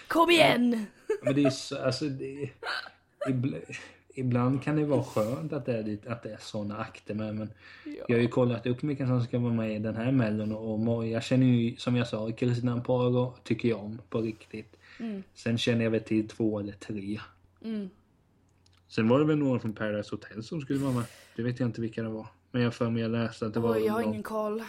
Kom 0.07 0.29
igen! 0.29 0.85
Men 1.21 1.35
det 1.35 1.43
är 1.43 1.49
så, 1.49 1.83
alltså 1.83 2.05
det, 2.05 2.49
ibland, 3.29 3.63
ibland 4.13 4.63
kan 4.63 4.75
det 4.75 4.85
vara 4.85 5.03
skönt 5.03 5.53
att 5.53 5.65
det 5.65 5.73
är, 5.77 5.97
att 6.11 6.23
det 6.23 6.29
är 6.33 6.37
såna 6.39 6.77
akter 6.77 7.13
med 7.13 7.35
men 7.35 7.49
jag 8.07 8.15
har 8.15 8.21
ju 8.21 8.27
kollat 8.27 8.65
upp 8.67 8.83
vilka 8.83 9.07
som 9.07 9.21
ska 9.23 9.39
vara 9.39 9.53
med 9.53 9.75
i 9.75 9.79
den 9.79 9.95
här 9.95 10.11
mellon 10.11 10.51
och 10.51 10.79
må- 10.79 11.05
jag 11.05 11.23
känner 11.23 11.45
ju 11.45 11.75
som 11.77 11.95
jag 11.95 12.07
sa 12.07 12.31
Kristina 12.31 12.71
Amparo 12.73 13.33
tycker 13.43 13.69
jag 13.69 13.79
om 13.79 14.01
på 14.09 14.21
riktigt. 14.21 14.75
Sen 15.33 15.57
känner 15.57 15.83
jag 15.83 15.91
väl 15.91 16.01
till 16.01 16.27
två 16.27 16.59
eller 16.59 16.73
tre. 16.73 17.19
Mm. 17.63 17.89
Sen 18.87 19.07
var 19.07 19.19
det 19.19 19.25
väl 19.25 19.37
några 19.37 19.59
från 19.59 19.73
Paradise 19.73 20.09
Hotel 20.11 20.43
som 20.43 20.61
skulle 20.61 20.79
vara 20.79 20.93
med. 20.93 21.03
Det 21.35 21.43
vet 21.43 21.59
jag 21.59 21.69
inte 21.69 21.81
vilka 21.81 22.03
det 22.03 22.09
var. 22.09 22.27
Men 22.51 22.61
jag 22.61 22.73
för 22.73 22.89
mig 22.89 23.01
jag 23.01 23.11
läste 23.11 23.45
att 23.45 23.53
det 23.53 23.59
var 23.59 23.75
Oj, 23.75 23.85
jag 23.85 23.93
har 23.93 24.01
någon- 24.01 24.09
ingen 24.09 24.23
koll. 24.23 24.63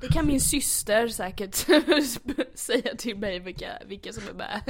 Det 0.00 0.08
kan 0.08 0.26
min 0.26 0.40
syster 0.40 1.08
säkert 1.08 1.54
säga 2.54 2.94
till 2.98 3.16
mig 3.18 3.38
vilka, 3.40 3.68
vilka 3.86 4.12
som 4.12 4.22
är 4.28 4.34
med. 4.34 4.60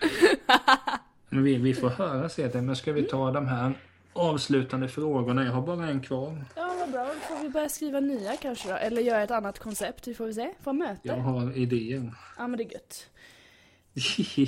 Men 1.28 1.42
vi, 1.42 1.56
vi 1.56 1.74
får 1.74 1.88
höra 1.88 2.28
sedan. 2.28 2.66
Men 2.66 2.76
ska 2.76 2.92
vi 2.92 3.02
ta 3.02 3.30
de 3.30 3.46
här 3.46 3.72
avslutande 4.12 4.88
frågorna? 4.88 5.44
Jag 5.44 5.52
har 5.52 5.62
bara 5.62 5.88
en 5.88 6.00
kvar. 6.00 6.44
Ja, 6.56 6.74
vad 6.80 6.90
bra. 6.90 7.04
Då 7.04 7.34
får 7.36 7.42
vi 7.42 7.48
börja 7.48 7.68
skriva 7.68 8.00
nya 8.00 8.36
kanske 8.36 8.68
då. 8.68 8.74
Eller 8.76 9.02
göra 9.02 9.22
ett 9.22 9.30
annat 9.30 9.58
koncept, 9.58 10.08
vi 10.08 10.14
får 10.14 10.26
vi 10.26 10.34
se. 10.34 10.52
Får 10.62 10.72
möte. 10.72 11.00
Jag 11.02 11.18
Ja. 11.18 11.22
har 11.22 11.56
idéer. 11.58 12.12
men 12.38 12.56
det 12.56 12.64
är 12.64 12.72
gött. 12.72 13.06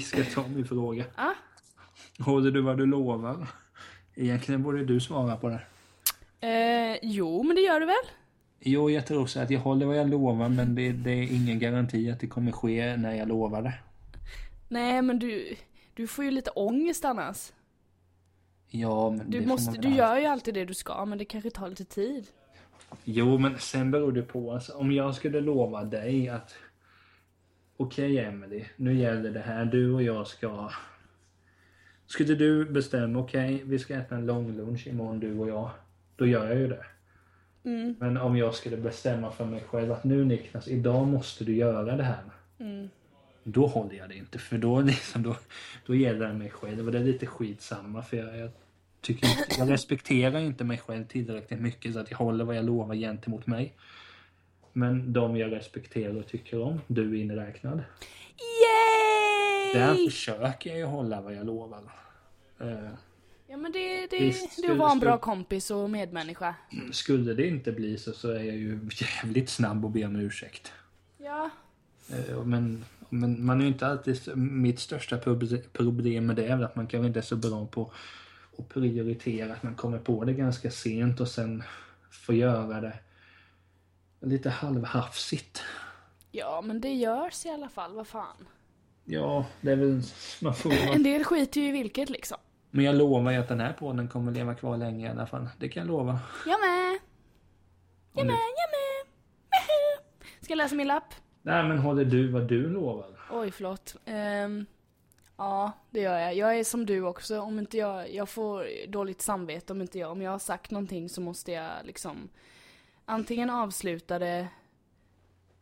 ska 0.02 0.18
jag 0.18 0.30
ta 0.30 0.44
min 0.48 0.64
fråga? 0.66 1.04
Ja. 1.16 1.34
Håller 2.24 2.50
du 2.50 2.60
vad 2.60 2.78
du 2.78 2.86
lovar? 2.86 3.46
Egentligen 4.14 4.62
borde 4.62 4.84
du 4.84 5.00
svara 5.00 5.36
på 5.36 5.48
det. 5.48 5.60
Eh, 6.48 6.98
jo, 7.02 7.42
men 7.42 7.56
det 7.56 7.62
gör 7.62 7.80
du 7.80 7.86
väl? 7.86 7.94
Jo, 8.60 8.90
jag 8.90 9.06
tror 9.06 9.26
så 9.26 9.40
att 9.40 9.50
jag 9.50 9.60
håller 9.60 9.86
vad 9.86 9.96
jag 9.96 10.10
lovar 10.10 10.48
men 10.48 10.74
det, 10.74 10.92
det 10.92 11.10
är 11.10 11.22
ingen 11.22 11.58
garanti 11.58 12.10
att 12.10 12.20
det 12.20 12.26
kommer 12.26 12.52
ske 12.52 12.96
när 12.96 13.14
jag 13.14 13.28
lovar 13.28 13.62
det. 13.62 13.74
Nej, 14.68 15.02
men 15.02 15.18
du, 15.18 15.56
du 15.94 16.06
får 16.06 16.24
ju 16.24 16.30
lite 16.30 16.50
ångest 16.50 17.04
annars. 17.04 17.52
Ja, 18.68 19.10
men 19.10 19.30
Du, 19.30 19.38
det 19.38 19.44
får 19.44 19.48
måste, 19.48 19.70
man 19.70 19.80
väl 19.80 19.90
du 19.90 19.96
gör 19.96 20.18
ju 20.18 20.24
alltid 20.24 20.54
det 20.54 20.64
du 20.64 20.74
ska, 20.74 21.04
men 21.04 21.18
det 21.18 21.24
kanske 21.24 21.50
tar 21.50 21.68
lite 21.68 21.84
tid. 21.84 22.26
Jo, 23.04 23.38
men 23.38 23.58
sen 23.58 23.90
beror 23.90 24.12
det 24.12 24.22
på. 24.22 24.52
Alltså, 24.52 24.72
om 24.72 24.92
jag 24.92 25.14
skulle 25.14 25.40
lova 25.40 25.84
dig 25.84 26.28
att 26.28 26.54
Okej 27.76 28.18
Emily, 28.18 28.64
nu 28.76 28.94
gäller 28.94 29.30
det 29.30 29.40
här. 29.40 29.64
Du 29.64 29.92
och 29.92 30.02
jag 30.02 30.26
ska... 30.26 30.70
Skulle 32.06 32.34
du 32.34 32.64
bestämma, 32.64 33.18
okej, 33.18 33.62
vi 33.64 33.78
ska 33.78 33.94
äta 33.94 34.14
en 34.14 34.26
långlunch 34.26 34.86
imorgon 34.86 35.20
du 35.20 35.38
och 35.38 35.48
jag. 35.48 35.70
Då 36.16 36.26
gör 36.26 36.48
jag 36.48 36.58
ju 36.58 36.68
det. 36.68 36.84
Mm. 37.64 37.96
Men 37.98 38.16
om 38.16 38.36
jag 38.36 38.54
skulle 38.54 38.76
bestämma 38.76 39.30
för 39.30 39.44
mig 39.44 39.60
själv 39.60 39.92
att 39.92 40.04
nu 40.04 40.24
Niklas, 40.24 40.68
idag 40.68 41.06
måste 41.06 41.44
du 41.44 41.56
göra 41.56 41.96
det 41.96 42.02
här. 42.02 42.22
Mm. 42.58 42.88
Då 43.44 43.66
håller 43.66 43.94
jag 43.94 44.08
det 44.08 44.14
inte. 44.16 44.38
För 44.38 44.58
då, 44.58 44.80
liksom, 44.80 45.22
då, 45.22 45.36
då 45.86 45.94
gäller 45.94 46.28
det 46.28 46.34
mig 46.34 46.50
själv. 46.50 46.86
Och 46.86 46.92
det 46.92 46.98
är 46.98 47.04
lite 47.04 47.26
skitsamma. 47.26 48.02
För 48.02 48.16
jag, 48.16 48.38
jag, 48.38 48.50
tycker 49.00 49.28
inte, 49.28 49.44
jag 49.58 49.70
respekterar 49.70 50.38
inte 50.40 50.64
mig 50.64 50.78
själv 50.78 51.04
tillräckligt 51.06 51.60
mycket 51.60 51.92
så 51.94 51.98
att 52.00 52.10
jag 52.10 52.18
håller 52.18 52.44
vad 52.44 52.56
jag 52.56 52.64
lovar 52.64 52.94
gentemot 52.94 53.46
mig. 53.46 53.74
Men 54.72 55.12
de 55.12 55.36
jag 55.36 55.52
respekterar 55.52 56.14
och 56.16 56.26
tycker 56.26 56.60
om, 56.62 56.80
du 56.86 57.18
inräknad. 57.20 57.82
Där 59.74 59.94
Yay! 59.94 60.10
försöker 60.10 60.70
jag 60.70 60.78
ju 60.78 60.84
hålla 60.84 61.20
vad 61.20 61.34
jag 61.34 61.46
lovar. 61.46 61.82
Eh, 62.60 62.88
Ja 63.46 63.56
men 63.56 63.72
det, 63.72 64.06
det, 64.06 64.18
Visst, 64.18 64.64
att 64.70 64.76
vara 64.76 64.92
en 64.92 64.98
bra 64.98 65.10
skulle- 65.18 65.18
kompis 65.18 65.70
och 65.70 65.90
medmänniska. 65.90 66.54
skulle 66.92 67.34
det 67.34 67.46
inte 67.48 67.72
bli 67.72 67.98
så, 67.98 68.12
så 68.12 68.30
är 68.30 68.42
jag 68.42 68.56
ju 68.56 68.78
jävligt 69.22 69.48
snabb 69.50 69.84
att 69.84 69.92
be 69.92 70.04
om 70.06 70.16
ursäkt. 70.16 70.72
Ja. 71.18 71.50
Eh, 72.12 72.44
Men, 72.44 72.84
men 73.10 73.46
man 73.46 73.58
är 73.60 73.62
ju 73.64 73.68
inte 73.68 73.86
alltid... 73.86 74.36
Mitt 74.36 74.80
största 74.80 75.16
proble- 75.16 75.68
problem 75.72 76.26
med 76.26 76.36
det 76.36 76.46
är 76.46 76.56
väl 76.56 76.64
att 76.64 76.76
man 76.76 76.86
kanske 76.86 77.06
inte 77.06 77.20
är 77.20 77.22
så 77.22 77.36
bra 77.36 77.66
på 77.66 77.92
att 78.58 78.68
prioritera. 78.68 79.52
Att 79.52 79.62
man 79.62 79.74
kommer 79.74 79.98
på 79.98 80.24
det 80.24 80.32
ganska 80.32 80.70
sent 80.70 81.20
och 81.20 81.28
sen 81.28 81.62
får 82.10 82.34
göra 82.34 82.80
det 82.80 82.98
lite 84.20 84.50
halvhafsigt. 84.50 85.62
Ja 86.32 86.62
men 86.64 86.80
det 86.80 86.92
görs 86.92 87.46
i 87.46 87.48
alla 87.48 87.68
fall, 87.68 87.94
vad 87.94 88.06
fan. 88.06 88.48
Ja, 89.04 89.46
det 89.60 89.70
är 89.72 89.76
väl... 89.76 90.02
Man 90.42 90.54
får, 90.54 90.72
En 90.72 91.02
del 91.02 91.24
skiter 91.24 91.60
ju 91.60 91.68
i 91.68 91.72
vilket 91.72 92.10
liksom. 92.10 92.38
men 92.70 92.84
jag 92.84 92.94
lovar 92.94 93.32
ju 93.32 93.38
att 93.38 93.48
den 93.48 93.60
här 93.60 93.72
podden 93.72 94.08
kommer 94.08 94.32
leva 94.32 94.54
kvar 94.54 94.76
länge 94.76 95.06
i 95.06 95.10
alla 95.10 95.26
fall. 95.26 95.48
Det 95.58 95.68
kan 95.68 95.80
jag 95.80 95.88
lova. 95.88 96.18
Jag 96.46 96.60
med, 96.60 96.98
jag 98.14 98.26
med, 98.26 98.34
jag 98.34 98.70
med. 98.70 99.10
Ska 100.40 100.52
jag 100.52 100.56
läsa 100.56 100.74
min 100.74 100.88
lapp? 100.88 101.14
Nej, 101.42 101.64
men 101.68 101.78
håller 101.78 102.04
du 102.04 102.28
vad 102.28 102.48
du 102.48 102.68
lovar? 102.68 103.06
Oj, 103.30 103.50
förlåt. 103.50 103.96
Ehm, 104.04 104.66
ja, 105.36 105.72
det 105.90 106.00
gör 106.00 106.18
jag. 106.18 106.34
Jag 106.34 106.58
är 106.58 106.64
som 106.64 106.86
du 106.86 107.02
också. 107.02 107.40
Om 107.40 107.58
inte 107.58 107.76
jag, 107.78 108.14
jag 108.14 108.28
får 108.28 108.66
dåligt 108.88 109.22
samvete 109.22 109.72
om 109.72 109.80
inte 109.80 109.98
jag, 109.98 110.10
om 110.10 110.22
jag 110.22 110.30
har 110.30 110.38
sagt 110.38 110.70
någonting 110.70 111.08
så 111.08 111.20
måste 111.20 111.52
jag 111.52 111.72
liksom 111.84 112.28
antingen 113.04 113.50
avsluta 113.50 114.18
det 114.18 114.48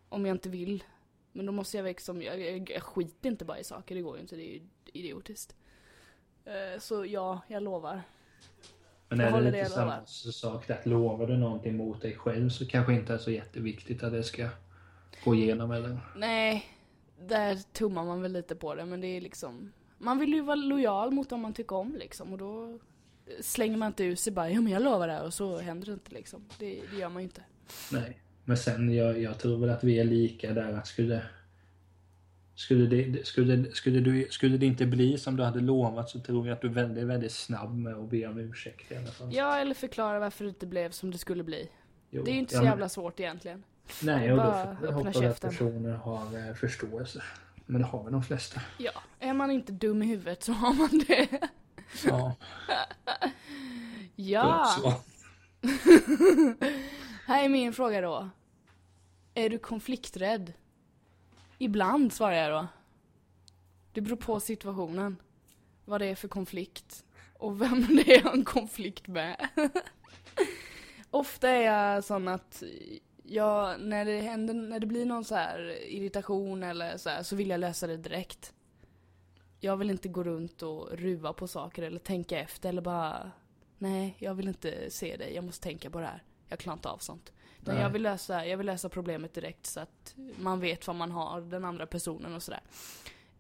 om 0.09 0.27
jag 0.27 0.35
inte 0.35 0.49
vill. 0.49 0.85
Men 1.33 1.47
då 1.47 1.53
måste 1.53 1.77
jag 1.77 1.85
liksom, 1.85 2.23
jag, 2.23 2.41
jag, 2.41 2.71
jag 2.71 2.83
skiter 2.83 3.29
inte 3.29 3.45
bara 3.45 3.59
i 3.59 3.65
saker, 3.65 3.95
det 3.95 4.01
går 4.01 4.17
ju 4.17 4.21
inte, 4.21 4.37
det 4.37 4.43
är 4.43 4.55
ju 4.55 4.61
idiotiskt. 4.93 5.57
Eh, 6.45 6.81
så 6.81 7.05
ja, 7.05 7.41
jag 7.49 7.63
lovar. 7.63 8.03
Men 9.09 9.21
är 9.21 9.53
det 9.53 9.59
jag 9.59 9.71
samma 9.71 10.07
sak 10.07 10.71
att 10.71 10.87
lovar 10.87 11.27
du 11.27 11.37
någonting 11.37 11.77
mot 11.77 12.03
dig 12.03 12.17
själv 12.17 12.49
så 12.49 12.67
kanske 12.67 12.93
inte 12.93 13.15
är 13.15 13.19
så 13.19 13.31
jätteviktigt 13.31 14.03
att 14.03 14.13
det 14.13 14.25
ska 14.25 14.49
gå 15.25 15.35
igenom 15.35 15.71
eller? 15.71 15.99
Nej, 16.17 16.65
där 17.21 17.57
tummar 17.73 18.05
man 18.05 18.23
väl 18.23 18.33
lite 18.33 18.57
på 18.57 18.75
det, 18.75 18.85
men 18.85 19.01
det 19.01 19.07
är 19.07 19.21
liksom... 19.21 19.73
Man 19.99 20.19
vill 20.19 20.33
ju 20.35 20.41
vara 20.41 20.57
lojal 20.57 21.11
mot 21.11 21.29
dem 21.29 21.41
man 21.41 21.53
tycker 21.55 21.77
om 21.77 21.97
liksom, 21.97 22.33
och 22.33 22.39
då 22.39 22.79
slänger 23.41 23.77
man 23.77 23.87
inte 23.87 24.05
ut 24.05 24.21
sig 24.21 24.33
bara 24.33 24.51
ja 24.51 24.61
men 24.61 24.73
jag 24.73 24.83
lovar 24.83 25.07
det 25.07 25.13
här 25.13 25.25
och 25.25 25.35
så 25.35 25.59
händer 25.59 25.87
det 25.87 25.93
inte 25.93 26.15
liksom. 26.15 26.45
Det, 26.59 26.81
det 26.91 26.97
gör 26.99 27.09
man 27.09 27.23
ju 27.23 27.29
inte. 27.29 27.43
Nej. 27.93 28.21
Men 28.45 28.57
sen, 28.57 28.95
jag, 28.95 29.21
jag 29.23 29.39
tror 29.39 29.59
väl 29.59 29.71
att 29.71 29.85
vi 29.85 29.99
är 29.99 30.05
lika 30.05 30.53
där 30.53 30.73
att 30.73 30.87
skulle... 30.87 31.23
Skulle 32.55 32.87
det, 32.87 33.27
skulle, 33.27 33.73
skulle, 33.73 34.01
du, 34.01 34.27
skulle 34.31 34.57
det 34.59 34.67
inte 34.67 34.87
bli 34.87 35.19
som 35.19 35.37
du 35.37 35.43
hade 35.43 35.61
lovat 35.61 36.11
så 36.11 36.21
tror 36.21 36.47
jag 36.47 36.55
att 36.55 36.61
du 36.61 36.67
är 36.69 36.73
väldigt, 36.73 37.05
väldigt 37.05 37.33
snabb 37.33 37.75
med 37.79 37.95
att 37.95 38.11
be 38.11 38.27
om 38.27 38.39
ursäkt 38.39 38.93
i 38.93 38.97
alla 38.97 39.07
fall. 39.07 39.29
Ja, 39.35 39.57
eller 39.59 39.75
förklara 39.75 40.19
varför 40.19 40.45
det 40.45 40.49
inte 40.49 40.67
blev 40.67 40.91
som 40.91 41.11
det 41.11 41.19
skulle 41.19 41.43
bli. 41.45 41.69
Jo. 42.11 42.23
Det 42.25 42.31
är 42.31 42.33
ju 42.33 42.39
inte 42.39 42.55
Ja, 42.55 42.59
så 42.59 42.65
men- 42.65 42.71
jävla 42.73 42.89
svårt 42.89 43.21
egentligen. 43.21 43.63
Nej, 44.03 44.33
och 44.33 44.39
då 44.39 44.53
får 44.53 44.87
jag 44.87 44.93
hoppas 44.93 45.17
att 45.17 45.41
personer 45.41 45.95
har 45.95 46.49
eh, 46.49 46.55
förståelse. 46.55 47.23
Men 47.67 47.81
det 47.81 47.87
har 47.87 48.03
väl 48.05 48.13
de 48.13 48.23
flesta. 48.23 48.61
Ja, 48.79 48.93
är 49.19 49.33
man 49.33 49.51
inte 49.51 49.73
dum 49.73 50.03
i 50.03 50.07
huvudet 50.07 50.43
så 50.43 50.53
har 50.53 50.75
man 50.75 51.03
det. 51.09 51.29
Ja, 52.05 52.37
Ja! 54.17 54.67
Här 57.27 57.45
är 57.45 57.49
min 57.49 57.73
fråga 57.73 58.01
då. 58.01 58.29
Är 59.35 59.51
du 59.51 59.59
konflikträdd? 59.59 60.53
Ibland 61.59 62.13
svarar 62.13 62.35
jag 62.35 62.51
då. 62.53 62.67
Det 63.93 64.01
beror 64.01 64.17
på 64.17 64.41
situationen. 64.41 65.17
Vad 65.85 66.01
det 66.01 66.07
är 66.07 66.15
för 66.15 66.29
konflikt. 66.29 67.05
Och 67.39 67.63
vem 67.63 67.87
det 67.97 68.17
är 68.17 68.33
en 68.33 68.45
konflikt 68.45 69.07
med. 69.07 69.49
Ofta 71.11 71.49
är 71.49 71.63
jag 71.63 72.05
sån 72.05 72.29
att 72.29 72.63
jag, 73.29 73.81
när 73.81 74.05
det 74.05 74.21
händer, 74.21 74.55
när 74.55 74.81
det 74.81 74.87
blir 74.87 75.07
någon 75.07 75.25
så 75.25 75.35
här 75.35 75.85
irritation 75.87 76.63
eller 76.63 76.97
så 76.97 77.11
här, 77.11 77.23
så 77.23 77.37
vill 77.37 77.51
jag 77.51 77.61
lösa 77.61 77.87
det 77.87 77.97
direkt. 77.97 78.55
Jag 79.61 79.77
vill 79.77 79.91
inte 79.91 80.09
gå 80.09 80.25
runt 80.25 80.63
och 80.63 80.89
ruva 80.93 81.33
på 81.33 81.49
saker 81.49 81.83
eller 81.83 81.99
tänka 81.99 82.39
efter 82.39 82.69
eller 82.69 82.83
bara 82.83 83.31
Nej, 83.79 84.17
jag 84.19 84.35
vill 84.35 84.49
inte 84.49 84.91
se 84.91 85.17
dig, 85.17 85.35
jag 85.35 85.45
måste 85.45 85.63
tänka 85.63 85.91
på 85.91 86.01
det 86.01 86.07
här. 86.07 86.23
Jag 86.49 86.59
klarar 86.59 86.77
inte 86.77 86.89
av 86.89 86.99
sånt. 86.99 87.33
Utan 87.63 87.75
Nej. 87.75 87.83
jag, 87.83 87.91
vill 87.91 88.03
lösa, 88.03 88.47
jag 88.47 88.57
vill 88.57 88.67
lösa 88.67 88.89
problemet 88.89 89.35
direkt 89.35 89.67
så 89.67 89.81
att 89.81 90.15
man 90.39 90.61
vet 90.61 90.87
vad 90.87 90.97
man 90.97 91.11
har, 91.11 91.41
den 91.41 91.65
andra 91.65 91.87
personen 91.87 92.35
och 92.35 92.43
sådär. 92.43 92.61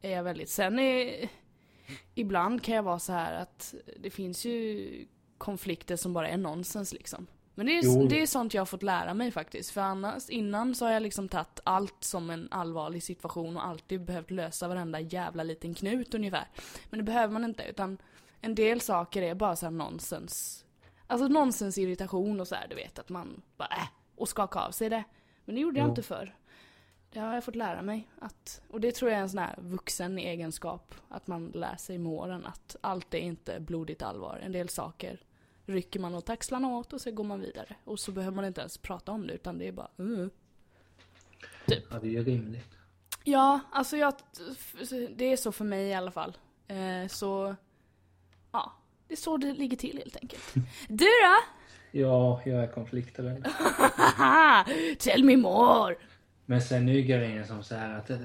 är 0.03 0.11
jag 0.11 0.23
väldigt. 0.23 0.49
Sen 0.49 0.79
är, 0.79 1.29
ibland 2.15 2.63
kan 2.63 2.75
jag 2.75 2.83
vara 2.83 2.99
så 2.99 3.13
här 3.13 3.35
att 3.43 3.75
det 4.01 4.11
finns 4.11 4.45
ju 4.45 5.07
konflikter 5.39 5.97
som 5.97 6.13
bara 6.13 6.29
är 6.29 6.37
nonsens 6.37 6.93
liksom. 6.93 7.27
Men 7.59 7.67
det 7.67 7.79
är, 7.79 7.85
Jo. 7.85 8.07
det 8.07 8.23
är 8.23 8.27
sånt 8.27 8.55
jag 8.55 8.61
har 8.61 8.67
fått 8.67 8.83
lära 8.83 9.15
mig 9.15 9.31
faktiskt. 9.31 9.71
För 9.71 9.81
annars, 9.81 10.31
innan 10.31 10.75
så 10.75 10.85
har 10.85 10.93
jag 10.93 11.03
liksom 11.03 11.29
tagit 11.29 11.61
allt 11.65 12.05
som 12.05 12.31
en 12.31 12.49
allvarlig 12.51 13.03
situation 13.03 13.57
och 13.57 13.67
alltid 13.67 14.05
behövt 14.05 14.31
lösa 14.31 14.69
varenda 14.69 15.01
jävla 15.01 15.43
liten 15.43 15.75
knut 15.75 16.15
ungefär. 16.15 16.49
Men 16.91 16.99
det 16.99 17.05
behöver 17.05 17.33
man 17.33 17.45
inte, 17.45 17.63
utan 17.63 17.99
en 18.41 18.55
del 18.55 18.81
saker 18.81 19.23
är 19.23 19.35
bara 19.35 19.57
så 19.57 19.67
här 19.67 19.71
nonsens. 19.71 20.65
Alltså 21.07 21.29
nonsens 21.29 21.79
irritation 21.79 22.41
och 22.41 22.49
så 22.49 22.55
här, 22.55 22.67
du 22.69 22.77
vet 22.77 22.99
att 22.99 23.09
man 23.09 23.43
bara 23.57 23.69
äh, 23.69 23.89
och 24.17 24.29
skaka 24.29 24.61
av 24.61 24.71
sig 24.71 24.89
det. 24.89 25.05
Men 25.45 25.55
det 25.55 25.61
gjorde 25.61 25.79
jag 25.79 25.87
Jo. 25.87 25.91
inte 25.91 26.03
förr. 26.03 26.35
Det 27.13 27.21
har 27.21 27.35
jag 27.35 27.45
fått 27.45 27.57
lära 27.57 27.83
mig. 27.83 28.09
Att, 28.21 28.61
och 28.71 28.81
det 28.81 28.93
tror 28.93 29.11
jag 29.11 29.19
är 29.19 29.23
en 29.23 29.31
sån 29.31 29.39
här 29.39 29.55
vuxen 29.59 30.19
egenskap. 30.19 30.95
Att 31.09 31.27
man 31.27 31.47
lär 31.55 31.77
sig 31.77 31.99
med 31.99 32.13
åren 32.13 32.47
att 32.47 32.77
allt 32.81 33.15
är 33.15 33.19
inte 33.19 33.61
blodigt 33.61 34.03
allvar. 34.03 34.41
En 34.43 34.53
del 34.53 34.69
saker 34.69 35.21
rycker 35.69 36.01
man 36.01 36.15
åt 36.15 36.31
axlarna 36.31 36.69
åt 36.69 36.93
och 36.93 37.01
så 37.01 37.11
går 37.11 37.25
man 37.25 37.41
vidare. 37.41 37.77
Och 37.85 38.01
så 38.01 38.13
behöver 38.13 38.37
man 38.37 38.45
inte 38.45 38.61
ens 38.61 38.79
prata 38.79 39.13
om 39.13 39.27
det 39.27 39.33
utan 39.33 39.59
det 39.59 39.69
är 39.69 39.73
bara 39.73 39.91
uh. 40.01 40.29
Ja, 41.67 41.99
det 42.01 42.07
är 42.07 42.11
ju 42.11 42.25
rimligt. 42.25 42.77
Ja, 43.25 43.61
alltså 43.73 43.97
jag, 43.97 44.15
det 45.17 45.25
är 45.25 45.37
så 45.37 45.53
för 45.53 45.65
mig 45.65 45.87
i 45.87 45.95
alla 45.95 46.11
fall. 46.11 46.37
Eh, 46.69 47.09
så, 47.09 47.57
ja. 48.53 48.73
Det 49.09 49.15
är 49.15 49.17
så 49.17 49.37
det 49.37 49.53
ligger 49.53 49.77
till 49.77 49.99
helt 49.99 50.17
enkelt. 50.17 50.55
Du 50.89 51.05
då? 51.05 51.37
Ja, 51.91 52.41
jag 52.45 52.65
är 52.65 52.67
konflikträdd. 52.67 53.49
Tell 54.99 55.25
me 55.25 55.37
more! 55.37 55.97
Men 56.47 56.63
sen 56.63 56.89
är 56.89 56.93
ju 56.93 57.03
grejen 57.03 57.47
som 57.47 57.63
så 57.63 57.75
här 57.75 57.99
att 57.99 58.11
eh, 58.11 58.19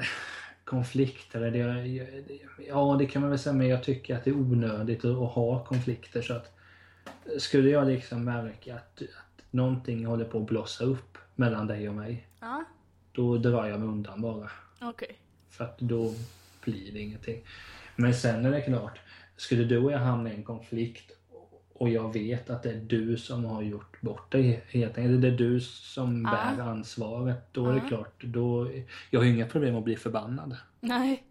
det, 1.51 2.39
ja 2.67 2.95
det 2.99 3.05
kan 3.05 3.21
man 3.21 3.29
väl 3.29 3.39
säga, 3.39 3.53
men 3.53 3.67
jag 3.67 3.83
tycker 3.83 4.15
att 4.15 4.23
det 4.23 4.29
är 4.29 4.35
onödigt 4.35 5.05
att 5.05 5.33
ha 5.33 5.65
konflikter. 5.65 6.21
Så 6.21 6.33
att 6.33 6.55
skulle 7.39 7.69
jag 7.69 7.87
liksom 7.87 8.23
märka 8.25 8.75
att, 8.75 9.01
att 9.01 9.43
någonting 9.51 10.05
håller 10.05 10.25
på 10.25 10.37
att 10.37 10.45
blossa 10.47 10.83
upp 10.83 11.17
mellan 11.35 11.67
dig 11.67 11.89
och 11.89 11.95
mig, 11.95 12.27
Ja, 12.39 12.63
då 13.11 13.37
drar 13.37 13.65
jag 13.65 13.79
mig 13.79 13.89
undan 13.89 14.21
bara. 14.21 14.49
okej. 14.81 15.15
För 15.49 15.63
att 15.63 15.79
då 15.79 16.13
blir 16.63 16.91
det 16.93 16.99
ingenting. 16.99 17.41
Men 17.95 18.13
sen 18.13 18.45
är 18.45 18.51
det 18.51 18.61
klart, 18.61 18.99
skulle 19.37 19.63
du 19.63 19.77
och 19.77 19.91
jag 19.91 19.97
hamna 19.99 20.31
i 20.31 20.35
en 20.35 20.43
konflikt 20.43 21.11
och 21.73 21.89
jag 21.89 22.13
vet 22.13 22.49
att 22.49 22.63
det 22.63 22.69
är 22.71 22.75
du 22.81 23.17
som 23.17 23.45
har 23.45 23.61
gjort 23.61 24.01
bort 24.01 24.31
dig 24.31 24.63
helt 24.69 24.97
enkelt. 24.97 25.21
Det 25.21 25.27
är 25.27 25.37
du 25.37 25.61
som 25.61 26.21
Ja. 26.25 26.31
bär 26.57 26.63
ansvaret. 26.63 27.37
Då 27.51 27.69
är 27.69 27.73
det 27.73 27.87
klart, 27.87 28.23
då, 28.23 28.71
jag 29.09 29.19
har 29.19 29.25
ju 29.25 29.33
inga 29.35 29.45
problem 29.47 29.75
att 29.75 29.83
bli 29.83 29.95
förbannad. 29.95 30.55
Nej. 30.79 31.23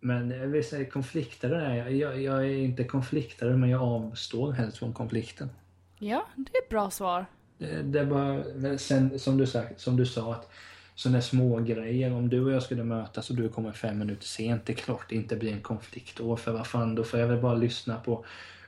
Men 0.00 0.30
jag 0.30 0.46
vill 0.46 0.64
säga 0.64 0.90
konflikter 0.90 1.50
är 1.50 1.74
jag. 1.74 1.92
jag. 1.92 2.22
Jag 2.22 2.44
är 2.44 2.56
inte 2.56 2.84
konfliktare 2.84 3.56
men 3.56 3.70
jag 3.70 3.82
avstår 3.82 4.52
helst 4.52 4.78
från 4.78 4.92
konflikten. 4.92 5.50
Ja, 5.98 6.26
det 6.36 6.58
är 6.58 6.62
ett 6.62 6.68
bra 6.68 6.90
svar. 6.90 7.26
Det, 7.58 7.82
det 7.82 8.00
är 8.00 8.06
bara, 8.06 8.78
sen 8.78 9.18
som 9.18 9.38
du, 9.38 9.46
sagt, 9.46 9.80
som 9.80 9.96
du 9.96 10.06
sa 10.06 10.34
att 10.34 10.50
sådana 10.94 11.22
små 11.22 11.58
grejer 11.58 12.12
om 12.12 12.28
du 12.28 12.44
och 12.44 12.52
jag 12.52 12.62
skulle 12.62 12.84
mötas 12.84 13.30
och 13.30 13.36
du 13.36 13.48
kommer 13.48 13.72
fem 13.72 13.98
minuter 13.98 14.24
sent, 14.24 14.66
det 14.66 14.72
är 14.72 14.76
klart 14.76 15.08
det 15.08 15.14
inte 15.14 15.36
blir 15.36 15.52
en 15.52 15.60
konflikt 15.60 16.16
då. 16.16 16.36
För 16.36 16.52
vad 16.52 16.66
fan, 16.66 16.94
då 16.94 17.04
får 17.04 17.20
jag 17.20 17.26
väl 17.26 17.40
bara 17.40 17.54
lyssna 17.54 18.00
på 18.00 18.24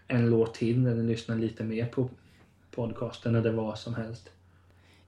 en 0.08 0.30
låt 0.30 0.54
till 0.54 0.86
eller 0.86 1.02
lyssna 1.02 1.34
lite 1.34 1.64
mer 1.64 1.86
på 1.86 2.10
podcasten 2.70 3.34
eller 3.34 3.52
vad 3.52 3.78
som 3.78 3.94
helst. 3.94 4.30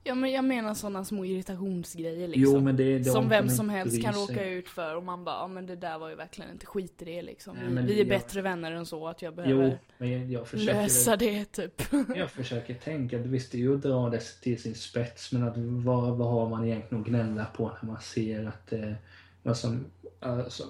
Ja 0.05 0.15
men 0.15 0.31
jag 0.31 0.45
menar 0.45 0.73
sådana 0.73 1.05
små 1.05 1.25
irritationsgrejer 1.25 2.27
liksom. 2.27 2.53
Jo 2.53 2.59
men 2.59 2.75
det, 2.77 2.97
det 2.97 3.03
som 3.03 3.23
om 3.23 3.29
vem 3.29 3.49
som 3.49 3.69
helst 3.69 4.01
kan 4.01 4.13
råka 4.13 4.49
ut 4.49 4.69
för 4.69 4.95
och 4.95 5.03
man 5.03 5.23
bara, 5.23 5.35
ja 5.35 5.47
men 5.47 5.65
det 5.65 5.75
där 5.75 5.97
var 5.99 6.09
ju 6.09 6.15
verkligen 6.15 6.51
inte 6.51 6.65
skit 6.65 7.01
i 7.01 7.05
det 7.05 7.21
liksom. 7.21 7.57
Nej, 7.69 7.85
vi, 7.85 7.93
är 7.93 7.97
jag- 7.97 8.07
bättre 8.07 8.41
vänner 8.41 8.71
än 8.71 8.85
så 8.85 9.07
att 9.07 9.21
jag 9.21 9.31
Jo, 9.31 9.35
behöver 9.35 9.79
men 9.97 10.11
jag, 10.11 10.31
jag 10.31 10.47
försöker... 10.47 10.81
lösa 10.81 11.15
det 11.15 11.45
typ. 11.45 11.81
Jag 12.15 12.29
försöker 12.31 12.73
tänka 12.73 13.17
visst 13.17 13.51
det 13.51 13.57
är 13.57 13.59
ju 13.59 13.75
att 13.75 13.81
dra 13.81 14.09
det 14.09 14.21
till 14.41 14.61
sin 14.61 14.75
spets 14.75 15.31
men 15.31 15.43
att 15.43 15.57
vad, 15.57 16.17
vad 16.17 16.27
har 16.31 16.49
man 16.49 16.65
egentligen 16.65 17.01
att 17.01 17.07
gnälla 17.09 17.45
på 17.45 17.71
när 17.81 17.91
man 17.91 18.01
ser 18.01 18.45
att 18.45 18.73
eh, 18.73 18.93
alltså, 19.43 19.67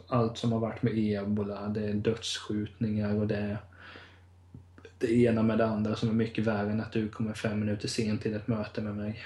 allt 0.08 0.38
som 0.38 0.52
har 0.52 0.60
varit 0.60 0.84
med 0.84 0.98
ebola, 0.98 1.68
det 1.68 1.86
är 1.86 1.94
dödsskjutningar 1.94 3.16
och 3.16 3.28
det 3.28 3.58
det 5.08 5.14
ena 5.14 5.44
med 5.44 5.58
det 5.58 5.66
andra 5.66 5.96
som 5.96 6.10
är 6.10 6.14
mycket 6.14 6.44
värre 6.46 6.72
än 6.72 6.82
att 6.82 6.92
du 6.92 7.10
kommer 7.10 7.34
fem 7.34 7.60
minuter 7.60 7.88
sent 7.88 8.22
till 8.22 8.34
ett 8.36 8.48
möte 8.48 8.82
med 8.82 8.96
mig. 8.96 9.20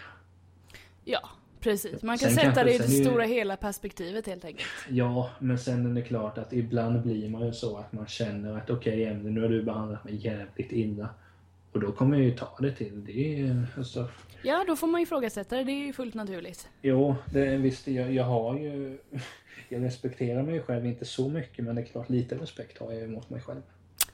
Ja, 1.06 1.30
precis. 1.60 2.04
Man 2.04 2.18
kan 2.18 2.30
Sen 2.30 2.36
sätta 2.38 2.46
kanske- 2.46 2.64
det 2.64 2.76
i 2.76 2.78
det 2.78 2.84
är 2.84 2.98
ju- 2.98 3.06
stora 3.06 3.24
hela 3.24 3.56
perspektivet 3.58 4.28
helt 4.28 4.46
enkelt. 4.46 4.70
Ja, 4.90 5.30
men 5.40 5.58
sen 5.60 5.86
är 5.86 5.94
det 5.96 6.02
klart 6.02 6.38
att 6.38 6.54
ibland 6.54 7.02
blir 7.02 7.30
man 7.30 7.46
ju 7.46 7.54
så 7.54 7.78
att 7.78 7.94
man 7.94 8.08
känner 8.08 8.58
att 8.58 8.70
okej 8.70 9.04
Emily, 9.06 9.30
nu 9.30 9.42
har 9.42 9.50
du 9.50 9.64
behandlat 9.64 10.04
mig 10.04 10.16
jävligt 10.16 10.72
illa. 10.72 11.10
Och 11.72 11.80
då 11.80 11.92
kommer 11.92 12.18
jag 12.18 12.26
ju 12.26 12.32
ta 12.32 12.58
det 12.62 12.72
till. 12.72 13.06
Det 13.06 13.42
är 13.42 13.66
alltså, 13.78 14.08
Ja, 14.44 14.64
då 14.68 14.76
får 14.76 14.88
man 14.88 15.02
ifrågasätta 15.02 15.56
det, 15.58 15.64
det 15.64 15.72
är 15.72 15.86
ju 15.86 15.94
fullt 15.94 16.14
naturligt. 16.14 16.68
Jo, 16.82 17.16
det 17.34 17.58
visst. 17.58 17.88
Jag, 17.88 18.14
jag 18.14 18.24
har 18.24 18.58
ju... 18.60 18.98
Jag 19.70 19.84
respekterar 19.84 20.44
mig 20.44 20.62
själv 20.62 20.86
inte 20.86 21.06
så 21.06 21.30
mycket 21.30 21.66
men 21.66 21.76
det 21.76 21.82
är 21.82 21.86
klart 21.86 22.10
lite 22.10 22.36
respekt 22.36 22.78
har 22.78 22.92
jag 22.92 23.02
ju 23.02 23.08
mot 23.08 23.30
mig 23.30 23.42
själv. 23.42 23.62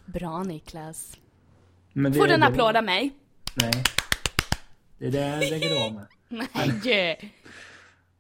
Bra 0.06 0.44
Niklas. 0.44 1.18
Men 1.94 2.12
det, 2.12 2.18
Får 2.20 2.28
det- 2.28 2.46
applåd 2.46 2.76
av 2.78 2.84
mig? 2.84 3.12
Nej. 3.56 3.84
Det 4.98 5.10
där 5.10 5.40
lägger 5.40 5.70
du 5.70 5.78
av 5.78 5.94
med. 5.94 6.06
Nej! 6.84 7.34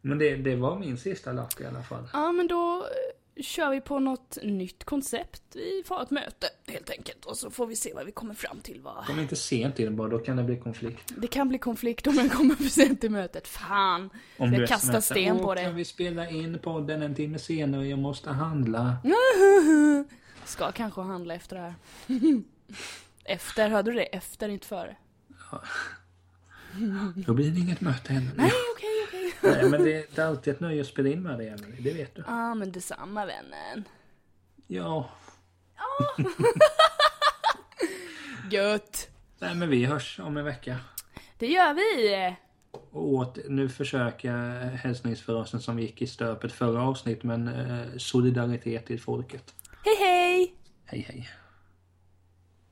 Men 0.01 0.17
det, 0.17 0.35
det 0.35 0.55
var 0.55 0.79
min 0.79 0.97
sista 0.97 1.31
lapp 1.31 1.61
i 1.61 1.65
alla 1.65 1.83
fall. 1.83 2.09
Ja, 2.13 2.31
men 2.31 2.47
då 2.47 2.77
eh, 3.37 3.43
kör 3.43 3.69
vi 3.71 3.81
på 3.81 3.99
något 3.99 4.37
nytt 4.43 4.83
koncept. 4.83 5.41
Vi 5.53 5.83
får 5.85 6.01
ett 6.03 6.11
möte 6.11 6.47
helt 6.67 6.89
enkelt 6.89 7.25
och 7.25 7.37
så 7.37 7.49
får 7.51 7.67
vi 7.67 7.75
se 7.75 7.93
vad 7.93 8.05
vi 8.05 8.11
kommer 8.11 8.33
fram 8.33 8.59
till. 8.59 8.81
Va? 8.81 9.03
Kom 9.07 9.19
inte 9.19 9.35
sent 9.35 9.75
till 9.75 9.91
bara, 9.91 10.09
då 10.09 10.19
kan 10.19 10.37
det 10.37 10.43
bli 10.43 10.57
konflikt. 10.57 11.13
Det 11.17 11.27
kan 11.27 11.49
bli 11.49 11.57
konflikt 11.57 12.07
om 12.07 12.15
jag 12.15 12.31
kommer 12.31 12.55
för 12.55 12.63
sent 12.63 13.01
till 13.01 13.11
mötet. 13.11 13.47
Fan! 13.47 14.09
Om 14.37 14.53
Jag 14.53 14.67
kastar 14.69 15.01
sten 15.01 15.37
på 15.37 15.43
"Åh, 15.47 15.55
det." 15.55 15.63
Kan 15.63 15.75
vi 15.75 15.85
spela 15.85 16.29
in 16.29 16.59
podden 16.59 17.01
en 17.01 17.15
timme 17.15 17.39
senare? 17.39 17.87
Jag 17.87 17.99
måste 17.99 18.29
handla. 18.29 18.95
Ska 20.45 20.71
kanske 20.71 21.01
handla 21.01 21.33
efter 21.35 21.55
det 21.55 21.61
här. 21.61 21.73
Efter, 23.23 23.69
hörde 23.69 23.91
du 23.91 23.97
det? 23.97 24.05
Efter, 24.05 24.49
inte 24.49 24.67
före. 24.67 24.95
Då 27.15 27.33
blir 27.33 27.51
det 27.51 27.59
inget 27.59 27.81
möte 27.81 28.13
heller. 28.13 28.31
Nej, 28.35 28.51
okej, 28.75 29.07
okej. 29.07 29.33
Nej, 29.41 29.69
men 29.69 29.83
det, 29.83 30.15
det 30.15 30.21
är 30.21 30.25
alltid 30.25 30.53
ett 30.53 30.59
nöje 30.59 30.81
att 30.81 30.87
spela 30.87 31.09
in 31.09 31.23
med 31.23 31.37
dig, 31.37 31.47
Emelie. 31.47 31.81
Det 31.81 31.93
vet 31.93 32.15
du. 32.15 32.23
Ja, 32.27 32.55
men 32.55 32.71
detsamma 32.71 33.25
vännen. 33.25 33.83
Ja. 34.67 35.09
Gött! 38.51 39.09
Nej, 39.39 39.55
men 39.55 39.69
vi 39.69 39.85
hörs 39.85 40.19
om 40.19 40.37
en 40.37 40.45
vecka. 40.45 40.77
Det 41.37 41.47
gör 41.47 41.73
vi! 41.73 42.35
Och 42.91 43.13
åt, 43.13 43.37
nu 43.49 43.69
försöker 43.69 44.31
jag 44.31 44.61
hälsningsfrasen 44.69 45.61
som 45.61 45.79
gick 45.79 46.01
i 46.01 46.07
stöpet 46.07 46.51
förra 46.51 46.81
avsnitt, 46.81 47.23
men 47.23 47.47
eh, 47.47 47.97
solidaritet 47.97 48.85
till 48.85 49.01
folket. 49.01 49.53
Hej 49.83 49.95
hej! 49.99 50.55
Hej 50.85 51.05
hej. 51.09 51.29